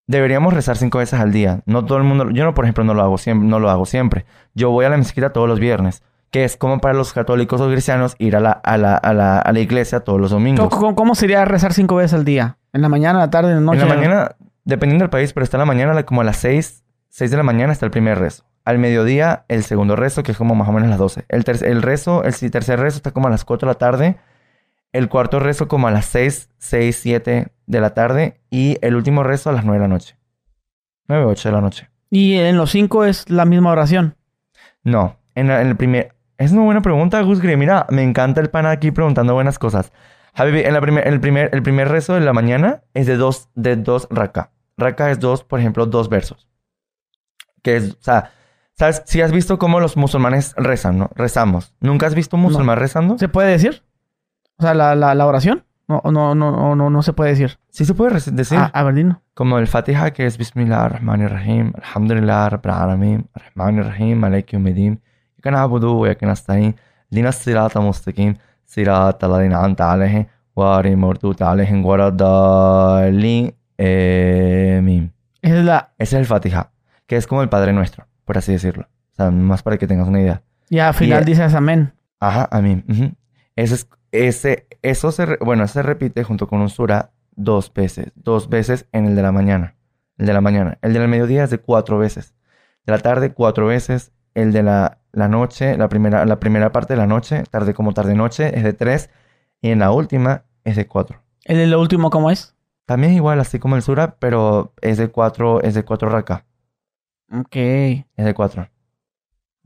Deberíamos 0.08 0.54
rezar 0.54 0.78
cinco 0.78 0.98
veces 1.00 1.20
al 1.20 1.32
día. 1.32 1.62
No 1.66 1.86
todo 1.86 1.98
el 1.98 2.04
mundo... 2.04 2.30
Yo, 2.32 2.44
no, 2.44 2.54
por 2.54 2.66
ejemplo, 2.66 2.84
no 2.84 2.94
lo 2.94 3.02
hago 3.04 3.18
siempre. 3.18 3.48
No 3.48 3.60
lo 3.60 3.70
hago 3.70 3.86
siempre. 3.86 4.26
Yo 4.54 4.70
voy 4.72 4.86
a 4.86 4.90
la 4.90 4.98
mezquita 4.98 5.34
todos 5.34 5.48
los 5.48 5.60
viernes. 5.60 6.04
Que 6.32 6.44
es 6.44 6.58
como 6.58 6.80
para 6.80 6.94
los 6.94 7.14
católicos 7.14 7.62
o 7.62 7.70
cristianos 7.70 8.16
ir 8.20 8.36
a 8.36 8.40
la, 8.40 8.52
a 8.52 8.78
la, 8.78 8.96
a 8.96 9.14
la, 9.14 9.40
a 9.40 9.52
la 9.54 9.60
iglesia 9.60 10.02
todos 10.02 10.20
los 10.20 10.32
domingos. 10.32 10.68
¿Cómo, 10.70 10.96
cómo- 10.96 11.16
sería 11.16 11.46
rezar 11.46 11.74
cinco 11.74 11.96
veces 11.96 12.14
al 12.14 12.26
día? 12.26 12.58
¿En 12.74 12.82
la 12.82 12.90
mañana, 12.90 13.20
en 13.20 13.26
la 13.26 13.30
tarde, 13.30 13.50
en 13.52 13.56
la 13.58 13.62
noche? 13.62 13.82
En 13.84 13.88
la 13.88 13.96
mañana, 13.96 14.36
dependiendo 14.66 15.04
del 15.04 15.10
país, 15.12 15.32
pero 15.32 15.44
está 15.44 15.58
en 15.58 15.60
la 15.60 15.66
mañana, 15.66 16.04
como 16.04 16.22
a 16.22 16.24
las 16.24 16.38
6, 16.38 16.84
6 17.10 17.32
de 17.32 17.38
la 17.38 17.44
mañana 17.44 17.72
está 17.72 17.86
el 17.86 17.92
primer 17.92 18.20
rezo. 18.20 18.44
Al 18.66 18.80
mediodía, 18.80 19.46
el 19.48 19.64
segundo 19.64 19.96
rezo, 19.96 20.24
que 20.24 20.32
es 20.34 20.38
como 20.38 20.56
más 20.56 20.68
o 20.68 20.72
menos 20.72 20.90
las 20.90 20.98
12. 20.98 21.26
El, 21.30 21.46
el 21.64 21.82
rezo, 21.82 22.24
el 22.24 22.34
tercer 22.52 22.80
rezo 22.80 22.98
está 22.98 23.12
como 23.12 23.28
a 23.28 23.32
las 23.32 23.46
4 23.46 23.68
de 23.68 23.74
la 23.74 23.78
tarde. 23.78 24.18
El 24.96 25.10
cuarto 25.10 25.40
rezo 25.40 25.68
como 25.68 25.88
a 25.88 25.92
las 25.92 26.06
6, 26.06 26.50
6, 26.58 26.96
7 27.02 27.48
de 27.66 27.80
la 27.82 27.94
tarde. 27.94 28.40
Y 28.50 28.78
el 28.82 28.96
último 28.96 29.24
rezo 29.24 29.50
a 29.50 29.54
las 29.54 29.66
9 29.66 29.78
de 29.80 29.88
la 29.88 29.94
noche. 29.94 30.18
9, 31.08 31.26
8 31.26 31.50
de 31.50 31.54
la 31.56 31.62
noche. 31.62 31.90
Y 32.10 32.36
en 32.36 32.56
los 32.58 32.72
cinco 32.72 33.04
es 33.04 33.30
la 33.30 33.46
misma 33.46 33.72
oración. 33.72 34.16
No, 34.84 35.18
en, 35.36 35.48
la- 35.48 35.62
en 35.62 35.68
el 35.68 35.76
primer... 35.76 36.16
Es 36.38 36.52
una 36.52 36.62
buena 36.64 36.82
pregunta, 36.82 37.22
Gus 37.22 37.42
Gris. 37.42 37.58
Mira, 37.58 37.86
me 37.90 38.04
encanta 38.04 38.42
el 38.42 38.50
pana 38.50 38.72
aquí 38.72 38.92
preguntando 38.92 39.34
buenas 39.34 39.58
cosas. 39.60 39.92
Habibi, 40.34 40.62
en 40.62 40.74
la 40.74 40.82
primer, 40.82 41.08
el, 41.08 41.20
primer, 41.20 41.50
el 41.54 41.64
primer 41.64 41.88
rezo 41.90 42.14
de 42.14 42.20
la 42.22 42.34
mañana 42.34 42.84
es 42.94 43.08
de 43.08 43.16
dos, 43.16 43.50
de 43.56 43.76
dos 43.78 44.08
raka. 44.10 44.52
Raka 44.78 45.12
es 45.12 45.20
dos, 45.20 45.44
por 45.44 45.60
ejemplo, 45.60 45.86
dos 45.86 46.10
versos. 46.10 46.48
Que 47.64 47.78
es, 47.78 47.92
o 47.94 47.98
sea, 48.02 48.32
¿sabes? 48.74 49.02
Si 49.06 49.22
has 49.22 49.32
visto 49.32 49.58
cómo 49.58 49.80
los 49.80 49.96
musulmanes 49.98 50.54
rezan, 50.58 50.98
¿no? 51.00 51.10
Rezamos. 51.16 51.74
¿Nunca 51.80 52.06
has 52.08 52.16
visto 52.16 52.36
un 52.36 52.44
musulmán 52.44 52.78
rezando? 52.80 53.18
¿Se 53.18 53.30
puede 53.30 53.50
decir? 53.52 53.84
O 54.58 54.64
sea, 54.64 54.74
la, 54.74 54.96
la, 54.96 55.14
la 55.16 55.26
oración. 55.26 55.64
No, 55.88 56.02
no, 56.06 56.34
no, 56.34 56.76
no, 56.76 56.90
no, 56.90 57.02
se 57.04 57.14
puede 57.14 57.30
decir. 57.32 57.60
Sí 57.70 57.86
se 57.86 57.94
puede 57.94 58.20
decir. 58.32 58.58
Ah, 58.58 58.72
a 58.74 58.84
ver, 58.84 58.96
dino. 58.96 59.22
Como 59.36 59.60
el 59.60 59.68
Fatiha, 59.68 60.12
que 60.12 60.26
es 60.26 60.38
Bismillah 60.38 60.86
ar-Rahman 60.86 61.22
ar-Rahim, 61.22 61.74
Alhamdulillah 61.78 62.50
Rabbil 62.50 62.72
Alamin, 62.72 63.28
Ar-Rahman 63.34 63.80
ar-Rahim, 63.80 64.18
Malek 64.18 64.54
Yawmiddin, 64.54 65.00
Iyyaka 65.38 65.52
na'budu 65.52 66.00
wa 66.00 66.08
iyyaka 66.08 66.26
nasta'in, 66.26 66.76
Ihdina 67.12 67.30
as-sirata 67.30 67.82
mustaqim, 67.82 68.34
sirata 68.66 69.28
alladhina 69.28 69.60
an'amta 69.60 69.92
'alayhim, 69.92 70.26
ghayril 70.56 70.98
maghdubi 70.98 71.44
'alayhim 71.44 71.86
waladdallin. 71.86 73.54
Amén. 73.78 75.14
Esa 75.42 75.60
es 75.60 75.66
la... 75.66 75.94
Ese 76.00 76.16
es 76.16 76.20
el 76.22 76.26
Fatiha, 76.26 76.72
que 77.06 77.16
es 77.18 77.28
como 77.28 77.44
el 77.44 77.50
Padre 77.50 77.74
Nuestro, 77.74 78.08
por 78.24 78.38
así 78.38 78.52
decirlo. 78.54 78.88
O 79.12 79.16
sea, 79.16 79.30
más 79.32 79.62
para 79.62 79.78
que 79.78 79.86
tengas 79.86 80.08
una 80.08 80.20
idea. 80.22 80.42
Y 80.70 80.80
al 80.80 80.94
final 80.96 81.22
Y- 81.22 81.26
dices 81.26 81.54
amén. 81.54 81.94
Ajá, 82.20 82.48
amén. 82.52 82.84
ujú. 82.90 83.12
Ese 83.56 83.76
es, 83.76 83.90
ese, 84.12 84.68
eso 84.82 85.12
se, 85.12 85.38
bueno, 85.38 85.68
se 85.68 85.82
repite 85.82 86.24
junto 86.24 86.48
con 86.48 86.62
un 86.62 86.70
sura 86.70 87.12
dos 87.36 87.74
veces, 87.74 88.12
dos 88.16 88.50
veces 88.50 88.88
en 88.92 89.06
el 89.06 89.16
de 89.16 89.22
la 89.22 89.32
mañana. 89.32 89.76
El 90.18 90.28
de 90.28 90.34
la 90.34 90.42
mañana. 90.42 90.78
El 90.82 90.94
de 90.94 91.00
la 91.00 91.08
mediodía 91.08 91.44
es 91.44 91.50
de 91.50 91.58
cuatro 91.58 91.98
veces. 91.98 92.36
De 92.86 92.94
la 92.94 93.00
tarde, 93.00 93.34
cuatro 93.34 93.68
veces. 93.68 94.12
El 94.34 94.52
de 94.52 94.64
la, 94.64 95.00
la 95.12 95.28
noche, 95.28 95.78
la 95.78 95.88
primera, 95.88 96.26
la 96.26 96.40
primera 96.40 96.72
parte 96.72 96.94
de 96.94 96.98
la 96.98 97.08
noche, 97.08 97.44
tarde 97.50 97.74
como 97.74 97.94
tarde-noche, 97.94 98.58
es 98.58 98.64
de 98.64 98.74
tres. 98.74 99.10
Y 99.62 99.72
en 99.72 99.80
la 99.80 99.92
última 99.92 100.44
es 100.64 100.76
de 100.76 100.88
cuatro. 100.88 101.22
¿El 101.46 101.58
de 101.58 101.68
lo 101.68 101.80
último 101.80 102.10
cómo 102.10 102.32
es? 102.32 102.56
También 102.86 103.14
es 103.14 103.18
igual, 103.18 103.40
así 103.40 103.60
como 103.60 103.76
el 103.76 103.82
sura, 103.82 104.18
pero 104.20 104.74
es 104.82 104.98
de 104.98 105.10
cuatro, 105.10 105.62
es 105.62 105.74
de 105.74 105.84
cuatro 105.84 106.10
raka. 106.10 106.46
Ok. 107.32 107.56
Es 107.56 108.06
de 108.26 108.34
cuatro. 108.34 108.70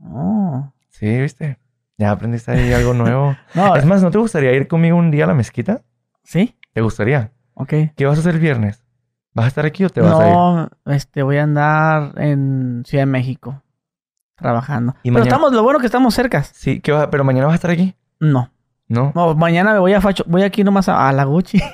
Oh. 0.00 0.72
Sí, 0.88 1.20
¿viste? 1.20 1.58
Ya 2.00 2.10
aprendiste 2.12 2.50
ahí 2.50 2.72
algo 2.72 2.94
nuevo. 2.94 3.36
No, 3.54 3.76
es 3.76 3.84
más, 3.84 4.02
¿no 4.02 4.10
te 4.10 4.16
gustaría 4.16 4.52
ir 4.54 4.66
conmigo 4.68 4.96
un 4.96 5.10
día 5.10 5.24
a 5.24 5.26
la 5.26 5.34
mezquita? 5.34 5.82
¿sí? 6.24 6.56
¿Te 6.72 6.80
gustaría? 6.80 7.32
Ok. 7.54 7.74
¿Qué 7.94 8.06
vas 8.06 8.16
a 8.16 8.20
hacer 8.20 8.34
el 8.36 8.40
viernes? 8.40 8.82
¿Vas 9.34 9.44
a 9.44 9.48
estar 9.48 9.66
aquí 9.66 9.84
o 9.84 9.90
te 9.90 10.00
vas 10.00 10.18
a 10.18 10.26
ir? 10.28 10.32
No, 10.32 10.68
este, 10.86 11.22
voy 11.22 11.36
a 11.36 11.42
andar 11.42 12.14
en 12.16 12.82
Ciudad 12.86 13.02
de 13.02 13.06
México. 13.06 13.62
Trabajando. 14.36 14.92
Y 15.02 15.10
Pero 15.10 15.14
mañana- 15.14 15.28
estamos, 15.28 15.52
lo 15.52 15.62
bueno 15.62 15.78
que 15.78 15.86
estamos 15.86 16.14
cercas. 16.14 16.50
Sí, 16.54 16.80
¿qué 16.80 16.92
a- 16.92 17.10
pero 17.10 17.22
mañana 17.22 17.46
vas 17.46 17.52
a 17.52 17.56
estar 17.56 17.70
aquí. 17.70 17.94
No. 18.18 18.50
No. 18.88 19.12
No, 19.14 19.34
mañana 19.34 19.74
me 19.74 19.78
voy 19.80 19.92
a 19.92 20.00
Facho, 20.00 20.24
voy 20.26 20.42
aquí 20.42 20.64
nomás 20.64 20.88
a, 20.88 21.06
a 21.08 21.12
la 21.12 21.24
Gucci. 21.24 21.60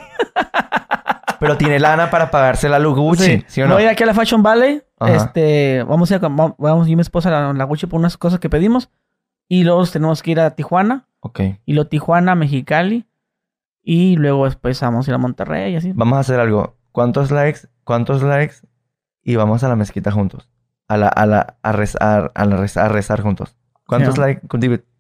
Pero 1.39 1.57
tiene 1.59 1.79
lana 1.79 2.09
para 2.11 2.31
pagarse 2.31 2.69
la 2.69 2.79
luz 2.79 2.97
Gucci, 2.99 3.45
¿sí, 3.47 3.61
o 3.63 3.69
no? 3.69 3.75
Voy 3.75 3.85
aquí 3.85 4.03
a 4.03 4.07
la 4.07 4.15
Fashion 4.15 4.43
Valley. 4.43 4.83
Ajá. 4.99 5.15
Este, 5.15 5.83
vamos 5.87 6.11
a 6.11 6.15
ir, 6.15 6.19
a- 6.25 6.29
vamos, 6.29 6.55
vamos 6.59 6.87
yo 6.87 6.93
y 6.95 6.97
mi 6.97 7.03
esposa 7.03 7.29
a 7.29 7.33
la, 7.49 7.53
la 7.53 7.65
Gucci 7.65 7.87
por 7.87 8.01
unas 8.01 8.17
cosas 8.17 8.41
que 8.41 8.49
pedimos. 8.49 8.91
Y 9.49 9.65
luego 9.65 9.87
tenemos 9.87 10.23
que 10.23 10.33
ir 10.33 10.41
a 10.41 10.51
Tijuana. 10.51 11.07
Ok. 11.21 11.41
Y 11.65 11.73
luego 11.75 11.89
Tijuana, 11.89 12.35
Mexicali. 12.35 13.07
Y 13.83 14.17
luego 14.17 14.47
después 14.47 14.81
vamos 14.81 15.07
a 15.07 15.11
ir 15.11 15.15
a 15.15 15.19
Monterrey 15.19 15.73
y 15.73 15.77
así. 15.77 15.93
Vamos 15.95 16.17
a 16.17 16.21
hacer 16.21 16.41
algo. 16.41 16.77
¿Cuántos 16.93 17.31
likes? 17.31 17.61
¿Cuántos 17.85 18.23
likes? 18.23 18.57
Y 19.23 19.37
vamos 19.37 19.63
a 19.63 19.69
la 19.69 19.77
mezquita 19.77 20.11
juntos. 20.11 20.49
A 20.89 20.97
la, 20.97 21.09
a 21.09 21.27
la, 21.27 21.57
a 21.63 21.73
rezar, 21.73 22.33
a 22.35 22.45
la 22.45 22.57
reza- 22.57 22.85
a 22.85 22.89
rezar 22.89 23.21
juntos. 23.23 23.57
¿Cuántos 23.87 24.15
Sí. 24.15 24.21
likes? 24.21 24.47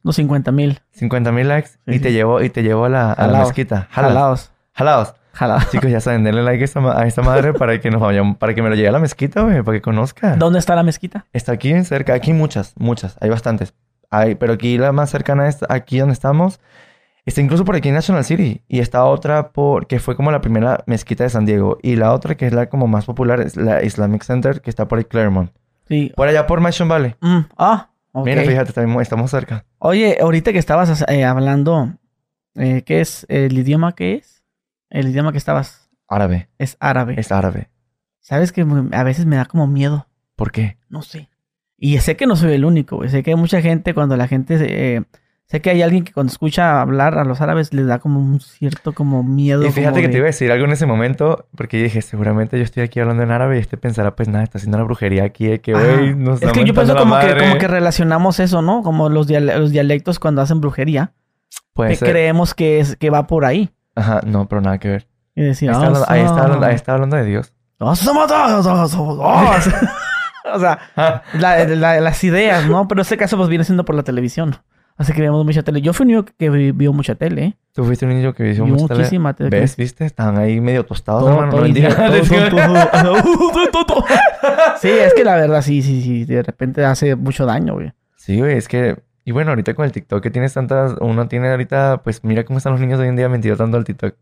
Los 0.02 0.16
50 0.16 0.52
mil. 0.52 0.80
50 0.92 1.32
mil 1.32 1.48
likes. 1.48 1.70
Sí, 1.70 1.78
y 1.86 1.92
sí. 1.94 2.00
te 2.00 2.12
llevo, 2.12 2.40
y 2.42 2.50
te 2.50 2.62
llevo 2.62 2.84
a 2.84 2.88
la, 2.88 3.06
a 3.12 3.22
la 3.22 3.32
Jalaos. 3.32 3.48
mezquita. 3.48 3.88
Jalas. 3.90 4.12
Jalados. 4.12 4.50
Jalaos. 4.72 5.14
Jalados. 5.32 5.70
Chicos, 5.70 5.90
ya 5.90 6.00
saben, 6.00 6.22
denle 6.24 6.42
like 6.42 6.62
a 6.62 6.64
esta, 6.64 6.80
ma- 6.80 6.98
a 6.98 7.06
esta 7.06 7.22
madre 7.22 7.52
para 7.52 7.80
que 7.80 7.90
nos 7.90 8.00
vayamos, 8.00 8.36
para 8.36 8.54
que 8.54 8.62
me 8.62 8.68
lo 8.68 8.74
lleve 8.76 8.88
a 8.88 8.92
la 8.92 9.00
mezquita, 9.00 9.42
güey, 9.42 9.62
para 9.62 9.76
que 9.78 9.82
conozca. 9.82 10.36
¿Dónde 10.36 10.60
está 10.60 10.74
la 10.76 10.82
mezquita? 10.82 11.26
Está 11.32 11.52
aquí 11.52 11.82
cerca, 11.84 12.14
aquí 12.14 12.32
muchas, 12.32 12.72
muchas, 12.78 13.16
hay 13.20 13.28
bastantes. 13.30 13.74
Hay, 14.10 14.34
pero 14.34 14.54
aquí 14.54 14.78
la 14.78 14.92
más 14.92 15.10
cercana 15.10 15.48
es 15.48 15.58
aquí 15.68 15.98
donde 15.98 16.12
estamos. 16.12 16.60
Está 17.24 17.40
incluso 17.40 17.64
por 17.64 17.74
aquí 17.74 17.88
en 17.88 17.94
National 17.96 18.24
City. 18.24 18.62
Y 18.68 18.78
está 18.78 19.04
otra 19.04 19.50
por, 19.50 19.88
que 19.88 19.98
fue 19.98 20.16
como 20.16 20.30
la 20.30 20.40
primera 20.40 20.84
mezquita 20.86 21.24
de 21.24 21.30
San 21.30 21.44
Diego. 21.44 21.78
Y 21.82 21.96
la 21.96 22.12
otra 22.12 22.36
que 22.36 22.46
es 22.46 22.52
la 22.52 22.68
como 22.68 22.86
más 22.86 23.04
popular 23.04 23.40
es 23.40 23.56
la 23.56 23.82
Islamic 23.82 24.22
Center, 24.22 24.60
que 24.60 24.70
está 24.70 24.86
por 24.86 24.98
ahí 24.98 25.04
Claremont. 25.04 25.50
Sí. 25.88 26.12
Por 26.14 26.28
allá 26.28 26.46
por 26.46 26.60
Mission 26.60 26.88
Valley. 26.88 27.16
Mm, 27.20 27.40
ah, 27.58 27.90
ok. 28.12 28.26
Mira, 28.26 28.42
fíjate, 28.42 28.72
estamos, 29.00 29.30
cerca. 29.30 29.64
Oye, 29.78 30.18
ahorita 30.20 30.52
que 30.52 30.58
estabas 30.58 31.04
eh, 31.08 31.24
hablando, 31.24 31.94
eh, 32.54 32.82
¿qué 32.82 33.00
es 33.00 33.26
el 33.28 33.58
idioma 33.58 33.94
que 33.94 34.14
es? 34.14 34.44
El 34.88 35.08
idioma 35.08 35.32
que 35.32 35.38
estabas 35.38 35.90
Árabe. 36.08 36.48
es 36.58 36.76
árabe. 36.78 37.14
Es 37.18 37.32
árabe. 37.32 37.70
¿Sabes 38.20 38.52
que 38.52 38.66
a 38.92 39.02
veces 39.02 39.26
me 39.26 39.36
da 39.36 39.44
como 39.44 39.66
miedo? 39.66 40.08
¿Por 40.36 40.52
qué? 40.52 40.78
No 40.88 41.02
sé. 41.02 41.28
Y 41.78 41.98
sé 41.98 42.16
que 42.16 42.26
no 42.26 42.36
soy 42.36 42.54
el 42.54 42.64
único, 42.64 42.96
güey. 42.96 43.08
Sé 43.10 43.22
que 43.22 43.30
hay 43.30 43.36
mucha 43.36 43.60
gente 43.60 43.92
cuando 43.94 44.16
la 44.16 44.28
gente... 44.28 44.56
eh, 44.60 45.02
sé 45.48 45.60
que 45.60 45.70
hay 45.70 45.82
alguien 45.82 46.02
que 46.04 46.12
cuando 46.12 46.32
escucha 46.32 46.80
hablar 46.80 47.18
a 47.18 47.24
los 47.24 47.40
árabes 47.40 47.72
les 47.72 47.86
da 47.86 47.98
como 48.00 48.18
un 48.18 48.40
cierto 48.40 48.92
como 48.94 49.22
miedo. 49.22 49.64
Y 49.64 49.70
fíjate 49.70 50.00
que 50.00 50.06
de- 50.08 50.12
te 50.12 50.18
iba 50.18 50.24
a 50.24 50.26
decir 50.26 50.50
algo 50.50 50.64
en 50.64 50.72
ese 50.72 50.86
momento, 50.86 51.46
porque 51.56 51.80
dije, 51.82 52.02
seguramente 52.02 52.56
yo 52.58 52.64
estoy 52.64 52.82
aquí 52.82 52.98
hablando 52.98 53.22
en 53.22 53.30
árabe 53.30 53.56
y 53.56 53.60
este 53.60 53.76
pensará, 53.76 54.16
pues 54.16 54.28
nada, 54.28 54.42
está 54.42 54.58
haciendo 54.58 54.78
una 54.78 54.84
brujería 54.84 55.22
aquí, 55.24 55.46
de 55.46 55.60
que, 55.60 55.72
güey, 55.74 56.14
nos 56.16 56.42
Es 56.42 56.50
que 56.52 56.64
yo 56.64 56.74
pienso 56.74 56.94
la 56.94 57.00
como 57.00 57.14
que, 57.20 57.26
como 57.50 57.58
que 57.58 57.68
relacionamos 57.68 58.40
eso, 58.40 58.60
¿no? 58.62 58.82
Como 58.82 59.08
los, 59.08 59.28
diale- 59.28 59.56
los 59.58 59.70
dialectos 59.70 60.18
cuando 60.18 60.42
hacen 60.42 60.60
brujería. 60.60 61.12
Que 61.90 61.94
creemos 62.10 62.54
que, 62.54 62.80
es, 62.80 62.96
que 62.96 63.10
va 63.10 63.26
por 63.28 63.44
ahí. 63.44 63.70
Ajá, 63.94 64.22
no, 64.26 64.48
pero 64.48 64.62
nada 64.62 64.78
que 64.78 64.88
ver. 64.88 65.06
Y 65.36 65.42
decir, 65.42 65.70
Ahí 65.70 65.74
está, 65.76 65.84
"Ah, 65.84 65.86
hablando, 65.86 66.06
ahí 66.10 66.20
está 66.22 66.42
hablando- 66.42 66.66
ahí 66.66 66.74
está 66.74 66.92
hablando 66.94 67.16
de 67.16 67.24
Dios. 67.24 67.52
ah, 70.46 70.52
somos 70.58 70.78
todos, 70.94 70.94
todos, 70.94 71.22
somos 71.24 71.24
todos". 71.24 71.36
O 71.36 71.38
sea, 71.38 71.40
la- 71.40 71.64
la- 71.76 72.00
las 72.00 72.24
ideas, 72.24 72.66
¿no? 72.68 72.86
Pero 72.88 73.00
en 73.00 73.02
este 73.02 73.16
caso 73.16 73.36
pues 73.36 73.48
viene 73.48 73.64
siendo 73.64 73.84
por 73.84 73.94
la 73.94 74.02
televisión. 74.02 74.56
Así 74.98 75.12
que 75.12 75.20
vemos 75.20 75.44
mucha 75.44 75.62
tele. 75.62 75.82
Yo 75.82 75.92
fui 75.92 76.04
un 76.04 76.08
niño 76.08 76.24
que 76.38 76.48
vi- 76.48 76.72
vio 76.72 76.90
mucha 76.94 77.14
tele, 77.16 77.44
¿eh? 77.44 77.56
Tú 77.74 77.84
fuiste 77.84 78.06
un 78.06 78.14
niño 78.16 78.32
que 78.32 78.44
vio 78.44 78.64
mucha 78.64 78.86
tele. 78.88 78.98
muchísima 79.00 79.34
tele. 79.34 79.50
¿Ves? 79.50 79.76
¿Viste? 79.76 80.06
Estaban 80.06 80.38
ahí 80.38 80.58
medio 80.62 80.86
tostados, 80.86 81.20
Todo, 81.24 81.32
hermano. 81.32 81.50
todo 81.50 81.60
no 81.60 81.66
el 81.66 81.74
día, 81.74 81.90
todo. 83.70 84.04
Sí, 84.80 84.88
es 84.88 85.12
que 85.14 85.24
la 85.24 85.36
verdad 85.36 85.60
sí, 85.62 85.82
sí, 85.82 86.00
sí. 86.02 86.24
De 86.24 86.42
repente 86.42 86.84
hace 86.84 87.14
mucho 87.16 87.44
daño, 87.46 87.74
güey. 87.74 87.92
Sí, 88.16 88.38
güey, 88.38 88.56
es 88.56 88.68
que... 88.68 88.96
Y 89.24 89.32
bueno, 89.32 89.50
ahorita 89.50 89.74
con 89.74 89.84
el 89.84 89.92
TikTok 89.92 90.22
que 90.22 90.30
tienes 90.30 90.54
tantas... 90.54 90.94
Uno 91.00 91.28
tiene 91.28 91.50
ahorita... 91.50 92.00
Pues 92.02 92.22
mira 92.24 92.44
cómo 92.44 92.58
están 92.58 92.72
los 92.72 92.80
niños 92.80 92.98
hoy 93.00 93.08
en 93.08 93.16
día 93.16 93.28
metidos 93.28 93.58
tanto 93.58 93.76
al 93.76 93.84
TikTok. 93.84 94.14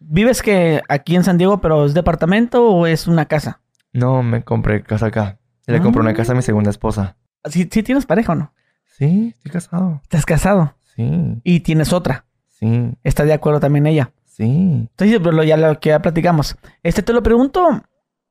¿Vives 0.00 0.42
que 0.42 0.80
aquí 0.88 1.16
en 1.16 1.24
San 1.24 1.38
Diego, 1.38 1.60
pero 1.60 1.84
es 1.84 1.92
departamento 1.94 2.66
o 2.68 2.86
es 2.86 3.08
una 3.08 3.26
casa? 3.26 3.60
No, 3.92 4.22
me 4.22 4.42
compré 4.42 4.82
casa 4.82 5.06
acá. 5.06 5.38
Le 5.72 5.80
compré 5.80 6.00
una 6.00 6.10
Ah. 6.10 6.14
casa 6.14 6.32
a 6.32 6.34
mi 6.34 6.42
segunda 6.42 6.70
esposa. 6.70 7.16
¿Sí, 7.44 7.68
sí 7.70 7.82
tienes 7.82 8.06
pareja 8.06 8.32
o 8.32 8.36
no? 8.36 8.52
Sí, 8.96 9.32
estoy 9.36 9.52
casado. 9.52 10.00
¿Estás 10.02 10.26
casado? 10.26 10.74
Sí, 10.96 11.40
Y 11.44 11.60
tienes 11.60 11.92
otra. 11.92 12.24
sí, 12.48 12.90
¿Está 13.04 13.24
de 13.24 13.32
acuerdo 13.32 13.60
también 13.60 13.86
ella? 13.86 14.10
sí. 14.26 14.88
Entonces, 14.90 15.20
pero 15.22 15.42
ya 15.44 15.56
lo 15.56 15.78
que 15.80 15.90
ya 15.90 16.00
platicamos. 16.02 16.56
Este 16.82 17.02
te 17.02 17.12
lo 17.12 17.22
pregunto 17.22 17.82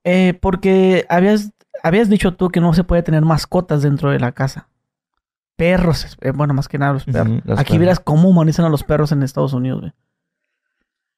eh, 0.04 0.34
porque 0.40 1.06
habías, 1.08 1.52
habías 1.82 2.08
dicho 2.08 2.34
tú 2.34 2.48
que 2.50 2.60
no 2.60 2.72
se 2.74 2.84
puede 2.84 3.02
tener 3.02 3.22
mascotas 3.22 3.82
dentro 3.82 4.10
de 4.10 4.18
la 4.20 4.32
casa. 4.32 4.68
Perros, 5.56 6.16
eh, 6.20 6.30
bueno, 6.30 6.54
más 6.54 6.68
que 6.68 6.78
nada 6.78 6.92
los 6.92 7.04
perros. 7.04 7.40
Los 7.44 7.58
Aquí 7.58 7.70
perros. 7.72 7.80
verás 7.80 8.00
cómo 8.00 8.28
humanizan 8.28 8.64
a 8.66 8.68
los 8.68 8.84
perros 8.84 9.10
en 9.12 9.22
Estados 9.22 9.52
Unidos, 9.54 9.80
güey. 9.80 9.92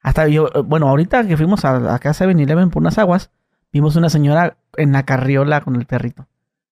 Hasta 0.01 0.27
yo, 0.27 0.47
eh, 0.53 0.61
bueno, 0.65 0.87
ahorita 0.89 1.27
que 1.27 1.37
fuimos 1.37 1.63
a, 1.63 1.93
a 1.93 1.99
casa 1.99 2.25
7-Eleven 2.25 2.69
por 2.71 2.81
unas 2.81 2.97
aguas, 2.97 3.29
vimos 3.71 3.95
una 3.95 4.09
señora 4.09 4.57
en 4.77 4.91
la 4.91 5.03
carriola 5.03 5.61
con 5.61 5.75
el 5.75 5.85
perrito. 5.85 6.27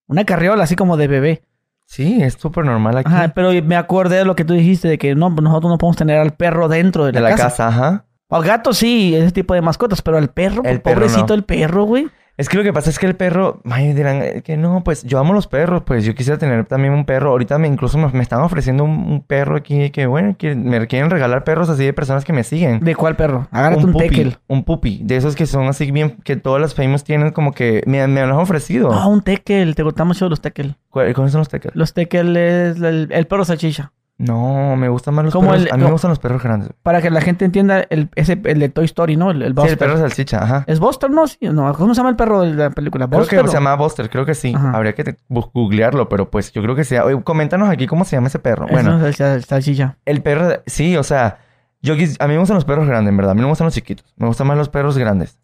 Una 0.08 0.26
carriola 0.26 0.64
así 0.64 0.76
como 0.76 0.98
de 0.98 1.08
bebé. 1.08 1.44
Sí, 1.86 2.22
es 2.22 2.34
súper 2.36 2.66
normal 2.66 2.98
aquí. 2.98 3.12
Ajá, 3.12 3.30
pero 3.34 3.52
me 3.64 3.76
acordé 3.76 4.18
de 4.18 4.26
lo 4.26 4.36
que 4.36 4.46
tú 4.46 4.54
dijiste, 4.54 4.88
de 4.88 4.98
que 4.98 5.16
no, 5.16 5.30
nosotros 5.30 5.72
no 5.72 5.78
podemos 5.78 5.98
tener 5.98 6.20
al 6.20 6.32
perro 6.34 6.68
dentro 6.68 7.06
de 7.06 7.12
de 7.12 7.20
la, 7.22 7.30
la 7.30 7.36
casa. 7.36 7.44
casa, 7.50 7.68
ajá. 7.68 8.06
Al 8.30 8.44
gato 8.44 8.74
sí, 8.74 9.16
ese 9.16 9.32
tipo 9.32 9.56
de 9.56 9.62
mascotas, 9.62 10.04
pero 10.04 10.18
al 10.18 10.30
perro, 10.30 10.62
El 10.64 10.82
perro 10.82 11.02
pobrecito 11.02 11.28
no. 11.30 11.34
el 11.34 11.44
perro, 11.44 11.86
güey. 11.86 12.08
Es 12.40 12.48
que 12.48 12.56
lo 12.56 12.64
que 12.64 12.72
pasa 12.72 12.90
es 12.90 12.98
que 12.98 13.06
el 13.06 13.18
perro, 13.18 13.60
ay, 13.70 13.92
dirán 13.92 14.22
eh, 14.22 14.42
que 14.46 14.56
no, 14.56 14.82
pues 14.82 15.04
yo 15.04 15.20
amo 15.20 15.34
los 15.34 15.48
perros, 15.48 15.84
pues 15.86 16.06
yo 16.06 16.16
quisiera 16.16 16.38
tener 16.38 16.64
también 16.64 16.94
un 16.94 17.04
perro. 17.04 17.32
Ahorita 17.32 17.58
me 17.58 17.68
incluso 17.68 17.98
me, 17.98 18.08
me 18.14 18.24
están 18.24 18.40
ofreciendo 18.40 18.86
un, 18.86 18.92
un 18.92 19.22
perro 19.22 19.58
aquí 19.58 19.90
que, 19.90 20.06
bueno, 20.06 20.38
que 20.38 20.56
me 20.56 20.88
quieren 20.88 21.10
regalar 21.10 21.44
perros 21.44 21.68
así 21.68 21.84
de 21.84 21.92
personas 21.92 22.24
que 22.24 22.32
me 22.32 22.46
siguen. 22.46 22.80
¿De 22.80 22.96
cuál 22.96 23.18
perro? 23.18 23.50
Agárrate 23.52 23.84
un, 23.84 23.94
tekel. 23.94 24.38
Un 24.48 24.64
puppy, 24.64 25.02
de 25.04 25.18
esos 25.18 25.36
que 25.36 25.46
son 25.46 25.68
así 25.68 25.92
bien, 25.92 26.12
que 26.24 26.38
todas 26.38 26.62
las 26.62 26.74
famous 26.74 27.04
tienen 27.04 27.32
como 27.32 27.52
que 27.52 27.84
me, 27.86 28.08
me 28.08 28.22
han 28.22 28.32
ofrecido. 28.32 28.94
Ah, 28.94 29.08
un 29.08 29.22
tekel. 29.22 29.76
Te 29.76 29.84
gustan 29.84 30.08
mucho 30.08 30.30
los 30.30 30.40
tekel. 30.40 30.78
¿Cuáles 30.92 31.16
cuáles 31.16 31.34
son 31.34 31.40
los 31.40 31.50
tekel? 31.50 31.72
Los 31.74 31.94
tekel 31.94 32.38
es 32.38 32.78
el, 32.78 33.10
el 33.12 33.28
perro 33.28 33.44
salchicha. 33.44 33.92
No, 34.20 34.76
me 34.76 34.90
gustan 34.90 35.14
más 35.16 35.24
los 35.26 35.34
Como 35.34 35.50
perros. 35.52 35.66
el- 35.66 35.72
a 35.72 35.76
mí 35.78 35.82
no. 35.82 35.88
me 35.88 35.92
gustan 35.94 36.10
los 36.10 36.20
perros 36.20 36.44
grandes. 36.44 36.70
Para 36.84 37.02
que 37.02 37.10
la 37.10 37.22
gente 37.22 37.46
entienda, 37.46 37.86
el, 37.90 38.10
ese, 38.16 38.40
el 38.44 38.60
de 38.60 38.68
Toy 38.70 38.86
Story, 38.86 39.16
¿no? 39.16 39.32
El, 39.32 39.42
el 39.42 39.48
Sí, 39.50 39.54
Buster. 39.54 39.72
el 39.72 39.78
perro 39.78 39.98
salchicha, 39.98 40.44
ajá. 40.44 40.64
¿Es 40.68 40.80
Buster, 40.80 41.10
no? 41.10 41.26
Sí, 41.26 41.38
no. 41.42 41.74
¿Cómo 41.74 41.94
se 41.94 42.00
llama 42.00 42.10
el 42.10 42.16
perro 42.18 42.42
de 42.42 42.54
la 42.54 42.70
película? 42.70 43.08
Creo 43.08 43.20
¿Buster? 43.20 43.40
que 43.40 43.46
o- 43.46 43.48
se 43.48 43.54
llama 43.56 43.76
Buster, 43.76 44.10
creo 44.10 44.26
que 44.26 44.36
sí. 44.36 44.54
Ajá. 44.54 44.72
Habría 44.72 44.94
que 44.94 45.16
googlearlo, 45.30 46.10
pero 46.10 46.30
pues 46.30 46.52
yo 46.52 46.62
creo 46.62 46.76
que 46.76 46.84
sea. 46.84 47.06
Oye, 47.06 47.20
coméntanos 47.24 47.70
aquí 47.70 47.88
cómo 47.88 48.04
se 48.06 48.18
llama 48.18 48.28
ese 48.28 48.40
perro. 48.40 48.68
Bueno, 48.70 48.98
es 49.00 49.04
el 49.06 49.16
sal- 49.16 49.44
salchicha. 49.46 49.98
el 50.06 50.22
perro, 50.22 50.62
sí, 50.66 50.98
o 50.98 51.04
sea, 51.04 51.40
yo 51.82 51.94
a 51.94 52.28
mí 52.28 52.34
me 52.34 52.40
gustan 52.40 52.56
los 52.56 52.66
perros 52.66 52.88
grandes, 52.88 53.10
en 53.12 53.16
verdad. 53.18 53.32
A 53.32 53.36
mí 53.36 53.40
no 53.42 53.48
me 53.48 53.52
gustan 53.52 53.66
los 53.66 53.74
chiquitos. 53.74 54.06
Me 54.18 54.28
gustan 54.28 54.48
más 54.48 54.58
los 54.58 54.68
perros 54.68 54.98
grandes. 54.98 55.40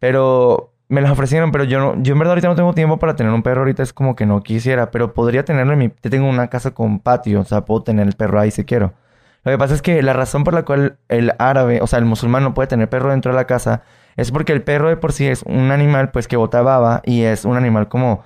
Pero 0.00 0.74
me 0.88 1.00
los 1.00 1.10
ofrecieron, 1.10 1.50
pero 1.52 1.64
yo 1.64 1.80
no, 1.80 2.02
yo 2.02 2.12
en 2.12 2.18
verdad 2.18 2.32
ahorita 2.32 2.48
no 2.48 2.54
tengo 2.54 2.72
tiempo 2.74 2.98
para 2.98 3.16
tener 3.16 3.32
un 3.32 3.42
perro. 3.42 3.60
Ahorita 3.60 3.82
es 3.82 3.92
como 3.92 4.14
que 4.16 4.26
no 4.26 4.42
quisiera, 4.42 4.90
pero 4.90 5.14
podría 5.14 5.44
tenerlo 5.44 5.72
en 5.72 5.78
mi. 5.78 5.92
Yo 6.02 6.10
tengo 6.10 6.28
una 6.28 6.48
casa 6.48 6.72
con 6.72 7.00
patio, 7.00 7.40
o 7.40 7.44
sea, 7.44 7.64
puedo 7.64 7.82
tener 7.82 8.06
el 8.06 8.14
perro 8.14 8.40
ahí 8.40 8.50
si 8.50 8.64
quiero. 8.64 8.94
Lo 9.44 9.52
que 9.52 9.58
pasa 9.58 9.74
es 9.74 9.82
que 9.82 10.02
la 10.02 10.12
razón 10.12 10.44
por 10.44 10.54
la 10.54 10.64
cual 10.64 10.98
el 11.08 11.32
árabe, 11.38 11.80
o 11.80 11.86
sea, 11.86 11.98
el 11.98 12.04
musulmán 12.04 12.42
no 12.42 12.54
puede 12.54 12.68
tener 12.68 12.88
perro 12.88 13.10
dentro 13.10 13.32
de 13.32 13.36
la 13.36 13.46
casa 13.46 13.82
es 14.16 14.32
porque 14.32 14.52
el 14.52 14.62
perro 14.62 14.88
de 14.88 14.96
por 14.96 15.12
sí 15.12 15.26
es 15.26 15.42
un 15.42 15.70
animal, 15.70 16.10
pues, 16.10 16.26
que 16.26 16.36
bota 16.36 16.62
baba 16.62 17.02
y 17.04 17.22
es 17.22 17.44
un 17.44 17.56
animal 17.56 17.88
como, 17.88 18.24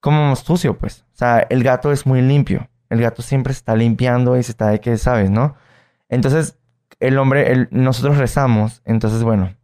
como 0.00 0.34
sucio, 0.36 0.76
pues. 0.78 1.04
O 1.14 1.16
sea, 1.16 1.46
el 1.48 1.62
gato 1.62 1.92
es 1.92 2.06
muy 2.06 2.20
limpio. 2.22 2.68
El 2.90 3.00
gato 3.00 3.22
siempre 3.22 3.54
se 3.54 3.58
está 3.58 3.76
limpiando 3.76 4.36
y 4.36 4.42
se 4.42 4.52
está 4.52 4.68
de 4.68 4.80
que, 4.80 4.98
¿sabes, 4.98 5.30
no? 5.30 5.54
Entonces, 6.08 6.58
el 7.00 7.18
hombre, 7.18 7.68
nosotros 7.70 8.18
rezamos, 8.18 8.82
entonces, 8.84 9.22
bueno, 9.22 9.54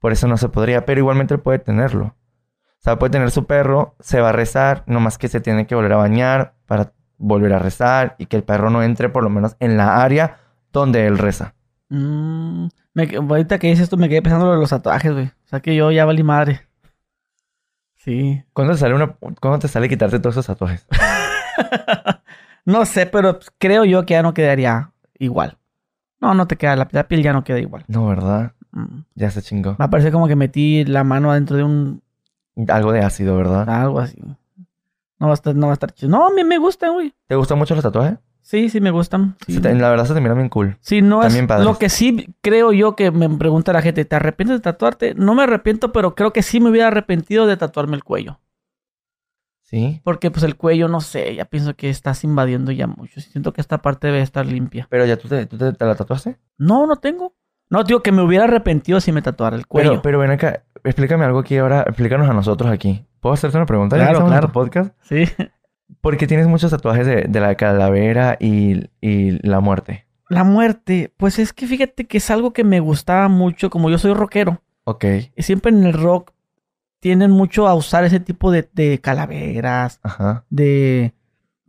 por 0.00 0.12
eso 0.12 0.26
no 0.26 0.36
se 0.36 0.48
podría, 0.48 0.84
pero 0.84 1.00
igualmente 1.00 1.34
él 1.34 1.40
puede 1.40 1.60
tenerlo. 1.60 2.06
O 2.06 2.82
sea, 2.82 2.98
puede 2.98 3.10
tener 3.10 3.30
su 3.30 3.44
perro, 3.46 3.94
se 4.00 4.20
va 4.20 4.30
a 4.30 4.32
rezar, 4.32 4.82
nomás 4.86 5.18
que 5.18 5.28
se 5.28 5.40
tiene 5.40 5.66
que 5.66 5.74
volver 5.74 5.92
a 5.92 5.96
bañar 5.96 6.54
para 6.66 6.92
volver 7.18 7.52
a 7.52 7.58
rezar 7.58 8.16
y 8.18 8.26
que 8.26 8.36
el 8.36 8.42
perro 8.42 8.70
no 8.70 8.82
entre 8.82 9.10
por 9.10 9.22
lo 9.22 9.30
menos 9.30 9.56
en 9.60 9.76
la 9.76 10.02
área 10.02 10.38
donde 10.72 11.06
él 11.06 11.18
reza. 11.18 11.54
Mm, 11.90 12.68
me 12.94 13.16
ahorita 13.16 13.58
que 13.58 13.66
dices 13.68 13.84
esto 13.84 13.96
me 13.98 14.08
quedé 14.08 14.22
pensando 14.22 14.46
en 14.46 14.48
lo 14.48 14.54
de 14.54 14.60
los 14.62 14.70
tatuajes, 14.70 15.12
güey. 15.12 15.26
O 15.26 15.48
sea 15.48 15.60
que 15.60 15.76
yo 15.76 15.90
ya 15.90 16.06
valí 16.06 16.22
madre. 16.22 16.62
Sí. 17.96 18.42
¿Cuándo 18.54 18.72
te 18.72 18.80
sale 18.80 18.94
una, 18.94 19.08
cuándo 19.38 19.58
te 19.58 19.68
sale 19.68 19.88
quitarte 19.88 20.18
todos 20.18 20.34
esos 20.34 20.46
tatuajes? 20.46 20.86
No 22.64 22.84
sé, 22.84 23.06
pero 23.06 23.38
creo 23.58 23.84
yo 23.84 24.04
que 24.04 24.14
ya 24.14 24.22
no 24.22 24.34
quedaría 24.34 24.92
igual. 25.18 25.58
No, 26.20 26.34
no 26.34 26.46
te 26.46 26.56
queda. 26.56 26.76
La, 26.76 26.88
la 26.90 27.08
piel 27.08 27.22
ya 27.22 27.32
no 27.32 27.42
queda 27.42 27.58
igual. 27.58 27.84
No, 27.88 28.06
¿verdad? 28.06 28.52
Mm. 28.72 29.00
Ya 29.14 29.30
se 29.30 29.42
chingó. 29.42 29.76
Va 29.80 29.86
a 29.86 29.90
parecer 29.90 30.12
como 30.12 30.28
que 30.28 30.36
metí 30.36 30.84
la 30.84 31.04
mano 31.04 31.30
adentro 31.30 31.56
de 31.56 31.64
un... 31.64 32.02
Algo 32.68 32.92
de 32.92 33.00
ácido, 33.00 33.36
¿verdad? 33.36 33.68
Algo 33.68 34.00
así. 34.00 34.18
No 35.18 35.26
va 35.26 35.32
a 35.32 35.34
estar, 35.34 35.54
no 35.54 35.66
va 35.66 35.72
a 35.72 35.74
estar 35.74 35.92
chido. 35.92 36.10
No, 36.10 36.26
a 36.26 36.30
mí 36.30 36.44
me 36.44 36.58
gustan, 36.58 36.92
güey. 36.94 37.14
¿Te 37.26 37.34
gustan 37.36 37.58
mucho 37.58 37.74
los 37.74 37.82
tatuajes? 37.84 38.18
Sí, 38.42 38.68
sí 38.70 38.80
me 38.80 38.90
gustan. 38.90 39.36
Sí, 39.46 39.60
la 39.60 39.90
verdad 39.90 40.06
se 40.06 40.14
te 40.14 40.20
mira 40.20 40.34
bien 40.34 40.48
cool. 40.48 40.76
Sí, 40.80 41.02
no 41.02 41.20
También 41.20 41.44
es 41.44 41.48
padres. 41.48 41.66
lo 41.66 41.78
que 41.78 41.88
sí 41.88 42.34
creo 42.40 42.72
yo 42.72 42.96
que 42.96 43.10
me 43.10 43.28
pregunta 43.28 43.72
la 43.72 43.82
gente, 43.82 44.04
¿te 44.04 44.16
arrepientes 44.16 44.56
de 44.58 44.62
tatuarte? 44.62 45.14
No 45.14 45.34
me 45.34 45.42
arrepiento, 45.42 45.92
pero 45.92 46.14
creo 46.14 46.32
que 46.32 46.42
sí 46.42 46.58
me 46.58 46.70
hubiera 46.70 46.88
arrepentido 46.88 47.46
de 47.46 47.56
tatuarme 47.56 47.96
el 47.96 48.02
cuello. 48.04 48.40
Sí. 49.62 50.00
Porque 50.02 50.30
pues 50.32 50.42
el 50.42 50.56
cuello, 50.56 50.88
no 50.88 51.00
sé, 51.00 51.34
ya 51.36 51.44
pienso 51.44 51.74
que 51.76 51.90
estás 51.90 52.24
invadiendo 52.24 52.72
ya 52.72 52.86
mucho. 52.88 53.20
Siento 53.20 53.52
que 53.52 53.60
esta 53.60 53.78
parte 53.78 54.08
debe 54.08 54.20
estar 54.22 54.44
limpia. 54.44 54.86
Pero 54.90 55.06
ya 55.06 55.16
tú 55.16 55.28
te, 55.28 55.46
tú 55.46 55.56
te- 55.58 55.72
te 55.72 55.84
la 55.84 55.94
tatuaste. 55.94 56.38
No, 56.58 56.86
no 56.86 56.96
tengo. 56.96 57.34
No, 57.70 57.84
digo 57.84 58.02
que 58.02 58.12
me 58.12 58.22
hubiera 58.22 58.44
arrepentido 58.44 59.00
si 59.00 59.12
me 59.12 59.22
tatuara 59.22 59.56
el 59.56 59.66
cuello. 59.66 59.90
Pero, 59.90 60.02
pero 60.02 60.18
ven 60.18 60.32
acá, 60.32 60.64
explícame 60.84 61.24
algo 61.24 61.38
aquí 61.38 61.56
ahora, 61.56 61.82
explícanos 61.86 62.28
a 62.28 62.34
nosotros 62.34 62.70
aquí. 62.70 63.06
¿Puedo 63.20 63.32
hacerte 63.34 63.56
una 63.56 63.66
pregunta? 63.66 63.96
Claro, 63.96 64.20
en 64.20 64.26
claro. 64.26 64.48
tu 64.48 64.52
podcast. 64.52 64.92
Sí. 65.02 65.24
Porque 66.00 66.26
tienes 66.26 66.46
muchos 66.48 66.70
tatuajes 66.70 67.06
de, 67.06 67.26
de 67.28 67.40
la 67.40 67.54
calavera 67.54 68.36
y, 68.40 68.88
y 69.00 69.46
la 69.46 69.60
muerte. 69.60 70.06
La 70.28 70.44
muerte, 70.44 71.12
pues 71.16 71.38
es 71.38 71.52
que 71.52 71.66
fíjate 71.66 72.06
que 72.06 72.18
es 72.18 72.30
algo 72.30 72.52
que 72.52 72.64
me 72.64 72.80
gustaba 72.80 73.28
mucho, 73.28 73.70
como 73.70 73.90
yo 73.90 73.98
soy 73.98 74.14
rockero. 74.14 74.62
Ok. 74.84 75.04
Y 75.36 75.42
siempre 75.42 75.70
en 75.72 75.84
el 75.84 75.92
rock 75.92 76.32
tienen 77.00 77.30
mucho 77.30 77.66
a 77.66 77.74
usar 77.74 78.04
ese 78.04 78.20
tipo 78.20 78.50
de, 78.50 78.68
de 78.72 79.00
calaveras, 79.00 80.00
Ajá. 80.02 80.44
de, 80.50 81.14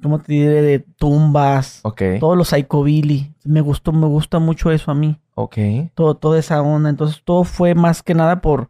¿cómo 0.02 0.19
te 0.19 0.34
diré? 0.34 0.61
De 0.61 0.80
tumbas. 0.80 1.80
Ok. 1.84 2.02
Todos 2.19 2.38
los 2.38 2.49
psychobilly. 2.49 3.34
Me 3.44 3.61
gustó, 3.61 3.91
me 3.91 4.07
gusta 4.07 4.40
mucho 4.40 4.72
eso 4.72 4.91
a 4.91 4.94
mí. 4.95 5.19
Ok. 5.36 5.57
Todo, 5.95 6.15
toda 6.15 6.40
esa 6.40 6.61
onda. 6.61 6.90
Entonces 6.90 7.22
todo 7.23 7.44
fue 7.44 7.76
más 7.76 8.03
que 8.03 8.14
nada 8.14 8.41
por, 8.41 8.69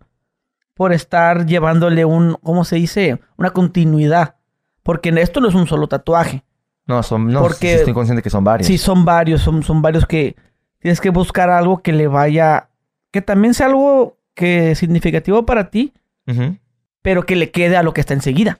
por 0.73 0.93
estar 0.93 1.45
llevándole 1.45 2.05
un, 2.05 2.37
¿cómo 2.43 2.63
se 2.65 2.77
dice? 2.77 3.19
Una 3.37 3.51
continuidad. 3.51 4.35
Porque 4.83 5.09
esto 5.09 5.39
no 5.41 5.47
es 5.47 5.55
un 5.55 5.67
solo 5.67 5.87
tatuaje. 5.87 6.43
No, 6.87 7.03
son, 7.03 7.27
no, 7.27 7.41
Porque- 7.41 7.73
sí, 7.73 7.79
estoy 7.79 7.93
consciente 7.93 8.21
que 8.23 8.29
son 8.29 8.43
varios. 8.43 8.67
Sí, 8.67 8.77
son 8.77 9.05
varios, 9.05 9.41
son, 9.41 9.63
son 9.63 9.81
varios 9.81 10.05
que, 10.05 10.35
Tienes 10.81 10.99
que 10.99 11.11
buscar 11.11 11.51
algo 11.51 11.83
que 11.83 11.93
le 11.93 12.07
vaya, 12.07 12.69
que 13.11 13.21
también 13.21 13.53
sea 13.53 13.67
algo 13.67 14.17
que 14.33 14.73
significativo 14.73 15.45
para 15.45 15.69
ti, 15.69 15.93
pero 17.03 17.25
que 17.27 17.35
le 17.35 17.51
quede 17.51 17.77
a 17.77 17.83
lo 17.83 17.93
que 17.93 18.01
está 18.01 18.15
enseguida. 18.15 18.59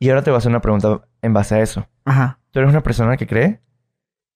Y 0.00 0.08
ahora 0.08 0.22
te 0.22 0.30
voy 0.30 0.36
a 0.36 0.38
hacer 0.38 0.50
una 0.50 0.60
pregunta 0.60 1.02
en 1.22 1.32
base 1.32 1.54
a 1.56 1.60
eso. 1.60 1.86
Ajá. 2.04 2.38
¿Tú 2.50 2.58
eres 2.60 2.70
una 2.70 2.82
persona 2.82 3.16
que 3.16 3.26
cree? 3.26 3.60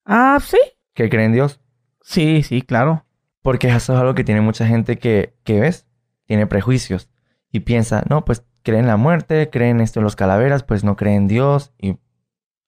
Ah, 0.05 0.39
sí. 0.40 0.59
¿Que 0.94 1.09
cree 1.09 1.24
en 1.24 1.32
Dios? 1.32 1.61
Sí, 2.02 2.43
sí, 2.43 2.62
claro. 2.62 3.05
Porque 3.43 3.69
eso 3.69 3.94
es 3.94 3.98
algo 3.98 4.15
que 4.15 4.24
tiene 4.24 4.40
mucha 4.40 4.66
gente 4.66 4.98
que, 4.98 5.35
que 5.44 5.61
ves, 5.61 5.86
tiene 6.27 6.47
prejuicios 6.47 7.11
y 7.51 7.61
piensa, 7.61 8.02
no, 8.09 8.24
pues 8.24 8.44
cree 8.62 8.78
en 8.78 8.86
la 8.86 8.97
muerte, 8.97 9.51
cree 9.51 9.70
en 9.70 9.81
esto 9.81 10.01
de 10.01 10.05
los 10.05 10.16
calaveras, 10.16 10.62
pues 10.62 10.85
no 10.85 10.97
cree 10.97 11.15
en 11.15 11.27
Dios 11.28 11.73
y 11.78 11.98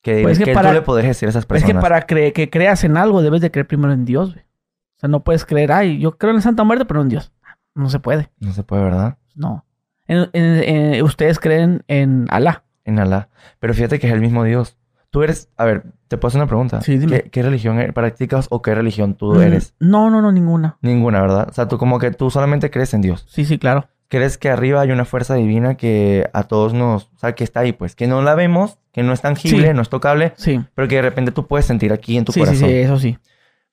que, 0.02 0.22
Pues 0.22 0.34
es 0.34 0.38
que 0.38 0.44
que 0.46 0.54
para- 0.54 0.68
tú 0.82 0.94
le 0.94 1.02
decir 1.02 1.26
a 1.26 1.30
esas 1.30 1.42
Es 1.42 1.46
personas. 1.46 1.76
que 1.76 1.80
para 1.80 2.06
cre- 2.06 2.32
que 2.32 2.50
creas 2.50 2.84
en 2.84 2.96
algo, 2.96 3.22
debes 3.22 3.40
de 3.40 3.50
creer 3.50 3.66
primero 3.66 3.92
en 3.92 4.04
Dios, 4.04 4.32
güey. 4.34 4.44
O 4.44 4.98
sea, 4.98 5.08
no 5.08 5.24
puedes 5.24 5.44
creer, 5.44 5.72
ay, 5.72 5.98
yo 5.98 6.16
creo 6.18 6.30
en 6.30 6.36
la 6.36 6.42
Santa 6.42 6.64
Muerte, 6.64 6.84
pero 6.84 7.00
en 7.02 7.08
Dios. 7.08 7.32
No 7.74 7.88
se 7.90 7.98
puede. 7.98 8.30
No 8.38 8.52
se 8.52 8.62
puede, 8.62 8.84
¿verdad? 8.84 9.18
No. 9.34 9.64
En- 10.06 10.30
en- 10.32 10.62
en- 10.94 11.02
ustedes 11.02 11.38
creen 11.40 11.82
en 11.88 12.26
Alá. 12.30 12.64
En 12.86 12.98
Alá. 12.98 13.28
Pero 13.60 13.74
fíjate 13.74 13.98
que 13.98 14.06
es 14.06 14.12
el 14.14 14.20
mismo 14.20 14.42
Dios. 14.44 14.78
Tú 15.10 15.22
eres, 15.22 15.50
a 15.56 15.64
ver, 15.64 15.84
te 16.08 16.16
puedo 16.16 16.28
hacer 16.28 16.40
una 16.40 16.48
pregunta. 16.48 16.80
Sí, 16.82 16.98
dime. 16.98 17.22
¿Qué, 17.24 17.30
qué 17.30 17.42
religión 17.42 17.78
e- 17.80 17.92
practicas 17.92 18.46
o 18.50 18.62
qué 18.62 18.74
religión 18.74 19.14
tú 19.14 19.34
Mm, 19.34 19.40
eres? 19.42 19.74
No, 19.78 20.08
no, 20.10 20.20
no, 20.22 20.32
ninguna. 20.32 20.78
Ninguna, 20.82 21.20
¿verdad? 21.20 21.48
O 21.50 21.52
sea, 21.52 21.68
tú 21.68 21.78
como 21.78 21.98
que 21.98 22.10
tú 22.12 22.30
solamente 22.30 22.70
crees 22.70 22.94
en 22.94 23.02
Dios. 23.02 23.26
Sí, 23.28 23.44
sí, 23.44 23.58
claro. 23.58 23.88
crees 24.08 24.38
que 24.38 24.48
arriba 24.50 24.80
hay 24.82 24.92
una 24.92 25.04
fuerza 25.04 25.34
divina 25.34 25.74
que 25.76 26.30
a 26.32 26.44
todos 26.44 26.72
nos, 26.74 27.06
o 27.16 27.18
sea, 27.18 27.34
que 27.34 27.42
está 27.42 27.58
ahí, 27.60 27.72
pues, 27.72 27.96
que 27.96 28.06
no 28.06 28.22
la 28.22 28.36
vemos, 28.36 28.78
que 28.92 29.02
no 29.02 29.12
es 29.12 29.20
tangible, 29.20 29.66
Sí. 29.66 29.74
no 29.74 29.82
es 29.82 29.88
tocable, 29.88 30.32
Sí. 30.36 30.60
pero 30.76 30.86
que 30.86 30.94
de 30.94 31.02
repente 31.02 31.32
tú 31.32 31.48
puedes 31.48 31.66
sentir 31.66 31.92
aquí 31.92 32.16
en 32.16 32.24
tu 32.24 32.30
Sí, 32.30 32.38
sí, 32.38 32.46
corazón. 32.46 32.68
sí, 32.68 32.74
eso 32.76 32.98
sí. 33.00 33.18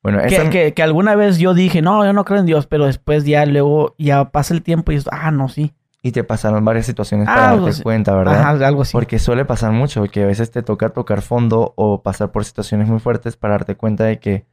Bueno, 0.01 0.17
Que, 0.27 0.35
esa, 0.35 0.49
que- 0.49 0.73
que 0.73 0.81
alguna 0.81 1.13
vez 1.15 1.37
yo 1.37 1.53
dije, 1.53 1.83
no, 1.83 2.03
yo 2.03 2.13
no 2.13 2.25
creo 2.25 2.39
en 2.39 2.47
Dios, 2.47 2.65
pero 2.65 2.87
después 2.87 3.25
ya 3.25 3.45
luego, 3.45 3.93
ya 3.99 4.31
pasa 4.31 4.55
el 4.55 4.63
tiempo 4.63 4.91
y 4.91 4.95
dices, 4.95 5.09
ah, 5.13 5.29
no, 5.29 5.49
sí. 5.49 5.73
Y 6.03 6.11
te 6.11 6.23
pasaron 6.23 6.63
varias 6.65 6.85
situaciones 6.85 7.27
para 7.27 7.55
darte 7.55 7.81
cuenta, 7.81 8.13
¿verdad? 8.15 8.39
Ajá, 8.41 8.49
algo 8.67 8.81
así. 8.83 8.91
Porque 8.91 9.17
suele 9.17 9.45
pasar 9.45 9.71
mucho, 9.71 10.03
que 10.05 10.23
a 10.23 10.27
veces 10.27 10.51
te 10.51 10.61
toca 10.61 10.89
tocar 10.89 11.21
fondo 11.23 11.73
o 11.77 12.03
pasar 12.03 12.31
por 12.31 12.43
situaciones 12.45 12.87
muy 12.89 12.99
fuertes 12.99 13.37
para 13.37 13.53
darte 13.53 13.75
cuenta 13.75 14.03
de 14.03 14.19
que 14.19 14.45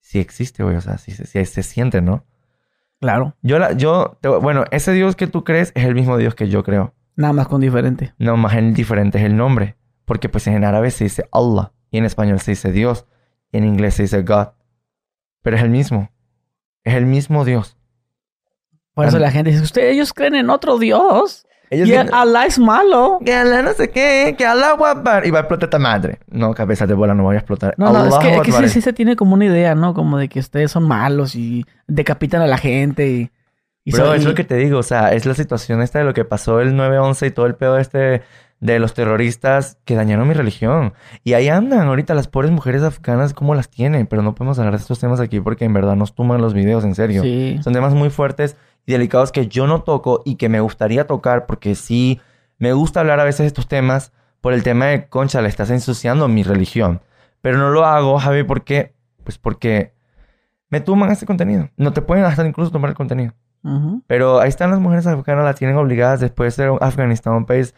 sí 0.00 0.20
existe, 0.20 0.62
güey, 0.62 0.76
o 0.76 0.80
sea, 0.80 0.96
sí, 0.98 1.10
se- 1.12 1.26
sí 1.26 1.44
se 1.44 1.62
siente, 1.62 2.00
¿no? 2.00 2.24
Claro. 3.00 3.34
Yo, 3.42 3.58
la, 3.58 3.72
yo, 3.72 4.16
te- 4.20 4.28
bueno, 4.28 4.64
ese 4.70 4.92
Dios 4.92 5.16
que 5.16 5.26
tú 5.26 5.42
crees 5.42 5.72
es 5.74 5.84
el 5.84 5.94
mismo 5.96 6.16
Dios 6.18 6.34
que 6.36 6.48
yo 6.48 6.62
creo. 6.62 6.94
Nada 7.16 7.32
más 7.32 7.48
con 7.48 7.60
diferente. 7.60 8.14
No, 8.18 8.36
más 8.36 8.54
en 8.54 8.72
diferente 8.72 9.18
es 9.18 9.24
el 9.24 9.36
nombre. 9.36 9.76
Porque 10.04 10.28
pues 10.28 10.46
en 10.46 10.62
árabe 10.64 10.90
se 10.92 11.04
dice 11.04 11.28
Allah. 11.32 11.72
Y 11.90 11.98
en 11.98 12.04
español 12.04 12.38
se 12.40 12.52
dice 12.52 12.70
Dios. 12.72 13.06
Y 13.50 13.58
en 13.58 13.64
inglés 13.64 13.94
se 13.94 14.02
dice 14.04 14.22
God. 14.22 14.48
Pero 15.42 15.56
es 15.56 15.62
el 15.62 15.68
mismo. 15.70 16.10
Es 16.84 16.94
el 16.94 17.06
mismo 17.06 17.44
Dios. 17.44 17.76
Por 18.94 19.06
eso 19.06 19.18
la 19.18 19.30
gente 19.30 19.50
dice, 19.50 19.62
ustedes, 19.62 19.94
ellos 19.94 20.12
creen 20.12 20.34
en 20.34 20.50
otro 20.50 20.78
Dios. 20.78 21.46
Ellos 21.70 21.88
y 21.88 21.92
dicen, 21.92 22.10
Alá 22.12 22.44
es 22.44 22.58
malo. 22.58 23.18
que 23.24 23.34
Allah 23.34 23.62
no 23.62 23.72
sé 23.72 23.88
qué, 23.88 24.34
que 24.36 24.44
Allah 24.44 24.72
Akbar. 24.78 25.26
Y 25.26 25.30
va 25.30 25.38
a 25.38 25.40
explotar 25.42 25.68
esta 25.68 25.78
madre. 25.78 26.18
No, 26.30 26.52
cabeza 26.52 26.86
de 26.86 26.92
bola, 26.92 27.14
no 27.14 27.22
voy 27.22 27.36
a 27.36 27.38
explotar. 27.38 27.74
No, 27.78 27.90
no, 27.92 28.04
es 28.06 28.18
que, 28.18 28.34
es 28.36 28.42
que 28.42 28.52
sí, 28.52 28.68
sí 28.68 28.80
se 28.82 28.92
tiene 28.92 29.16
como 29.16 29.32
una 29.34 29.46
idea, 29.46 29.74
¿no? 29.74 29.94
Como 29.94 30.18
de 30.18 30.28
que 30.28 30.40
ustedes 30.40 30.70
son 30.70 30.86
malos 30.86 31.34
y 31.34 31.64
decapitan 31.86 32.42
a 32.42 32.46
la 32.46 32.58
gente 32.58 33.08
y... 33.08 33.30
y 33.86 33.92
Bro, 33.92 34.04
son- 34.06 34.16
es 34.16 34.22
y- 34.22 34.26
lo 34.26 34.34
que 34.34 34.44
te 34.44 34.56
digo. 34.56 34.78
O 34.78 34.82
sea, 34.82 35.14
es 35.14 35.24
la 35.24 35.32
situación 35.32 35.80
esta 35.80 36.00
de 36.00 36.04
lo 36.04 36.12
que 36.12 36.26
pasó 36.26 36.60
el 36.60 36.74
9-11 36.74 37.28
y 37.28 37.30
todo 37.30 37.46
el 37.46 37.54
pedo 37.54 37.78
este 37.78 38.20
de 38.62 38.78
los 38.78 38.94
terroristas 38.94 39.76
que 39.84 39.96
dañaron 39.96 40.28
mi 40.28 40.34
religión. 40.34 40.94
Y 41.24 41.32
ahí 41.32 41.48
andan 41.48 41.88
ahorita 41.88 42.14
las 42.14 42.28
pobres 42.28 42.52
mujeres 42.52 42.84
afganas, 42.84 43.34
cómo 43.34 43.56
las 43.56 43.68
tienen. 43.68 44.06
Pero 44.06 44.22
no 44.22 44.36
podemos 44.36 44.56
hablar 44.60 44.74
de 44.74 44.80
estos 44.80 45.00
temas 45.00 45.18
aquí 45.18 45.40
porque 45.40 45.64
en 45.64 45.72
verdad 45.72 45.96
nos 45.96 46.14
tuman 46.14 46.40
los 46.40 46.54
videos, 46.54 46.84
en 46.84 46.94
serio. 46.94 47.22
Sí. 47.22 47.58
Son 47.64 47.72
temas 47.72 47.92
muy 47.92 48.08
fuertes 48.08 48.56
y 48.86 48.92
delicados 48.92 49.32
que 49.32 49.48
yo 49.48 49.66
no 49.66 49.82
toco 49.82 50.22
y 50.24 50.36
que 50.36 50.48
me 50.48 50.60
gustaría 50.60 51.08
tocar 51.08 51.46
porque 51.46 51.74
sí 51.74 52.20
me 52.58 52.72
gusta 52.72 53.00
hablar 53.00 53.18
a 53.18 53.24
veces 53.24 53.40
de 53.40 53.46
estos 53.48 53.66
temas 53.66 54.12
por 54.40 54.52
el 54.52 54.62
tema 54.62 54.86
de, 54.86 55.08
concha, 55.08 55.42
le 55.42 55.48
estás 55.48 55.70
ensuciando 55.70 56.28
mi 56.28 56.44
religión. 56.44 57.00
Pero 57.40 57.58
no 57.58 57.70
lo 57.70 57.84
hago, 57.84 58.16
Javi, 58.20 58.44
¿por 58.44 58.62
qué? 58.62 58.94
Pues 59.24 59.38
porque 59.38 59.92
me 60.68 60.80
tuman 60.80 61.10
este 61.10 61.26
contenido. 61.26 61.68
No 61.76 61.92
te 61.92 62.00
pueden 62.00 62.24
hasta 62.24 62.46
incluso 62.46 62.70
tomar 62.70 62.90
el 62.90 62.96
contenido. 62.96 63.32
Ujú. 63.64 64.04
Pero 64.06 64.38
ahí 64.38 64.48
están 64.48 64.70
las 64.70 64.78
mujeres 64.78 65.08
afganas, 65.08 65.44
las 65.44 65.56
tienen 65.56 65.76
obligadas 65.76 66.20
después 66.20 66.56
de 66.56 66.62
ser 66.62 66.70
un 66.70 66.78
Afganistán 66.80 67.34
un 67.34 67.44
país 67.44 67.74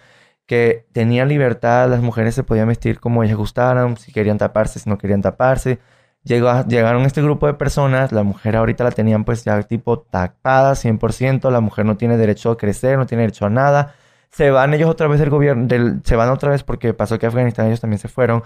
que 0.47 0.87
tenía 0.93 1.25
libertad, 1.25 1.89
las 1.89 2.01
mujeres 2.01 2.35
se 2.35 2.43
podían 2.43 2.69
vestir 2.69 3.01
como 3.01 3.23
ellas 3.25 3.37
gustaran, 3.37 3.97
si 3.97 4.13
querían 4.13 4.39
taparse, 4.39 4.79
si 4.79 4.91
no 4.91 4.99
querían 4.99 5.23
taparse. 5.23 5.79
Llegó 6.25 6.65
llegaron 6.67 7.03
este 7.05 7.23
grupo 7.23 7.47
de 7.47 7.55
personas, 7.55 8.13
la 8.13 8.23
mujer 8.23 8.57
ahorita 8.57 8.85
la 8.85 8.91
tenían 8.93 9.25
pues 9.25 9.45
ya 9.45 9.63
tipo 9.63 10.01
tapada 10.01 10.75
100%, 10.75 11.51
la 11.51 11.61
mujer 11.61 11.85
no 11.85 11.97
tiene 11.97 12.17
derecho 12.17 12.51
a 12.51 12.57
crecer, 12.57 12.99
no 12.99 13.07
tiene 13.07 13.23
derecho 13.23 13.47
a 13.47 13.51
nada. 13.51 13.95
Se 14.31 14.51
van 14.51 14.75
ellos 14.75 14.89
otra 14.91 15.07
vez 15.07 15.21
del 15.21 15.31
gobierno, 15.31 15.67
del, 15.67 16.01
se 16.05 16.17
van 16.17 16.31
otra 16.31 16.51
vez 16.51 16.63
porque 16.65 16.95
pasó 16.95 17.19
que 17.19 17.27
Afganistán 17.27 17.67
ellos 17.67 17.81
también 17.81 17.99
se 18.01 18.09
fueron. 18.09 18.43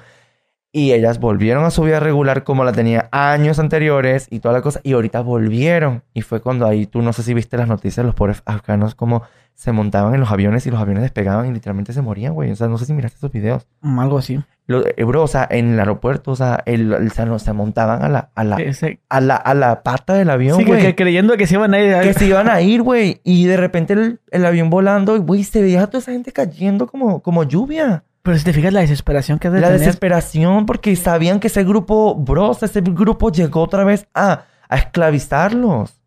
Y 0.71 0.93
ellas 0.93 1.19
volvieron 1.19 1.65
a 1.65 1.71
su 1.71 1.83
vida 1.83 1.99
regular 1.99 2.45
como 2.45 2.63
la 2.63 2.73
tenía 2.73 3.09
años 3.11 3.59
anteriores 3.59 4.27
y 4.31 4.41
toda 4.41 4.53
la 4.55 4.61
cosa. 4.63 4.81
Y 4.83 4.93
ahorita 4.93 5.21
volvieron. 5.23 6.03
Y 6.13 6.21
fue 6.23 6.41
cuando 6.41 6.67
ahí 6.67 6.85
tú 6.87 7.01
no 7.01 7.13
sé 7.15 7.23
si 7.23 7.33
viste 7.33 7.57
las 7.57 7.69
noticias, 7.69 8.05
los 8.05 8.15
pobres 8.15 8.43
afganos 8.45 8.95
como 8.95 9.23
se 9.55 9.73
montaban 9.73 10.15
en 10.15 10.21
los 10.21 10.31
aviones 10.31 10.67
y 10.67 10.71
los 10.71 10.79
aviones 10.81 11.03
despegaban 11.03 11.47
y 11.47 11.53
literalmente 11.53 11.93
se 11.93 12.03
morían, 12.03 12.35
güey. 12.35 12.51
O 12.53 12.57
sea, 12.57 12.69
no 12.69 12.77
sé 12.79 12.85
si 12.85 12.93
miraste 12.93 13.17
esos 13.17 13.33
videos. 13.33 13.67
Mm, 13.81 13.99
Algo 13.99 14.19
así. 14.19 14.39
Lo- 14.67 14.85
eh, 14.87 15.05
bro, 15.05 15.23
o 15.23 15.27
sea, 15.27 15.49
en 15.51 15.73
el 15.73 15.79
aeropuerto, 15.81 16.33
o 16.33 16.37
sea, 16.37 16.63
el, 16.67 16.93
el- 16.93 17.11
se 17.11 17.53
montaban 17.55 18.03
a 18.03 18.09
la, 18.11 18.31
a 18.35 18.45
la, 18.45 18.57
Ese- 18.59 19.01
a 19.09 19.21
la, 19.23 19.37
a 19.37 19.55
la 19.55 19.83
pata 19.83 20.13
del 20.15 20.29
avión, 20.31 20.59
sí, 20.59 20.65
que, 20.65 20.71
güey. 20.71 20.83
que 20.83 20.95
creyendo 20.95 21.37
que 21.39 21.47
se 21.47 21.55
iban 21.55 21.73
a 21.75 21.81
ir. 21.81 21.99
Que 22.03 22.13
se 22.13 22.27
iban 22.27 22.49
a 22.51 22.61
ir, 22.61 22.83
güey. 22.83 23.21
Y 23.25 23.47
de 23.47 23.57
repente 23.57 23.95
el, 23.95 24.21
el 24.31 24.45
avión 24.45 24.69
volando, 24.69 25.17
y, 25.17 25.21
güey, 25.21 25.43
se 25.45 25.63
veía 25.63 25.83
a 25.83 25.87
toda 25.87 26.01
esa 26.01 26.13
gente 26.13 26.31
cayendo 26.31 26.87
como, 26.87 27.23
como 27.23 27.43
lluvia. 27.45 28.05
Pero 28.29 28.37
si 28.37 28.45
te 28.45 28.53
fijas 28.53 28.75
la 28.75 28.81
desesperación 28.81 29.39
que 29.39 29.49
de 29.49 29.59
La 29.59 29.69
tener. 29.69 29.81
desesperación 29.81 30.67
porque 30.67 30.95
sabían 30.97 31.41
que 31.41 31.47
ese 31.47 31.65
grupo, 31.65 32.15
bro, 32.15 32.51
o 32.51 32.53
sea, 32.53 32.67
ese 32.67 32.83
grupo 32.83 33.33
llegó 33.33 33.63
otra 33.63 33.85
vez 33.85 34.07
a, 34.13 34.45
a 34.69 34.77
esclavizarlos, 34.77 36.03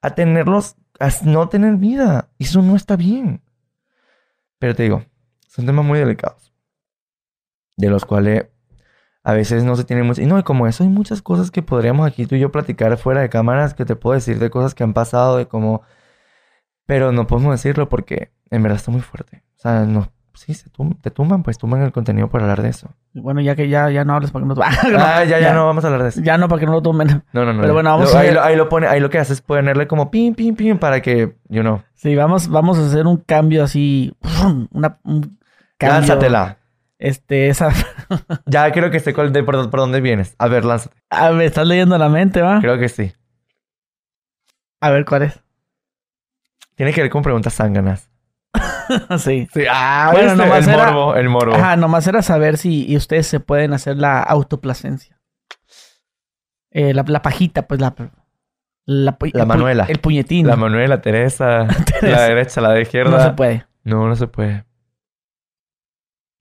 a 0.00 0.10
tenerlos, 0.10 0.74
a 0.98 1.08
no 1.22 1.48
tener 1.48 1.76
vida. 1.76 2.30
Y 2.36 2.46
eso 2.46 2.62
no 2.62 2.74
está 2.74 2.96
bien. 2.96 3.42
Pero 4.58 4.74
te 4.74 4.82
digo, 4.82 5.04
son 5.46 5.64
temas 5.64 5.84
muy 5.84 6.00
delicados, 6.00 6.52
de 7.76 7.90
los 7.90 8.04
cuales 8.04 8.46
a 9.22 9.32
veces 9.32 9.62
no 9.62 9.76
se 9.76 9.84
tiene 9.84 10.02
mucho. 10.02 10.20
Y 10.20 10.26
no, 10.26 10.40
y 10.40 10.42
como 10.42 10.66
eso 10.66 10.82
hay 10.82 10.90
muchas 10.90 11.22
cosas 11.22 11.52
que 11.52 11.62
podríamos 11.62 12.08
aquí 12.08 12.26
tú 12.26 12.34
y 12.34 12.40
yo 12.40 12.50
platicar 12.50 12.96
fuera 12.96 13.20
de 13.20 13.28
cámaras 13.28 13.72
que 13.72 13.84
te 13.84 13.94
puedo 13.94 14.14
decir 14.14 14.40
de 14.40 14.50
cosas 14.50 14.74
que 14.74 14.82
han 14.82 14.94
pasado, 14.94 15.36
de 15.36 15.46
cómo... 15.46 15.82
Pero 16.86 17.12
no 17.12 17.28
podemos 17.28 17.52
decirlo 17.52 17.88
porque 17.88 18.32
en 18.50 18.64
verdad 18.64 18.78
está 18.78 18.90
muy 18.90 19.00
fuerte. 19.00 19.44
O 19.58 19.60
sea, 19.60 19.84
no, 19.84 20.12
sí, 20.34 20.54
se 20.54 20.70
tum- 20.70 20.98
te 21.00 21.10
tumban, 21.10 21.42
pues 21.42 21.58
tumban 21.58 21.82
el 21.82 21.92
contenido 21.92 22.28
por 22.28 22.40
hablar 22.42 22.62
de 22.62 22.68
eso. 22.68 22.90
Bueno, 23.14 23.40
ya 23.40 23.54
que 23.56 23.68
ya, 23.68 23.90
ya 23.90 24.04
no 24.04 24.14
hables 24.14 24.30
para 24.30 24.44
que 24.46 24.48
no... 24.54 24.62
ah, 24.62 25.24
ya, 25.24 25.38
ya, 25.40 25.52
no 25.52 25.66
vamos 25.66 25.84
a 25.84 25.88
hablar 25.88 26.02
de 26.04 26.08
eso. 26.10 26.20
Ya 26.22 26.38
no, 26.38 26.48
para 26.48 26.60
que 26.60 26.66
no 26.66 26.72
lo 26.72 26.82
tomen. 26.82 27.22
No, 27.32 27.44
no, 27.44 27.52
no. 27.52 27.60
Pero 27.60 27.68
ya. 27.68 27.72
bueno, 27.74 27.90
vamos 27.90 28.12
Lo- 28.12 28.16
a 28.18 28.20
ahí, 28.20 28.26
ver. 28.28 28.34
lo, 28.36 28.42
ahí 28.42 28.56
lo 28.56 28.68
pone, 28.68 28.86
ahí 28.86 29.00
lo 29.00 29.10
que 29.10 29.18
hace 29.18 29.32
es 29.32 29.40
ponerle 29.40 29.86
como 29.86 30.10
pim, 30.10 30.34
pim, 30.34 30.54
pim 30.56 30.78
para 30.78 31.00
que, 31.02 31.36
you 31.48 31.60
know, 31.62 31.82
Sí, 31.94 32.14
vamos, 32.16 32.48
vamos 32.48 32.78
a 32.78 32.86
hacer 32.86 33.06
un 33.06 33.16
cambio 33.18 33.62
así. 33.64 34.12
Una, 34.72 34.98
un 35.04 35.38
cambio. 35.78 35.98
lánzatela. 36.00 36.58
Este, 36.98 37.48
esa... 37.48 37.70
Ya 38.46 38.70
creo 38.72 38.90
que 38.90 39.00
sé 39.00 39.12
cuál 39.14 39.32
de, 39.32 39.42
por, 39.42 39.70
por 39.70 39.80
dónde 39.80 40.00
vienes. 40.00 40.34
A 40.38 40.48
ver, 40.48 40.64
lánzate. 40.64 40.96
Ah, 41.10 41.30
me 41.32 41.44
estás 41.44 41.66
leyendo 41.66 41.96
la 41.98 42.08
mente, 42.08 42.42
¿va? 42.42 42.60
Creo 42.60 42.78
que 42.78 42.88
sí. 42.88 43.12
A 44.80 44.90
ver, 44.90 45.04
¿cuál 45.04 45.22
es? 45.22 45.40
Tiene 46.74 46.92
que 46.92 47.02
ver 47.02 47.10
con 47.10 47.22
preguntas 47.22 47.54
zánganas. 47.54 48.08
sí. 49.18 49.48
Sí, 49.52 49.64
ah, 49.70 50.10
Bueno, 50.12 50.34
nomás 50.36 50.66
el 50.66 50.74
era- 50.74 50.90
morbo, 50.92 51.14
el 51.16 51.28
morbo. 51.28 51.54
Ajá, 51.54 51.76
nomás 51.76 52.06
era 52.06 52.22
saber 52.22 52.58
si 52.58 52.86
y 52.90 52.96
ustedes 52.96 53.26
se 53.26 53.40
pueden 53.40 53.72
hacer 53.72 53.96
la 53.96 54.22
autoplacencia. 54.22 55.20
Eh, 56.70 56.94
la, 56.94 57.04
la 57.06 57.22
pajita, 57.22 57.66
pues 57.66 57.80
la... 57.80 57.94
La, 58.84 59.16
el 59.20 59.46
Manuela. 59.46 59.84
El 59.88 60.00
puñetín. 60.00 60.46
La 60.46 60.56
Manuela, 60.56 61.00
Teresa, 61.00 61.68
Teresa. 61.86 62.06
la 62.16 62.22
derecha, 62.22 62.60
la 62.60 62.70
de 62.72 62.82
izquierda. 62.82 63.10
No 63.16 63.22
se 63.22 63.30
puede. 63.30 63.66
No, 63.84 64.08
no 64.08 64.16
se 64.16 64.26
puede. 64.26 64.64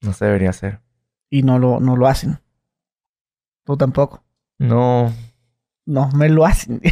No 0.01 0.11
se 0.13 0.26
debería 0.26 0.49
hacer. 0.49 0.80
Y 1.30 1.43
no 1.43 1.59
lo, 1.59 1.80
no 1.80 1.95
lo 1.95 2.07
hacen. 2.07 2.39
Tú 3.63 3.77
tampoco. 3.77 4.23
No. 4.57 5.13
No, 5.85 6.09
me 6.15 6.30
lo 6.30 6.43
hacen. 6.45 6.81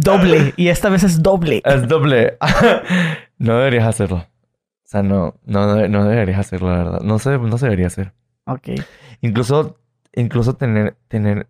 doble. 0.00 0.54
Y 0.56 0.68
esta 0.68 0.88
vez 0.88 1.02
es 1.02 1.22
doble. 1.22 1.62
Es 1.64 1.86
doble. 1.88 2.38
no 3.38 3.58
deberías 3.58 3.86
hacerlo. 3.86 4.16
O 4.16 4.90
sea, 4.90 5.02
no, 5.02 5.38
no, 5.44 5.88
no 5.88 6.04
deberías 6.04 6.38
hacerlo, 6.38 6.70
la 6.70 6.78
verdad. 6.78 7.00
No 7.00 7.18
se, 7.18 7.38
no 7.38 7.58
se 7.58 7.66
debería 7.66 7.88
hacer. 7.88 8.14
Ok. 8.46 8.68
Incluso, 9.20 9.78
incluso 10.14 10.54
tener, 10.54 10.96
tener, 11.08 11.48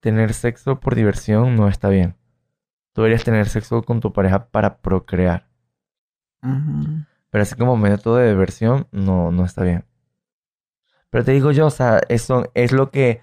tener 0.00 0.34
sexo 0.34 0.78
por 0.78 0.94
diversión 0.94 1.56
no 1.56 1.68
está 1.68 1.88
bien. 1.88 2.16
Tú 2.92 3.02
deberías 3.02 3.24
tener 3.24 3.48
sexo 3.48 3.82
con 3.82 4.00
tu 4.00 4.12
pareja 4.12 4.48
para 4.48 4.78
procrear. 4.78 5.48
Pero 6.40 7.42
así 7.42 7.56
como 7.56 7.76
método 7.76 8.16
de 8.16 8.28
diversión, 8.28 8.86
no, 8.92 9.32
no 9.32 9.44
está 9.44 9.64
bien. 9.64 9.84
Pero 11.10 11.24
te 11.24 11.32
digo 11.32 11.50
yo, 11.50 11.66
o 11.66 11.70
sea, 11.70 12.00
eso 12.08 12.50
es 12.54 12.72
lo 12.72 12.90
que 12.90 13.22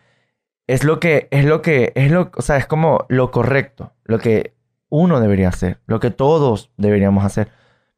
es 0.68 0.84
lo 0.84 1.00
que, 1.00 1.28
es 1.32 1.46
lo 1.46 1.62
que, 1.62 1.92
es 1.96 2.12
lo, 2.12 2.32
o 2.36 2.42
sea, 2.42 2.58
es 2.58 2.66
como 2.66 3.06
lo 3.10 3.32
correcto, 3.32 3.94
lo 4.06 4.20
que 4.20 4.56
uno 4.96 5.20
debería 5.20 5.50
hacer, 5.50 5.80
lo 5.88 6.00
que 6.00 6.12
todos 6.12 6.72
deberíamos 6.78 7.26
hacer. 7.26 7.50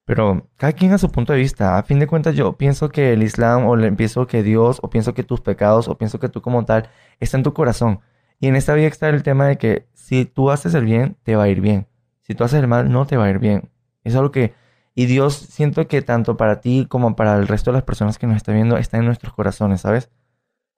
Pero 0.06 0.48
cada 0.56 0.72
quien 0.72 0.94
a 0.94 0.98
su 0.98 1.12
punto 1.12 1.34
de 1.34 1.40
vista. 1.40 1.78
A 1.78 1.84
fin 1.84 2.00
de 2.00 2.08
cuentas, 2.08 2.36
yo 2.36 2.54
pienso 2.54 2.88
que 2.88 3.12
el 3.12 3.22
Islam, 3.22 3.66
o 3.68 3.76
pienso 3.98 4.28
que 4.28 4.44
Dios, 4.44 4.80
o 4.82 4.90
pienso 4.90 5.14
que 5.14 5.24
tus 5.24 5.42
pecados, 5.42 5.90
o 5.90 5.98
pienso 5.98 6.20
que 6.20 6.30
tú 6.30 6.42
como 6.42 6.64
tal, 6.64 6.88
está 7.20 7.36
en 7.36 7.44
tu 7.44 7.54
corazón. 7.54 8.00
Y 8.40 8.48
en 8.48 8.56
esta 8.56 8.74
vida 8.76 8.88
está 8.88 9.10
el 9.10 9.24
tema 9.24 9.46
de 9.46 9.58
que 9.58 9.88
si 9.94 10.24
tú 10.24 10.52
haces 10.52 10.74
el 10.74 10.86
bien, 10.86 11.18
te 11.24 11.36
va 11.36 11.44
a 11.44 11.50
ir 11.50 11.60
bien. 11.60 11.88
Si 12.22 12.34
tú 12.34 12.46
haces 12.46 12.62
el 12.62 12.68
mal, 12.68 12.90
no 12.90 13.06
te 13.06 13.18
va 13.18 13.26
a 13.26 13.30
ir 13.30 13.40
bien. 13.40 13.70
Es 14.06 14.16
algo 14.16 14.32
que... 14.32 14.54
Y 14.94 15.08
Dios 15.08 15.36
siento 15.36 15.90
que 15.90 16.02
tanto 16.02 16.38
para 16.38 16.62
ti 16.62 16.86
como 16.88 17.18
para 17.18 17.36
el 17.36 17.50
resto 17.50 17.72
de 17.72 17.76
las 17.76 17.84
personas 17.84 18.18
que 18.18 18.26
nos 18.28 18.38
están 18.38 18.56
viendo, 18.56 18.78
está 18.78 18.98
en 18.98 19.06
nuestros 19.06 19.34
corazones, 19.34 19.82
¿sabes? 19.82 20.10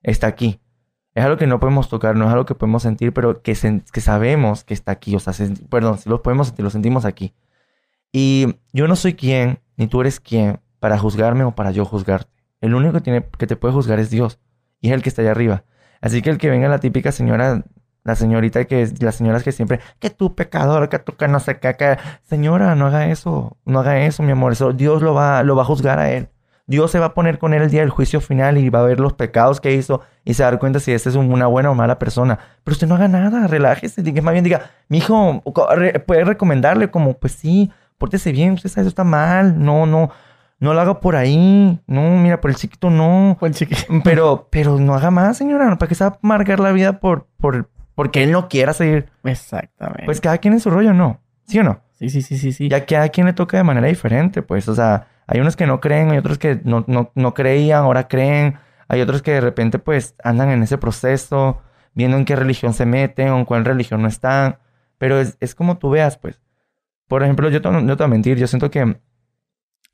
Está 0.01 0.25
aquí. 0.25 0.61
Es 1.17 1.23
algo 1.25 1.37
que 1.37 1.47
no 1.47 1.59
podemos 1.59 1.89
tocar, 1.89 2.15
no 2.15 2.25
es 2.25 2.31
algo 2.31 2.45
que 2.45 2.53
podemos 2.53 2.83
sentir, 2.83 3.11
pero 3.11 3.41
que, 3.41 3.53
sen- 3.53 3.83
que 3.91 4.01
sabemos 4.01 4.63
que 4.63 4.75
está 4.75 4.91
aquí. 4.91 5.15
O 5.15 5.19
sea, 5.19 5.33
perdón, 5.67 5.97
si 5.97 6.07
lo 6.09 6.21
podemos 6.21 6.45
sentir, 6.47 6.63
lo 6.63 6.69
sentimos 6.69 7.05
aquí. 7.05 7.33
Y 8.11 8.55
yo 8.71 8.87
no 8.87 8.95
soy 8.95 9.15
quien, 9.15 9.59
ni 9.77 9.87
tú 9.87 10.01
eres 10.01 10.19
quien, 10.19 10.59
para 10.79 10.99
juzgarme 10.99 11.43
o 11.43 11.55
para 11.55 11.71
yo 11.71 11.85
juzgarte. 11.85 12.29
El 12.61 12.75
único 12.75 12.93
que, 12.93 13.01
tiene, 13.01 13.25
que 13.35 13.47
te 13.47 13.55
puede 13.55 13.73
juzgar 13.73 13.97
es 13.99 14.11
Dios. 14.11 14.39
Y 14.79 14.89
es 14.89 14.93
el 14.93 15.01
que 15.01 15.09
está 15.09 15.23
allá 15.23 15.31
arriba. 15.31 15.63
Así 16.01 16.21
que 16.21 16.29
el 16.29 16.37
que 16.37 16.51
venga 16.51 16.69
la 16.69 16.79
típica 16.79 17.11
señora, 17.11 17.63
la 18.03 18.15
señorita 18.15 18.65
que, 18.65 18.87
las 18.99 19.15
señoras 19.15 19.41
que 19.41 19.51
siempre, 19.51 19.79
que 19.99 20.11
tú 20.11 20.35
pecador, 20.35 20.87
que 20.87 20.99
tú 20.99 21.15
que 21.17 21.27
no 21.27 21.39
sé 21.39 21.57
qué, 21.59 21.75
que... 21.75 21.97
Señora, 22.25 22.75
no 22.75 22.85
haga 22.85 23.07
eso, 23.07 23.57
no 23.65 23.79
haga 23.79 24.05
eso, 24.05 24.21
mi 24.21 24.33
amor. 24.33 24.51
Eso 24.51 24.71
Dios 24.71 25.01
lo 25.01 25.15
va, 25.15 25.41
lo 25.41 25.55
va 25.55 25.63
a 25.63 25.65
juzgar 25.65 25.97
a 25.97 26.11
él. 26.11 26.29
Dios 26.67 26.91
se 26.91 26.99
va 26.99 27.07
a 27.07 27.13
poner 27.13 27.39
con 27.39 27.53
él 27.53 27.61
el 27.63 27.71
día 27.71 27.79
del 27.81 27.89
juicio 27.89 28.19
final 28.21 28.57
y 28.57 28.69
va 28.69 28.79
a 28.81 28.83
ver 28.83 28.99
los 28.99 29.13
pecados 29.13 29.61
que 29.61 29.73
hizo 29.73 30.01
y 30.25 30.33
se 30.33 30.43
va 30.43 30.49
a 30.49 30.51
dar 30.51 30.59
cuenta 30.59 30.79
si 30.81 30.91
esta 30.91 31.09
es 31.09 31.15
un- 31.15 31.31
una 31.31 31.47
buena 31.47 31.71
o 31.71 31.75
mala 31.75 31.97
persona. 31.97 32.37
Pero 32.63 32.73
usted 32.73 32.87
no 32.87 32.95
haga 32.95 33.07
nada, 33.07 33.47
relájese, 33.47 34.03
diga, 34.03 34.21
más 34.21 34.33
bien 34.33 34.43
diga, 34.43 34.69
mi 34.89 34.97
hijo, 34.97 35.41
puede 36.05 36.25
recomendarle 36.25 36.91
como, 36.91 37.13
pues 37.13 37.31
sí, 37.33 37.71
pórtese 37.97 38.31
bien, 38.33 38.53
usted 38.53 38.69
sabe, 38.69 38.81
eso 38.81 38.89
está 38.89 39.03
mal, 39.05 39.63
no, 39.63 39.85
no, 39.85 40.11
no 40.59 40.73
lo 40.73 40.81
haga 40.81 40.99
por 40.99 41.15
ahí, 41.15 41.79
no, 41.87 42.01
mira, 42.17 42.41
por 42.41 42.51
el 42.51 42.57
chiquito 42.57 42.89
no. 42.89 43.35
Fue 43.39 43.47
el 43.47 43.55
chiqui. 43.55 43.75
Pero, 44.03 44.47
pero 44.51 44.77
no 44.77 44.93
haga 44.93 45.09
más, 45.09 45.37
señora, 45.37 45.73
¿para 45.77 45.87
qué 45.87 45.95
se 45.95 46.03
va 46.03 46.09
a 46.11 46.19
amargar 46.21 46.59
la 46.59 46.71
vida 46.73 46.99
por, 46.99 47.27
por, 47.37 47.69
porque 47.95 48.23
él 48.23 48.31
no 48.33 48.49
quiera 48.49 48.73
seguir? 48.73 49.07
Exactamente. 49.23 50.03
Pues 50.05 50.19
cada 50.19 50.37
quien 50.39 50.53
en 50.53 50.59
su 50.59 50.69
rollo, 50.69 50.93
¿no? 50.93 51.21
¿Sí 51.47 51.59
o 51.59 51.63
no? 51.63 51.79
sí, 51.93 52.09
sí, 52.09 52.21
sí, 52.21 52.37
sí, 52.37 52.51
sí. 52.51 52.67
Y 52.69 52.73
a 52.75 52.85
cada 52.85 53.09
quien 53.09 53.25
le 53.25 53.33
toca 53.33 53.57
de 53.57 53.63
manera 53.63 53.87
diferente, 53.87 54.41
pues, 54.43 54.67
o 54.69 54.75
sea, 54.75 55.07
hay 55.27 55.39
unos 55.39 55.55
que 55.55 55.67
no 55.67 55.79
creen, 55.81 56.11
hay 56.11 56.17
otros 56.17 56.37
que 56.37 56.61
no, 56.63 56.85
no, 56.87 57.11
no 57.15 57.33
creían, 57.33 57.83
ahora 57.83 58.07
creen, 58.07 58.57
hay 58.87 59.01
otros 59.01 59.21
que 59.21 59.31
de 59.31 59.41
repente, 59.41 59.79
pues, 59.79 60.15
andan 60.23 60.49
en 60.49 60.63
ese 60.63 60.77
proceso, 60.77 61.61
viendo 61.93 62.17
en 62.17 62.25
qué 62.25 62.35
religión 62.35 62.73
se 62.73 62.85
meten 62.85 63.29
o 63.29 63.37
en 63.37 63.45
cuál 63.45 63.65
religión 63.65 64.01
no 64.01 64.07
están, 64.07 64.59
pero 64.97 65.19
es, 65.19 65.37
es 65.41 65.53
como 65.53 65.77
tú 65.77 65.89
veas, 65.89 66.17
pues. 66.17 66.41
Por 67.07 67.23
ejemplo, 67.23 67.49
yo 67.49 67.59
no 67.59 67.97
te 67.97 68.03
voy 68.03 68.05
a 68.05 68.07
mentir, 68.07 68.37
yo 68.37 68.47
siento 68.47 68.71
que 68.71 68.99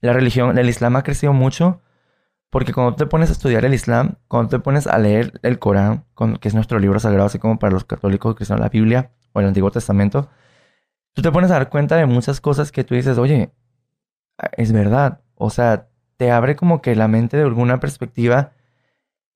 la 0.01 0.14
religión, 0.14 0.57
el 0.57 0.69
Islam 0.69 0.95
ha 0.95 1.03
crecido 1.03 1.34
mucho 1.34 1.81
porque 2.53 2.72
cuando 2.72 2.95
te 2.95 3.07
pones 3.07 3.30
a 3.30 3.31
estudiar 3.34 3.65
el 3.65 3.73
Islam, 3.73 4.18
cuando 4.27 4.49
te 4.49 4.60
pones 4.60 4.85
a 4.85 4.99
leer 4.99 5.39
el 5.41 5.57
Corán, 5.57 6.05
que 6.39 6.47
es 6.47 6.53
nuestro 6.53 6.77
libro 6.77 6.99
sagrado, 6.99 7.26
así 7.26 7.39
como 7.39 7.57
para 7.57 7.73
los 7.73 7.84
católicos 7.84 8.35
cristianos, 8.35 8.61
la 8.61 8.69
Biblia 8.69 9.11
o 9.31 9.39
el 9.39 9.47
Antiguo 9.47 9.72
Testamento, 9.72 10.30
tú 11.14 11.23
te 11.23 11.31
pones 11.31 11.49
a 11.49 11.55
dar 11.55 11.69
cuenta 11.69 11.95
de 11.95 12.05
muchas 12.05 12.41
cosas 12.41 12.72
que 12.72 12.84
tú 12.84 12.93
dices, 12.93 13.18
oye, 13.18 13.51
es 14.51 14.72
verdad. 14.72 15.22
O 15.35 15.49
sea, 15.49 15.88
te 16.18 16.31
abre 16.31 16.55
como 16.55 16.81
que 16.81 16.95
la 16.95 17.07
mente 17.07 17.38
de 17.38 17.43
alguna 17.43 17.80
perspectiva 17.80 18.51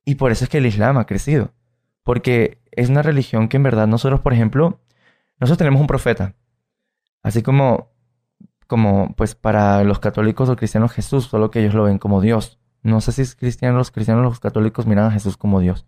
y 0.05 0.15
por 0.15 0.31
eso 0.31 0.45
es 0.45 0.49
que 0.49 0.59
el 0.59 0.65
Islam 0.65 0.97
ha 0.97 1.05
crecido. 1.05 1.51
Porque 2.03 2.61
es 2.71 2.89
una 2.89 3.01
religión 3.01 3.49
que 3.49 3.57
en 3.57 3.63
verdad 3.63 3.87
nosotros, 3.87 4.21
por 4.21 4.33
ejemplo, 4.33 4.79
nosotros 5.39 5.57
tenemos 5.57 5.81
un 5.81 5.87
profeta. 5.87 6.33
Así 7.23 7.41
como, 7.41 7.89
como 8.67 9.13
pues 9.15 9.35
para 9.35 9.83
los 9.83 9.99
católicos 9.99 10.47
o 10.47 10.55
cristianos 10.55 10.93
Jesús, 10.93 11.25
solo 11.25 11.51
que 11.51 11.59
ellos 11.59 11.73
lo 11.73 11.83
ven 11.83 11.97
como 11.97 12.21
Dios. 12.21 12.57
No 12.83 13.01
sé 13.01 13.11
si 13.11 13.23
es 13.23 13.35
cristiano, 13.35 13.77
los 13.77 13.91
cristianos 13.91 14.23
los 14.23 14.39
católicos 14.39 14.85
miran 14.85 15.07
a 15.07 15.11
Jesús 15.11 15.35
como 15.35 15.59
Dios. 15.59 15.85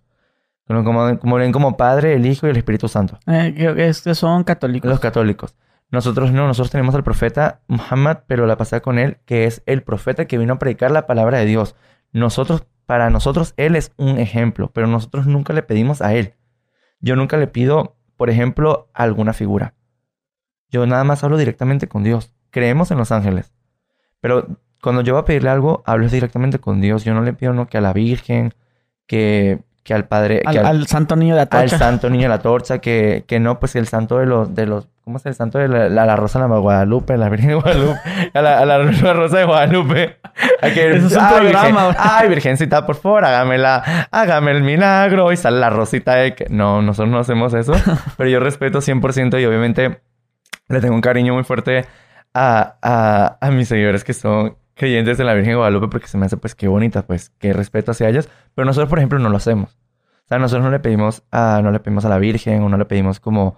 Pero 0.66 0.84
como, 0.84 1.18
como 1.20 1.38
ven 1.38 1.52
como 1.52 1.78
Padre, 1.78 2.14
el 2.14 2.26
Hijo 2.26 2.46
y 2.46 2.50
el 2.50 2.58
Espíritu 2.58 2.90
Santo. 2.90 3.18
Eh, 3.26 3.54
creo 3.56 3.74
que 3.76 3.94
son 3.94 4.44
católicos. 4.44 4.90
Los 4.90 5.00
católicos. 5.00 5.56
Nosotros 5.92 6.32
no, 6.32 6.46
nosotros 6.46 6.72
tenemos 6.72 6.94
al 6.94 7.04
profeta 7.04 7.62
Muhammad, 7.68 8.20
pero 8.28 8.46
la 8.46 8.58
pasada 8.58 8.82
con 8.82 9.00
él, 9.00 9.18
que 9.26 9.46
es 9.46 9.64
el 9.66 9.82
profeta 9.82 10.26
que 10.26 10.38
vino 10.38 10.54
a 10.54 10.60
predicar 10.60 10.92
la 10.92 11.08
palabra 11.08 11.40
de 11.40 11.46
Dios. 11.46 11.76
Nosotros, 12.12 12.66
para 12.86 13.10
nosotros, 13.10 13.54
él 13.58 13.76
es 13.76 13.92
un 13.98 14.20
ejemplo, 14.20 14.72
pero 14.72 14.88
nosotros 14.88 15.26
nunca 15.26 15.54
le 15.54 15.64
pedimos 15.64 16.02
a 16.02 16.14
él. 16.14 16.36
Yo 17.00 17.16
nunca 17.16 17.38
le 17.38 17.48
pido, 17.48 17.98
por 18.18 18.30
ejemplo, 18.30 18.90
a 18.94 19.04
alguna 19.04 19.34
figura. 19.34 19.74
Yo 20.70 20.86
nada 20.86 21.04
más 21.04 21.24
hablo 21.24 21.38
directamente 21.38 21.88
con 21.88 22.04
Dios. 22.04 22.34
Creemos 22.52 22.92
en 22.92 23.00
los 23.00 23.12
ángeles. 23.12 23.54
Pero 24.22 24.60
cuando 24.82 25.02
yo 25.02 25.14
voy 25.14 25.22
a 25.22 25.26
pedirle 25.26 25.50
algo, 25.50 25.82
hablo 25.86 26.08
directamente 26.08 26.60
con 26.60 26.82
Dios. 26.82 27.04
Yo 27.04 27.14
no 27.14 27.24
le 27.24 27.34
pido 27.34 27.54
no 27.54 27.68
que 27.68 27.80
a 27.80 27.82
la 27.82 27.94
Virgen, 27.94 28.54
que, 29.08 29.64
que 29.84 29.94
al 29.94 30.06
Padre, 30.08 30.42
al, 30.46 30.54
que 30.54 30.60
al, 30.60 30.66
al 30.66 30.88
santo 30.88 31.16
niño 31.16 31.36
de 31.36 31.42
al 31.42 31.48
Atocha. 31.48 31.78
santo 31.78 32.10
niño 32.10 32.24
de 32.24 32.30
la 32.30 32.40
torcha, 32.40 32.80
que, 32.80 33.24
que 33.28 33.40
no, 33.40 33.60
pues 33.60 33.76
el 33.76 33.88
santo 33.88 34.18
de 34.20 34.26
los, 34.26 34.54
de 34.54 34.66
los, 34.68 34.88
¿cómo 35.04 35.18
es 35.18 35.26
el 35.26 35.34
santo 35.34 35.58
de 35.58 35.68
la, 35.68 35.90
la, 35.90 36.06
la 36.06 36.16
rosa 36.16 36.40
de 36.42 36.48
la 36.48 36.58
Guadalupe, 36.60 37.18
la 37.18 37.30
Virgen 37.30 37.50
de 37.50 37.56
Guadalupe, 37.56 38.00
a 38.34 38.42
la, 38.42 38.60
a 38.60 38.66
la, 38.66 38.78
la 38.80 39.14
rosa 39.14 39.38
de 39.40 39.46
Guadalupe? 39.46 40.18
Hay 40.62 40.74
que- 40.74 40.92
Eso 40.98 41.08
es 41.08 41.14
un 41.14 41.20
ay, 41.24 41.34
programa, 41.40 41.88
Virgen- 41.90 41.96
ay, 41.98 42.30
Virgencita, 42.30 42.86
por 42.86 42.96
favor, 42.98 43.26
hágamela, 43.26 44.08
hágame 44.12 44.52
el 44.52 44.62
milagro 44.64 45.32
y 45.32 45.38
sale 45.38 45.60
la 45.60 45.70
rosita 45.70 46.16
de 46.16 46.36
que, 46.36 46.46
no, 46.50 46.82
nosotros 46.82 47.10
no 47.12 47.20
hacemos 47.20 47.54
eso, 47.54 47.74
pero 48.18 48.30
yo 48.30 48.40
respeto 48.40 48.80
100% 48.80 49.42
y 49.42 49.46
obviamente 49.46 50.02
le 50.68 50.82
tengo 50.82 50.94
un 50.94 51.02
cariño 51.02 51.34
muy 51.34 51.44
fuerte 51.44 51.86
a, 52.34 52.76
a, 52.84 53.38
a 53.42 53.50
mis 53.52 53.68
seguidores 53.70 54.04
que 54.04 54.14
son 54.14 54.56
creyentes 54.80 55.18
de 55.20 55.24
la 55.26 55.34
Virgen 55.36 55.52
de 55.52 55.56
Guadalupe 55.58 55.88
porque 55.90 56.08
se 56.08 56.18
me 56.18 56.26
hace 56.26 56.38
pues 56.38 56.56
qué 56.56 56.68
bonita, 56.68 57.06
pues 57.06 57.30
qué 57.38 57.54
respeto 57.54 57.92
hacia 57.92 58.10
ellos, 58.10 58.30
pero 58.56 58.66
nosotros 58.66 58.90
por 58.90 58.98
ejemplo 58.98 59.20
no 59.20 59.30
lo 59.30 59.38
hacemos. 59.38 59.78
O 60.26 60.28
sea, 60.30 60.40
nosotros 60.40 60.64
no 60.66 60.72
le 60.72 60.80
pedimos 60.80 61.24
a, 61.32 61.60
no 61.64 61.72
le 61.72 61.80
pedimos 61.80 62.06
a 62.06 62.10
la 62.10 62.18
Virgen 62.18 62.64
o 62.64 62.70
no 62.70 62.78
le 62.78 62.86
pedimos 62.86 63.20
como, 63.20 63.58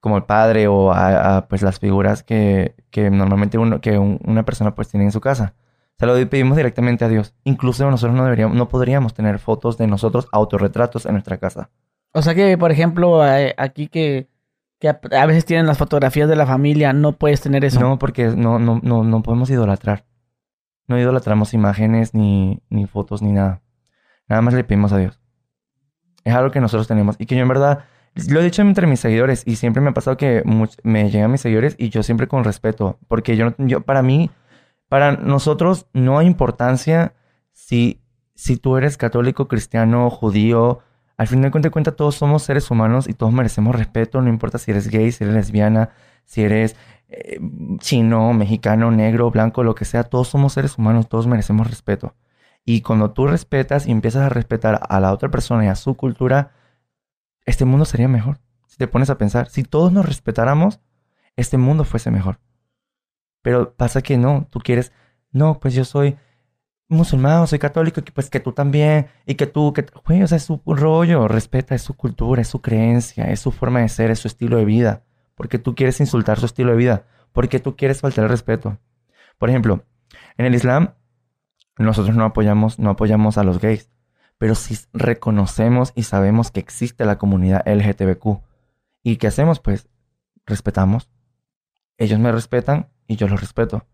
como 0.00 0.16
el 0.16 0.24
Padre 0.24 0.66
o 0.68 0.92
a, 0.92 1.36
a, 1.36 1.48
pues 1.48 1.62
las 1.62 1.78
figuras 1.78 2.22
que, 2.22 2.74
que 2.90 3.10
normalmente 3.10 3.58
uno, 3.58 3.80
que 3.80 3.98
un- 3.98 4.18
una 4.24 4.44
persona 4.44 4.74
pues 4.74 4.88
tiene 4.88 5.04
en 5.04 5.12
su 5.12 5.20
casa. 5.20 5.54
Se 5.98 6.06
lo 6.06 6.14
pedimos 6.28 6.56
directamente 6.56 7.04
a 7.04 7.08
Dios. 7.08 7.34
Incluso 7.44 7.88
nosotros 7.90 8.16
no 8.16 8.24
deberíamos, 8.24 8.56
no 8.56 8.68
podríamos 8.68 9.14
tener 9.14 9.38
fotos 9.38 9.78
de 9.78 9.86
nosotros 9.86 10.26
autorretratos 10.32 11.06
en 11.06 11.12
nuestra 11.12 11.36
casa. 11.36 11.70
O 12.12 12.22
sea 12.22 12.34
que, 12.34 12.56
por 12.58 12.72
ejemplo, 12.72 13.24
eh, 13.26 13.54
aquí 13.56 13.88
que, 13.88 14.28
que 14.80 14.88
a, 14.88 15.00
a 15.20 15.26
veces 15.26 15.44
tienen 15.44 15.66
las 15.66 15.78
fotografías 15.78 16.28
de 16.28 16.36
la 16.36 16.46
familia, 16.46 16.92
no 16.92 17.12
puedes 17.12 17.40
tener 17.40 17.64
eso. 17.64 17.78
No, 17.80 17.98
porque 17.98 18.26
no, 18.28 18.58
no, 18.58 18.80
no, 18.82 19.04
no 19.04 19.22
podemos 19.22 19.50
idolatrar. 19.50 20.04
No 20.86 20.98
idolatramos 20.98 21.54
imágenes, 21.54 22.14
ni, 22.14 22.62
ni 22.68 22.86
fotos, 22.86 23.22
ni 23.22 23.32
nada. 23.32 23.62
Nada 24.28 24.42
más 24.42 24.54
le 24.54 24.64
pedimos 24.64 24.92
a 24.92 24.98
Dios. 24.98 25.20
Es 26.24 26.34
algo 26.34 26.50
que 26.50 26.60
nosotros 26.60 26.88
tenemos. 26.88 27.16
Y 27.18 27.26
que 27.26 27.36
yo 27.36 27.42
en 27.42 27.48
verdad, 27.48 27.84
lo 28.28 28.40
he 28.40 28.44
dicho 28.44 28.62
entre 28.62 28.86
mis 28.86 29.00
seguidores, 29.00 29.42
y 29.46 29.56
siempre 29.56 29.80
me 29.80 29.90
ha 29.90 29.94
pasado 29.94 30.16
que 30.16 30.42
me 30.82 31.10
llegan 31.10 31.30
mis 31.30 31.40
seguidores 31.40 31.74
y 31.78 31.90
yo 31.90 32.02
siempre 32.02 32.28
con 32.28 32.44
respeto. 32.44 32.98
Porque 33.08 33.36
yo, 33.36 33.54
yo 33.58 33.80
para 33.82 34.02
mí, 34.02 34.30
para 34.88 35.12
nosotros 35.12 35.86
no 35.92 36.18
hay 36.18 36.26
importancia 36.26 37.14
si, 37.52 38.02
si 38.34 38.56
tú 38.56 38.76
eres 38.76 38.96
católico, 38.96 39.48
cristiano, 39.48 40.10
judío. 40.10 40.80
Al 41.16 41.28
fin 41.28 41.42
de 41.42 41.50
cuentas, 41.50 41.72
cuenta, 41.72 41.92
todos 41.92 42.14
somos 42.14 42.42
seres 42.42 42.70
humanos 42.70 43.08
y 43.08 43.14
todos 43.14 43.32
merecemos 43.32 43.74
respeto. 43.74 44.20
No 44.20 44.28
importa 44.28 44.58
si 44.58 44.70
eres 44.70 44.88
gay, 44.88 45.12
si 45.12 45.24
eres 45.24 45.34
lesbiana, 45.34 45.90
si 46.24 46.42
eres 46.42 46.76
eh, 47.14 47.38
chino, 47.78 48.32
mexicano, 48.32 48.90
negro, 48.90 49.30
blanco, 49.30 49.62
lo 49.62 49.74
que 49.74 49.84
sea, 49.84 50.04
todos 50.04 50.28
somos 50.28 50.54
seres 50.54 50.78
humanos, 50.78 51.08
todos 51.08 51.26
merecemos 51.26 51.68
respeto. 51.68 52.14
Y 52.64 52.80
cuando 52.80 53.10
tú 53.12 53.26
respetas 53.26 53.86
y 53.86 53.90
empiezas 53.90 54.22
a 54.22 54.28
respetar 54.30 54.80
a 54.88 55.00
la 55.00 55.12
otra 55.12 55.30
persona 55.30 55.64
y 55.66 55.68
a 55.68 55.74
su 55.74 55.94
cultura, 55.94 56.52
este 57.44 57.66
mundo 57.66 57.84
sería 57.84 58.08
mejor. 58.08 58.38
Si 58.66 58.78
te 58.78 58.88
pones 58.88 59.10
a 59.10 59.18
pensar, 59.18 59.50
si 59.50 59.62
todos 59.62 59.92
nos 59.92 60.06
respetáramos, 60.06 60.80
este 61.36 61.58
mundo 61.58 61.84
fuese 61.84 62.10
mejor. 62.10 62.40
Pero 63.42 63.74
pasa 63.74 64.00
que 64.00 64.16
no, 64.16 64.46
tú 64.50 64.60
quieres, 64.60 64.92
no, 65.32 65.60
pues 65.60 65.74
yo 65.74 65.84
soy 65.84 66.16
musulmán, 66.88 67.46
soy 67.46 67.58
católico, 67.58 68.00
y 68.00 68.10
pues 68.10 68.30
que 68.30 68.40
tú 68.40 68.52
también, 68.52 69.08
y 69.26 69.34
que 69.34 69.46
tú, 69.46 69.72
que, 69.74 69.84
güey, 70.06 70.22
o 70.22 70.26
sea, 70.26 70.36
es 70.36 70.44
su 70.44 70.62
rollo, 70.64 71.28
respeta, 71.28 71.74
es 71.74 71.82
su 71.82 71.94
cultura, 71.94 72.40
es 72.40 72.48
su 72.48 72.62
creencia, 72.62 73.24
es 73.30 73.40
su 73.40 73.50
forma 73.50 73.80
de 73.80 73.88
ser, 73.88 74.10
es 74.10 74.20
su 74.20 74.28
estilo 74.28 74.56
de 74.56 74.64
vida. 74.64 75.04
Porque 75.34 75.58
tú 75.58 75.74
quieres 75.74 76.00
insultar 76.00 76.38
su 76.38 76.46
estilo 76.46 76.72
de 76.72 76.76
vida, 76.76 77.06
porque 77.32 77.60
tú 77.60 77.76
quieres 77.76 78.00
faltar 78.00 78.24
el 78.24 78.30
respeto. 78.30 78.78
Por 79.38 79.50
ejemplo, 79.50 79.84
en 80.36 80.46
el 80.46 80.54
Islam, 80.54 80.94
nosotros 81.78 82.14
no 82.16 82.24
apoyamos, 82.24 82.78
no 82.78 82.90
apoyamos 82.90 83.38
a 83.38 83.44
los 83.44 83.60
gays, 83.60 83.90
pero 84.38 84.54
sí 84.54 84.76
reconocemos 84.92 85.92
y 85.94 86.04
sabemos 86.04 86.50
que 86.50 86.60
existe 86.60 87.04
la 87.04 87.18
comunidad 87.18 87.66
LGTBQ. 87.66 88.40
¿Y 89.02 89.16
qué 89.16 89.28
hacemos? 89.28 89.60
Pues 89.60 89.88
respetamos. 90.46 91.10
Ellos 91.96 92.18
me 92.18 92.32
respetan 92.32 92.88
y 93.06 93.16
yo 93.16 93.28
los 93.28 93.40
respeto. 93.40 93.86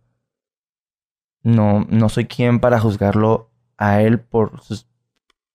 No, 1.43 1.87
no 1.89 2.09
soy 2.09 2.27
quien 2.27 2.61
para 2.61 2.81
juzgarlo 2.81 3.51
a 3.77 4.03
él 4.03 4.21
por 4.21 4.61
sus 4.61 4.89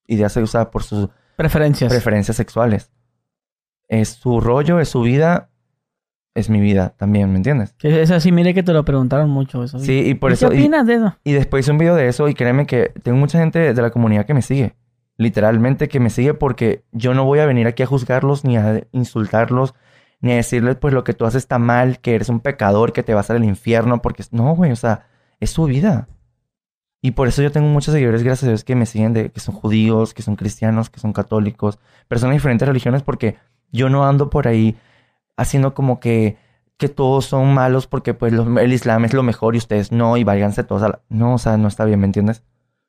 ideas, 0.06 0.36
o 0.36 0.46
sea, 0.46 0.70
por 0.70 0.82
sus 0.82 1.08
Preferencias. 1.36 1.92
preferencias 1.92 2.36
sexuales. 2.36 2.90
Es 3.88 4.10
su 4.10 4.40
rollo, 4.40 4.80
es 4.80 4.88
su 4.88 5.02
vida, 5.02 5.50
es 6.34 6.50
mi 6.50 6.60
vida 6.60 6.94
también, 6.96 7.30
¿me 7.30 7.36
entiendes? 7.36 7.74
Es 7.82 8.10
así, 8.10 8.32
mire 8.32 8.54
que 8.54 8.62
te 8.62 8.72
lo 8.72 8.84
preguntaron 8.84 9.30
mucho 9.30 9.62
eso. 9.62 9.78
Sí, 9.78 10.00
y 10.06 10.14
por 10.14 10.30
¿Y 10.30 10.34
eso... 10.34 10.48
¿Qué 10.50 10.56
y- 10.56 10.60
opinas 10.60 10.86
de 10.86 10.94
eso? 10.94 11.16
Y 11.24 11.32
después 11.32 11.64
hice 11.64 11.70
un 11.72 11.78
video 11.78 11.94
de 11.94 12.08
eso 12.08 12.28
y 12.28 12.34
créeme 12.34 12.66
que 12.66 12.92
tengo 13.02 13.16
mucha 13.18 13.38
gente 13.38 13.72
de 13.72 13.82
la 13.82 13.90
comunidad 13.90 14.26
que 14.26 14.34
me 14.34 14.42
sigue. 14.42 14.74
Literalmente 15.16 15.88
que 15.88 16.00
me 16.00 16.10
sigue 16.10 16.34
porque 16.34 16.82
yo 16.90 17.14
no 17.14 17.24
voy 17.24 17.38
a 17.38 17.46
venir 17.46 17.66
aquí 17.68 17.84
a 17.84 17.86
juzgarlos 17.86 18.44
ni 18.44 18.56
a 18.56 18.82
insultarlos 18.92 19.74
ni 20.20 20.32
a 20.32 20.36
decirles 20.36 20.76
pues 20.76 20.92
lo 20.92 21.04
que 21.04 21.12
tú 21.12 21.24
haces 21.26 21.42
está 21.42 21.58
mal, 21.58 22.00
que 22.00 22.14
eres 22.14 22.28
un 22.30 22.40
pecador, 22.40 22.92
que 22.92 23.02
te 23.02 23.14
vas 23.14 23.30
al 23.30 23.44
infierno 23.44 24.02
porque 24.02 24.24
no, 24.32 24.56
güey, 24.56 24.72
o 24.72 24.76
sea, 24.76 25.06
es 25.38 25.50
su 25.50 25.64
vida. 25.66 26.08
Y 27.02 27.10
por 27.12 27.28
eso 27.28 27.42
yo 27.42 27.52
tengo 27.52 27.68
muchos 27.68 27.92
seguidores, 27.92 28.22
gracias 28.22 28.44
a 28.44 28.48
Dios, 28.48 28.64
que 28.64 28.74
me 28.74 28.86
siguen 28.86 29.12
de 29.12 29.28
que 29.30 29.38
son 29.38 29.54
judíos, 29.54 30.14
que 30.14 30.22
son 30.22 30.34
cristianos, 30.36 30.88
que 30.88 30.98
son 30.98 31.12
católicos, 31.12 31.78
personas 32.08 32.32
de 32.32 32.36
diferentes 32.38 32.66
religiones 32.66 33.02
porque 33.02 33.36
yo 33.70 33.90
no 33.90 34.06
ando 34.06 34.30
por 34.30 34.48
ahí 34.48 34.76
haciendo 35.36 35.74
como 35.74 36.00
que 36.00 36.36
que 36.76 36.88
todos 36.88 37.24
son 37.26 37.54
malos 37.54 37.86
porque 37.86 38.14
pues 38.14 38.32
los- 38.32 38.48
el 38.58 38.72
Islam 38.72 39.04
es 39.04 39.14
lo 39.14 39.22
mejor 39.22 39.54
y 39.54 39.58
ustedes 39.58 39.92
no 39.92 40.16
y 40.16 40.24
váyanse 40.24 40.64
todos 40.64 40.82
a 40.82 40.88
la... 40.88 41.00
No, 41.08 41.34
o 41.34 41.38
sea, 41.38 41.56
no 41.56 41.68
está 41.68 41.84
bien, 41.84 42.00
¿me 42.00 42.06
entiendes? 42.06 42.42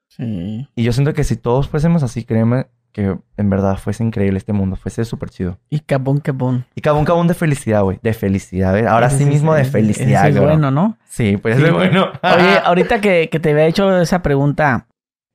Sí. 0.08 0.68
Y 0.76 0.84
yo 0.84 0.92
siento 0.92 1.14
que 1.14 1.24
si 1.24 1.36
todos 1.36 1.70
fuésemos 1.70 2.02
así, 2.02 2.24
créeme 2.26 2.66
que 2.92 3.16
en 3.38 3.50
verdad 3.50 3.78
fuese 3.78 4.04
increíble 4.04 4.38
este 4.40 4.54
mundo, 4.54 4.76
fuese 4.76 5.06
súper 5.06 5.30
chido. 5.30 5.60
Y 5.70 5.82
cabón, 5.82 6.20
cabón. 6.20 6.66
Y 6.74 6.82
cabón, 6.82 7.06
cabón 7.06 7.28
de 7.28 7.36
felicidad, 7.36 7.84
güey, 7.84 8.00
de 8.02 8.14
felicidad, 8.14 8.74
¿ves? 8.74 8.88
Ahora 8.88 9.08
Ese 9.08 9.20
sí 9.20 9.26
mismo 9.26 9.54
de 9.54 9.66
felicidad, 9.66 10.30
ese 10.30 10.40
es 10.40 10.44
bueno, 10.44 10.72
¿no? 10.72 10.98
Sí, 11.08 11.38
pues 11.38 11.58
Sí. 11.58 11.64
es 11.66 11.72
bueno. 11.72 12.06
Oye, 12.24 12.58
ahorita 12.64 13.02
que, 13.02 13.30
que 13.30 13.40
te 13.40 13.52
había 13.52 13.68
hecho 13.68 14.02
esa 14.02 14.24
pregunta, 14.24 14.88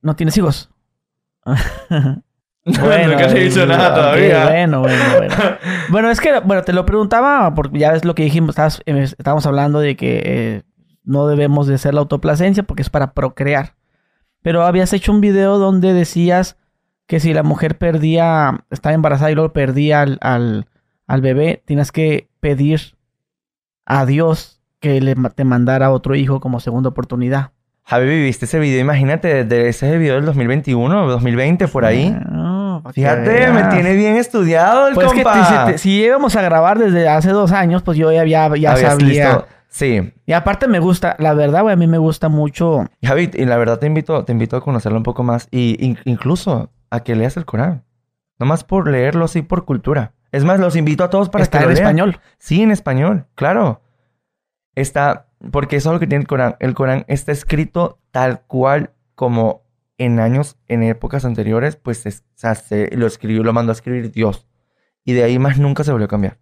¿no 0.03 0.16
tienes 0.16 0.37
hijos? 0.39 0.70
bueno, 2.65 3.12
nunca 3.12 3.31
he 3.31 3.45
dicho 3.45 3.65
nada 3.66 3.95
todavía. 3.95 4.47
bueno, 4.49 4.81
bueno, 4.81 5.05
bueno. 5.16 5.35
Bueno, 5.89 6.11
es 6.11 6.20
que, 6.20 6.39
bueno, 6.41 6.62
te 6.62 6.73
lo 6.73 6.85
preguntaba 6.87 7.55
porque 7.55 7.78
ya 7.78 7.93
ves 7.93 8.05
lo 8.05 8.15
que 8.15 8.24
dijimos, 8.24 8.51
estabas- 8.51 8.82
eh, 8.87 9.03
estábamos 9.03 9.47
hablando 9.47 9.81
de 9.81 9.97
que 9.97 10.23
eh, 10.24 10.62
no 11.05 11.27
debemos 11.27 11.66
de 11.66 11.77
hacer 11.77 11.95
la 11.95 12.01
autoplacencia 12.01 12.62
porque 12.62 12.82
es 12.82 12.91
para 12.91 13.12
procrear. 13.12 13.74
Pero 14.43 14.62
habías 14.65 14.93
hecho 14.93 15.12
un 15.12 15.20
video 15.20 15.59
donde 15.59 15.93
decías 15.93 16.57
que 17.07 17.19
si 17.20 17.35
la 17.35 17.43
mujer 17.43 17.77
perdía, 17.78 18.65
estaba 18.70 18.95
embarazada 18.95 19.31
y 19.31 19.35
luego 19.35 19.53
perdía 19.53 20.03
al, 20.03 20.19
al, 20.20 20.66
al 21.07 21.20
bebé, 21.23 21.62
tienes 21.66 21.93
que 21.93 22.28
pedir 22.41 22.95
a 23.85 24.07
Dios 24.07 24.61
que 24.81 25.01
le, 25.01 25.15
te 25.35 25.45
mandara 25.45 25.91
otro 25.91 26.15
hijo 26.15 26.41
como 26.41 26.61
segunda 26.61 26.89
oportunidad. 26.91 27.51
Javi, 27.82 28.07
¿viste 28.23 28.45
ese 28.45 28.61
video? 28.61 28.81
Imagínate, 28.81 29.45
desde 29.45 29.69
ese 29.69 29.99
video 29.99 30.15
del 30.15 30.24
2021 30.27 31.05
o 31.05 31.11
2020, 31.11 31.66
por 31.69 31.85
ahí. 31.85 32.15
Ah, 32.16 32.49
Fíjate, 32.93 33.51
me 33.52 33.65
tiene 33.65 33.94
bien 33.94 34.16
estudiado 34.16 34.89
el 34.89 34.94
Pues 34.94 35.12
que 35.12 35.23
te- 35.24 35.44
si, 35.44 35.55
te- 35.66 35.78
si 35.78 36.02
íbamos 36.02 36.36
a 36.36 36.43
grabar 36.43 36.78
desde 36.78 37.09
hace 37.09 37.31
dos 37.31 37.52
años, 37.52 37.82
pues 37.82 37.97
yo 37.98 38.11
ya, 38.12 38.24
ya, 38.24 38.55
ya 38.57 38.77
sabía. 38.77 39.07
listo. 39.07 39.47
Sí. 39.69 40.12
Y 40.27 40.32
aparte 40.32 40.66
me 40.66 40.81
gusta, 40.81 41.15
la 41.19 41.32
verdad, 41.35 41.62
güey, 41.62 41.74
a 41.74 41.77
mí 41.77 41.86
me 41.86 41.98
gusta 41.98 42.28
mucho. 42.28 42.86
Javi, 43.05 43.31
y 43.35 43.44
la 43.44 43.57
verdad 43.57 43.78
te 43.78 43.86
invito, 43.86 44.24
te 44.24 44.32
invito 44.32 44.57
a 44.57 44.61
conocerlo 44.62 44.98
un 44.98 45.05
poco 45.05 45.23
más. 45.23 45.47
Y 45.52 45.77
in- 45.85 45.98
incluso 46.05 46.70
a 46.90 47.01
que 47.01 47.15
leas 47.15 47.36
el 47.36 47.44
Corán. 47.44 47.85
Nomás 48.39 48.65
por 48.65 48.89
leerlo 48.90 49.27
así 49.27 49.43
por 49.43 49.65
cultura. 49.65 50.12
Es 50.32 50.44
más, 50.44 50.59
los 50.61 50.74
invito 50.77 51.05
a 51.05 51.11
todos 51.11 51.28
para 51.28 51.44
Está 51.44 51.59
que 51.59 51.65
en 51.65 51.69
lo 51.70 51.74
lean. 51.74 51.86
español. 51.86 52.20
Sí, 52.39 52.62
en 52.62 52.70
español, 52.73 53.27
claro. 53.35 53.81
Está, 54.74 55.27
porque 55.51 55.77
eso 55.77 55.90
es 55.90 55.94
lo 55.94 56.01
que 56.01 56.07
tiene 56.07 56.23
el 56.23 56.28
Corán. 56.28 56.57
El 56.61 56.74
Corán 56.74 57.05
está 57.09 57.32
escrito 57.32 57.98
tal 58.11 58.40
cual 58.43 58.90
como 59.15 59.62
en 60.01 60.18
años, 60.18 60.56
en 60.66 60.82
épocas 60.82 61.24
anteriores, 61.24 61.77
pues 61.77 62.06
es- 62.06 62.24
o 62.36 62.39
sea, 62.39 62.55
se- 62.56 62.90
lo 62.97 63.06
escribió, 63.06 63.44
lo 63.44 63.52
mandó 63.52 63.70
a 63.70 63.74
escribir 63.74 64.10
Dios. 64.10 64.47
Y 65.05 65.12
de 65.12 65.22
ahí 65.24 65.39
más 65.39 65.59
nunca 65.59 65.85
se 65.85 65.93
volvió 65.93 66.06
a 66.06 66.09
cambiar. 66.09 66.39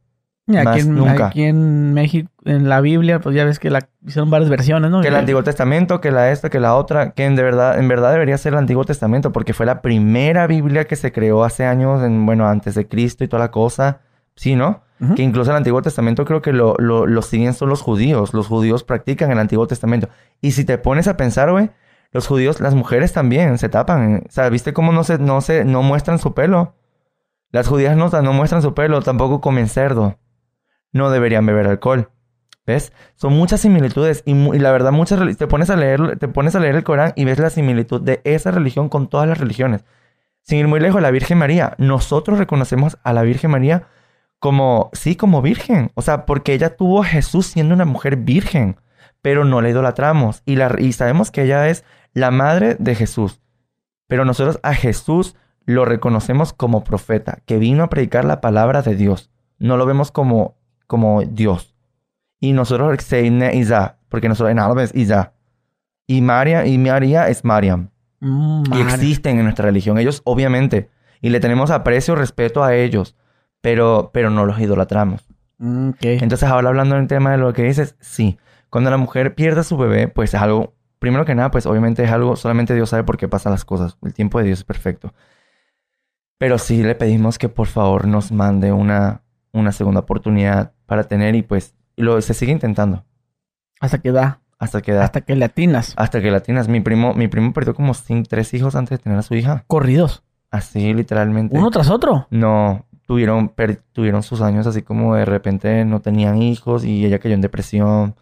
Y 0.47 0.57
aquí, 0.57 0.65
Más 0.65 0.79
en, 0.81 0.95
nunca. 0.95 1.27
aquí 1.27 1.43
en 1.45 1.93
México, 1.93 2.31
en 2.47 2.71
la 2.71 2.81
Biblia, 2.81 3.21
pues 3.21 3.35
ya 3.37 3.45
ves 3.45 3.59
que 3.59 3.69
la 3.69 3.87
hicieron 4.07 4.31
varias 4.31 4.49
versiones, 4.49 4.91
¿no? 4.91 5.03
Que 5.03 5.09
el 5.09 5.15
Antiguo 5.17 5.43
Testamento, 5.45 6.01
que 6.01 6.11
la 6.11 6.31
esta, 6.31 6.49
que 6.49 6.59
la 6.59 6.75
otra, 6.75 7.11
que 7.11 7.27
en, 7.27 7.37
de 7.37 7.43
verdad, 7.43 7.79
en 7.79 7.87
verdad 7.87 8.13
debería 8.13 8.39
ser 8.39 8.55
el 8.55 8.59
Antiguo 8.59 8.85
Testamento, 8.85 9.31
porque 9.31 9.53
fue 9.53 9.67
la 9.67 9.83
primera 9.83 10.47
Biblia 10.47 10.87
que 10.87 10.97
se 10.97 11.13
creó 11.13 11.45
hace 11.45 11.67
años, 11.67 12.03
en, 12.03 12.25
bueno, 12.25 12.49
antes 12.49 12.75
de 12.77 12.89
Cristo 12.89 13.25
y 13.25 13.29
toda 13.29 13.41
la 13.43 13.51
cosa. 13.51 14.01
Sí, 14.37 14.57
¿no? 14.57 14.83
Que 15.15 15.23
incluso 15.23 15.51
el 15.51 15.57
Antiguo 15.59 15.81
Testamento 15.83 16.25
creo 16.25 16.41
que 16.43 16.53
lo, 16.53 16.75
lo, 16.79 17.07
lo 17.07 17.23
siguen 17.23 17.53
son 17.55 17.69
los 17.69 17.83
judíos. 17.83 18.33
Los 18.35 18.47
judíos 18.49 18.83
practican 18.85 19.31
el 19.31 19.39
Antiguo 19.39 19.67
Testamento. 19.67 20.09
Y 20.41 20.53
si 20.53 20.65
te 20.65 20.77
pones 20.79 21.07
a 21.09 21.17
pensar, 21.17 21.51
güey, 21.53 21.71
los 22.11 22.27
judíos, 22.27 22.61
las 22.61 22.75
mujeres 22.75 23.13
también 23.13 23.59
se 23.59 23.69
tapan. 23.69 24.25
O 24.29 24.31
sea, 24.31 24.49
¿viste 24.49 24.73
cómo 24.73 24.93
no 24.93 25.05
se, 25.05 25.19
no 25.19 25.41
se, 25.41 25.65
no 25.65 25.83
muestran 25.83 26.19
su 26.19 26.35
pelo? 26.35 26.75
Las 27.51 27.69
judías 27.69 27.97
no, 27.97 28.09
no 28.09 28.33
muestran 28.33 28.63
su 28.63 28.75
pelo, 28.75 29.03
tampoco 29.03 29.41
comen 29.41 29.69
cerdo. 29.69 30.19
No 30.93 31.11
deberían 31.11 31.47
beber 31.47 31.67
alcohol. 31.67 32.11
¿Ves? 32.67 32.93
Son 33.15 33.33
muchas 33.33 33.63
similitudes 33.63 34.23
y, 34.27 34.35
la 34.35 34.71
verdad 34.73 34.93
muchas 34.93 35.39
te 35.39 35.47
pones 35.47 35.71
a 35.71 35.77
leer 35.77 36.19
te 36.19 36.29
pones 36.29 36.55
a 36.55 36.61
leer 36.61 36.77
el 36.77 36.85
Corán 36.85 37.15
y 37.17 37.25
ves 37.25 37.39
la 37.39 37.49
similitud 37.49 38.03
de 38.03 38.21
esa 38.25 38.51
religión 38.51 38.91
con 38.91 39.09
todas 39.09 39.27
las 39.27 39.39
religiones. 39.39 39.85
Sin 40.43 40.59
ir 40.59 40.69
muy 40.69 40.79
lejos, 40.81 41.01
la 41.01 41.11
Virgen 41.11 41.39
María. 41.39 41.75
Nosotros 41.79 42.39
reconocemos 42.39 42.99
a 43.05 43.15
la 43.15 43.23
Virgen 43.23 43.51
María 43.51 43.87
como, 44.39 44.91
sí, 44.93 45.17
como 45.17 45.43
virgen. 45.43 45.91
O 45.95 46.03
sea, 46.03 46.27
porque 46.27 46.53
ella 46.53 46.77
tuvo 46.77 47.03
a 47.03 47.07
Jesús 47.07 47.47
siendo 47.47 47.75
una 47.75 47.85
mujer 47.85 48.17
virgen, 48.17 48.77
pero 49.29 49.45
no 49.45 49.61
la 49.61 49.69
idolatramos. 49.69 50.41
Y, 50.47 50.57
la, 50.57 50.75
y 50.79 50.95
sabemos 50.95 51.31
que 51.31 51.43
ella 51.43 51.69
es 51.69 51.85
la 52.15 52.31
madre 52.31 52.77
de 52.79 52.95
Jesús. 52.95 53.43
Pero 54.07 54.25
nosotros 54.25 54.59
a 54.63 54.73
Jesús 54.73 55.37
lo 55.67 55.85
reconocemos 55.85 56.55
como 56.55 56.83
profeta, 56.83 57.41
que 57.45 57.59
vino 57.59 57.85
a 57.85 57.91
predicar 57.91 58.25
la 58.25 58.41
palabra 58.41 58.81
de 58.81 58.95
Dios. 58.95 59.31
No 59.59 59.77
lo 59.77 59.85
vemos 59.85 60.11
como, 60.11 60.57
como 60.87 61.21
Dios. 61.25 61.75
Y 62.41 62.53
nosotros 62.53 63.03
Seine 63.03 63.55
Isa, 63.55 63.99
porque 64.09 64.31
nosotros 64.31 64.51
en 64.51 64.61
árabe 64.61 64.85
es 64.85 64.95
Isa. 64.95 65.35
Y 66.07 66.23
María, 66.23 66.65
y 66.65 66.79
María 66.79 67.29
es 67.29 67.45
Mariam. 67.45 67.91
Mm, 68.21 68.63
Y 68.73 68.81
existen 68.81 69.37
en 69.37 69.45
nuestra 69.45 69.67
religión. 69.67 69.99
Ellos, 69.99 70.23
obviamente. 70.25 70.89
Y 71.21 71.29
le 71.29 71.39
tenemos 71.39 71.71
aprecio, 71.71 72.15
respeto 72.15 72.65
a 72.65 72.75
ellos. 72.75 73.15
Pero, 73.61 74.09
pero 74.11 74.31
no 74.31 74.47
los 74.47 74.59
idolatramos. 74.59 75.27
Mm. 75.59 75.91
Entonces, 76.01 76.49
ahora 76.49 76.71
hablando 76.71 76.95
del 76.95 77.09
tema 77.09 77.33
de 77.33 77.37
lo 77.37 77.53
que 77.53 77.65
dices, 77.65 77.95
sí. 78.01 78.39
Cuando 78.71 78.91
la 78.91 78.97
mujer 78.97 79.35
pierde 79.35 79.61
a 79.61 79.65
su 79.65 79.77
bebé, 79.77 80.09
pues 80.09 80.35
es 80.35 80.41
algo, 80.41 80.75
primero 80.99 81.25
que 81.25 81.35
nada, 81.35 81.51
pues 81.51 81.67
obviamente 81.67 82.05
es 82.05 82.11
algo, 82.11 82.37
solamente 82.37 82.75
Dios 82.75 82.91
sabe 82.91 83.05
por 83.05 83.17
qué 83.17 83.29
pasan 83.29 83.53
las 83.53 83.65
cosas. 83.65 83.97
El 84.03 84.13
tiempo 84.15 84.39
de 84.39 84.45
Dios 84.47 84.59
es 84.61 84.65
perfecto. 84.65 85.13
Pero 86.39 86.59
sí 86.59 86.83
le 86.83 86.95
pedimos 86.95 87.39
que 87.39 87.49
por 87.49 87.67
favor 87.67 88.07
nos 88.07 88.31
mande 88.31 88.73
una, 88.73 89.23
una 89.53 89.73
segunda 89.73 90.01
oportunidad 90.01 90.73
para 90.87 91.05
tener 91.05 91.35
y 91.35 91.43
pues 91.43 91.75
lo, 91.97 92.21
se 92.21 92.33
sigue 92.35 92.53
intentando 92.53 93.05
Hasta 93.81 93.99
que 93.99 94.13
da, 94.13 94.41
hasta 94.59 94.81
que 94.83 94.93
da, 94.93 95.05
hasta 95.05 95.23
que 95.23 95.35
le 95.35 95.45
atinas. 95.47 95.95
hasta 95.97 96.21
que 96.21 96.31
latinas. 96.31 96.69
Mi 96.69 96.81
primo, 96.81 97.13
mi 97.15 97.27
primo 97.29 97.53
perdió 97.53 97.75
como 97.75 97.93
cin- 97.95 98.27
tres 98.29 98.55
hijos 98.55 98.77
antes 98.77 98.99
de 98.99 99.03
tener 99.03 99.19
a 99.19 99.23
su 99.23 99.35
hija. 99.35 99.65
Corridos. 99.67 100.23
Así, 100.51 100.95
literalmente. 100.95 101.57
Uno 101.59 101.71
tras 101.71 101.91
otro. 101.91 102.27
No, 102.31 102.87
tuvieron, 103.07 103.49
per- 103.49 103.83
tuvieron 103.93 104.23
sus 104.23 104.41
años 104.41 104.67
así 104.67 104.83
como 104.83 105.15
de 105.17 105.25
repente 105.25 105.85
no 105.85 106.01
tenían 106.01 106.41
hijos 106.41 106.85
y 106.85 107.05
ella 107.05 107.19
cayó 107.19 107.35
en 107.35 107.41
depresión. 107.41 108.15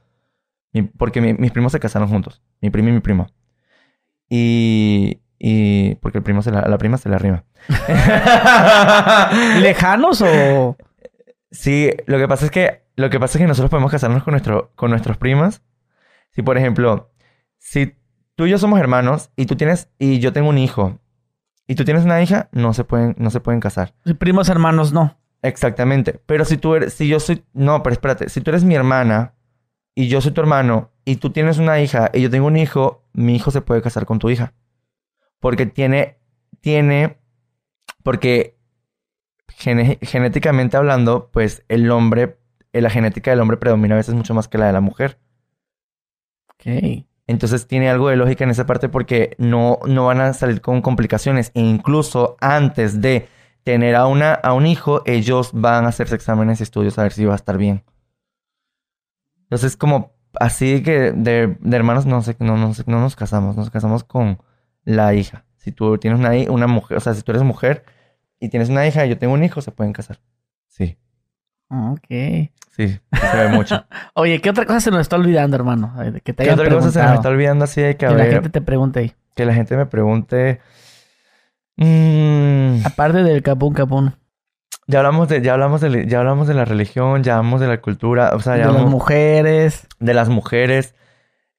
Porque 0.82 1.20
mi- 1.20 1.34
mis 1.34 1.50
primos 1.52 1.72
se 1.72 1.80
casaron 1.80 2.08
juntos, 2.08 2.42
mi 2.60 2.70
primo 2.70 2.88
y 2.88 2.92
mi 2.92 3.00
primo. 3.00 3.26
Y, 4.28 5.20
y 5.38 5.94
porque 5.96 6.18
el 6.18 6.24
primo 6.24 6.42
se 6.42 6.50
la, 6.50 6.62
la 6.62 6.78
prima 6.78 6.96
se 6.98 7.08
la 7.08 7.16
arrima. 7.16 7.44
¿Lejanos 9.60 10.22
o...? 10.22 10.76
Sí, 11.50 11.90
lo 12.06 12.18
que 12.18 12.28
pasa 12.28 12.44
es 12.46 12.50
que 12.50 12.84
lo 12.96 13.08
que 13.10 13.20
pasa 13.20 13.38
es 13.38 13.42
que 13.42 13.46
nosotros 13.48 13.70
podemos 13.70 13.90
casarnos 13.90 14.22
con 14.24 14.32
nuestro, 14.32 14.72
con 14.74 14.90
nuestros 14.90 15.16
primos. 15.16 15.62
Si 16.32 16.42
por 16.42 16.58
ejemplo, 16.58 17.10
si 17.58 17.94
tú 18.34 18.46
y 18.46 18.50
yo 18.50 18.58
somos 18.58 18.78
hermanos 18.80 19.30
y 19.36 19.46
tú 19.46 19.56
tienes 19.56 19.88
y 19.98 20.18
yo 20.18 20.32
tengo 20.32 20.48
un 20.48 20.58
hijo 20.58 20.98
y 21.66 21.74
tú 21.76 21.84
tienes 21.84 22.04
una 22.04 22.20
hija, 22.22 22.48
no 22.52 22.74
se 22.74 22.84
pueden 22.84 23.14
no 23.18 23.30
se 23.30 23.40
pueden 23.40 23.60
casar. 23.60 23.94
Primos 24.18 24.48
hermanos 24.48 24.92
no. 24.92 25.18
Exactamente. 25.42 26.20
Pero 26.26 26.44
si 26.44 26.56
tú 26.56 26.74
eres, 26.74 26.94
si 26.94 27.06
yo 27.08 27.20
soy, 27.20 27.44
no, 27.52 27.82
pero 27.82 27.92
espérate, 27.94 28.28
si 28.28 28.40
tú 28.40 28.50
eres 28.50 28.64
mi 28.64 28.74
hermana 28.74 29.34
y 29.96 30.08
yo 30.08 30.22
soy 30.22 30.32
tu 30.32 30.42
hermano 30.42 30.92
y 31.06 31.16
tú 31.16 31.30
tienes 31.32 31.58
una 31.58 31.80
hija 31.80 32.12
y 32.14 32.22
yo 32.22 32.30
tengo 32.30 32.48
un 32.48 32.58
hijo, 32.58 33.04
mi 33.14 33.36
hijo 33.36 33.50
se 33.52 33.62
puede 33.62 33.82
casar 33.82 34.06
con 34.06 34.20
tu 34.20 34.30
hija. 34.30 34.54
Porque 35.40 35.66
tiene, 35.66 36.18
tiene, 36.60 37.18
porque 38.04 38.58
gene- 39.48 39.98
genéticamente 40.02 40.76
hablando, 40.76 41.30
pues 41.32 41.64
el 41.68 41.90
hombre, 41.90 42.38
la 42.72 42.90
genética 42.90 43.30
del 43.32 43.40
hombre 43.40 43.58
predomina 43.58 43.94
a 43.94 43.98
veces 43.98 44.14
mucho 44.14 44.34
más 44.34 44.48
que 44.48 44.58
la 44.58 44.66
de 44.68 44.74
la 44.74 44.80
mujer. 44.82 45.18
Ok. 46.50 47.06
Entonces 47.28 47.66
tiene 47.66 47.90
algo 47.90 48.08
de 48.08 48.16
lógica 48.16 48.44
en 48.44 48.50
esa 48.50 48.66
parte 48.66 48.88
porque 48.88 49.34
no, 49.38 49.78
no 49.86 50.06
van 50.06 50.20
a 50.20 50.32
salir 50.32 50.60
con 50.60 50.80
complicaciones. 50.82 51.50
E 51.54 51.60
incluso 51.60 52.36
antes 52.40 53.00
de 53.00 53.28
tener 53.64 53.96
a, 53.96 54.06
una, 54.06 54.32
a 54.34 54.52
un 54.52 54.66
hijo, 54.66 55.02
ellos 55.06 55.50
van 55.52 55.86
a 55.86 55.88
hacerse 55.88 56.14
exámenes 56.14 56.60
y 56.60 56.62
estudios 56.62 56.98
a 56.98 57.02
ver 57.02 57.12
si 57.12 57.24
va 57.24 57.32
a 57.32 57.36
estar 57.36 57.58
bien. 57.58 57.82
Entonces 59.46 59.76
como 59.76 60.12
así 60.38 60.82
que 60.82 61.12
de, 61.12 61.56
de 61.60 61.76
hermanos 61.76 62.04
no, 62.06 62.20
sé, 62.22 62.36
no, 62.40 62.56
no, 62.56 62.74
sé- 62.74 62.84
no 62.86 63.00
nos 63.00 63.16
casamos, 63.16 63.56
nos 63.56 63.70
casamos 63.70 64.04
con 64.04 64.38
la 64.84 65.14
hija. 65.14 65.44
Si 65.56 65.72
tú 65.72 65.98
tienes 65.98 66.20
una, 66.20 66.30
una 66.52 66.66
mujer, 66.66 66.96
o 66.98 67.00
sea, 67.00 67.14
si 67.14 67.22
tú 67.22 67.32
eres 67.32 67.42
mujer 67.42 67.84
y 68.38 68.48
tienes 68.50 68.68
una 68.68 68.86
hija 68.86 69.04
y 69.06 69.08
yo 69.08 69.18
tengo 69.18 69.34
un 69.34 69.42
hijo, 69.44 69.60
se 69.60 69.72
pueden 69.72 69.92
casar. 69.92 70.20
Sí, 70.68 70.98
Ok. 71.68 72.06
sí, 72.08 73.00
se 73.20 73.36
ve 73.36 73.48
mucho. 73.48 73.84
Oye, 74.14 74.40
¿qué 74.40 74.50
otra 74.50 74.66
cosa 74.66 74.80
se 74.80 74.90
nos 74.90 75.00
está 75.00 75.16
olvidando, 75.16 75.56
hermano? 75.56 75.92
Que 76.22 76.32
te 76.32 76.44
¿Qué 76.44 76.52
otra 76.52 76.68
cosa 76.68 76.88
se 76.90 76.98
preguntado. 76.98 77.14
está 77.14 77.28
olvidando 77.30 77.64
así 77.64 77.80
de 77.80 77.94
que, 77.96 77.98
Que 77.98 78.06
a 78.06 78.10
la 78.12 78.24
gente 78.26 78.50
te 78.50 78.60
pregunte 78.60 79.00
ahí. 79.00 79.14
que 79.34 79.44
la 79.44 79.54
gente 79.54 79.76
me 79.76 79.86
pregunte... 79.86 80.60
mm, 81.76 82.86
Aparte 82.86 83.22
del 83.22 83.42
capún 83.42 83.74
capún. 83.74 84.14
Ya 84.86 84.98
hablamos 85.00 85.28
de, 85.28 85.42
ya 85.42 85.54
hablamos 85.54 85.80
de, 85.80 86.06
ya 86.06 86.18
hablamos 86.20 86.46
de 86.48 86.54
la 86.54 86.64
religión, 86.64 87.22
ya 87.22 87.36
hablamos 87.38 87.60
de 87.60 87.66
la 87.68 87.80
cultura, 87.80 88.32
o 88.34 88.40
sea, 88.40 88.52
De 88.54 88.58
ya 88.60 88.64
las 88.66 88.74
hablamos 88.74 88.90
mujeres. 88.92 89.86
de 89.98 90.14
las 90.14 90.28
mujeres, 90.28 90.94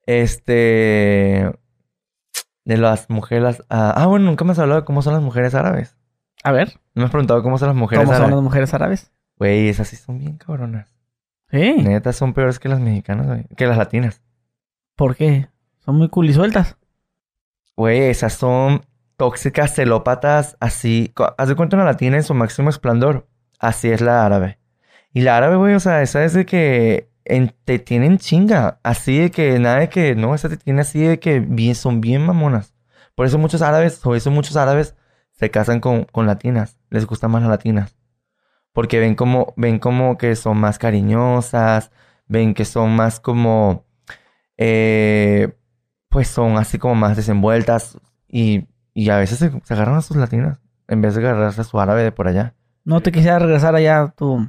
este, 0.05 1.51
de 2.65 2.77
las 2.77 3.09
mujeres, 3.09 3.63
ah, 3.69 3.93
ah, 3.95 4.07
bueno, 4.07 4.25
nunca 4.25 4.45
me 4.45 4.51
has 4.53 4.59
hablado 4.59 4.81
de 4.81 4.85
cómo 4.85 5.01
son 5.01 5.13
las 5.13 5.21
mujeres 5.21 5.55
árabes. 5.55 5.95
A 6.43 6.51
ver, 6.51 6.73
No 6.93 7.01
me 7.01 7.05
has 7.05 7.11
preguntado 7.11 7.41
cómo 7.43 7.57
son 7.57 7.67
las 7.69 7.75
mujeres 7.75 8.05
¿cómo 8.05 8.13
son 8.13 8.21
árabes. 8.23 8.35
las 8.35 8.43
mujeres 8.43 8.73
árabes? 8.73 9.11
Güey, 9.37 9.69
esas 9.69 9.87
sí 9.87 9.95
son 9.95 10.17
bien 10.19 10.37
cabronas. 10.37 10.93
Sí. 11.51 11.75
Neta, 11.79 12.13
son 12.13 12.33
peores 12.33 12.59
que 12.59 12.69
las 12.69 12.79
mexicanas, 12.79 13.27
güey. 13.27 13.45
Que 13.55 13.67
las 13.67 13.77
latinas. 13.77 14.21
¿Por 14.95 15.15
qué? 15.15 15.47
Son 15.79 15.95
muy 15.95 16.09
culisueltas. 16.09 16.77
Güey, 17.75 18.01
esas 18.09 18.33
son 18.33 18.81
tóxicas, 19.17 19.75
celópatas, 19.75 20.57
así. 20.59 21.13
Haz 21.37 21.49
de 21.49 21.55
cuenta 21.55 21.75
una 21.75 21.85
latina 21.85 22.17
en 22.17 22.23
su 22.23 22.33
máximo 22.33 22.69
esplendor. 22.69 23.27
Así 23.59 23.89
es 23.89 24.01
la 24.01 24.25
árabe. 24.25 24.59
Y 25.13 25.21
la 25.21 25.37
árabe, 25.37 25.57
güey, 25.57 25.73
o 25.75 25.79
sea, 25.79 26.01
esa 26.03 26.23
es 26.23 26.33
de 26.33 26.45
que 26.45 27.09
te 27.65 27.79
tienen 27.79 28.19
chinga. 28.19 28.79
Así 28.83 29.19
de 29.19 29.31
que 29.31 29.59
nada 29.59 29.79
de 29.79 29.89
que, 29.89 30.15
no, 30.15 30.35
esa 30.35 30.49
te 30.49 30.57
tiene 30.57 30.81
así 30.81 31.01
de 31.01 31.19
que 31.19 31.39
bien, 31.39 31.75
son 31.75 32.01
bien 32.01 32.25
mamonas. 32.25 32.73
Por 33.15 33.25
eso 33.25 33.37
muchos 33.39 33.61
árabes, 33.61 33.99
por 33.99 34.15
eso 34.15 34.31
muchos 34.31 34.55
árabes 34.57 34.95
se 35.31 35.51
casan 35.51 35.79
con, 35.79 36.05
con 36.05 36.27
latinas. 36.27 36.77
Les 36.89 37.05
gustan 37.05 37.31
más 37.31 37.41
las 37.41 37.51
latinas. 37.51 37.97
Porque 38.73 38.99
ven 38.99 39.15
como, 39.15 39.53
ven 39.57 39.79
como 39.79 40.17
que 40.17 40.35
son 40.35 40.59
más 40.59 40.77
cariñosas, 40.77 41.91
ven 42.27 42.53
que 42.53 42.65
son 42.65 42.95
más 42.95 43.19
como, 43.19 43.85
eh, 44.57 45.55
pues 46.09 46.27
son 46.27 46.57
así 46.57 46.77
como 46.77 46.95
más 46.95 47.17
desenvueltas 47.17 47.97
y, 48.27 48.67
y 48.99 49.09
a 49.11 49.17
veces 49.17 49.37
se, 49.37 49.51
se 49.63 49.73
agarran 49.73 49.95
a 49.95 50.01
sus 50.01 50.17
latinas 50.17 50.59
en 50.87 51.01
vez 51.01 51.13
de 51.15 51.21
agarrarse 51.21 51.61
a 51.61 51.63
su 51.65 51.79
árabe 51.79 52.01
de 52.03 52.11
por 52.11 52.27
allá. 52.27 52.55
¿No 52.83 53.01
te 53.01 53.11
quisiera 53.11 53.37
regresar 53.37 53.75
allá 53.75 54.01
a 54.01 54.07
tu, 54.11 54.47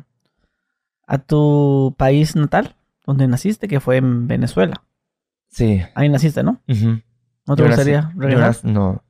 a 1.06 1.18
tu 1.18 1.94
país 1.98 2.34
natal? 2.36 2.76
Donde 3.06 3.26
naciste, 3.28 3.68
que 3.68 3.80
fue 3.80 3.96
en 3.96 4.26
Venezuela. 4.28 4.82
Sí. 5.50 5.82
Ahí 5.94 6.08
naciste, 6.08 6.42
¿no? 6.42 6.62
¿No 7.46 7.56
te 7.56 7.62
Yo 7.62 7.66
gustaría 7.68 8.10
regresar? 8.16 8.56
no. 8.64 9.02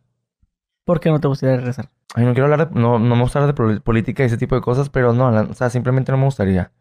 ¿Por 0.84 1.00
qué 1.00 1.10
no 1.10 1.20
te 1.20 1.28
gustaría 1.28 1.56
regresar? 1.56 1.90
Ay, 2.14 2.24
no 2.24 2.32
quiero 2.32 2.46
hablar 2.50 2.70
de, 2.72 2.80
no, 2.80 2.98
no 2.98 3.14
me 3.16 3.22
gusta 3.22 3.38
hablar 3.40 3.54
de 3.54 3.80
política 3.80 4.22
y 4.22 4.26
ese 4.26 4.38
tipo 4.38 4.54
de 4.54 4.60
cosas, 4.62 4.88
pero 4.88 5.12
no, 5.12 5.30
la- 5.30 5.42
o 5.42 5.54
sea, 5.54 5.68
simplemente 5.70 6.10
no 6.10 6.18
me 6.18 6.24
gustaría. 6.24 6.72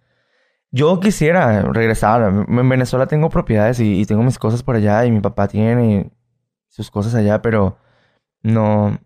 Yo 0.71 0.99
quisiera 0.99 1.61
regresar. 1.61 2.21
En 2.47 2.69
Venezuela 2.69 3.05
tengo 3.07 3.29
propiedades 3.29 3.79
y, 3.79 3.99
y 4.01 4.05
tengo 4.05 4.23
mis 4.23 4.39
cosas 4.39 4.63
por 4.63 4.75
allá 4.75 5.05
y 5.05 5.11
mi 5.11 5.19
papá 5.19 5.47
tiene 5.47 6.11
sus 6.69 6.89
cosas 6.91 7.13
allá, 7.15 7.41
pero 7.41 7.77
no 8.47 8.99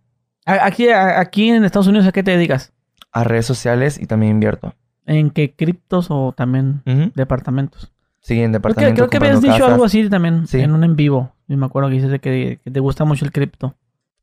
Aquí, 0.46 0.90
aquí 0.90 1.50
en 1.50 1.64
Estados 1.66 1.88
Unidos, 1.88 2.08
¿a 2.08 2.12
qué 2.12 2.24
te 2.24 2.32
dedicas? 2.32 2.74
a 3.14 3.24
redes 3.26 3.46
sociales 3.46 4.00
y 4.00 4.06
también 4.08 4.32
invierto. 4.32 4.74
¿En 5.06 5.32
qué 5.32 5.54
criptos 5.54 6.08
o 6.10 6.34
también 6.36 6.82
departamentos? 7.16 7.92
Sí, 8.22 8.36
en 8.42 8.52
Creo 8.52 8.62
que, 8.62 8.70
departamento 8.70 8.96
creo 8.96 9.10
que 9.10 9.18
habías 9.18 9.42
dicho 9.42 9.54
casas. 9.54 9.72
algo 9.72 9.84
así 9.86 10.10
también 10.10 10.48
Sí. 10.48 10.60
en 10.62 10.72
un 10.72 10.84
en 10.84 10.96
vivo. 10.96 11.34
Y 11.48 11.56
me 11.58 11.66
acuerdo 11.66 11.90
que 11.90 11.96
dices 11.96 12.12
de 12.12 12.20
que, 12.20 12.60
que 12.64 12.72
te 12.72 12.80
gusta 12.80 13.04
mucho 13.04 13.26
el 13.26 13.32
cripto. 13.32 13.76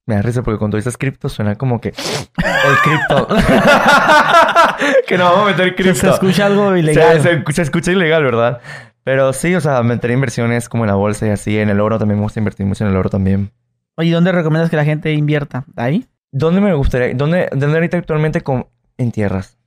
Me 0.06 0.14
da 0.14 0.22
risa 0.22 0.42
porque 0.42 0.58
cuando 0.58 0.76
dices 0.78 0.96
cripto 0.96 1.28
suena 1.28 1.56
como 1.56 1.80
que 1.82 1.88
el 1.90 2.76
cripto. 2.82 3.28
que 5.06 5.18
no 5.18 5.24
vamos 5.24 5.42
a 5.42 5.50
meter 5.50 5.74
cripto. 5.74 5.94
Se 5.94 6.08
escucha 6.08 6.46
algo 6.46 6.72
Se, 6.72 6.78
ilegal. 6.78 7.20
se- 7.20 7.52
se 7.52 7.62
escucha 7.62 7.92
ilegal, 7.92 8.24
¿verdad? 8.24 8.60
Pero 9.04 9.32
sí, 9.32 9.54
o 9.54 9.60
sea, 9.60 9.82
meter 9.82 10.10
inversiones 10.10 10.68
como 10.68 10.84
en 10.84 10.88
la 10.88 10.94
bolsa 10.94 11.26
y 11.26 11.30
así. 11.30 11.58
En 11.58 11.68
el 11.68 11.80
oro 11.80 11.98
también 11.98 12.18
me 12.18 12.22
gusta 12.24 12.40
invertir 12.40 12.66
mucho 12.66 12.84
en 12.84 12.90
el 12.90 12.96
oro 12.96 13.10
también. 13.10 13.50
Oye, 13.98 14.12
¿dónde 14.12 14.30
recomiendas 14.32 14.70
que 14.70 14.76
la 14.76 14.84
gente 14.84 15.12
invierta? 15.12 15.64
¿Ahí? 15.76 16.06
¿Dónde 16.30 16.60
me 16.60 16.72
gustaría? 16.74 17.14
¿Dónde, 17.14 17.48
dónde 17.50 17.76
ahorita 17.76 17.96
actualmente? 17.98 18.42
Con, 18.42 18.66
en 18.96 19.10
tierras. 19.12 19.58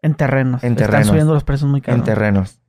En 0.00 0.14
terrenos. 0.14 0.62
En 0.62 0.72
Están 0.72 0.86
terrenos. 0.86 1.08
subiendo 1.08 1.34
los 1.34 1.44
precios 1.44 1.68
muy 1.68 1.78
En 1.78 1.84
caros. 1.84 2.04
terrenos. 2.04 2.60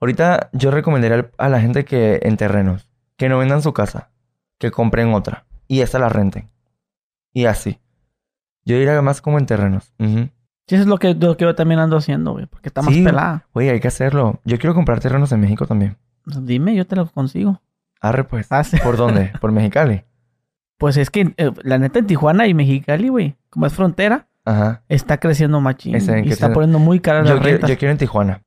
Ahorita 0.00 0.50
yo 0.52 0.70
recomendaría 0.72 1.30
a 1.38 1.48
la 1.48 1.60
gente 1.60 1.84
que 1.84 2.18
en 2.24 2.36
terrenos. 2.36 2.88
Que 3.16 3.28
no 3.28 3.38
vendan 3.38 3.62
su 3.62 3.72
casa. 3.72 4.10
Que 4.58 4.70
compren 4.72 5.14
otra. 5.14 5.46
Y 5.68 5.80
esta 5.80 5.98
la 6.00 6.08
renten. 6.08 6.50
Y 7.32 7.44
así. 7.46 7.78
Yo 8.64 8.76
diría 8.76 9.00
más 9.00 9.20
como 9.22 9.38
en 9.38 9.46
terrenos. 9.46 9.94
Sí, 9.98 10.74
eso 10.74 10.82
es 10.82 10.86
lo 10.86 10.98
que, 10.98 11.14
lo 11.14 11.36
que 11.36 11.44
yo 11.44 11.54
también 11.54 11.78
ando 11.78 11.96
haciendo, 11.98 12.32
güey. 12.32 12.46
Porque 12.46 12.68
está 12.68 12.82
más 12.82 12.92
Sí. 12.92 13.04
pelada. 13.04 13.46
Oye, 13.52 13.70
hay 13.70 13.80
que 13.80 13.88
hacerlo. 13.88 14.40
Yo 14.44 14.58
quiero 14.58 14.74
comprar 14.74 14.98
terrenos 14.98 15.30
en 15.30 15.40
México 15.40 15.66
también. 15.66 15.96
Pues 16.24 16.44
Dime, 16.44 16.74
yo 16.74 16.84
te 16.86 16.96
lo 16.96 17.06
consigo. 17.06 17.60
Arre, 18.00 18.24
pues. 18.24 18.46
Ah, 18.50 18.64
sí. 18.64 18.76
¿Por 18.82 18.96
dónde? 18.96 19.30
¿Por 19.40 19.52
Mexicali? 19.52 20.02
Pues 20.78 20.96
es 20.96 21.10
que 21.10 21.34
eh, 21.36 21.50
la 21.62 21.78
neta 21.78 21.98
en 21.98 22.06
Tijuana 22.06 22.46
y 22.46 22.54
Mexicali, 22.54 23.08
güey, 23.08 23.36
como 23.50 23.66
es 23.66 23.72
frontera, 23.72 24.26
Ajá. 24.44 24.82
está 24.88 25.18
creciendo 25.18 25.60
machín. 25.60 25.94
¿en 25.94 26.26
y 26.26 26.30
está 26.30 26.52
poniendo 26.52 26.78
muy 26.78 26.98
las 26.98 27.40
quiero, 27.40 27.40
rentas. 27.40 27.70
yo 27.70 27.78
quiero 27.78 27.92
en 27.92 27.98
Tijuana. 27.98 28.42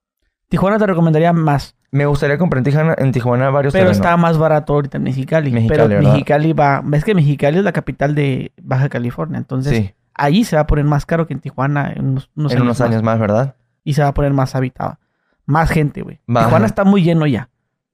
Tijuana 0.50 0.78
te 0.78 0.86
recomendaría 0.88 1.34
más. 1.34 1.76
Me 1.92 2.06
gustaría 2.06 2.38
comprar 2.38 2.60
en 2.60 2.64
Tijuana, 2.66 2.96
en 2.98 3.12
Tijuana 3.12 3.50
varios 3.50 3.74
Pero 3.74 3.86
terrenos. 3.86 3.98
está 4.06 4.18
más 4.18 4.38
barato 4.38 4.74
ahorita 4.74 4.98
en 4.98 5.04
Mexicali. 5.04 5.52
Mexicali, 5.52 5.78
pero 5.78 5.88
¿verdad? 5.90 6.12
Mexicali 6.12 6.54
va... 6.54 6.84
Es 6.94 7.04
que 7.06 7.16
Mexicali 7.16 7.58
es 7.60 7.64
la 7.64 7.72
capital 7.72 8.14
de 8.14 8.52
Baja 8.62 8.90
California. 8.90 9.38
Entonces, 9.38 9.78
Sí, 9.78 9.94
allí 10.14 10.44
se 10.44 10.58
va 10.58 10.64
a 10.64 10.68
poner 10.68 10.86
más 10.86 11.06
caro 11.06 11.28
que 11.28 11.34
en 11.34 11.40
Tijuana 11.40 11.92
en 11.96 12.10
unos, 12.10 12.30
unos 12.36 12.52
en 12.52 12.58
años 12.58 12.66
unos 12.66 12.80
más. 12.82 12.90
años 12.90 13.04
más, 13.04 13.20
¿verdad? 13.20 13.56
Y 13.86 13.94
se 13.94 14.02
va 14.04 14.10
a 14.10 14.14
poner 14.14 14.34
más 14.34 14.54
habitado. 14.56 15.00
Más 15.46 15.70
gente, 15.70 16.02
güey. 16.02 16.20
Tijuana 16.28 16.66
está 16.66 16.84
muy 16.84 17.04
lleno 17.04 17.26
ya. 17.26 17.50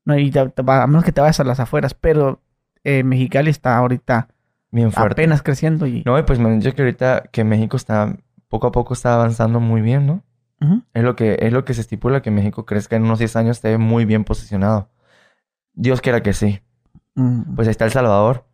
No, 0.05 0.17
y 0.17 0.31
te- 0.31 0.49
te 0.49 0.61
va- 0.63 0.83
a 0.83 0.87
menos 0.87 1.03
que 1.05 1.11
te 1.11 1.21
vayas 1.21 1.39
a 1.39 1.43
las 1.43 1.59
afueras. 1.59 1.93
Pero 1.93 2.41
eh, 2.83 3.03
Mexicali 3.03 3.49
está 3.49 3.77
ahorita 3.77 4.27
Bien 4.71 4.91
fuerte. 4.91 5.13
apenas 5.21 5.41
creciendo 5.41 5.85
y... 5.87 6.03
No, 6.05 6.17
y 6.17 6.23
pues 6.23 6.39
me 6.39 6.49
han 6.49 6.59
dicho 6.59 6.73
que 6.75 6.81
ahorita 6.81 7.23
que 7.31 7.43
México 7.43 7.77
está, 7.77 8.15
poco 8.49 8.67
a 8.67 8.71
poco 8.71 8.93
está 8.93 9.13
avanzando 9.13 9.59
muy 9.59 9.81
bien, 9.81 10.07
¿no? 10.07 10.23
Ujú. 10.61 10.83
Es 10.93 11.03
lo 11.03 11.15
que, 11.15 11.37
es 11.39 11.53
lo 11.53 11.65
que 11.65 11.73
se 11.73 11.81
estipula 11.81 12.21
que 12.21 12.31
México 12.31 12.65
crezca 12.65 12.95
en 12.95 13.03
unos 13.03 13.19
10 13.19 13.35
años 13.35 13.57
esté 13.57 13.77
muy 13.77 14.05
bien 14.05 14.23
posicionado. 14.23 14.89
Dios 15.73 16.01
quiera 16.01 16.21
que 16.23 16.33
sí. 16.33 16.61
Mm. 17.15 17.55
Pues 17.55 17.67
ahí 17.67 17.71
está 17.71 17.85
El 17.85 17.91
Salvador. 17.91 18.45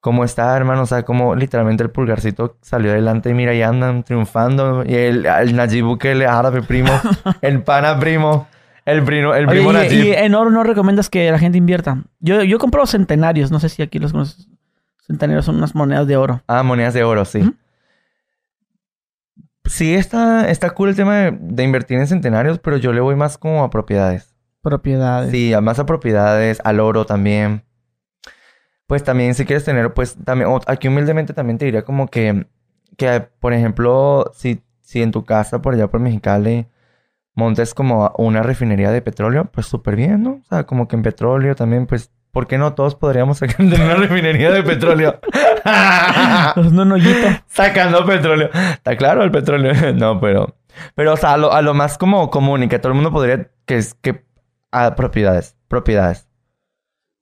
¿Cómo 0.00 0.24
está, 0.24 0.56
hermano? 0.56 0.82
O 0.82 0.86
sea, 0.86 1.02
como 1.02 1.34
literalmente 1.34 1.82
el 1.82 1.90
pulgarcito 1.90 2.56
salió 2.62 2.90
adelante 2.90 3.30
y 3.30 3.34
mira, 3.34 3.52
ya 3.54 3.68
andan 3.68 4.02
triunfando. 4.02 4.82
Y 4.84 4.94
el, 4.94 5.26
el 5.26 5.54
Nayib 5.54 5.84
Bukele, 5.84 6.26
árabe 6.26 6.62
primo, 6.62 6.88
el 7.42 7.62
pana 7.62 7.98
primo, 7.98 8.48
el 8.84 9.02
primo, 9.04 9.34
el 9.34 9.48
Oye, 9.48 9.60
primo 9.60 9.72
y, 9.72 10.12
en 10.12 10.34
oro 10.34 10.50
no 10.50 10.62
recomiendas 10.62 11.10
que 11.10 11.30
la 11.30 11.38
gente 11.38 11.58
invierta. 11.58 12.02
Yo, 12.20 12.42
yo 12.42 12.58
compro 12.58 12.86
centenarios. 12.86 13.50
No 13.50 13.60
sé 13.60 13.68
si 13.68 13.82
aquí 13.82 13.98
los 13.98 14.12
conoces. 14.12 14.48
Centenarios 15.06 15.44
son 15.44 15.56
unas 15.56 15.74
monedas 15.74 16.06
de 16.06 16.16
oro. 16.16 16.42
Ah, 16.46 16.62
monedas 16.62 16.94
de 16.94 17.04
oro, 17.04 17.24
sí. 17.24 17.52
Sí, 19.64 19.94
está, 19.94 20.50
está 20.50 20.70
cool 20.70 20.90
el 20.90 20.96
tema 20.96 21.16
de, 21.16 21.38
de 21.40 21.62
invertir 21.62 21.98
en 21.98 22.06
centenarios, 22.06 22.58
pero 22.58 22.76
yo 22.76 22.92
le 22.92 23.00
voy 23.00 23.14
más 23.16 23.38
como 23.38 23.62
a 23.62 23.70
propiedades. 23.70 24.34
Propiedades. 24.62 25.30
Sí, 25.30 25.52
más 25.62 25.78
a 25.78 25.86
propiedades, 25.86 26.60
al 26.64 26.80
oro 26.80 27.06
también. 27.06 27.64
Pues 28.86 29.04
también 29.04 29.34
si 29.34 29.44
quieres 29.44 29.64
tener, 29.64 29.94
pues 29.94 30.16
también, 30.24 30.50
aquí 30.66 30.88
humildemente 30.88 31.32
también 31.32 31.58
te 31.58 31.64
diría 31.64 31.84
como 31.84 32.08
que, 32.08 32.46
que 32.96 33.20
por 33.38 33.52
ejemplo, 33.52 34.32
si, 34.34 34.62
si 34.80 35.00
en 35.02 35.12
tu 35.12 35.24
casa 35.24 35.62
por 35.62 35.74
allá 35.74 35.86
por 35.88 36.00
Mexicali 36.00 36.66
montes 37.40 37.74
como 37.74 38.12
una 38.18 38.42
refinería 38.42 38.90
de 38.90 39.00
petróleo, 39.00 39.46
pues 39.46 39.66
súper 39.66 39.96
bien, 39.96 40.22
¿no? 40.22 40.30
O 40.32 40.44
sea, 40.48 40.64
como 40.64 40.86
que 40.86 40.96
en 40.96 41.02
petróleo 41.02 41.54
también, 41.54 41.86
pues, 41.86 42.12
¿por 42.30 42.46
qué 42.46 42.58
no 42.58 42.74
todos 42.74 42.94
podríamos 42.94 43.38
sacar 43.38 43.66
de 43.66 43.74
una 43.82 43.94
refinería 44.06 44.50
de 44.50 44.62
petróleo? 44.62 45.18
Pues 46.54 46.72
no, 46.72 46.84
no. 46.84 46.96
Sacando 47.46 48.04
petróleo. 48.06 48.48
Está 48.52 48.96
claro 48.96 49.22
el 49.22 49.30
petróleo. 49.30 49.72
No, 49.94 50.18
pero. 50.20 50.56
Pero, 50.94 51.12
o 51.12 51.16
sea, 51.16 51.34
a 51.34 51.36
lo, 51.36 51.52
a 51.52 51.60
lo 51.60 51.74
más 51.74 51.98
como 51.98 52.30
común 52.30 52.62
y 52.62 52.68
que 52.68 52.78
todo 52.78 52.88
el 52.88 52.94
mundo 52.94 53.12
podría. 53.12 53.50
Que 53.66 53.76
es 53.76 53.94
que. 53.94 54.24
A 54.72 54.94
propiedades. 54.94 55.56
Propiedades. 55.68 56.29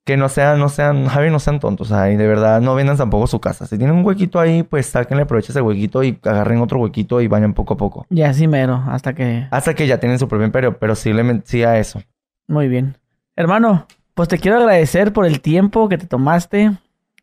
Que 0.09 0.17
no 0.17 0.27
sean, 0.27 0.57
no 0.57 0.69
sean. 0.69 1.05
Javi, 1.05 1.29
no 1.29 1.37
sean 1.37 1.59
tontos. 1.59 1.91
Y 1.91 2.15
de 2.15 2.27
verdad 2.27 2.61
no 2.61 2.73
vendan 2.73 2.97
tampoco 2.97 3.27
su 3.27 3.39
casa. 3.39 3.67
Si 3.67 3.77
tienen 3.77 3.95
un 3.95 4.03
huequito 4.03 4.39
ahí, 4.39 4.63
pues 4.63 4.87
sáquenle 4.87 5.27
provecho 5.27 5.51
a 5.51 5.53
ese 5.53 5.61
huequito 5.61 6.01
y 6.01 6.17
agarren 6.23 6.61
otro 6.61 6.79
huequito 6.79 7.21
y 7.21 7.27
vayan 7.27 7.53
poco 7.53 7.75
a 7.75 7.77
poco. 7.77 8.07
Ya, 8.09 8.33
sí, 8.33 8.47
mero. 8.47 8.83
Hasta 8.87 9.13
que... 9.13 9.45
Hasta 9.51 9.75
que 9.75 9.85
ya 9.85 9.99
tienen 9.99 10.17
su 10.17 10.27
propio 10.27 10.47
imperio. 10.47 10.79
Pero 10.79 10.95
sí, 10.95 11.13
le 11.13 11.43
sí 11.45 11.61
a 11.61 11.77
eso. 11.77 12.01
Muy 12.47 12.67
bien. 12.67 12.97
Hermano, 13.35 13.85
pues 14.15 14.29
te 14.29 14.39
quiero 14.39 14.57
agradecer 14.57 15.13
por 15.13 15.27
el 15.27 15.41
tiempo 15.41 15.87
que 15.89 15.99
te 15.99 16.07
tomaste. 16.07 16.71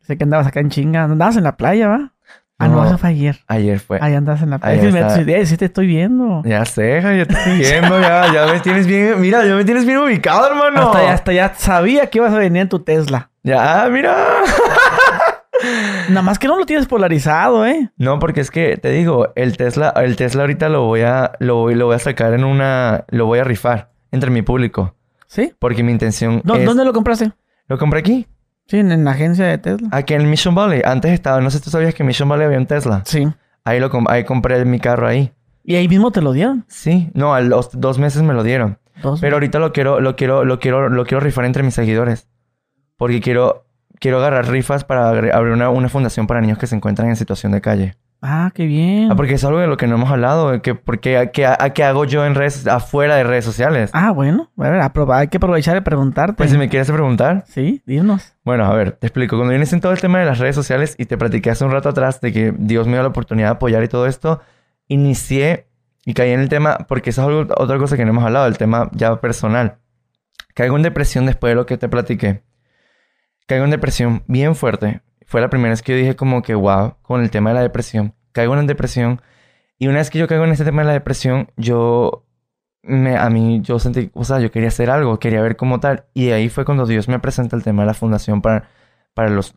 Sé 0.03 0.17
que 0.17 0.23
andabas 0.23 0.47
acá 0.47 0.61
en 0.61 0.69
chinga. 0.69 1.03
Andabas 1.03 1.35
en 1.35 1.43
la 1.43 1.57
playa, 1.57 1.89
¿va? 1.89 2.13
Ah, 2.59 2.67
no, 2.67 2.83
eso 2.85 2.97
fue 2.97 3.09
ayer. 3.09 3.37
Ayer 3.47 3.79
fue. 3.79 3.99
Ahí 4.01 4.15
andas 4.15 4.41
en 4.41 4.49
la 4.49 4.57
playa. 4.57 4.81
Sí, 4.81 4.87
me- 4.91 5.01
te 5.57 5.65
estoy 5.65 5.85
viendo. 5.85 6.41
Ya 6.43 6.65
sé, 6.65 7.01
ya 7.03 7.25
te 7.25 7.33
estoy 7.33 7.59
viendo. 7.59 7.99
ya, 8.01 8.33
ya 8.33 8.47
me 8.51 8.59
tienes 8.61 8.87
bien. 8.87 9.21
Mira, 9.21 9.45
ya 9.45 9.53
me 9.55 9.63
tienes 9.63 9.85
bien 9.85 9.99
ubicado, 9.99 10.47
hermano. 10.47 10.87
Hasta, 10.87 11.03
ya, 11.03 11.13
hasta 11.13 11.33
ya 11.33 11.53
sabía 11.55 12.07
que 12.09 12.17
ibas 12.17 12.33
a 12.33 12.37
venir 12.37 12.63
en 12.63 12.69
tu 12.69 12.79
Tesla. 12.79 13.29
Ya, 13.43 13.87
mira. 13.91 14.15
Nada 16.09 16.21
más 16.21 16.39
que 16.39 16.47
no 16.47 16.57
lo 16.57 16.65
tienes 16.65 16.85
polarizado, 16.87 17.65
¿eh? 17.65 17.89
No, 17.97 18.19
porque 18.19 18.41
es 18.41 18.51
que 18.51 18.77
te 18.77 18.89
digo, 18.91 19.33
el 19.35 19.57
Tesla, 19.57 19.93
el 19.97 20.15
Tesla 20.15 20.43
ahorita 20.43 20.69
lo 20.69 20.85
voy 20.85 21.01
a, 21.01 21.33
lo 21.39 21.55
voy, 21.57 21.75
lo 21.75 21.87
voy 21.87 21.95
a 21.95 21.99
sacar 21.99 22.33
en 22.33 22.43
una, 22.43 23.05
lo 23.09 23.25
voy 23.25 23.39
a 23.39 23.43
rifar 23.43 23.89
entre 24.11 24.29
mi 24.29 24.41
público. 24.43 24.95
¿Sí? 25.27 25.53
Porque 25.59 25.83
mi 25.83 25.91
intención 25.91 26.41
¿Dó- 26.43 26.55
es... 26.55 26.65
¿Dónde 26.65 26.85
lo 26.85 26.93
compraste? 26.93 27.31
Lo 27.67 27.77
compré 27.77 27.99
aquí, 27.99 28.27
Sí, 28.67 28.77
en, 28.79 28.91
en 28.91 29.03
la 29.05 29.11
agencia 29.11 29.45
de 29.45 29.57
Tesla. 29.57 29.89
aquí 29.91 30.13
en 30.13 30.29
Mission 30.29 30.53
Valley. 30.55 30.81
Antes 30.83 31.11
estaba, 31.11 31.39
no 31.41 31.49
sé 31.49 31.57
si 31.59 31.63
tú 31.63 31.69
sabías 31.69 31.93
que 31.93 32.03
en 32.03 32.07
Mission 32.07 32.27
Valley 32.27 32.45
había 32.45 32.57
un 32.57 32.65
Tesla. 32.67 33.01
Sí. 33.05 33.27
Ahí 33.63 33.79
lo, 33.79 33.89
ahí 34.07 34.23
compré 34.23 34.63
mi 34.65 34.79
carro 34.79 35.07
ahí. 35.07 35.31
Y 35.63 35.75
ahí 35.75 35.87
mismo 35.87 36.11
te 36.11 36.21
lo 36.21 36.31
dieron. 36.31 36.65
Sí, 36.67 37.09
no, 37.13 37.33
a 37.33 37.41
los 37.41 37.69
dos 37.73 37.97
meses 37.99 38.21
me 38.23 38.33
lo 38.33 38.43
dieron. 38.43 38.77
Dos. 39.01 39.19
Pero 39.21 39.35
ahorita 39.35 39.59
lo 39.59 39.73
quiero, 39.73 39.99
lo 39.99 40.15
quiero, 40.15 40.45
lo 40.45 40.59
quiero, 40.59 40.89
lo 40.89 41.05
quiero 41.05 41.19
rifar 41.19 41.45
entre 41.45 41.63
mis 41.63 41.73
seguidores. 41.73 42.27
Porque 42.97 43.21
quiero, 43.21 43.65
quiero 43.99 44.17
agarrar 44.17 44.49
rifas 44.49 44.83
para 44.83 45.09
abrir 45.09 45.53
una, 45.53 45.69
una 45.69 45.89
fundación 45.89 46.25
para 46.25 46.41
niños 46.41 46.57
que 46.57 46.67
se 46.67 46.75
encuentran 46.75 47.09
en 47.09 47.15
situación 47.15 47.51
de 47.51 47.61
calle. 47.61 47.95
Ah, 48.21 48.51
qué 48.53 48.65
bien. 48.65 49.11
Ah, 49.11 49.15
porque 49.15 49.35
es 49.35 49.43
algo 49.43 49.59
de 49.59 49.67
lo 49.67 49.77
que 49.77 49.85
no 49.85 49.95
hemos 49.95 50.09
hablado, 50.09 50.59
que 50.63 50.73
porque 50.73 51.17
a- 51.17 51.27
qué 51.31 51.83
hago 51.83 52.05
yo 52.05 52.25
en 52.25 52.33
redes 52.33 52.65
afuera 52.67 53.15
de 53.15 53.23
redes 53.23 53.45
sociales. 53.45 53.91
Ah, 53.93 54.11
bueno. 54.11 54.49
A 54.57 54.61
ver, 54.69 54.81
hay 55.13 55.27
que 55.27 55.37
aprovechar 55.37 55.75
de 55.75 55.83
preguntarte. 55.83 56.33
Pues 56.33 56.49
si 56.49 56.57
me 56.57 56.67
quieres 56.67 56.89
preguntar, 56.89 57.43
Sí, 57.47 57.83
dinos. 57.85 58.33
bueno, 58.43 58.65
a 58.65 58.73
ver, 58.73 58.93
te 58.93 59.05
explico. 59.07 59.35
Cuando 59.37 59.51
vienes 59.51 59.71
en 59.73 59.81
todo 59.81 59.91
el 59.91 60.01
tema 60.01 60.17
de 60.19 60.25
las 60.25 60.39
redes 60.39 60.55
sociales 60.55 60.95
y 60.97 61.05
te 61.05 61.15
platiqué 61.17 61.51
hace 61.51 61.63
un 61.63 61.71
rato 61.71 61.89
atrás 61.89 62.19
de 62.19 62.33
que 62.33 62.53
Dios 62.57 62.87
me 62.87 62.93
dio 62.93 63.03
la 63.03 63.09
oportunidad 63.09 63.49
de 63.49 63.53
apoyar 63.53 63.83
y 63.83 63.87
todo 63.87 64.07
esto, 64.07 64.41
inicié 64.87 65.67
y 66.03 66.13
caí 66.15 66.31
en 66.31 66.39
el 66.39 66.49
tema, 66.49 66.77
porque 66.87 67.11
eso 67.11 67.21
es 67.21 67.27
algo- 67.27 67.53
otra 67.57 67.77
cosa 67.77 67.97
que 67.97 68.03
no 68.05 68.11
hemos 68.11 68.23
hablado, 68.23 68.47
el 68.47 68.57
tema 68.57 68.89
ya 68.93 69.19
personal. 69.21 69.77
Caigo 70.55 70.75
en 70.75 70.81
depresión 70.81 71.27
después 71.27 71.51
de 71.51 71.55
lo 71.55 71.65
que 71.67 71.77
te 71.77 71.87
platiqué. 71.87 72.41
Caigo 73.45 73.65
en 73.65 73.71
depresión 73.71 74.23
bien 74.27 74.55
fuerte. 74.55 75.01
Fue 75.27 75.41
la 75.41 75.49
primera 75.49 75.71
vez 75.71 75.81
que 75.81 75.91
yo 75.91 75.97
dije 75.97 76.15
como 76.15 76.41
que 76.41 76.55
wow, 76.55 76.95
con 77.01 77.21
el 77.21 77.29
tema 77.29 77.49
de 77.49 77.55
la 77.55 77.61
depresión. 77.61 78.15
Caigo 78.31 78.57
en 78.57 78.65
depresión. 78.65 79.21
Y 79.77 79.87
una 79.87 79.97
vez 79.97 80.09
que 80.09 80.19
yo 80.19 80.27
caigo 80.27 80.45
en 80.45 80.51
este 80.51 80.63
tema 80.63 80.81
de 80.83 80.87
la 80.87 80.93
depresión, 80.93 81.51
yo 81.57 82.25
me, 82.81 83.17
a 83.17 83.29
mí, 83.29 83.61
yo 83.61 83.77
sentí, 83.77 84.09
o 84.13 84.23
sea, 84.23 84.39
yo 84.39 84.51
quería 84.51 84.69
hacer 84.69 84.89
algo, 84.89 85.19
quería 85.19 85.41
ver 85.41 85.57
cómo 85.57 85.81
tal. 85.81 86.05
Y 86.13 86.31
ahí 86.31 86.47
fue 86.47 86.63
cuando 86.63 86.85
Dios 86.85 87.09
me 87.09 87.19
presenta 87.19 87.57
el 87.57 87.63
tema 87.63 87.83
de 87.83 87.87
la 87.87 87.93
fundación 87.93 88.41
para, 88.41 88.69
para 89.13 89.29
los, 89.29 89.53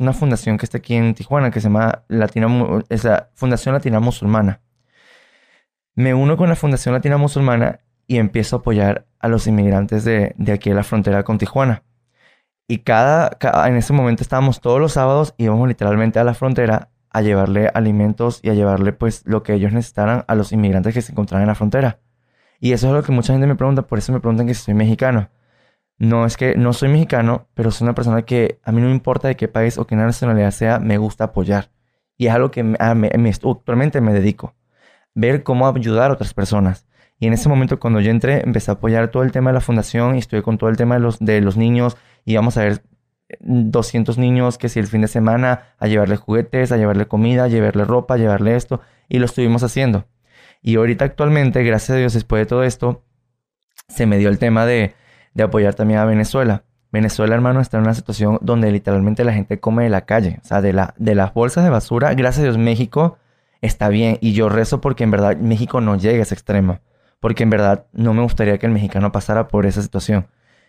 una 0.00 0.12
fundación 0.12 0.58
que 0.58 0.66
está 0.66 0.78
aquí 0.78 0.94
en 0.94 1.14
Tijuana, 1.14 1.52
que 1.52 1.60
se 1.60 1.68
llama 1.68 2.02
Latina, 2.08 2.48
la 2.88 3.30
Fundación 3.34 3.74
Latina 3.74 4.00
Musulmana. 4.00 4.60
Me 5.94 6.14
uno 6.14 6.36
con 6.36 6.48
la 6.48 6.56
Fundación 6.56 6.94
Latina 6.94 7.16
Musulmana 7.16 7.80
y 8.08 8.16
empiezo 8.18 8.56
a 8.56 8.58
apoyar 8.58 9.06
a 9.20 9.28
los 9.28 9.46
inmigrantes 9.46 10.04
de, 10.04 10.34
de 10.36 10.52
aquí 10.52 10.70
de 10.70 10.76
la 10.76 10.82
frontera 10.82 11.22
con 11.22 11.38
Tijuana. 11.38 11.84
Y 12.68 12.78
cada, 12.78 13.30
ca- 13.30 13.68
en 13.68 13.76
ese 13.76 13.92
momento 13.92 14.22
estábamos 14.22 14.60
todos 14.60 14.80
los 14.80 14.92
sábados, 14.92 15.34
íbamos 15.38 15.68
literalmente 15.68 16.18
a 16.18 16.24
la 16.24 16.34
frontera 16.34 16.90
a 17.10 17.20
llevarle 17.20 17.70
alimentos 17.74 18.40
y 18.42 18.48
a 18.50 18.54
llevarle 18.54 18.92
pues 18.92 19.22
lo 19.26 19.42
que 19.42 19.52
ellos 19.54 19.72
necesitaran 19.72 20.24
a 20.28 20.34
los 20.34 20.52
inmigrantes 20.52 20.94
que 20.94 21.02
se 21.02 21.12
encontraban 21.12 21.42
en 21.42 21.48
la 21.48 21.54
frontera. 21.54 21.98
Y 22.60 22.72
eso 22.72 22.86
es 22.88 22.92
lo 22.94 23.02
que 23.02 23.12
mucha 23.12 23.32
gente 23.34 23.46
me 23.46 23.56
pregunta, 23.56 23.82
por 23.82 23.98
eso 23.98 24.12
me 24.12 24.20
preguntan 24.20 24.46
que 24.46 24.54
si 24.54 24.62
soy 24.62 24.74
mexicano. 24.74 25.28
No 25.98 26.24
es 26.26 26.36
que 26.36 26.56
no 26.56 26.72
soy 26.72 26.88
mexicano, 26.88 27.48
pero 27.54 27.70
soy 27.70 27.84
una 27.84 27.94
persona 27.94 28.22
que 28.22 28.60
a 28.64 28.72
mí 28.72 28.80
no 28.80 28.86
me 28.88 28.92
importa 28.94 29.28
de 29.28 29.36
qué 29.36 29.46
país 29.48 29.78
o 29.78 29.86
qué 29.86 29.94
nacionalidad 29.94 30.50
sea, 30.52 30.78
me 30.78 30.96
gusta 30.96 31.24
apoyar. 31.24 31.70
Y 32.16 32.28
es 32.28 32.32
algo 32.32 32.50
que 32.50 32.62
me- 32.62 32.76
a- 32.80 32.94
me- 32.94 33.10
actualmente 33.30 34.00
me 34.00 34.12
dedico. 34.12 34.54
Ver 35.14 35.42
cómo 35.42 35.66
ayudar 35.68 36.10
a 36.10 36.14
otras 36.14 36.32
personas. 36.34 36.86
Y 37.18 37.26
en 37.26 37.34
ese 37.34 37.48
momento 37.48 37.78
cuando 37.78 38.00
yo 38.00 38.10
entré, 38.10 38.42
empecé 38.42 38.70
a 38.70 38.74
apoyar 38.74 39.08
todo 39.08 39.22
el 39.22 39.32
tema 39.32 39.50
de 39.50 39.54
la 39.54 39.60
fundación 39.60 40.16
y 40.16 40.18
estuve 40.20 40.42
con 40.42 40.58
todo 40.58 40.70
el 40.70 40.76
tema 40.76 40.94
de 40.94 41.00
los, 41.00 41.18
de 41.20 41.40
los 41.40 41.56
niños. 41.56 41.96
Y 42.24 42.36
vamos 42.36 42.56
a 42.56 42.64
ver 42.64 42.82
200 43.40 44.18
niños 44.18 44.58
que 44.58 44.68
si 44.68 44.78
el 44.78 44.86
fin 44.86 45.02
de 45.02 45.08
semana 45.08 45.74
a 45.78 45.86
llevarle 45.86 46.16
juguetes, 46.16 46.72
a 46.72 46.76
llevarle 46.76 47.06
comida, 47.06 47.44
a 47.44 47.48
llevarle 47.48 47.84
ropa, 47.84 48.14
a 48.14 48.18
llevarle 48.18 48.56
esto. 48.56 48.80
Y 49.08 49.18
lo 49.18 49.24
estuvimos 49.24 49.62
haciendo. 49.62 50.06
Y 50.62 50.76
ahorita 50.76 51.04
actualmente, 51.04 51.62
gracias 51.64 51.90
a 51.90 51.96
Dios, 51.96 52.12
después 52.12 52.40
de 52.40 52.46
todo 52.46 52.62
esto, 52.62 53.04
se 53.88 54.06
me 54.06 54.18
dio 54.18 54.28
el 54.28 54.38
tema 54.38 54.64
de, 54.64 54.94
de 55.34 55.42
apoyar 55.42 55.74
también 55.74 56.00
a 56.00 56.04
Venezuela. 56.04 56.64
Venezuela, 56.92 57.34
hermano, 57.34 57.60
está 57.60 57.78
en 57.78 57.84
una 57.84 57.94
situación 57.94 58.38
donde 58.42 58.70
literalmente 58.70 59.24
la 59.24 59.32
gente 59.32 59.58
come 59.58 59.84
de 59.84 59.90
la 59.90 60.04
calle, 60.04 60.38
o 60.42 60.46
sea, 60.46 60.60
de, 60.60 60.74
la, 60.74 60.94
de 60.98 61.14
las 61.14 61.32
bolsas 61.32 61.64
de 61.64 61.70
basura. 61.70 62.12
Gracias 62.14 62.40
a 62.40 62.42
Dios, 62.44 62.58
México 62.58 63.18
está 63.62 63.88
bien. 63.88 64.18
Y 64.20 64.34
yo 64.34 64.50
rezo 64.50 64.80
porque 64.80 65.04
en 65.04 65.10
verdad 65.10 65.36
México 65.38 65.80
no 65.80 65.96
llegue 65.96 66.20
a 66.20 66.22
ese 66.22 66.34
extremo. 66.34 66.80
Porque 67.18 67.44
en 67.44 67.50
verdad 67.50 67.86
no 67.92 68.12
me 68.12 68.22
gustaría 68.22 68.58
que 68.58 68.66
el 68.66 68.72
mexicano 68.72 69.10
pasara 69.10 69.48
por 69.48 69.64
esa 69.64 69.80
situación. 69.80 70.26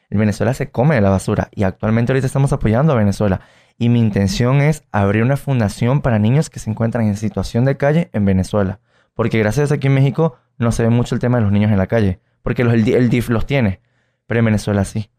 En 0.09 0.19
Venezuela 0.19 0.53
se 0.53 0.69
come 0.69 0.95
de 0.95 1.01
la 1.01 1.09
basura 1.09 1.49
y 1.51 1.63
actualmente 1.63 2.11
ahorita 2.11 2.27
estamos 2.27 2.53
apoyando 2.53 2.93
a 2.93 2.97
Venezuela. 2.97 3.41
Y 3.77 3.89
mi 3.89 3.99
intención 3.99 4.61
es 4.61 4.83
abrir 4.91 5.23
una 5.23 5.37
fundación 5.37 6.01
para 6.01 6.19
niños 6.19 6.49
que 6.49 6.59
se 6.59 6.69
encuentran 6.69 7.07
en 7.07 7.17
situación 7.17 7.65
de 7.65 7.77
calle 7.77 8.09
en 8.13 8.25
Venezuela. 8.25 8.79
Porque 9.15 9.39
gracias 9.39 9.71
a 9.71 9.75
aquí 9.75 9.87
en 9.87 9.95
México 9.95 10.35
no 10.57 10.71
se 10.71 10.83
ve 10.83 10.89
mucho 10.89 11.15
el 11.15 11.21
tema 11.21 11.37
de 11.37 11.43
los 11.43 11.51
niños 11.51 11.71
en 11.71 11.77
la 11.77 11.87
calle. 11.87 12.19
Porque 12.43 12.63
los, 12.63 12.73
el, 12.73 12.87
el 12.87 13.09
DIF 13.09 13.29
los 13.29 13.45
tiene. 13.45 13.81
Pero 14.27 14.39
en 14.39 14.45
Venezuela 14.45 14.85
sí. 14.85 15.09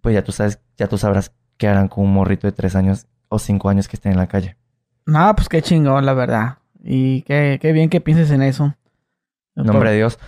Pues 0.00 0.14
ya 0.14 0.24
tú 0.24 0.32
sabes, 0.32 0.60
ya 0.76 0.86
tú 0.86 0.96
sabrás 0.96 1.34
qué 1.58 1.68
harán 1.68 1.88
con 1.88 2.04
un 2.04 2.12
morrito 2.12 2.46
de 2.46 2.52
tres 2.52 2.74
años 2.74 3.06
o 3.28 3.38
cinco 3.38 3.68
años 3.68 3.88
que 3.88 3.96
esté 3.96 4.08
en 4.08 4.16
la 4.16 4.26
calle. 4.26 4.56
No, 5.04 5.34
pues 5.34 5.48
qué 5.48 5.60
chingón, 5.60 6.06
la 6.06 6.14
verdad. 6.14 6.58
Y 6.82 7.22
qué, 7.22 7.58
qué 7.60 7.72
bien 7.72 7.90
que 7.90 8.00
pienses 8.00 8.30
en 8.30 8.42
eso. 8.42 8.74
Nombre 9.54 9.90
de 9.90 9.96
Dios. 9.96 10.18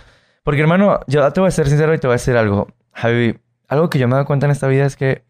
Porque 0.43 0.61
hermano, 0.61 0.99
yo 1.07 1.31
te 1.31 1.39
voy 1.39 1.47
a 1.47 1.51
ser 1.51 1.67
sincero 1.67 1.93
y 1.93 1.97
te 1.97 2.07
voy 2.07 2.13
a 2.13 2.17
decir 2.17 2.35
algo. 2.35 2.67
Javi, 2.91 3.39
algo 3.67 3.89
que 3.89 3.99
yo 3.99 4.07
me 4.07 4.13
he 4.13 4.15
dado 4.15 4.25
cuenta 4.25 4.45
en 4.45 4.51
esta 4.51 4.67
vida 4.67 4.85
es 4.85 4.95
que 4.95 5.23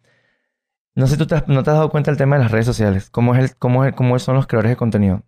no 0.95 1.07
sé, 1.07 1.17
tú 1.17 1.25
te 1.25 1.35
has- 1.35 1.47
no 1.47 1.63
te 1.63 1.71
has 1.71 1.75
dado 1.77 1.89
cuenta 1.89 2.11
del 2.11 2.17
tema 2.17 2.35
de 2.37 2.43
las 2.43 2.51
redes 2.51 2.65
sociales. 2.65 3.09
Cómo, 3.09 3.33
es 3.35 3.43
el, 3.43 3.55
cómo, 3.57 3.83
es, 3.85 3.93
cómo 3.95 4.17
son 4.19 4.35
los 4.35 4.45
creadores 4.47 4.71
de 4.71 4.75
contenido. 4.75 5.23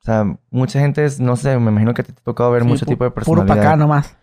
O 0.00 0.04
sea, 0.04 0.24
mucha 0.50 0.78
gente, 0.78 1.04
es, 1.04 1.20
no 1.20 1.36
sé, 1.36 1.58
me 1.58 1.70
imagino 1.70 1.94
que 1.94 2.02
te 2.02 2.12
ha 2.12 2.14
tocado 2.16 2.50
ver 2.50 2.62
Sí, 2.62 2.68
mucho 2.68 2.86
tipo 2.86 3.04
de 3.04 3.10
Puro 3.10 3.14
personalidad. 3.14 3.46
para 3.56 3.60
acá 3.70 3.76
nomás. 3.76 4.16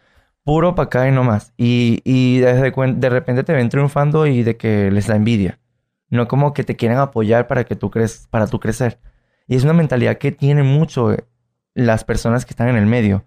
Puro 0.44 0.76
para 0.76 0.86
acá 0.86 1.08
y 1.08 1.12
no 1.12 1.24
más. 1.24 1.54
Y, 1.58 2.02
y 2.04 2.40
desde 2.40 2.72
de 2.72 3.10
repente 3.10 3.44
te 3.44 3.54
ven 3.54 3.70
triunfando 3.70 4.28
y 4.28 4.44
de 4.44 4.56
que 4.56 4.92
les 4.92 5.08
da 5.08 5.16
envidia. 5.16 5.60
No 6.10 6.28
como 6.28 6.54
que 6.54 6.64
te 6.64 6.76
quieren 6.76 7.00
apoyar 7.00 7.48
para 7.48 7.64
que 7.64 7.76
tú 7.76 7.90
crees, 7.90 8.28
para 8.30 8.46
tú 8.48 8.60
crecer. 8.60 9.00
Y 9.48 9.56
es 9.56 9.64
una 9.64 9.74
mentalidad 9.74 10.18
que 10.18 10.32
tienen 10.32 10.66
mucho 10.68 11.12
eh, 11.12 11.26
las 11.74 12.04
personas 12.04 12.46
que 12.46 12.52
están 12.52 12.70
en 12.70 12.76
el 12.76 12.86
medio. 12.86 13.24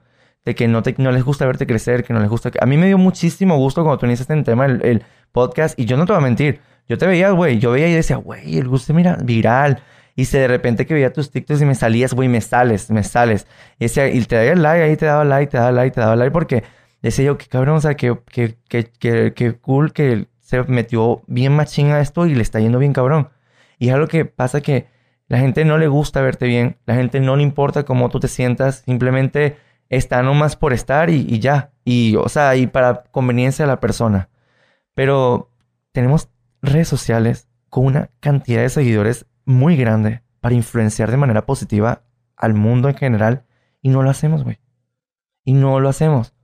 De 0.47 0.55
que 0.55 0.67
no, 0.67 0.83
te, 0.83 0.95
no 0.97 1.13
les 1.13 1.25
gusta 1.25 1.45
verte 1.45 1.67
crecer, 1.67 2.05
que 2.05 2.15
no 2.15 2.21
les 2.21 2.31
gusta... 2.31 2.51
A 2.61 2.65
mí 2.65 2.79
me 2.79 2.87
dio 2.87 2.97
muchísimo 2.97 3.59
gusto 3.59 3.83
cuando 3.83 3.99
tú 3.99 4.07
iniciaste 4.07 4.33
en 4.33 4.39
el 4.39 4.45
tema 4.47 4.65
el, 4.65 4.83
el 4.83 5.03
podcast. 5.33 5.79
Y 5.79 5.85
yo 5.85 5.99
no 5.99 6.07
te 6.07 6.13
voy 6.13 6.23
a 6.23 6.25
mentir. 6.25 6.61
Yo 6.89 6.97
te 6.97 7.07
veía, 7.07 7.31
güey. 7.31 7.59
Yo 7.59 7.73
veía 7.73 7.89
y 7.89 7.93
decía, 7.93 8.17
güey, 8.17 8.57
el 8.57 8.69
gusto, 8.69 8.95
mira, 8.95 9.19
viral. 9.23 9.83
Y 10.15 10.25
si 10.25 10.39
de 10.39 10.49
repente 10.49 10.87
que 10.87 10.95
veía 10.95 11.13
tus 11.13 11.31
TikToks 11.31 11.61
y 11.61 11.67
me 11.67 11.75
salías, 11.75 12.15
güey, 12.15 12.29
me 12.29 12.41
sales, 12.41 12.91
me 12.91 13.03
sales. 13.03 13.47
Y, 13.79 13.85
decía, 13.85 14.09
y 14.09 14.23
te 14.23 14.37
daba 14.37 14.55
like, 14.55 14.83
ahí 14.85 14.97
te 14.97 15.05
daba 15.05 15.25
like, 15.25 15.51
te 15.51 15.59
daba 15.59 15.73
like, 15.73 15.95
te 15.95 16.01
daba 16.01 16.17
like. 16.17 16.31
Porque 16.31 16.65
decía 17.03 17.27
yo, 17.27 17.37
qué 17.37 17.47
cabrón, 17.47 17.77
o 17.77 17.81
sea, 17.81 17.95
que, 17.97 18.17
que, 18.33 18.57
que, 18.69 19.35
que 19.35 19.53
cool 19.61 19.93
que 19.93 20.29
se 20.41 20.63
metió 20.65 21.23
bien 21.27 21.53
machín 21.53 21.91
a 21.91 22.01
esto 22.01 22.27
y 22.27 22.35
le 22.35 22.43
está 22.43 22.61
yendo 22.61 22.79
bien 22.79 22.93
cabrón. 22.93 23.31
Y 23.79 23.89
es 23.89 23.95
algo 23.95 24.07
que 24.07 24.25
pasa 24.25 24.61
que 24.61 24.87
la 25.29 25.39
gente 25.39 25.65
no 25.65 25.77
le 25.77 25.89
gusta 25.89 26.21
verte 26.21 26.47
bien, 26.47 26.77
la 26.87 26.95
gente 26.95 27.19
no 27.19 27.37
le 27.37 27.43
importa 27.43 27.85
cómo 27.85 28.09
tú 28.11 28.21
te 28.21 28.29
sientas, 28.29 28.85
simplemente 28.87 29.57
está 29.89 30.23
nomás 30.23 30.57
por 30.57 30.73
estar 30.73 31.11
y, 31.11 31.39
ya. 31.39 31.73
Y, 31.85 32.17
o 32.17 32.29
sea, 32.29 32.57
y 32.57 32.67
para 32.67 33.05
conveniencia 33.05 33.65
de 33.65 33.71
la 33.71 33.81
persona. 33.81 34.29
Pero 34.95 35.51
tenemos 35.93 36.29
redes 36.63 36.89
sociales 36.89 37.49
con 37.69 37.87
una 37.87 38.11
cantidad 38.21 38.63
de 38.63 38.69
seguidores 38.69 39.27
muy 39.45 39.77
grande 39.77 40.23
para 40.41 40.55
influenciar 40.55 41.11
de 41.11 41.17
manera 41.17 41.47
positiva 41.47 42.03
al 42.37 42.55
mundo 42.55 42.89
en 42.89 42.97
general 42.97 43.45
y 43.83 43.89
no 43.89 44.03
lo 44.03 44.11
hacemos, 44.11 44.45
güey. 44.45 44.59
Y 45.45 45.53
no 45.53 45.81
lo 45.81 45.89
hacemos. 45.89 46.35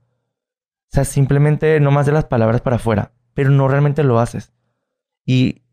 O 0.91 0.95
sea, 0.95 1.05
simplemente 1.05 1.79
no 1.79 1.91
más 1.91 2.05
de 2.05 2.11
las 2.11 2.25
palabras 2.25 2.61
para 2.61 2.77
afuera, 2.77 3.11
pero 3.33 3.49
no 3.49 3.67
realmente 3.67 4.03
lo 4.03 4.19
haces. 4.19 4.53
Y 5.25 5.63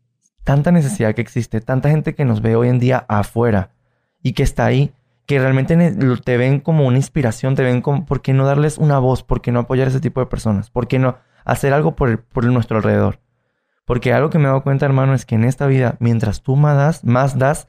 tanta 0.43 0.71
necesidad 0.71 1.13
que 1.13 1.21
existe, 1.21 1.61
tanta 1.61 1.89
gente 1.89 2.15
que 2.15 2.25
nos 2.25 2.41
ve 2.41 2.55
hoy 2.55 2.69
en 2.69 2.79
día 2.79 3.05
afuera 3.07 3.71
y 4.23 4.33
que 4.33 4.43
está 4.43 4.65
ahí, 4.65 4.93
que 5.25 5.39
realmente 5.39 5.75
te 6.23 6.37
ven 6.37 6.59
como 6.59 6.85
una 6.85 6.97
inspiración, 6.97 7.55
te 7.55 7.63
ven 7.63 7.81
como, 7.81 8.05
¿por 8.05 8.21
qué 8.21 8.33
no 8.33 8.45
darles 8.45 8.77
una 8.77 8.99
voz? 8.99 9.23
¿Por 9.23 9.41
qué 9.41 9.51
no 9.51 9.61
apoyar 9.61 9.87
a 9.87 9.91
ese 9.91 9.99
tipo 10.01 10.19
de 10.19 10.25
personas? 10.25 10.69
¿Por 10.69 10.87
qué 10.87 10.99
no 10.99 11.17
hacer 11.45 11.73
algo 11.73 11.95
por, 11.95 12.09
el- 12.09 12.19
por 12.19 12.43
nuestro 12.45 12.77
alrededor? 12.77 13.19
Porque 13.85 14.13
algo 14.13 14.29
que 14.29 14.37
me 14.37 14.45
he 14.45 14.47
dado 14.47 14.63
cuenta, 14.63 14.85
hermano, 14.85 15.13
es 15.13 15.25
que 15.25 15.35
en 15.35 15.43
esta 15.43 15.67
vida, 15.67 15.95
mientras 15.99 16.41
tú 16.41 16.55
más 16.55 16.75
das, 16.77 17.03
más 17.03 17.37
das, 17.37 17.67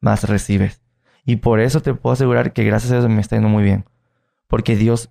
más 0.00 0.24
recibes. 0.28 0.82
Y 1.24 1.36
por 1.36 1.60
eso 1.60 1.80
te 1.80 1.94
puedo 1.94 2.12
asegurar 2.14 2.52
que 2.52 2.64
gracias 2.64 2.92
a 2.92 2.98
Dios 3.00 3.08
me 3.10 3.20
está 3.20 3.36
yendo 3.36 3.48
muy 3.48 3.62
bien. 3.62 3.84
Porque 4.46 4.76
Dios, 4.76 5.10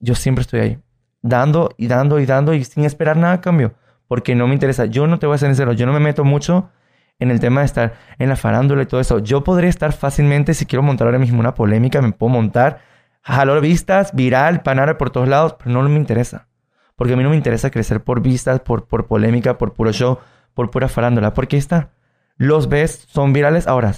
yo 0.00 0.14
siempre 0.14 0.42
estoy 0.42 0.60
ahí, 0.60 0.78
dando 1.22 1.70
y 1.76 1.86
dando 1.86 2.18
y 2.18 2.26
dando 2.26 2.54
y 2.54 2.64
sin 2.64 2.84
esperar 2.84 3.16
nada 3.16 3.40
cambio. 3.40 3.74
Porque 4.08 4.34
no 4.34 4.46
me 4.48 4.54
interesa. 4.54 4.86
Yo 4.86 5.06
no 5.06 5.18
te 5.18 5.26
voy 5.26 5.34
a 5.34 5.38
ser 5.38 5.48
sincero, 5.50 5.72
yo 5.74 5.86
no 5.86 5.92
me 5.92 6.00
meto 6.00 6.24
mucho 6.24 6.70
en 7.18 7.30
el 7.30 7.40
tema 7.40 7.60
de 7.60 7.66
estar 7.66 7.94
en 8.18 8.28
la 8.28 8.36
farándula 8.36 8.82
y 8.82 8.86
todo 8.86 9.00
eso. 9.00 9.18
Yo 9.18 9.44
podría 9.44 9.70
estar 9.70 9.92
fácilmente, 9.92 10.54
si 10.54 10.66
quiero 10.66 10.82
montar 10.82 11.06
ahora 11.06 11.18
mismo 11.18 11.40
una 11.40 11.54
polémica, 11.54 12.00
me 12.00 12.12
puedo 12.12 12.30
montar, 12.30 12.80
jalo 13.22 13.60
vistas, 13.60 14.14
viral, 14.14 14.62
panar 14.62 14.96
por 14.98 15.10
todos 15.10 15.28
lados, 15.28 15.56
pero 15.58 15.70
no 15.70 15.88
me 15.88 15.96
interesa. 15.96 16.48
Porque 16.96 17.14
a 17.14 17.16
mí 17.16 17.22
no 17.22 17.30
me 17.30 17.36
interesa 17.36 17.70
crecer 17.70 18.02
por 18.02 18.20
vistas, 18.20 18.60
por, 18.60 18.86
por 18.86 19.06
polémica, 19.06 19.56
por 19.56 19.72
puro 19.72 19.92
show, 19.92 20.18
por 20.54 20.70
pura 20.70 20.88
farándula. 20.88 21.32
Porque 21.32 21.56
ahí 21.56 21.60
está. 21.60 21.90
los 22.36 22.68
ves, 22.68 23.06
son 23.08 23.32
virales 23.32 23.68
ahora. 23.68 23.94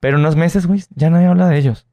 Pero 0.00 0.18
unos 0.18 0.36
meses, 0.36 0.66
güey, 0.66 0.82
ya 0.94 1.10
nadie 1.10 1.26
habla 1.26 1.48
de 1.48 1.58
ellos. 1.58 1.86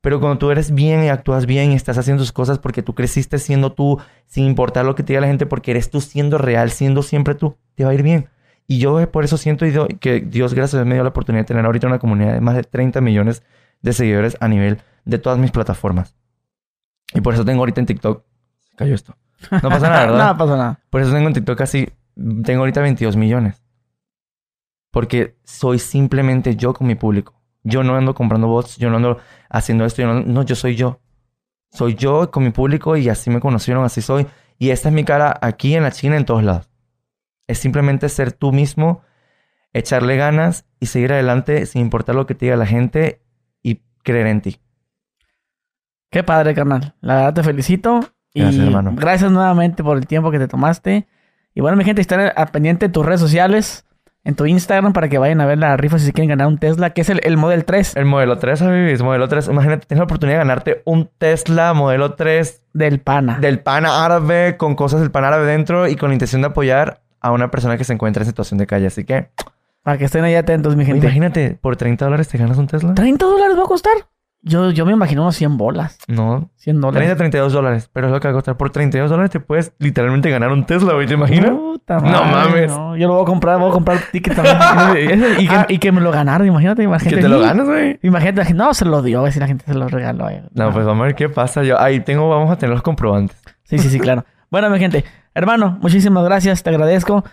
Pero 0.00 0.18
cuando 0.18 0.38
tú 0.38 0.50
eres 0.50 0.74
bien 0.74 1.04
y 1.04 1.08
actúas 1.08 1.46
bien 1.46 1.70
y 1.70 1.76
estás 1.76 1.96
haciendo 1.96 2.24
tus 2.24 2.32
cosas 2.32 2.58
porque 2.58 2.82
tú 2.82 2.96
creciste 2.96 3.38
siendo 3.38 3.72
tú, 3.72 4.00
sin 4.26 4.44
importar 4.44 4.84
lo 4.84 4.96
que 4.96 5.04
te 5.04 5.12
diga 5.12 5.20
la 5.20 5.28
gente, 5.28 5.46
porque 5.46 5.70
eres 5.70 5.90
tú 5.90 6.00
siendo 6.00 6.38
real, 6.38 6.72
siendo 6.72 7.04
siempre 7.04 7.36
tú, 7.36 7.56
te 7.76 7.84
va 7.84 7.90
a 7.90 7.94
ir 7.94 8.02
bien. 8.02 8.28
Y 8.66 8.78
yo 8.78 9.00
eh, 9.00 9.06
por 9.06 9.24
eso 9.24 9.36
siento 9.36 9.66
que 10.00 10.20
Dios, 10.20 10.54
gracias 10.54 10.74
a 10.74 10.78
Dios, 10.78 10.88
me 10.88 10.94
dio 10.94 11.02
la 11.02 11.10
oportunidad 11.10 11.42
de 11.42 11.48
tener 11.48 11.64
ahorita 11.64 11.86
una 11.86 11.98
comunidad 11.98 12.34
de 12.34 12.40
más 12.40 12.54
de 12.54 12.62
30 12.62 13.00
millones 13.00 13.42
de 13.82 13.92
seguidores 13.92 14.36
a 14.40 14.48
nivel 14.48 14.78
de 15.04 15.18
todas 15.18 15.38
mis 15.38 15.50
plataformas. 15.50 16.14
Y 17.14 17.20
por 17.20 17.34
eso 17.34 17.44
tengo 17.44 17.60
ahorita 17.60 17.80
en 17.80 17.86
TikTok. 17.86 18.24
Se 18.60 18.76
cayó 18.76 18.94
esto. 18.94 19.16
No 19.50 19.68
pasa 19.68 19.88
nada, 19.88 20.06
¿verdad? 20.06 20.26
no 20.32 20.38
pasa 20.38 20.56
nada. 20.56 20.80
Por 20.88 21.00
eso 21.00 21.12
tengo 21.12 21.28
en 21.28 21.34
TikTok 21.34 21.58
casi. 21.58 21.88
Tengo 22.44 22.60
ahorita 22.60 22.80
22 22.80 23.16
millones. 23.16 23.62
Porque 24.90 25.36
soy 25.44 25.78
simplemente 25.78 26.56
yo 26.56 26.74
con 26.74 26.86
mi 26.86 26.94
público. 26.94 27.34
Yo 27.64 27.82
no 27.82 27.96
ando 27.96 28.14
comprando 28.14 28.48
bots, 28.48 28.76
yo 28.76 28.90
no 28.90 28.96
ando 28.96 29.18
haciendo 29.48 29.84
esto, 29.84 30.02
yo 30.02 30.12
no, 30.12 30.20
no, 30.20 30.42
yo 30.42 30.54
soy 30.54 30.76
yo. 30.76 31.00
Soy 31.70 31.94
yo 31.94 32.30
con 32.30 32.44
mi 32.44 32.50
público 32.50 32.96
y 32.96 33.08
así 33.08 33.30
me 33.30 33.40
conocieron, 33.40 33.84
así 33.84 34.02
soy. 34.02 34.26
Y 34.58 34.70
esta 34.70 34.88
es 34.88 34.94
mi 34.94 35.04
cara 35.04 35.38
aquí 35.40 35.74
en 35.74 35.84
la 35.84 35.90
China, 35.90 36.16
en 36.16 36.24
todos 36.24 36.42
lados. 36.42 36.71
Es 37.46 37.58
simplemente 37.58 38.08
ser 38.08 38.32
tú 38.32 38.52
mismo, 38.52 39.02
echarle 39.72 40.16
ganas 40.16 40.66
y 40.80 40.86
seguir 40.86 41.12
adelante 41.12 41.66
sin 41.66 41.82
importar 41.82 42.14
lo 42.14 42.26
que 42.26 42.34
te 42.34 42.46
diga 42.46 42.56
la 42.56 42.66
gente 42.66 43.22
y 43.62 43.82
creer 44.02 44.26
en 44.26 44.40
ti. 44.40 44.60
Qué 46.10 46.22
padre, 46.22 46.54
carnal. 46.54 46.94
La 47.00 47.16
verdad 47.16 47.34
te 47.34 47.42
felicito. 47.42 48.00
Gracias, 48.34 48.62
y 48.62 48.66
hermano. 48.66 48.92
Gracias 48.94 49.30
nuevamente 49.30 49.82
por 49.82 49.96
el 49.96 50.06
tiempo 50.06 50.30
que 50.30 50.38
te 50.38 50.48
tomaste. 50.48 51.06
Y 51.54 51.60
bueno, 51.60 51.76
mi 51.76 51.84
gente, 51.84 52.00
estén 52.00 52.20
al 52.34 52.48
pendiente 52.48 52.86
de 52.86 52.92
tus 52.92 53.04
redes 53.04 53.20
sociales, 53.20 53.86
en 54.24 54.34
tu 54.36 54.46
Instagram, 54.46 54.92
para 54.92 55.08
que 55.08 55.18
vayan 55.18 55.40
a 55.40 55.46
ver 55.46 55.58
la 55.58 55.76
rifa 55.76 55.98
si 55.98 56.12
quieren 56.12 56.28
ganar 56.28 56.46
un 56.46 56.58
Tesla, 56.58 56.90
que 56.90 57.00
es 57.00 57.10
el, 57.10 57.20
el 57.24 57.36
Model 57.36 57.64
3 57.64 57.96
El 57.96 58.04
modelo 58.04 58.38
3, 58.38 58.62
Avivis, 58.62 59.02
modelo 59.02 59.28
3. 59.28 59.48
Imagínate, 59.48 59.86
tienes 59.86 59.98
la 59.98 60.04
oportunidad 60.04 60.36
de 60.36 60.44
ganarte 60.44 60.82
un 60.84 61.10
Tesla 61.18 61.74
modelo 61.74 62.14
3 62.14 62.62
del 62.72 63.00
Pana. 63.00 63.38
del 63.38 63.60
pan 63.60 63.84
árabe 63.84 64.56
con 64.56 64.76
cosas 64.76 65.00
del 65.00 65.10
pan 65.10 65.24
árabe 65.24 65.46
dentro 65.46 65.88
y 65.88 65.96
con 65.96 66.10
la 66.10 66.14
intención 66.14 66.42
de 66.42 66.48
apoyar 66.48 67.01
a 67.22 67.30
una 67.32 67.50
persona 67.50 67.76
que 67.78 67.84
se 67.84 67.92
encuentra 67.92 68.22
en 68.22 68.26
situación 68.28 68.58
de 68.58 68.66
calle. 68.66 68.86
Así 68.88 69.04
que, 69.04 69.28
Para 69.82 69.96
que 69.98 70.04
estén 70.06 70.24
ahí 70.24 70.34
atentos, 70.34 70.76
mi 70.76 70.84
gente. 70.84 71.06
imagínate, 71.06 71.58
por 71.60 71.76
30 71.76 72.04
dólares 72.04 72.28
te 72.28 72.38
ganas 72.38 72.58
un 72.58 72.66
Tesla. 72.66 72.94
¿30 72.94 73.16
dólares 73.18 73.56
va 73.58 73.62
a 73.62 73.66
costar? 73.66 73.92
Yo, 74.44 74.72
yo 74.72 74.84
me 74.84 74.90
imagino 74.92 75.22
unos 75.22 75.36
100 75.36 75.56
bolas. 75.56 75.98
No, 76.08 76.50
100 76.56 76.80
dólares. 76.80 77.06
30, 77.06 77.16
32 77.16 77.52
dólares. 77.52 77.90
Pero 77.92 78.08
es 78.08 78.12
lo 78.12 78.18
que 78.18 78.26
va 78.26 78.32
a 78.32 78.34
costar. 78.34 78.56
Por 78.56 78.70
32 78.70 79.08
dólares 79.08 79.30
te 79.30 79.38
puedes 79.38 79.72
literalmente 79.78 80.30
ganar 80.30 80.50
un 80.50 80.66
Tesla, 80.66 80.94
güey. 80.94 81.06
¿Te 81.06 81.14
imaginas? 81.14 81.50
Puta 81.52 82.00
No 82.00 82.24
madre, 82.24 82.50
mames. 82.66 82.70
no. 82.72 82.96
Yo 82.96 83.06
lo 83.06 83.14
voy 83.14 83.22
a 83.22 83.26
comprar, 83.26 83.60
voy 83.60 83.70
a 83.70 83.72
comprar 83.72 83.98
ticket 84.10 84.34
también. 84.34 85.24
y, 85.38 85.46
que, 85.46 85.64
y 85.68 85.78
que 85.78 85.92
me 85.92 86.00
lo 86.00 86.10
ganaron, 86.10 86.44
imagínate. 86.48 86.82
imagínate 86.82 87.14
que 87.16 87.22
te 87.22 87.28
lo 87.28 87.38
ganas, 87.38 87.66
güey. 87.68 88.00
Imagínate, 88.02 88.52
no, 88.52 88.74
se 88.74 88.84
lo 88.84 89.00
dio, 89.02 89.20
a 89.20 89.22
ver 89.22 89.32
si 89.32 89.38
la 89.38 89.46
gente 89.46 89.64
se 89.64 89.74
lo 89.74 89.86
regaló. 89.86 90.28
eh. 90.28 90.42
No, 90.54 90.72
pues 90.72 90.84
vamos 90.84 91.02
a 91.02 91.06
ver 91.06 91.14
qué 91.14 91.28
pasa. 91.28 91.62
Yo 91.62 91.80
ahí 91.80 92.00
tengo, 92.00 92.28
vamos 92.28 92.50
a 92.50 92.56
tener 92.58 92.72
los 92.74 92.82
comprobantes. 92.82 93.40
Sí, 93.62 93.78
sí, 93.78 93.90
sí, 93.90 94.00
claro. 94.00 94.24
Bueno, 94.50 94.68
mi 94.70 94.80
gente, 94.80 95.04
hermano, 95.34 95.78
muchísimas 95.80 96.24
gracias, 96.24 96.62
te 96.62 96.70
agradezco. 96.70 97.24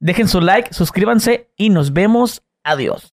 Dejen 0.00 0.28
su 0.28 0.40
like, 0.40 0.74
suscríbanse 0.74 1.50
y 1.56 1.70
nos 1.70 1.92
vemos. 1.92 2.42
Adiós. 2.62 3.13